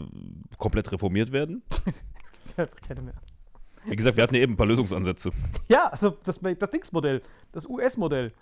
komplett 0.58 0.90
reformiert 0.92 1.32
werden. 1.32 1.62
es 1.86 2.04
gibt 2.46 2.58
einfach 2.58 2.80
keine 2.86 3.02
mehr. 3.02 3.14
Wie 3.86 3.96
gesagt, 3.96 4.16
wir 4.16 4.22
hatten 4.22 4.34
ja 4.34 4.42
eben 4.42 4.54
ein 4.54 4.56
paar 4.56 4.66
Lösungsansätze. 4.66 5.30
Ja, 5.68 5.86
also 5.86 6.10
das, 6.24 6.38
das 6.40 6.70
Dings-Modell, 6.70 7.22
das 7.52 7.66
US-Modell. 7.66 8.32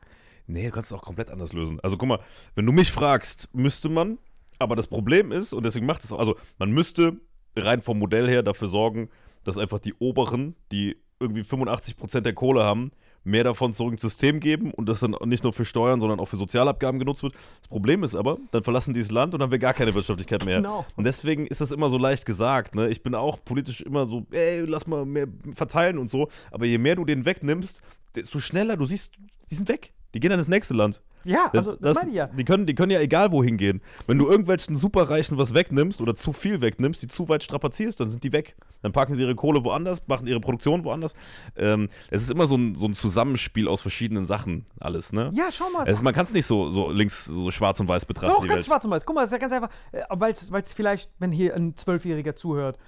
Nee, 0.49 0.67
du 0.67 0.71
kannst 0.73 0.91
es 0.91 0.99
auch 0.99 1.03
komplett 1.03 1.31
anders 1.31 1.53
lösen. 1.53 1.79
Also 1.81 1.97
guck 1.97 2.09
mal, 2.09 2.21
wenn 2.55 2.67
du 2.67 2.73
mich 2.73 2.91
fragst, 2.91 3.49
müsste 3.53 3.89
man, 3.89 4.19
aber 4.59 4.77
das 4.77 4.87
Problem 4.87 5.31
ist, 5.31 5.53
und 5.53 5.65
deswegen 5.65 5.87
macht 5.87 6.03
es 6.03 6.13
auch, 6.13 6.19
also 6.19 6.37
man 6.59 6.71
müsste 6.71 7.21
rein 7.55 7.83
vom 7.83 7.99
Modell 7.99 8.27
her 8.29 8.43
dafür 8.43 8.69
sorgen, 8.69 9.11
dass 9.45 9.59
einfach 9.59 9.79
die 9.79 9.95
Oberen, 9.95 10.57
die 10.73 10.97
irgendwie 11.21 11.43
85% 11.43 12.21
der 12.21 12.33
Kohle 12.33 12.65
haben, 12.65 12.93
mehr 13.25 13.45
davon 13.45 13.75
zurück 13.75 13.93
ins 13.93 14.01
System 14.01 14.41
geben 14.41 14.73
und 14.73 14.89
das 14.89 15.01
dann 15.01 15.15
nicht 15.27 15.43
nur 15.43 15.53
für 15.53 15.65
Steuern, 15.65 16.01
sondern 16.01 16.19
auch 16.19 16.27
für 16.27 16.37
Sozialabgaben 16.37 16.99
genutzt 16.99 17.23
wird. 17.23 17.35
Das 17.35 17.69
Problem 17.69 18.03
ist 18.03 18.15
aber, 18.15 18.39
dann 18.53 18.65
verlassen 18.65 18.95
die 18.95 19.01
das 19.01 19.11
Land 19.11 19.35
und 19.35 19.41
dann 19.41 19.47
haben 19.47 19.53
wir 19.53 19.59
gar 19.59 19.75
keine 19.75 19.95
Wirtschaftlichkeit 19.95 20.45
mehr. 20.47 20.59
Genau. 20.59 20.87
Und 20.97 21.05
deswegen 21.05 21.47
ist 21.47 21.61
das 21.61 21.73
immer 21.73 21.91
so 21.91 21.99
leicht 21.99 22.25
gesagt. 22.25 22.75
Ne? 22.75 22.89
Ich 22.89 23.03
bin 23.03 23.15
auch 23.15 23.39
politisch 23.45 23.83
immer 23.83 24.07
so, 24.07 24.27
ey, 24.31 24.61
lass 24.61 24.87
mal 24.87 25.05
mehr 25.05 25.27
verteilen 25.55 25.99
und 25.99 26.09
so. 26.09 26.29
Aber 26.51 26.65
je 26.65 26.79
mehr 26.79 26.97
du 26.97 27.05
den 27.05 27.27
wegnimmst, 27.27 27.83
desto 28.15 28.39
schneller 28.39 28.77
du 28.77 28.87
siehst, 28.87 29.13
die 29.51 29.55
sind 29.55 29.69
weg. 29.69 29.93
Die 30.15 30.21
gehen 30.21 30.31
dann 30.31 30.39
ins 30.39 30.49
nächste 30.49 30.75
Land. 30.75 31.03
Ja, 31.25 31.51
also 31.53 31.77
das, 31.77 31.97
meine 31.97 32.11
ich 32.11 32.17
ja. 32.17 32.27
Die 32.29 32.45
können, 32.45 32.65
die 32.65 32.75
können 32.75 32.91
ja 32.91 33.01
egal 33.01 33.33
wohin 33.33 33.59
gehen. 33.59 33.83
Wenn 34.07 34.17
du 34.17 34.29
irgendwelchen 34.29 34.77
Superreichen 34.77 35.37
was 35.37 35.53
wegnimmst 35.53 36.01
oder 36.01 36.15
zu 36.15 36.33
viel 36.33 36.61
wegnimmst, 36.61 37.03
die 37.03 37.09
zu 37.09 37.29
weit 37.29 37.43
strapazierst, 37.43 38.01
dann 38.01 38.11
sind 38.11 38.25
die 38.25 38.33
weg. 38.33 38.57
Dann 38.83 38.93
packen 38.93 39.15
sie 39.15 39.23
ihre 39.23 39.35
Kohle 39.35 39.65
woanders, 39.65 40.01
machen 40.07 40.27
ihre 40.27 40.41
Produktion 40.41 40.85
woanders. 40.85 41.15
Ähm, 41.57 41.89
es 42.11 42.23
ist 42.23 42.31
immer 42.31 42.47
so 42.47 42.57
ein, 42.57 42.75
so 42.75 42.87
ein 42.87 42.95
Zusammenspiel 42.95 43.69
aus 43.69 43.83
verschiedenen 43.83 44.25
Sachen, 44.25 44.65
alles, 44.81 45.13
ne? 45.13 45.31
Ja, 45.35 45.49
schau 45.51 45.69
mal. 45.71 45.87
Es, 45.87 46.01
man 46.01 46.15
kann 46.15 46.25
es 46.25 46.33
nicht 46.33 46.47
so, 46.47 46.71
so 46.71 46.91
links, 46.91 47.27
so 47.27 47.51
schwarz 47.51 47.79
und 47.81 47.89
weiß 47.89 48.07
betrachten. 48.07 48.35
Doch, 48.35 48.43
ganz 48.43 48.61
Welt. 48.61 48.67
schwarz 48.67 48.85
und 48.85 48.93
weiß. 48.93 49.05
Guck 49.05 49.17
mal, 49.17 49.23
das 49.23 49.31
ist 49.31 49.33
ja 49.33 49.39
ganz 49.39 49.53
einfach, 49.53 49.71
weil 50.11 50.33
es 50.33 50.73
vielleicht, 50.73 51.11
wenn 51.19 51.33
hier 51.33 51.55
ein 51.55 51.77
Zwölfjähriger 51.77 52.37
zuhört, 52.37 52.79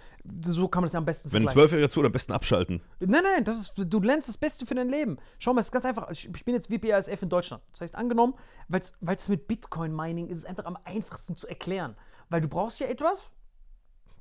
so 0.44 0.68
kann 0.68 0.82
man 0.82 0.86
das 0.86 0.92
ja 0.92 0.98
am 0.98 1.04
besten 1.04 1.32
Wenn 1.32 1.42
ein. 1.42 1.48
Zwölfjähriger 1.48 1.88
zu, 1.90 2.02
am 2.04 2.12
besten 2.12 2.32
abschalten. 2.32 2.82
Nein, 3.00 3.22
nein, 3.24 3.44
das 3.44 3.58
ist, 3.58 3.74
du 3.76 4.00
lernst 4.00 4.28
das 4.28 4.36
Beste 4.36 4.66
für 4.66 4.74
dein 4.74 4.88
Leben. 4.88 5.18
Schau 5.38 5.52
mal, 5.54 5.60
es 5.60 5.68
ist 5.68 5.72
ganz 5.72 5.84
einfach. 5.84 6.10
Ich, 6.10 6.28
ich 6.28 6.44
bin 6.44 6.54
jetzt 6.54 6.70
WPASF 6.70 7.22
in 7.22 7.28
Deutschland. 7.28 7.62
Das 7.72 7.80
heißt, 7.80 7.94
angenommen, 7.94 8.34
weil 8.68 8.80
es 9.14 9.28
mit 9.28 9.48
Bitcoin-Mining 9.48 10.28
ist 10.28 10.38
es 10.38 10.44
einfach 10.44 10.64
am 10.66 10.76
einfachsten 10.84 11.36
zu 11.36 11.46
erklären. 11.48 11.96
Weil 12.28 12.40
du 12.40 12.48
brauchst 12.48 12.80
ja 12.80 12.86
etwas. 12.86 13.30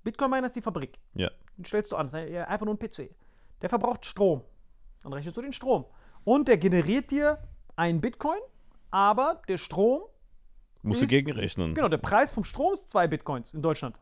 Bitcoin-Miner 0.03 0.45
ist 0.45 0.55
die 0.55 0.61
Fabrik. 0.61 0.99
Ja. 1.15 1.29
Den 1.57 1.65
stellst 1.65 1.91
du 1.91 1.95
an. 1.97 2.07
Ist 2.07 2.13
einfach 2.15 2.65
nur 2.65 2.75
ein 2.75 2.79
PC. 2.79 3.09
Der 3.61 3.69
verbraucht 3.69 4.05
Strom. 4.05 4.41
Dann 5.03 5.13
rechnest 5.13 5.35
du 5.37 5.41
den 5.41 5.53
Strom. 5.53 5.85
Und 6.23 6.47
der 6.47 6.57
generiert 6.57 7.11
dir 7.11 7.39
einen 7.75 8.01
Bitcoin, 8.01 8.39
aber 8.91 9.41
der 9.47 9.57
Strom 9.57 10.03
Musst 10.81 11.01
du 11.01 11.03
Ist- 11.03 11.09
gegenrechnen. 11.09 11.73
Genau, 11.73 11.89
der 11.89 11.97
Preis 11.97 12.31
vom 12.31 12.43
Strom 12.45 12.71
ist 12.73 12.89
zwei 12.89 13.07
Bitcoins 13.07 13.53
in 13.53 13.61
Deutschland. 13.61 13.99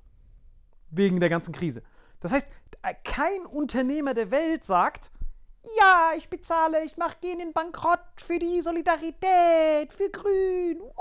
Wegen 0.89 1.19
der 1.19 1.29
ganzen 1.29 1.53
Krise. 1.53 1.83
Das 2.19 2.31
heißt, 2.31 2.49
äh, 2.83 2.93
kein 3.03 3.45
Unternehmer 3.51 4.13
der 4.13 4.31
Welt 4.31 4.63
sagt, 4.63 5.11
Ja, 5.79 6.11
ich 6.17 6.29
bezahle, 6.29 6.85
ich 6.85 6.95
mache 6.95 7.17
gehen 7.21 7.41
in 7.41 7.51
Bankrott 7.51 7.99
für 8.15 8.39
die 8.39 8.61
Solidarität, 8.61 9.91
für 9.91 10.09
Grün. 10.09 10.79
Uhu, 10.79 10.93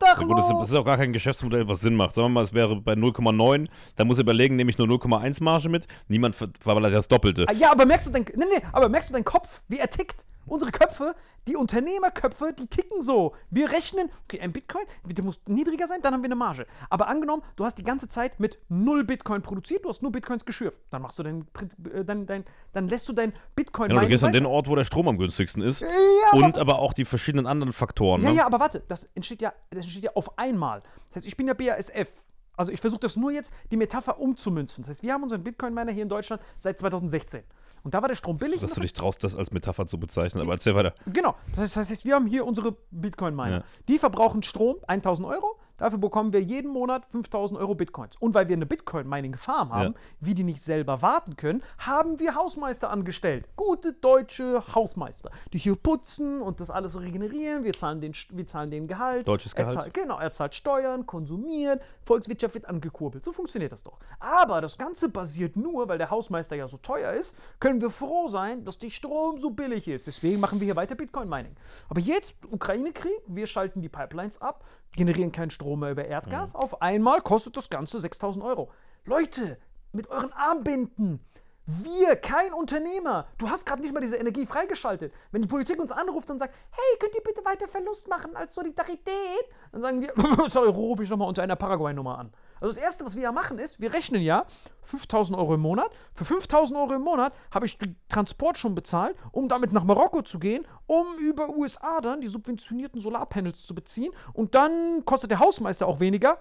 Na 0.00 0.14
gut, 0.14 0.38
das 0.38 0.46
ist, 0.46 0.50
obdachlos. 0.50 0.60
das 0.62 0.70
ist 0.70 0.74
auch 0.76 0.84
gar 0.84 0.96
kein 0.96 1.12
Geschäftsmodell, 1.12 1.68
was 1.68 1.80
Sinn 1.80 1.94
macht. 1.94 2.14
Sagen 2.16 2.26
wir 2.26 2.30
mal, 2.30 2.42
es 2.42 2.52
wäre 2.52 2.74
bei 2.76 2.94
0,9, 2.94 3.68
da 3.96 4.04
muss 4.04 4.18
er 4.18 4.22
überlegen, 4.22 4.56
nehme 4.56 4.70
ich 4.70 4.78
nur 4.78 4.88
0,1 4.88 5.42
Marge 5.42 5.68
mit. 5.68 5.86
Niemand 6.08 6.34
ver- 6.34 6.48
verballert 6.60 6.92
das 6.94 7.06
Doppelte. 7.08 7.44
Ah, 7.48 7.52
Ja, 7.52 7.70
aber 7.70 7.86
merkst 7.86 8.08
du 8.08 8.10
dein, 8.10 8.24
nee, 8.34 8.44
nee, 8.56 8.62
aber 8.72 8.88
merkst 8.88 9.10
du 9.10 9.12
deinen 9.14 9.24
Kopf, 9.24 9.62
wie 9.68 9.78
er 9.78 9.88
tickt? 9.88 10.26
Unsere 10.46 10.70
Köpfe, 10.70 11.14
die 11.46 11.56
Unternehmerköpfe, 11.56 12.52
die 12.52 12.66
ticken 12.66 13.02
so. 13.02 13.34
Wir 13.50 13.70
rechnen, 13.70 14.10
okay, 14.24 14.40
ein 14.40 14.52
Bitcoin, 14.52 14.84
der 15.04 15.24
muss 15.24 15.40
niedriger 15.46 15.86
sein, 15.86 16.00
dann 16.02 16.14
haben 16.14 16.22
wir 16.22 16.28
eine 16.28 16.36
Marge. 16.36 16.66
Aber 16.90 17.08
angenommen, 17.08 17.42
du 17.56 17.64
hast 17.64 17.78
die 17.78 17.84
ganze 17.84 18.08
Zeit 18.08 18.40
mit 18.40 18.58
null 18.68 19.04
Bitcoin 19.04 19.42
produziert, 19.42 19.84
du 19.84 19.88
hast 19.88 20.02
nur 20.02 20.12
Bitcoins 20.12 20.44
geschürft. 20.44 20.82
Dann 20.90 21.02
machst 21.02 21.18
du 21.18 21.22
dein, 21.22 21.46
äh, 21.92 22.04
dein, 22.04 22.26
dein 22.26 22.44
dann 22.72 22.88
lässt 22.88 23.08
du 23.08 23.12
dein 23.12 23.32
Bitcoin 23.54 23.88
Genau, 23.88 24.00
du 24.00 24.08
gehst 24.08 24.24
an 24.24 24.32
den 24.32 24.46
Ort, 24.46 24.68
wo 24.68 24.74
der 24.74 24.84
Strom 24.84 25.08
am 25.08 25.18
günstigsten 25.18 25.62
ist. 25.62 25.80
Ja, 25.80 25.88
und 26.32 26.58
aber 26.58 26.78
auch 26.78 26.92
die 26.92 27.04
verschiedenen 27.04 27.46
anderen 27.46 27.72
Faktoren. 27.72 28.22
Ja, 28.22 28.30
ne? 28.30 28.36
ja, 28.36 28.46
aber 28.46 28.60
warte, 28.60 28.82
das 28.88 29.04
entsteht 29.14 29.42
ja, 29.42 29.52
das 29.70 29.84
entsteht 29.84 30.04
ja 30.04 30.10
auf 30.14 30.38
einmal. 30.38 30.82
Das 31.08 31.16
heißt, 31.16 31.26
ich 31.26 31.36
bin 31.36 31.46
ja 31.48 31.54
BASF. 31.54 32.24
Also 32.56 32.70
ich 32.70 32.80
versuche 32.80 33.00
das 33.00 33.16
nur 33.16 33.32
jetzt, 33.32 33.52
die 33.70 33.76
Metapher 33.76 34.20
umzumünzen. 34.20 34.82
Das 34.82 34.90
heißt, 34.90 35.02
wir 35.02 35.12
haben 35.12 35.22
unseren 35.22 35.42
Bitcoin-Miner 35.42 35.92
hier 35.92 36.04
in 36.04 36.08
Deutschland 36.08 36.40
seit 36.58 36.78
2016. 36.78 37.42
Und 37.84 37.92
da 37.94 38.00
war 38.00 38.08
der 38.08 38.16
Strom 38.16 38.38
billig. 38.38 38.60
Dass 38.60 38.74
du 38.74 38.80
dich 38.80 38.94
traust, 38.94 39.22
das 39.22 39.36
als 39.36 39.52
Metapher 39.52 39.86
zu 39.86 40.00
bezeichnen. 40.00 40.42
Aber 40.42 40.52
erzähl 40.52 40.74
weiter. 40.74 40.94
Genau. 41.06 41.36
Das 41.50 41.64
heißt, 41.64 41.76
das 41.76 41.90
heißt, 41.90 42.04
wir 42.06 42.14
haben 42.14 42.26
hier 42.26 42.46
unsere 42.46 42.76
Bitcoin-Miner. 42.90 43.58
Ja. 43.58 43.64
Die 43.88 43.98
verbrauchen 43.98 44.42
Strom, 44.42 44.76
1000 44.86 45.28
Euro. 45.28 45.58
Dafür 45.76 45.98
bekommen 45.98 46.32
wir 46.32 46.40
jeden 46.40 46.70
Monat 46.72 47.04
5000 47.06 47.58
Euro 47.58 47.74
Bitcoins. 47.74 48.16
Und 48.20 48.34
weil 48.34 48.48
wir 48.48 48.56
eine 48.56 48.66
Bitcoin-Mining-Farm 48.66 49.72
haben, 49.72 49.94
Ja. 49.94 50.00
wie 50.20 50.34
die 50.34 50.44
nicht 50.44 50.62
selber 50.62 51.02
warten 51.02 51.36
können, 51.36 51.62
haben 51.78 52.20
wir 52.20 52.34
Hausmeister 52.34 52.90
angestellt. 52.90 53.48
Gute 53.56 53.92
deutsche 53.92 54.62
Hausmeister, 54.74 55.30
die 55.52 55.58
hier 55.58 55.76
putzen 55.76 56.40
und 56.40 56.60
das 56.60 56.70
alles 56.70 56.98
regenerieren. 56.98 57.64
Wir 57.64 57.72
zahlen 57.72 58.00
den, 58.00 58.12
wir 58.30 58.46
zahlen 58.46 58.70
den 58.70 58.86
Gehalt. 58.86 59.26
Deutsches 59.26 59.52
Er 59.54 59.64
Gehalt. 59.64 59.72
zahlt, 59.82 59.94
genau, 59.94 60.18
er 60.18 60.30
zahlt 60.30 60.54
Steuern, 60.54 61.06
konsumiert, 61.06 61.82
Volkswirtschaft 62.04 62.54
wird 62.54 62.66
angekurbelt. 62.68 63.24
So 63.24 63.32
funktioniert 63.32 63.72
das 63.72 63.82
doch. 63.82 63.98
Aber 64.20 64.60
das 64.60 64.78
Ganze 64.78 65.08
basiert 65.08 65.56
nur, 65.56 65.88
weil 65.88 65.98
der 65.98 66.10
Hausmeister 66.10 66.54
ja 66.56 66.68
so 66.68 66.76
teuer 66.76 67.12
ist, 67.12 67.34
können 67.60 67.80
wir 67.80 67.90
froh 67.90 68.28
sein, 68.28 68.64
dass 68.64 68.78
der 68.78 68.90
Strom 68.90 69.38
so 69.38 69.50
billig 69.50 69.88
ist. 69.88 70.06
Deswegen 70.06 70.40
machen 70.40 70.60
wir 70.60 70.66
hier 70.66 70.76
weiter 70.76 70.94
Bitcoin-Mining. 70.94 71.56
Aber 71.88 72.00
jetzt, 72.00 72.36
Ukraine-Krieg, 72.50 73.20
wir 73.26 73.46
schalten 73.46 73.80
die 73.82 73.88
Pipelines 73.88 74.40
ab, 74.40 74.64
generieren 74.96 75.32
keinen 75.32 75.50
Strom 75.50 75.80
mehr 75.80 75.90
über 75.90 76.04
Erdgas. 76.04 76.54
Auf 76.54 76.82
einmal 76.82 77.20
kostet 77.20 77.56
das 77.56 77.70
Ganze 77.70 78.00
6000 78.00 78.44
Euro. 78.44 78.70
Leute, 79.04 79.58
mit 79.92 80.08
euren 80.08 80.32
Armbinden. 80.32 81.20
Wir, 81.66 82.16
kein 82.16 82.52
Unternehmer. 82.52 83.26
Du 83.38 83.48
hast 83.48 83.64
gerade 83.64 83.80
nicht 83.80 83.94
mal 83.94 84.00
diese 84.00 84.16
Energie 84.16 84.44
freigeschaltet. 84.44 85.14
Wenn 85.32 85.40
die 85.40 85.48
Politik 85.48 85.80
uns 85.80 85.90
anruft 85.90 86.28
und 86.30 86.38
sagt, 86.38 86.54
hey, 86.70 86.98
könnt 87.00 87.14
ihr 87.14 87.22
bitte 87.22 87.42
weiter 87.42 87.66
Verlust 87.66 88.06
machen 88.06 88.36
als 88.36 88.54
Solidarität? 88.54 89.44
Dann 89.72 89.80
sagen 89.80 90.02
wir, 90.02 90.12
sorry, 90.50 90.68
ruf 90.68 91.00
ich 91.00 91.08
nochmal 91.08 91.26
unter 91.26 91.42
einer 91.42 91.56
Paraguay-Nummer 91.56 92.18
an. 92.18 92.32
Also 92.60 92.74
das 92.74 92.82
Erste, 92.82 93.06
was 93.06 93.16
wir 93.16 93.22
ja 93.22 93.32
machen, 93.32 93.58
ist, 93.58 93.80
wir 93.80 93.94
rechnen 93.94 94.20
ja 94.20 94.44
5000 94.82 95.38
Euro 95.38 95.54
im 95.54 95.60
Monat. 95.60 95.90
Für 96.12 96.26
5000 96.26 96.78
Euro 96.78 96.94
im 96.94 97.02
Monat 97.02 97.32
habe 97.50 97.64
ich 97.64 97.78
den 97.78 97.96
Transport 98.10 98.58
schon 98.58 98.74
bezahlt, 98.74 99.16
um 99.32 99.48
damit 99.48 99.72
nach 99.72 99.84
Marokko 99.84 100.20
zu 100.20 100.38
gehen, 100.38 100.66
um 100.86 101.06
über 101.18 101.48
USA 101.48 102.02
dann 102.02 102.20
die 102.20 102.28
subventionierten 102.28 103.00
Solarpanels 103.00 103.64
zu 103.64 103.74
beziehen. 103.74 104.12
Und 104.34 104.54
dann 104.54 105.04
kostet 105.06 105.30
der 105.30 105.38
Hausmeister 105.38 105.86
auch 105.86 106.00
weniger. 106.00 106.38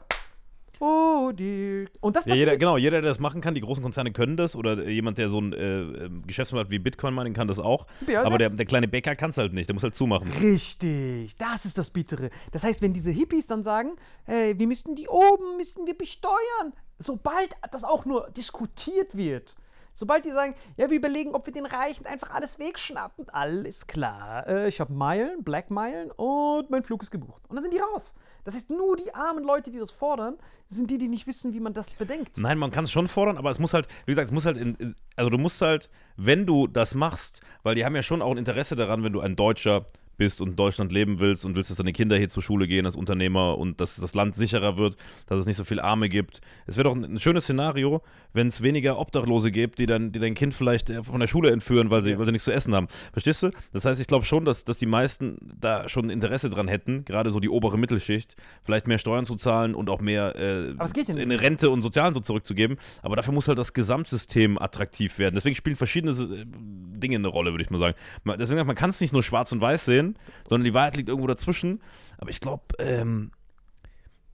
Oh, 0.86 1.32
die. 1.32 1.86
Und 2.02 2.18
das 2.18 2.26
Ja, 2.26 2.36
jeder, 2.36 2.58
genau, 2.58 2.76
jeder, 2.76 3.00
der 3.00 3.10
das 3.10 3.18
machen 3.18 3.40
kann, 3.40 3.56
die 3.56 3.62
großen 3.62 3.82
Konzerne 3.82 4.12
können 4.12 4.36
das 4.36 4.54
oder 4.54 4.90
jemand, 4.90 5.18
der 5.18 5.30
so 5.30 5.40
ein 5.40 5.54
äh, 5.54 5.82
ähm, 5.82 6.24
Geschäftsmodell 6.28 6.66
hat 6.66 6.72
wie 6.72 6.80
Bitcoin 6.80 7.16
Mining 7.16 7.34
kann 7.34 7.48
das 7.48 7.58
auch. 7.58 7.88
BASF. 8.06 8.26
Aber 8.26 8.38
der, 8.38 8.50
der 8.50 8.66
kleine 8.66 8.90
Bäcker 8.90 9.16
kann 9.16 9.30
es 9.30 9.38
halt 9.38 9.54
nicht, 9.54 9.70
der 9.70 9.76
muss 9.76 9.84
halt 9.84 9.96
zumachen. 9.96 10.30
Richtig, 10.42 11.38
das 11.38 11.64
ist 11.64 11.78
das 11.78 11.90
Bittere. 11.90 12.32
Das 12.52 12.66
heißt, 12.66 12.82
wenn 12.82 12.94
diese 12.94 13.12
Hippies 13.12 13.48
dann 13.48 13.64
sagen, 13.64 13.92
hey, 14.26 14.60
wir 14.60 14.68
müssten 14.68 14.94
die 14.96 15.08
oben, 15.08 15.56
müssten 15.56 15.88
wir 15.88 15.98
besteuern, 15.98 16.74
sobald 16.98 17.52
das 17.72 17.86
auch 17.86 18.04
nur 18.06 18.30
diskutiert 18.36 19.16
wird, 19.16 19.56
sobald 19.94 20.26
die 20.26 20.32
sagen, 20.32 20.56
ja, 20.78 20.90
wir 20.90 20.98
überlegen, 20.98 21.34
ob 21.34 21.46
wir 21.46 21.54
den 21.54 21.66
Reichen 21.66 22.06
einfach 22.06 22.32
alles 22.32 22.60
wegschnappen, 22.60 23.30
alles 23.30 23.88
klar. 23.88 24.48
Äh, 24.48 24.68
ich 24.68 24.80
habe 24.80 24.94
Meilen, 24.94 25.44
Black 25.44 25.70
Meilen 25.72 26.12
und 26.12 26.70
mein 26.70 26.84
Flug 26.84 27.04
ist 27.04 27.12
gebucht. 27.12 27.44
Und 27.48 27.56
dann 27.56 27.64
sind 27.64 27.74
die 27.74 27.80
raus. 27.80 28.14
Das 28.44 28.56
heißt, 28.56 28.70
nur 28.70 28.98
die 28.98 29.14
armen 29.14 29.44
Leute, 29.44 29.72
die 29.72 29.80
das 29.80 29.92
fordern, 29.92 30.38
sind 30.68 30.92
die, 30.92 30.98
die 30.98 31.08
nicht 31.08 31.28
wissen, 31.28 31.54
wie 31.54 31.60
man 31.60 31.74
das 31.74 31.92
bedenkt. 31.92 32.38
Nein, 32.38 32.58
man 32.58 32.72
kann 32.72 32.84
es 32.84 32.92
schon 32.92 33.08
fordern, 33.08 33.38
aber 33.38 33.52
es 33.52 33.60
muss 33.60 33.74
halt, 33.74 33.88
wie 34.06 34.12
gesagt, 34.12 34.28
es 34.28 34.34
muss 34.34 34.46
halt, 34.46 34.58
in, 34.58 34.96
also 35.16 35.30
du 35.30 35.38
musst 35.38 35.62
halt, 35.62 35.90
wenn 36.18 36.46
du 36.46 36.68
das 36.68 36.96
machst, 36.96 37.42
weil 37.64 37.76
die 37.76 37.86
haben 37.86 37.96
ja 37.96 38.04
schon 38.04 38.22
auch 38.22 38.32
ein 38.32 38.38
Interesse 38.38 38.76
daran, 38.76 39.04
wenn 39.04 39.14
du 39.14 39.22
ein 39.22 39.36
Deutscher 39.36 39.86
bist 40.24 40.40
und 40.40 40.52
in 40.52 40.56
Deutschland 40.56 40.94
leben 40.94 41.20
willst 41.20 41.44
und 41.44 41.58
willst, 41.58 41.70
dass 41.70 41.78
deine 41.78 41.92
Kinder 41.92 42.16
hier 42.16 42.30
zur 42.30 42.42
Schule 42.42 42.66
gehen 42.66 42.86
als 42.86 42.96
Unternehmer 42.96 43.58
und 43.58 43.82
dass 43.82 43.98
das 43.98 44.14
Land 44.14 44.36
sicherer 44.36 44.78
wird, 44.78 44.96
dass 45.28 45.38
es 45.38 45.46
nicht 45.46 45.58
so 45.58 45.66
viel 45.66 45.82
Arme 45.82 46.08
gibt. 46.08 46.40
Es 46.66 46.78
wäre 46.78 46.86
doch 46.86 46.96
ein, 46.96 47.04
ein 47.04 47.20
schönes 47.20 47.44
Szenario, 47.44 48.02
wenn 48.32 48.48
es 48.48 48.62
weniger 48.62 48.98
Obdachlose 49.00 49.52
gibt, 49.52 49.80
die 49.80 49.86
dann, 49.86 50.14
die 50.14 50.20
dein 50.20 50.34
Kind 50.34 50.54
vielleicht 50.54 50.90
äh, 50.90 51.04
von 51.04 51.20
der 51.20 51.28
Schule 51.28 51.52
entführen, 51.52 51.90
weil 51.90 52.04
sie, 52.04 52.18
weil 52.18 52.26
sie 52.26 52.32
nichts 52.32 52.46
zu 52.46 52.54
essen 52.54 52.74
haben. 52.74 52.88
Verstehst 53.12 53.44
du? 53.44 53.52
Das 53.74 53.84
heißt, 53.84 54.00
ich 54.00 54.08
glaube 54.08 54.24
schon, 54.24 54.46
dass, 54.46 54.64
dass 54.64 54.78
die 54.78 54.86
meisten 54.86 55.38
da 55.60 55.90
schon 55.90 56.10
Interesse 56.10 56.50
dran 56.50 56.70
hätten, 56.70 57.04
gerade 57.04 57.30
so 57.30 57.42
die 57.42 57.50
obere 57.50 57.78
Mittelschicht, 57.78 58.38
vielleicht 58.64 58.88
mehr 58.88 59.00
Steuern 59.00 59.26
zu 59.26 59.36
zahlen 59.36 59.76
und 59.76 59.90
auch 59.90 60.00
mehr 60.00 60.36
äh, 60.38 60.70
ja 60.70 61.14
in 61.16 61.32
Rente 61.32 61.70
und 61.70 61.82
Sozialen 61.82 62.14
so 62.14 62.22
zurückzugeben. 62.22 62.78
Aber 63.02 63.18
dafür 63.18 63.34
muss 63.34 63.50
halt 63.50 63.58
das 63.58 63.74
Gesamtsystem 63.74 64.58
attraktiv 64.58 65.20
werden. 65.20 65.36
Deswegen 65.36 65.56
spielen 65.56 65.76
verschiedene 65.76 66.14
äh, 66.14 66.46
Dinge 66.46 67.18
eine 67.18 67.28
Rolle, 67.28 67.52
würde 67.52 67.64
ich 67.64 67.70
mal 67.70 67.80
sagen. 67.80 67.96
Deswegen, 68.40 68.66
man 68.66 68.76
kann 68.76 68.90
es 68.90 69.02
nicht 69.02 69.12
nur 69.12 69.24
schwarz 69.24 69.52
und 69.52 69.60
weiß 69.60 69.86
sehen, 69.86 70.13
sondern 70.48 70.66
die 70.66 70.74
Wahrheit 70.74 70.96
liegt 70.98 71.10
irgendwo 71.10 71.28
dazwischen. 71.28 71.82
Aber 72.18 72.30
ich 72.30 72.40
glaube, 72.40 72.64
ähm, 72.80 73.32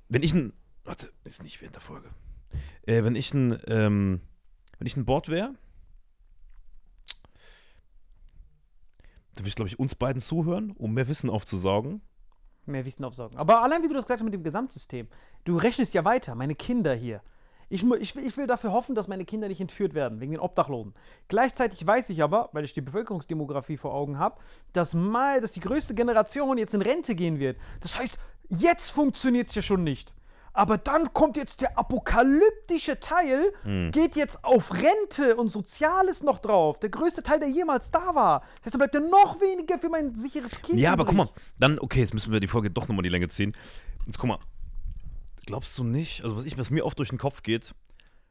wenn 0.07 0.23
ich 0.23 0.33
ein. 0.33 0.53
Warte, 0.83 1.11
ist 1.23 1.43
nicht 1.43 1.61
während 1.61 1.75
der 1.75 1.81
Folge. 1.81 2.09
Äh, 2.83 3.03
wenn 3.03 3.15
ich 3.15 3.33
ein. 3.33 3.59
Ähm, 3.67 4.21
wenn 4.79 4.87
ich 4.87 4.95
ein 4.95 5.05
Board 5.05 5.27
wäre, 5.27 5.53
dann 9.33 9.43
würde 9.43 9.49
ich, 9.49 9.55
glaube 9.55 9.67
ich, 9.67 9.77
uns 9.77 9.95
beiden 9.95 10.21
zuhören, 10.21 10.71
um 10.71 10.93
mehr 10.93 11.07
Wissen 11.07 11.29
aufzusaugen. 11.29 12.01
mehr 12.65 12.85
Wissen 12.85 13.03
aufsaugen. 13.03 13.37
Aber 13.37 13.61
allein 13.61 13.83
wie 13.83 13.87
du 13.87 13.93
das 13.93 14.05
gesagt 14.05 14.21
hast 14.21 14.25
mit 14.25 14.33
dem 14.33 14.43
Gesamtsystem, 14.43 15.07
du 15.43 15.57
rechnest 15.57 15.93
ja 15.93 16.05
weiter, 16.05 16.35
meine 16.35 16.55
Kinder 16.55 16.95
hier. 16.95 17.21
Ich, 17.69 17.83
ich, 17.83 18.15
will- 18.15 18.25
ich 18.25 18.35
will 18.37 18.47
dafür 18.47 18.71
hoffen, 18.73 18.95
dass 18.95 19.07
meine 19.07 19.25
Kinder 19.25 19.47
nicht 19.47 19.61
entführt 19.61 19.93
werden, 19.93 20.19
wegen 20.19 20.31
den 20.31 20.41
Obdachlosen. 20.41 20.93
Gleichzeitig 21.27 21.85
weiß 21.85 22.09
ich 22.09 22.23
aber, 22.23 22.49
weil 22.51 22.65
ich 22.65 22.73
die 22.73 22.81
Bevölkerungsdemografie 22.81 23.77
vor 23.77 23.93
Augen 23.93 24.17
habe, 24.17 24.39
dass, 24.73 24.93
mal, 24.93 25.39
dass 25.41 25.51
die 25.51 25.59
größte 25.59 25.93
Generation 25.93 26.57
jetzt 26.57 26.73
in 26.73 26.81
Rente 26.81 27.13
gehen 27.15 27.39
wird. 27.39 27.57
Das 27.81 27.97
heißt, 27.99 28.17
jetzt 28.49 28.89
funktioniert 28.91 29.47
es 29.47 29.55
ja 29.55 29.61
schon 29.61 29.83
nicht. 29.83 30.15
Aber 30.51 30.77
dann 30.79 31.13
kommt 31.13 31.37
jetzt 31.37 31.61
der 31.61 31.77
apokalyptische 31.77 32.99
Teil, 32.99 33.53
geht 33.91 34.15
jetzt 34.15 34.43
auf 34.43 34.73
Rente 34.73 35.35
und 35.35 35.49
Soziales 35.49 36.23
noch 36.23 36.39
drauf. 36.39 36.79
Der 36.79 36.89
größte 36.89 37.21
Teil, 37.23 37.39
der 37.39 37.49
jemals 37.49 37.91
da 37.91 38.15
war. 38.15 38.41
Dann 38.63 38.77
bleibt 38.79 38.95
ja 38.95 38.99
noch 39.01 39.39
weniger 39.39 39.77
für 39.79 39.89
mein 39.89 40.15
sicheres 40.15 40.61
Kind. 40.61 40.79
Ja, 40.79 40.91
aber 40.93 41.05
guck 41.05 41.15
mal, 41.15 41.29
dann, 41.59 41.79
okay, 41.79 41.99
jetzt 42.01 42.13
müssen 42.15 42.33
wir 42.33 42.39
die 42.39 42.47
Folge 42.47 42.71
doch 42.71 42.87
nochmal 42.87 43.03
die 43.03 43.09
Länge 43.09 43.27
ziehen. 43.29 43.55
Jetzt 44.07 44.17
guck 44.17 44.27
mal, 44.27 44.39
glaubst 45.49 45.77
du 45.77 45.83
nicht, 45.83 46.23
also 46.23 46.35
was, 46.35 46.45
ich, 46.45 46.57
was 46.57 46.69
mir 46.69 46.85
oft 46.85 46.97
durch 46.99 47.09
den 47.09 47.17
Kopf 47.17 47.43
geht, 47.43 47.73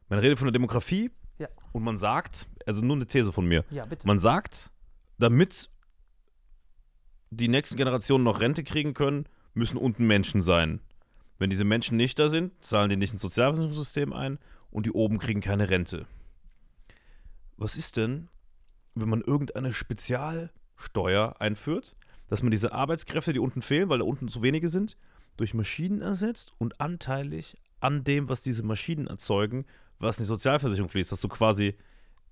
man 0.09 0.19
redet 0.19 0.37
von 0.39 0.47
der 0.47 0.51
Demografie 0.53 1.11
Ja. 1.37 1.47
und 1.71 1.83
man 1.83 1.97
sagt, 1.97 2.47
also 2.65 2.81
nur 2.81 2.95
eine 2.95 3.05
These 3.07 3.31
von 3.31 3.45
mir, 3.45 3.63
Ja, 3.69 3.85
bitte. 3.85 4.07
man 4.07 4.19
sagt, 4.19 4.71
damit 5.17 5.69
die 7.29 7.47
nächsten 7.47 7.77
Generationen 7.77 8.23
noch 8.23 8.39
Rente 8.39 8.63
kriegen 8.63 8.93
können, 8.93 9.25
müssen 9.53 9.77
unten 9.77 10.07
Menschen 10.07 10.41
sein. 10.41 10.79
Wenn 11.37 11.49
diese 11.49 11.63
Menschen 11.63 11.95
nicht 11.97 12.17
da 12.19 12.27
sind, 12.27 12.51
zahlen 12.63 12.89
die 12.89 12.97
nicht 12.97 13.11
ins 13.13 13.21
Sozialversicherungssystem 13.21 14.13
ein 14.13 14.39
und 14.71 14.85
die 14.85 14.91
oben 14.91 15.19
kriegen 15.19 15.41
keine 15.41 15.69
Rente. 15.69 16.05
Was 17.57 17.77
ist 17.77 17.97
denn, 17.97 18.29
wenn 18.95 19.09
man 19.09 19.21
irgendeine 19.21 19.73
Spezialsteuer 19.73 21.35
einführt, 21.39 21.95
dass 22.27 22.41
man 22.43 22.51
diese 22.51 22.71
Arbeitskräfte, 22.73 23.33
die 23.33 23.39
unten 23.39 23.61
fehlen, 23.61 23.89
weil 23.89 23.99
da 23.99 24.05
unten 24.05 24.27
zu 24.27 24.41
wenige 24.41 24.69
sind, 24.69 24.97
durch 25.39 25.53
Maschinen 25.53 26.01
ersetzt 26.01 26.53
und 26.57 26.79
anteilig 26.81 27.57
an 27.79 28.03
dem, 28.03 28.27
was 28.29 28.41
diese 28.41 28.63
Maschinen 28.63 29.07
erzeugen, 29.07 29.65
was 29.99 30.17
in 30.17 30.23
die 30.23 30.27
Sozialversicherung 30.27 30.89
fließt, 30.89 31.11
dass 31.11 31.21
du 31.21 31.27
quasi 31.29 31.75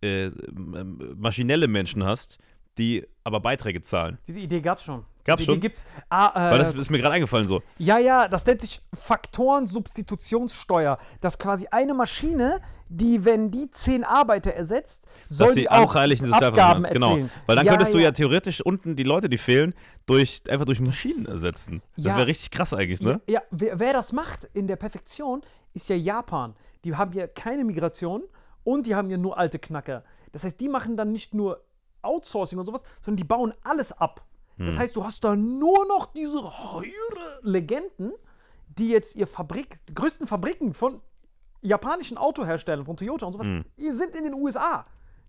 äh, 0.01 0.25
ähm, 0.25 1.15
maschinelle 1.17 1.67
Menschen 1.67 2.03
hast, 2.03 2.37
die 2.77 3.05
aber 3.23 3.39
Beiträge 3.39 3.81
zahlen. 3.81 4.17
Diese 4.27 4.39
Idee 4.39 4.61
gab's 4.61 4.83
schon. 4.83 5.03
Gab's 5.27 5.39
Diese 5.41 5.51
schon? 5.51 5.57
Idee 5.57 5.67
gibt's. 5.67 5.83
Ah, 6.09 6.31
äh, 6.33 6.51
Weil 6.51 6.59
das 6.59 6.73
ist 6.73 6.89
mir 6.89 6.97
gerade 6.99 7.15
eingefallen 7.15 7.45
so. 7.47 7.61
ja, 7.77 7.97
ja, 7.99 8.27
das 8.29 8.45
nennt 8.45 8.61
sich 8.61 8.81
Faktorensubstitutionssteuer. 8.95 10.97
Dass 11.21 11.37
quasi 11.37 11.67
eine 11.69 11.93
Maschine, 11.93 12.59
die, 12.89 13.23
wenn 13.25 13.51
die 13.51 13.69
zehn 13.69 14.03
Arbeiter 14.03 14.53
ersetzt, 14.53 15.05
soll 15.27 15.47
Dass 15.47 15.55
sie 15.55 15.61
die 15.61 15.69
auch 15.69 15.93
die 15.93 15.99
Abgaben 15.99 16.15
Sozialversicherung 16.15 16.83
Genau. 16.93 17.09
erzielen. 17.09 17.31
Weil 17.45 17.55
dann 17.57 17.67
könntest 17.67 17.93
du 17.93 17.99
ja 17.99 18.11
theoretisch 18.11 18.61
unten 18.61 18.95
die 18.95 19.03
Leute, 19.03 19.29
die 19.29 19.37
fehlen, 19.37 19.73
durch, 20.05 20.41
einfach 20.49 20.65
durch 20.65 20.79
Maschinen 20.79 21.25
ersetzen. 21.25 21.81
Das 21.97 22.05
Ja. 22.05 22.17
wäre 22.17 22.27
richtig 22.27 22.51
krass 22.51 22.73
eigentlich, 22.73 23.01
ne? 23.01 23.21
Ja, 23.27 23.35
ja 23.35 23.41
wer, 23.51 23.79
wer 23.79 23.93
das 23.93 24.13
macht 24.13 24.45
in 24.53 24.67
der 24.67 24.77
Perfektion, 24.77 25.41
ist 25.73 25.89
ja 25.89 25.95
Japan. 25.95 26.55
Die 26.85 26.95
haben 26.95 27.11
ja 27.13 27.27
keine 27.27 27.65
Migration 27.65 28.23
und 28.63 28.85
die 28.85 28.95
haben 28.95 29.09
ja 29.09 29.17
nur 29.17 29.37
alte 29.37 29.59
Knacker. 29.59 30.03
Das 30.31 30.43
heißt, 30.45 30.59
die 30.59 30.69
machen 30.69 30.95
dann 30.95 31.11
nicht 31.11 31.33
nur 31.33 31.63
Outsourcing 32.01 32.57
und 32.59 32.65
sowas, 32.65 32.83
sondern 33.03 33.17
die 33.17 33.23
bauen 33.25 33.53
alles 33.63 33.91
ab. 33.91 34.23
Hm. 34.57 34.65
Das 34.65 34.77
heißt, 34.79 34.95
du 34.95 35.03
hast 35.03 35.23
da 35.23 35.35
nur 35.35 35.85
noch 35.87 36.07
diese 36.13 36.41
heure 36.43 37.39
Legenden, 37.41 38.11
die 38.67 38.89
jetzt 38.89 39.15
ihr 39.15 39.27
Fabrik, 39.27 39.77
die 39.87 39.93
größten 39.93 40.27
Fabriken 40.27 40.73
von 40.73 41.01
japanischen 41.61 42.17
Autoherstellern, 42.17 42.85
von 42.85 42.97
Toyota 42.97 43.25
und 43.25 43.33
sowas, 43.33 43.47
Hm. 43.47 43.63
sind 43.77 44.15
in 44.15 44.23
den 44.25 44.33
USA. 44.33 44.85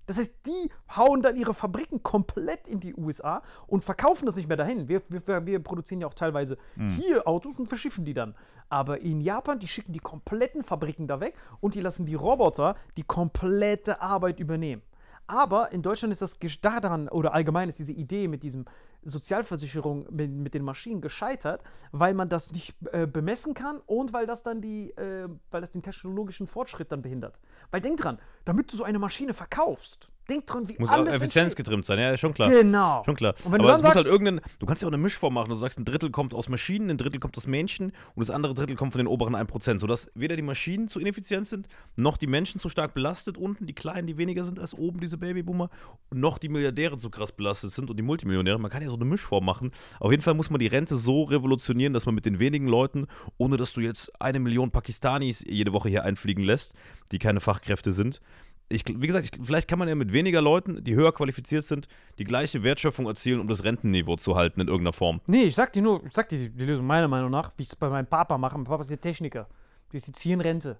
Das 0.06 0.16
heißt, 0.16 0.32
die 0.46 0.70
hauen 0.96 1.20
dann 1.20 1.36
ihre 1.36 1.52
Fabriken 1.52 2.02
komplett 2.02 2.66
in 2.66 2.80
die 2.80 2.94
USA 2.94 3.42
und 3.66 3.84
verkaufen 3.84 4.24
das 4.24 4.36
nicht 4.36 4.48
mehr 4.48 4.56
dahin. 4.56 4.88
Wir, 4.88 5.02
wir, 5.10 5.44
wir 5.44 5.62
produzieren 5.62 6.00
ja 6.00 6.06
auch 6.06 6.14
teilweise 6.14 6.56
Hm. 6.76 6.88
hier 6.88 7.28
Autos 7.28 7.58
und 7.58 7.66
verschiffen 7.68 8.04
die 8.06 8.14
dann. 8.14 8.34
Aber 8.70 9.00
in 9.00 9.20
Japan, 9.20 9.58
die 9.58 9.68
schicken 9.68 9.92
die 9.92 9.98
kompletten 9.98 10.62
Fabriken 10.64 11.06
da 11.06 11.20
weg 11.20 11.34
und 11.60 11.74
die 11.74 11.80
lassen 11.80 12.06
die 12.06 12.14
Roboter 12.14 12.74
die 12.96 13.02
komplette 13.02 14.00
Arbeit 14.00 14.40
übernehmen. 14.40 14.82
Aber 15.28 15.72
in 15.72 15.82
Deutschland 15.82 16.10
ist 16.10 16.22
das 16.22 16.38
daran, 16.62 17.08
oder 17.08 17.34
allgemein 17.34 17.68
ist 17.68 17.78
diese 17.78 17.92
Idee 17.92 18.28
mit 18.28 18.42
diesem 18.42 18.64
Sozialversicherung 19.02 20.06
mit, 20.10 20.30
mit 20.30 20.54
den 20.54 20.64
Maschinen 20.64 21.02
gescheitert, 21.02 21.62
weil 21.92 22.14
man 22.14 22.30
das 22.30 22.50
nicht 22.50 22.74
äh, 22.92 23.06
bemessen 23.06 23.54
kann 23.54 23.80
und 23.86 24.12
weil 24.12 24.26
das 24.26 24.42
dann 24.42 24.60
die, 24.62 24.90
äh, 24.96 25.28
weil 25.50 25.60
das 25.60 25.70
den 25.70 25.82
technologischen 25.82 26.46
Fortschritt 26.46 26.90
dann 26.90 27.02
behindert. 27.02 27.38
Weil 27.70 27.82
denk 27.82 27.98
dran, 27.98 28.18
damit 28.46 28.72
du 28.72 28.76
so 28.76 28.84
eine 28.84 28.98
Maschine 28.98 29.34
verkaufst, 29.34 30.08
denk 30.28 30.46
dran, 30.46 30.68
wie 30.68 30.76
Muss 30.78 30.88
auch 30.88 30.94
alles 30.94 31.12
Effizienz 31.12 31.36
entsteht. 31.36 31.64
getrimmt 31.66 31.86
sein, 31.86 31.98
ja, 31.98 32.16
schon 32.16 32.34
klar. 32.34 32.50
Genau. 32.50 33.02
Schon 33.04 33.16
klar. 33.16 33.34
Und 33.44 33.52
wenn 33.52 33.60
du 33.60 33.64
Aber 33.64 33.72
dann 33.72 33.82
sagst, 33.82 33.96
halt 33.96 34.06
irgendein, 34.06 34.40
du 34.58 34.66
kannst 34.66 34.82
ja 34.82 34.88
auch 34.88 34.92
eine 34.92 35.02
Mischform 35.02 35.34
machen. 35.34 35.48
Du 35.48 35.54
sagst, 35.54 35.78
ein 35.78 35.84
Drittel 35.84 36.10
kommt 36.10 36.34
aus 36.34 36.48
Maschinen, 36.48 36.90
ein 36.90 36.98
Drittel 36.98 37.20
kommt 37.20 37.36
aus 37.36 37.46
Menschen 37.46 37.92
und 38.14 38.20
das 38.20 38.30
andere 38.30 38.54
Drittel 38.54 38.76
kommt 38.76 38.92
von 38.92 38.98
den 38.98 39.06
oberen 39.06 39.34
1%, 39.34 39.78
sodass 39.78 40.10
weder 40.14 40.36
die 40.36 40.42
Maschinen 40.42 40.88
zu 40.88 41.00
ineffizient 41.00 41.46
sind, 41.46 41.68
noch 41.96 42.16
die 42.16 42.26
Menschen 42.26 42.60
zu 42.60 42.68
stark 42.68 42.94
belastet 42.94 43.36
unten, 43.36 43.66
die 43.66 43.74
Kleinen, 43.74 44.06
die 44.06 44.16
weniger 44.18 44.44
sind 44.44 44.58
als 44.58 44.74
oben, 44.74 45.00
diese 45.00 45.18
Babyboomer, 45.18 45.70
noch 46.12 46.38
die 46.38 46.48
Milliardäre 46.48 46.96
zu 46.96 47.10
krass 47.10 47.32
belastet 47.32 47.72
sind 47.72 47.90
und 47.90 47.96
die 47.96 48.02
Multimillionäre. 48.02 48.58
Man 48.58 48.70
kann 48.70 48.82
ja 48.82 48.88
so 48.88 48.96
eine 48.96 49.04
Mischform 49.04 49.44
machen. 49.44 49.72
Auf 50.00 50.10
jeden 50.10 50.22
Fall 50.22 50.34
muss 50.34 50.50
man 50.50 50.58
die 50.58 50.66
Rente 50.66 50.96
so 50.96 51.24
revolutionieren, 51.24 51.92
dass 51.92 52.06
man 52.06 52.14
mit 52.14 52.24
den 52.24 52.38
wenigen 52.38 52.66
Leuten, 52.68 53.06
ohne 53.36 53.56
dass 53.56 53.72
du 53.72 53.80
jetzt 53.80 54.20
eine 54.20 54.40
Million 54.40 54.70
Pakistanis 54.70 55.44
jede 55.46 55.72
Woche 55.72 55.88
hier 55.88 56.04
einfliegen 56.04 56.44
lässt, 56.44 56.74
die 57.12 57.18
keine 57.18 57.40
Fachkräfte 57.40 57.92
sind, 57.92 58.20
ich, 58.68 58.84
wie 58.86 59.06
gesagt, 59.06 59.24
ich, 59.24 59.46
vielleicht 59.46 59.68
kann 59.68 59.78
man 59.78 59.88
ja 59.88 59.94
mit 59.94 60.12
weniger 60.12 60.42
Leuten, 60.42 60.84
die 60.84 60.94
höher 60.94 61.12
qualifiziert 61.12 61.64
sind, 61.64 61.88
die 62.18 62.24
gleiche 62.24 62.62
Wertschöpfung 62.62 63.06
erzielen, 63.06 63.40
um 63.40 63.48
das 63.48 63.64
Rentenniveau 63.64 64.16
zu 64.16 64.36
halten 64.36 64.60
in 64.60 64.68
irgendeiner 64.68 64.92
Form. 64.92 65.20
Nee, 65.26 65.44
ich 65.44 65.54
sag 65.54 65.72
dir 65.72 65.82
nur, 65.82 66.04
ich 66.04 66.12
sag 66.12 66.28
dir 66.28 66.50
die 66.50 66.64
Lösung 66.64 66.86
meiner 66.86 67.08
Meinung 67.08 67.30
nach, 67.30 67.52
wie 67.56 67.62
ich 67.62 67.68
es 67.68 67.76
bei 67.76 67.88
meinem 67.88 68.06
Papa 68.06 68.36
mache. 68.36 68.58
Mein 68.58 68.64
Papa 68.64 68.82
ist 68.82 68.90
der 68.90 69.00
Techniker. 69.00 69.48
Die 69.92 70.00
ziehen 70.00 70.40
Rente. 70.40 70.78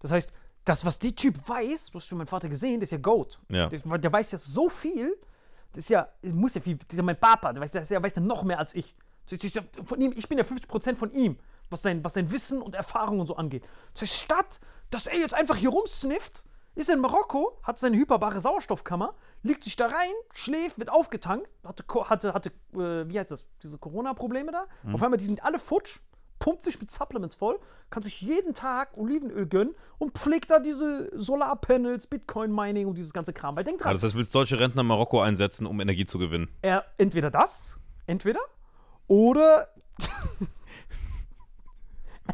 Das 0.00 0.10
heißt, 0.10 0.32
das, 0.64 0.84
was 0.84 0.98
der 0.98 1.14
Typ 1.14 1.36
weiß, 1.48 1.90
du 1.90 1.98
hast 1.98 2.06
schon 2.06 2.18
meinen 2.18 2.26
Vater 2.26 2.48
gesehen, 2.48 2.80
der 2.80 2.82
ist 2.82 2.90
ja 2.90 2.98
Goat. 2.98 3.40
Ja. 3.48 3.68
Der, 3.68 3.98
der 3.98 4.12
weiß 4.12 4.32
ja 4.32 4.38
so 4.38 4.68
viel, 4.68 5.16
das 5.72 5.84
ist 5.84 5.90
ja, 5.90 6.08
muss 6.22 6.54
ja 6.54 6.60
viel, 6.60 6.76
das 6.76 6.88
ist 6.90 6.96
ja 6.96 7.02
mein 7.04 7.18
Papa, 7.18 7.52
der 7.52 7.62
weiß, 7.62 7.72
der, 7.72 7.82
der 7.82 8.02
weiß 8.02 8.12
ja 8.16 8.22
noch 8.22 8.42
mehr 8.42 8.58
als 8.58 8.74
ich. 8.74 8.94
Ist 9.30 9.54
ja 9.54 9.62
Von 9.86 10.00
ihm, 10.00 10.12
ich 10.16 10.28
bin 10.28 10.38
ja 10.38 10.44
50% 10.44 10.96
von 10.96 11.12
ihm, 11.12 11.38
was 11.70 11.82
sein, 11.82 12.02
was 12.02 12.14
sein 12.14 12.30
Wissen 12.32 12.60
und 12.60 12.74
Erfahrung 12.74 13.20
und 13.20 13.26
so 13.26 13.36
angeht. 13.36 13.62
Das 13.92 14.02
heißt, 14.02 14.14
statt, 14.14 14.60
dass 14.90 15.06
er 15.06 15.16
jetzt 15.18 15.34
einfach 15.34 15.54
hier 15.54 15.70
rumsnifft, 15.70 16.44
ist 16.74 16.88
in 16.88 17.00
Marokko, 17.00 17.58
hat 17.62 17.78
seine 17.78 17.96
hyperbare 17.96 18.40
Sauerstoffkammer, 18.40 19.14
legt 19.42 19.64
sich 19.64 19.76
da 19.76 19.86
rein, 19.86 20.12
schläft, 20.32 20.78
wird 20.78 20.90
aufgetankt, 20.90 21.48
hatte, 21.64 21.84
hatte, 22.08 22.34
hatte 22.34 22.48
äh, 22.74 23.08
wie 23.08 23.18
heißt 23.18 23.30
das, 23.30 23.48
diese 23.62 23.78
Corona-Probleme 23.78 24.52
da. 24.52 24.66
Auf 24.92 25.02
einmal, 25.02 25.18
die 25.18 25.24
sind 25.26 25.44
alle 25.44 25.58
futsch, 25.58 25.98
pumpt 26.38 26.62
sich 26.62 26.80
mit 26.80 26.90
Supplements 26.90 27.36
voll, 27.36 27.60
kann 27.90 28.02
sich 28.02 28.20
jeden 28.20 28.54
Tag 28.54 28.96
Olivenöl 28.96 29.46
gönnen 29.46 29.74
und 29.98 30.18
pflegt 30.18 30.50
da 30.50 30.58
diese 30.58 31.10
Solarpanels, 31.18 32.06
Bitcoin-Mining 32.06 32.86
und 32.86 32.96
dieses 32.98 33.12
ganze 33.12 33.32
Kram. 33.32 33.56
Weil 33.56 33.64
denk 33.64 33.78
dran, 33.78 33.92
das 33.92 34.02
heißt, 34.02 34.14
willst 34.16 34.34
deutsche 34.34 34.58
Rentner 34.58 34.82
Marokko 34.82 35.20
einsetzen, 35.20 35.66
um 35.66 35.80
Energie 35.80 36.06
zu 36.06 36.18
gewinnen? 36.18 36.48
er 36.62 36.84
entweder 36.98 37.30
das, 37.30 37.78
entweder, 38.06 38.40
oder 39.06 39.68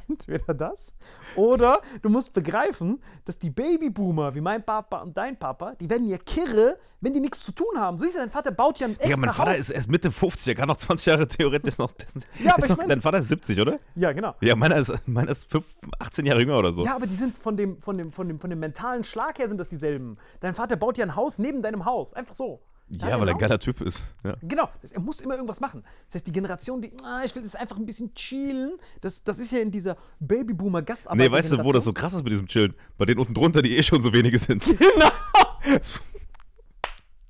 entweder 0.09 0.55
das, 0.55 0.95
oder 1.35 1.81
du 2.03 2.09
musst 2.09 2.33
begreifen, 2.33 3.01
dass 3.25 3.39
die 3.39 3.51
Babyboomer, 3.51 4.35
wie 4.35 4.41
mein 4.41 4.65
Papa 4.65 4.99
und 5.03 5.17
dein 5.17 5.39
Papa, 5.39 5.75
die 5.77 5.89
werden 5.91 6.09
ja 6.09 6.19
kirre, 6.19 6.79
wenn 7.01 7.13
die 7.13 7.21
nichts 7.21 7.45
zu 7.45 7.53
tun 7.53 7.67
haben. 7.77 7.99
So 7.99 8.05
ist 8.07 8.15
ja, 8.15 8.21
dein 8.21 8.31
Vater 8.31 8.51
baut 8.53 8.79
ja 8.79 8.87
ein 8.87 8.93
extra 8.93 9.09
Ja, 9.11 9.17
mein 9.17 9.31
Vater 9.31 9.51
Haus. 9.53 9.59
ist 9.59 9.71
erst 9.71 9.89
Mitte 9.91 10.11
50, 10.11 10.45
der 10.47 10.55
kann 10.55 10.69
noch 10.69 10.77
20 10.79 11.07
Jahre 11.07 11.29
theoretisch 11.29 11.79
noch. 11.79 11.93
Ja, 12.43 12.55
aber 12.55 12.65
ich 12.65 12.71
noch 12.71 12.79
mein- 12.79 12.89
dein 12.89 13.01
Vater 13.01 13.19
ist 13.19 13.29
70, 13.29 13.61
oder? 13.61 13.79
Ja, 13.95 14.13
genau. 14.13 14.35
Ja, 14.41 14.57
meiner 14.57 14.77
ist, 14.77 14.93
meiner 15.07 15.31
ist 15.31 15.51
5, 15.51 15.65
18 15.99 16.25
Jahre 16.27 16.41
jünger 16.41 16.59
oder 16.59 16.73
so. 16.73 16.85
Ja, 16.85 16.97
aber 16.97 17.07
die 17.07 17.15
sind 17.15 17.37
von 17.37 17.57
dem, 17.57 17.81
von, 17.83 17.97
dem, 17.99 18.13
von, 18.13 18.27
dem, 18.29 18.41
von 18.41 18.51
dem 18.51 18.59
mentalen 18.59 19.05
Schlag 19.05 19.39
her 19.39 19.49
sind 19.49 19.59
das 19.59 19.69
dieselben. 19.69 20.17
Dein 20.41 20.55
Vater 20.55 20.77
baut 20.77 20.97
ja 20.99 21.05
ein 21.05 21.15
Haus 21.17 21.39
neben 21.39 21.63
deinem 21.63 21.85
Haus. 21.85 22.15
Einfach 22.15 22.35
so. 22.35 22.61
Ja, 22.89 23.19
weil 23.19 23.29
er 23.29 23.35
ein 23.35 23.39
geiler 23.39 23.59
Typ 23.59 23.81
ist. 23.81 24.15
Ja. 24.23 24.37
Genau, 24.43 24.69
er 24.93 25.01
muss 25.01 25.21
immer 25.21 25.35
irgendwas 25.35 25.61
machen. 25.61 25.83
Das 26.07 26.17
heißt, 26.17 26.27
die 26.27 26.33
Generation, 26.33 26.81
die, 26.81 26.93
ah, 27.03 27.23
ich 27.25 27.35
will 27.35 27.43
jetzt 27.43 27.57
einfach 27.57 27.77
ein 27.77 27.87
bisschen 27.87 28.15
chillen, 28.15 28.79
das, 29.01 29.25
das 29.25 29.41
ist 29.41 29.51
ja 29.51 29.59
in 29.59 29.73
dieser 29.73 29.97
Babyboomer-Gastarbeit. 30.21 31.19
Nee, 31.19 31.33
weißt 31.33 31.53
du, 31.53 31.65
wo 31.65 31.73
das 31.73 31.85
so 31.85 31.93
krass 31.93 32.15
ist 32.15 32.23
mit 32.23 32.33
diesem 32.33 32.47
Chillen? 32.47 32.75
Bei 32.97 33.05
denen 33.05 33.19
unten 33.19 33.35
drunter, 33.35 33.61
die 33.61 33.77
eh 33.77 33.83
schon 33.83 34.03
so 34.03 34.13
wenige 34.13 34.39
sind. 34.39 34.65
Genau, 34.77 35.11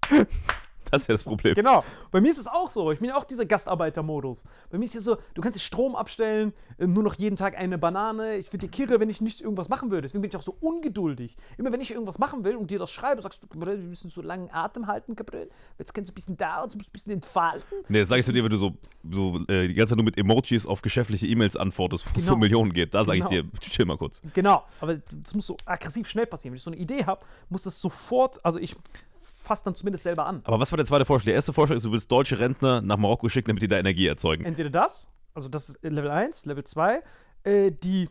Das 0.96 1.02
ist 1.02 1.08
ja 1.08 1.14
das 1.14 1.24
Problem. 1.24 1.54
genau. 1.54 1.84
Bei 2.10 2.20
mir 2.20 2.30
ist 2.30 2.38
es 2.38 2.46
auch 2.46 2.70
so. 2.70 2.90
Ich 2.92 2.98
bin 3.00 3.08
ja 3.08 3.16
auch 3.16 3.24
dieser 3.24 3.44
Gastarbeitermodus. 3.46 4.44
Bei 4.70 4.78
mir 4.78 4.84
ist 4.84 4.94
es 4.94 5.04
so, 5.04 5.16
du 5.34 5.42
kannst 5.42 5.56
den 5.58 5.60
Strom 5.60 5.94
abstellen, 5.96 6.52
äh, 6.78 6.86
nur 6.86 7.02
noch 7.02 7.14
jeden 7.14 7.36
Tag 7.36 7.56
eine 7.56 7.78
Banane. 7.78 8.36
Ich 8.36 8.46
würde 8.52 8.66
dir 8.66 8.70
kirre, 8.70 9.00
wenn 9.00 9.10
ich 9.10 9.20
nicht 9.20 9.40
irgendwas 9.40 9.68
machen 9.68 9.90
würde. 9.90 10.02
Deswegen 10.02 10.22
bin 10.22 10.30
ich 10.30 10.36
auch 10.36 10.42
so 10.42 10.56
ungeduldig. 10.60 11.36
Immer 11.58 11.72
wenn 11.72 11.80
ich 11.80 11.90
irgendwas 11.90 12.18
machen 12.18 12.44
will 12.44 12.56
und 12.56 12.70
dir 12.70 12.78
das 12.78 12.90
schreibe, 12.90 13.20
sagst 13.22 13.42
du, 13.42 13.46
Gabriel, 13.46 13.78
wir 13.80 13.88
müssen 13.88 14.10
so 14.10 14.22
langen 14.22 14.48
Atem 14.52 14.86
halten, 14.86 15.14
Gabriel. 15.16 15.48
Jetzt 15.78 15.92
kannst 15.94 16.08
du 16.10 16.12
ein 16.12 16.14
bisschen 16.14 16.36
dauern, 16.36 16.68
du 16.70 16.76
musst 16.78 16.90
ein 16.90 16.92
bisschen 16.92 17.12
entfalten. 17.12 17.78
Nee, 17.88 18.00
das 18.00 18.08
sag 18.08 18.18
ich 18.18 18.24
zu 18.26 18.32
dir, 18.32 18.42
wenn 18.42 18.50
du 18.50 18.56
so, 18.56 18.72
so 19.10 19.38
äh, 19.48 19.68
die 19.68 19.74
ganze 19.74 19.90
Zeit 19.92 19.96
nur 19.98 20.04
mit 20.04 20.16
Emojis 20.18 20.66
auf 20.66 20.82
geschäftliche 20.82 21.26
E-Mails 21.26 21.56
antwortest, 21.56 22.06
wo 22.06 22.10
es 22.18 22.24
Genau. 22.24 22.34
um 22.34 22.40
Millionen 22.40 22.72
geht. 22.72 22.94
Da 22.94 23.04
sage 23.04 23.18
ich 23.18 23.26
Genau. 23.26 23.42
dir, 23.50 23.60
chill 23.60 23.84
mal 23.84 23.96
kurz. 23.98 24.20
Genau, 24.32 24.64
aber 24.80 24.96
das 24.96 25.34
muss 25.34 25.46
so 25.46 25.56
aggressiv 25.64 26.08
schnell 26.08 26.26
passieren. 26.26 26.52
Wenn 26.52 26.56
ich 26.56 26.62
so 26.62 26.70
eine 26.70 26.80
Idee 26.80 27.04
habe, 27.04 27.24
muss 27.48 27.62
das 27.62 27.80
sofort, 27.80 28.44
also 28.44 28.58
ich 28.58 28.74
fasse 29.46 29.64
dann 29.64 29.74
zumindest 29.74 30.04
selber 30.04 30.26
an. 30.26 30.42
Aber 30.44 30.60
was 30.60 30.72
war 30.72 30.76
der 30.76 30.86
zweite 30.86 31.04
Vorschlag? 31.04 31.26
Der 31.26 31.34
erste 31.34 31.52
Vorschlag 31.52 31.76
ist, 31.76 31.86
du 31.86 31.92
willst 31.92 32.10
deutsche 32.10 32.38
Rentner 32.38 32.80
nach 32.80 32.96
Marokko 32.96 33.28
schicken, 33.28 33.48
damit 33.48 33.62
die 33.62 33.68
da 33.68 33.78
Energie 33.78 34.06
erzeugen. 34.06 34.44
Entweder 34.44 34.70
das, 34.70 35.08
also 35.34 35.48
das 35.48 35.70
ist 35.70 35.82
Level 35.82 36.10
1, 36.10 36.46
Level 36.46 36.64
2, 36.64 37.02
äh, 37.44 37.70
die 37.70 38.08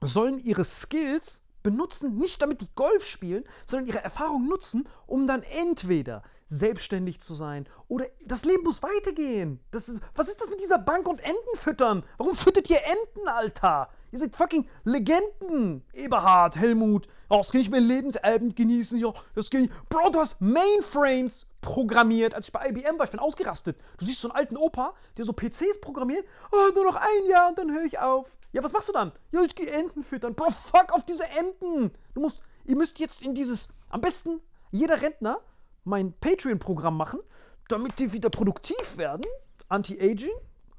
sollen 0.00 0.38
ihre 0.38 0.64
Skills 0.64 1.42
benutzen, 1.62 2.14
nicht 2.14 2.40
damit 2.42 2.60
die 2.60 2.68
Golf 2.74 3.04
spielen, 3.04 3.44
sondern 3.66 3.88
ihre 3.88 4.02
Erfahrung 4.02 4.48
nutzen, 4.48 4.88
um 5.06 5.26
dann 5.26 5.42
entweder 5.42 6.22
selbstständig 6.46 7.20
zu 7.20 7.34
sein 7.34 7.68
oder 7.88 8.06
das 8.24 8.44
Leben 8.44 8.62
muss 8.62 8.82
weitergehen. 8.82 9.58
Das 9.72 9.92
was 10.14 10.28
ist 10.28 10.40
das 10.40 10.48
mit 10.48 10.60
dieser 10.60 10.78
Bank 10.78 11.08
und 11.08 11.20
Enten 11.20 11.56
füttern? 11.56 12.04
Warum 12.18 12.36
füttert 12.36 12.70
ihr 12.70 12.78
Enten, 12.78 13.28
Alter? 13.28 13.88
Ihr 14.10 14.18
seid 14.18 14.36
fucking 14.36 14.68
Legenden. 14.84 15.84
Eberhard, 15.92 16.56
Helmut, 16.56 17.08
oh, 17.28 17.38
das 17.38 17.50
kann 17.50 17.60
ich 17.60 17.70
mein 17.70 17.84
Lebensabend 17.84 18.56
genießen, 18.56 18.98
ja, 18.98 19.12
das 19.34 19.50
kann 19.50 19.64
ich. 19.64 19.70
Bro, 19.88 20.10
du 20.10 20.20
hast 20.20 20.40
Mainframes 20.40 21.46
programmiert, 21.60 22.34
als 22.34 22.46
ich 22.46 22.52
bei 22.52 22.68
IBM 22.68 22.98
war. 22.98 23.04
Ich 23.04 23.10
bin 23.10 23.20
ausgerastet. 23.20 23.82
Du 23.98 24.04
siehst 24.04 24.20
so 24.20 24.28
einen 24.28 24.36
alten 24.36 24.56
Opa, 24.56 24.94
der 25.16 25.24
so 25.24 25.32
PCs 25.32 25.80
programmiert. 25.80 26.24
Oh, 26.52 26.72
nur 26.74 26.84
noch 26.84 26.96
ein 26.96 27.26
Jahr 27.28 27.48
und 27.48 27.58
dann 27.58 27.72
höre 27.72 27.84
ich 27.84 27.98
auf. 27.98 28.36
Ja, 28.52 28.62
was 28.62 28.72
machst 28.72 28.88
du 28.88 28.92
dann? 28.92 29.12
Ja, 29.32 29.42
ich 29.42 29.54
gehe 29.54 29.70
Enten 29.70 30.02
füttern. 30.02 30.34
Bro, 30.34 30.50
fuck 30.50 30.92
auf 30.92 31.04
diese 31.04 31.24
Enten. 31.38 31.92
Du 32.14 32.20
musst, 32.20 32.40
ihr 32.64 32.76
müsst 32.76 32.98
jetzt 33.00 33.22
in 33.22 33.34
dieses, 33.34 33.68
am 33.90 34.00
besten 34.00 34.40
jeder 34.70 35.02
Rentner 35.02 35.40
mein 35.84 36.12
Patreon-Programm 36.20 36.96
machen, 36.96 37.20
damit 37.68 37.98
die 37.98 38.12
wieder 38.12 38.30
produktiv 38.30 38.96
werden. 38.96 39.26
Anti-Aging, 39.68 40.30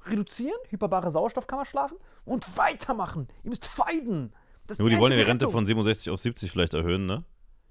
reduzieren, 0.10 0.58
hyperbare 0.70 1.12
Sauerstoffkammer 1.12 1.66
schlafen 1.66 1.98
und 2.26 2.58
weitermachen. 2.58 3.28
Ihr 3.44 3.50
müsst 3.50 3.66
feiden. 3.66 4.34
Das 4.66 4.80
Nur 4.80 4.90
die 4.90 5.00
wollen 5.00 5.12
ja 5.14 5.18
die 5.18 5.24
Rente 5.24 5.46
Rettung. 5.46 5.52
von 5.54 5.66
67 5.66 6.10
auf 6.10 6.20
70 6.20 6.52
vielleicht 6.52 6.74
erhöhen, 6.74 7.06
ne? 7.06 7.24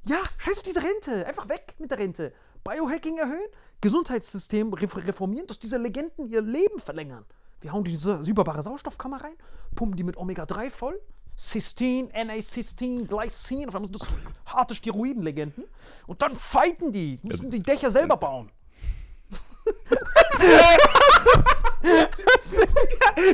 Ja, 0.06 0.18
scheiß 0.38 0.58
auf 0.58 0.62
diese 0.62 0.82
Rente. 0.82 1.26
Einfach 1.26 1.48
weg 1.48 1.74
mit 1.78 1.90
der 1.90 1.98
Rente. 1.98 2.32
Biohacking 2.64 3.18
erhöhen, 3.18 3.46
Gesundheitssystem 3.80 4.72
ref- 4.72 4.96
reformieren, 4.96 5.46
dass 5.46 5.58
diese 5.58 5.76
Legenden 5.78 6.26
ihr 6.26 6.40
Leben 6.42 6.80
verlängern. 6.80 7.24
Wir 7.60 7.72
hauen 7.72 7.84
diese 7.84 8.20
hyperbare 8.24 8.62
Sauerstoffkammer 8.62 9.22
rein, 9.22 9.34
pumpen 9.74 9.96
die 9.96 10.04
mit 10.04 10.16
Omega-3 10.16 10.70
voll. 10.70 11.00
Cystein, 11.38 12.08
N-Acystin, 12.10 13.06
Glycin, 13.06 13.68
auf 13.68 13.74
einmal 13.74 13.90
sind 13.90 14.00
das 14.00 14.08
harte 14.46 14.74
Steroidenlegenden. 14.74 15.64
Und 16.06 16.22
dann 16.22 16.34
fighten 16.34 16.92
die, 16.92 17.20
müssen 17.22 17.50
die 17.50 17.58
Dächer 17.60 17.90
selber 17.90 18.16
bauen. 18.16 18.50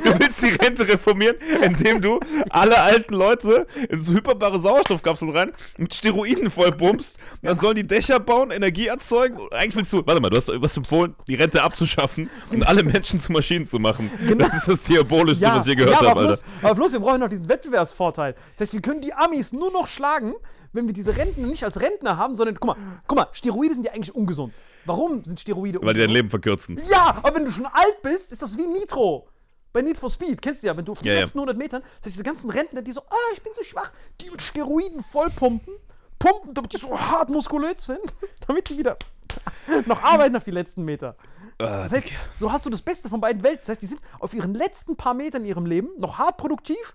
Du 0.05 0.19
willst 0.19 0.43
die 0.43 0.49
Rente 0.51 0.87
reformieren, 0.87 1.37
indem 1.63 2.01
du 2.01 2.21
alle 2.51 2.81
alten 2.81 3.15
Leute 3.15 3.67
in 3.89 4.01
so 4.01 4.13
hyperbare 4.13 4.59
Sauerstoffkapseln 4.59 5.31
rein 5.37 5.53
mit 5.77 5.95
Steroiden 5.95 6.51
vollpumpst. 6.51 7.19
Dann 7.43 7.59
sollen 7.59 7.77
die 7.77 7.87
Dächer 7.87 8.21
bauen, 8.21 8.51
Energie 8.51 8.87
erzeugen. 8.87 9.39
Eigentlich 9.51 9.77
willst 9.77 9.93
du, 9.93 10.03
warte 10.07 10.21
mal, 10.21 10.31
du 10.31 10.37
hast 10.37 10.51
was 10.55 10.77
empfohlen, 10.77 11.15
die 11.27 11.35
Rente 11.35 11.63
abzuschaffen 11.63 12.31
und 12.51 12.67
alle 12.67 12.83
Menschen 12.83 13.21
zu 13.21 13.33
Maschinen 13.33 13.65
zu 13.65 13.79
machen. 13.79 14.11
Das 14.39 14.55
ist 14.55 14.69
das 14.69 14.85
Diabolischste, 14.85 15.47
was 15.47 15.67
ich 15.67 15.71
je 15.71 15.77
gehört 15.77 15.93
Genau. 15.99 16.03
ja, 16.05 16.11
habe, 16.11 16.21
aber 16.21 16.31
Alter. 16.31 16.43
bloß, 16.43 16.63
aber 16.63 16.75
bloß, 16.75 16.93
wir 16.93 17.01
brauchen 17.01 17.21
noch 17.21 17.29
diesen 17.29 17.49
Wettbewerbsvorteil. 17.49 18.35
Das 18.57 18.61
heißt, 18.69 18.75
wir 18.75 18.81
können 18.83 19.01
die 19.01 19.13
Amis 19.13 19.53
nur 19.53 19.71
noch 19.73 19.87
schlagen, 19.87 20.35
wenn 20.73 20.87
wir 20.87 20.95
diese 20.95 21.17
Rentner 21.17 21.47
nicht 21.47 21.65
als 21.65 21.81
Rentner 21.81 22.17
haben, 22.17 22.35
sondern 22.35 22.59
guck 22.59 22.77
mal, 22.77 23.01
guck 23.07 23.19
mal, 23.19 23.27
Steroide 23.33 23.75
sind 23.75 23.85
ja 23.85 23.93
eigentlich 23.93 24.15
ungesund. 24.15 24.55
Warum 24.87 25.23
sind 25.25 25.39
Steroide 25.41 25.79
Weil 25.83 25.95
die 25.95 26.01
dein 26.01 26.09
ungesund? 26.09 26.15
Leben 26.15 26.31
verkürzen. 26.31 26.81
Ja, 26.91 27.19
aber 27.23 27.35
wenn 27.37 27.45
du 27.45 27.51
schon 27.51 27.67
alt 27.67 28.01
bist, 28.03 28.33
ist 28.33 28.43
das 28.43 28.57
wie 28.57 28.67
Nitro. 28.67 29.29
Bei 29.73 29.81
Need 29.81 29.97
for 29.97 30.11
Speed, 30.11 30.43
kennst 30.43 30.63
du 30.63 30.67
ja, 30.67 30.77
wenn 30.77 30.85
du 30.85 30.93
auf 30.93 30.99
den 30.99 31.07
Ja, 31.09 31.15
ja. 31.15 31.21
letzten 31.21 31.39
100 31.39 31.57
Metern, 31.57 31.83
das 32.01 32.09
ist 32.09 32.15
diese 32.17 32.25
ganzen 32.25 32.51
Rentner, 32.51 32.83
die 32.83 32.93
so, 32.93 33.01
ah, 33.09 33.33
ich 33.33 33.43
bin 33.43 33.53
so 33.55 33.63
schwach, 33.63 33.91
die 34.21 34.31
mit 34.31 34.43
Steroiden 34.43 35.03
vollpumpen, 35.03 35.73
pumpen, 36.19 36.53
damit 36.53 36.73
die 36.75 36.77
so 36.79 36.99
hart 36.99 37.31
muskulös 37.31 37.87
sind, 37.87 38.03
damit 38.47 38.69
die 38.69 38.77
wieder 38.77 38.99
noch 39.87 40.03
arbeiten 40.03 40.37
auf 40.37 40.45
die 40.45 40.51
letzten 40.51 40.85
Meter. 40.85 41.17
Ah, 41.59 41.85
Das 41.85 41.93
heißt, 41.93 42.05
so 42.39 42.53
hast 42.53 42.67
du 42.67 42.71
das 42.71 42.83
Beste 42.83 43.09
von 43.09 43.21
beiden 43.21 43.43
Welten. 43.43 43.61
Das 43.63 43.71
heißt, 43.71 43.83
die 43.83 43.87
sind 43.87 44.01
auf 44.21 44.35
ihren 44.35 44.53
letzten 44.55 44.97
paar 44.97 45.15
Metern 45.15 45.43
in 45.43 45.49
ihrem 45.49 45.65
Leben 45.65 45.89
noch 45.99 46.19
hart 46.19 46.37
produktiv 46.37 46.95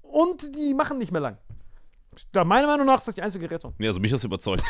und 0.00 0.54
die 0.56 0.72
machen 0.72 0.96
nicht 0.98 1.12
mehr 1.12 1.20
lang. 1.20 1.36
Da 2.32 2.44
meiner 2.44 2.66
Meinung 2.66 2.86
nach 2.86 2.98
ist 2.98 3.08
das 3.08 3.14
die 3.14 3.22
einzige 3.22 3.50
Rettung. 3.50 3.74
Nee, 3.78 3.88
also 3.88 4.00
mich 4.00 4.12
hast 4.12 4.24
du 4.24 4.28
überzeugt. 4.28 4.62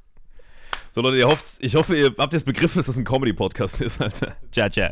so 0.90 1.00
Leute, 1.00 1.16
ihr 1.18 1.26
hofft, 1.26 1.44
ich 1.60 1.74
hoffe, 1.74 1.96
ihr 1.96 2.14
habt 2.18 2.32
jetzt 2.32 2.44
begriffen, 2.44 2.78
dass 2.78 2.86
das 2.86 2.96
ein 2.96 3.04
Comedy-Podcast 3.04 3.80
ist, 3.80 4.00
Alter. 4.00 4.36
Ciao, 4.50 4.68
ciao. 4.68 4.90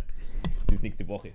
Bis 0.66 0.82
nächste 0.82 1.06
Woche. 1.06 1.32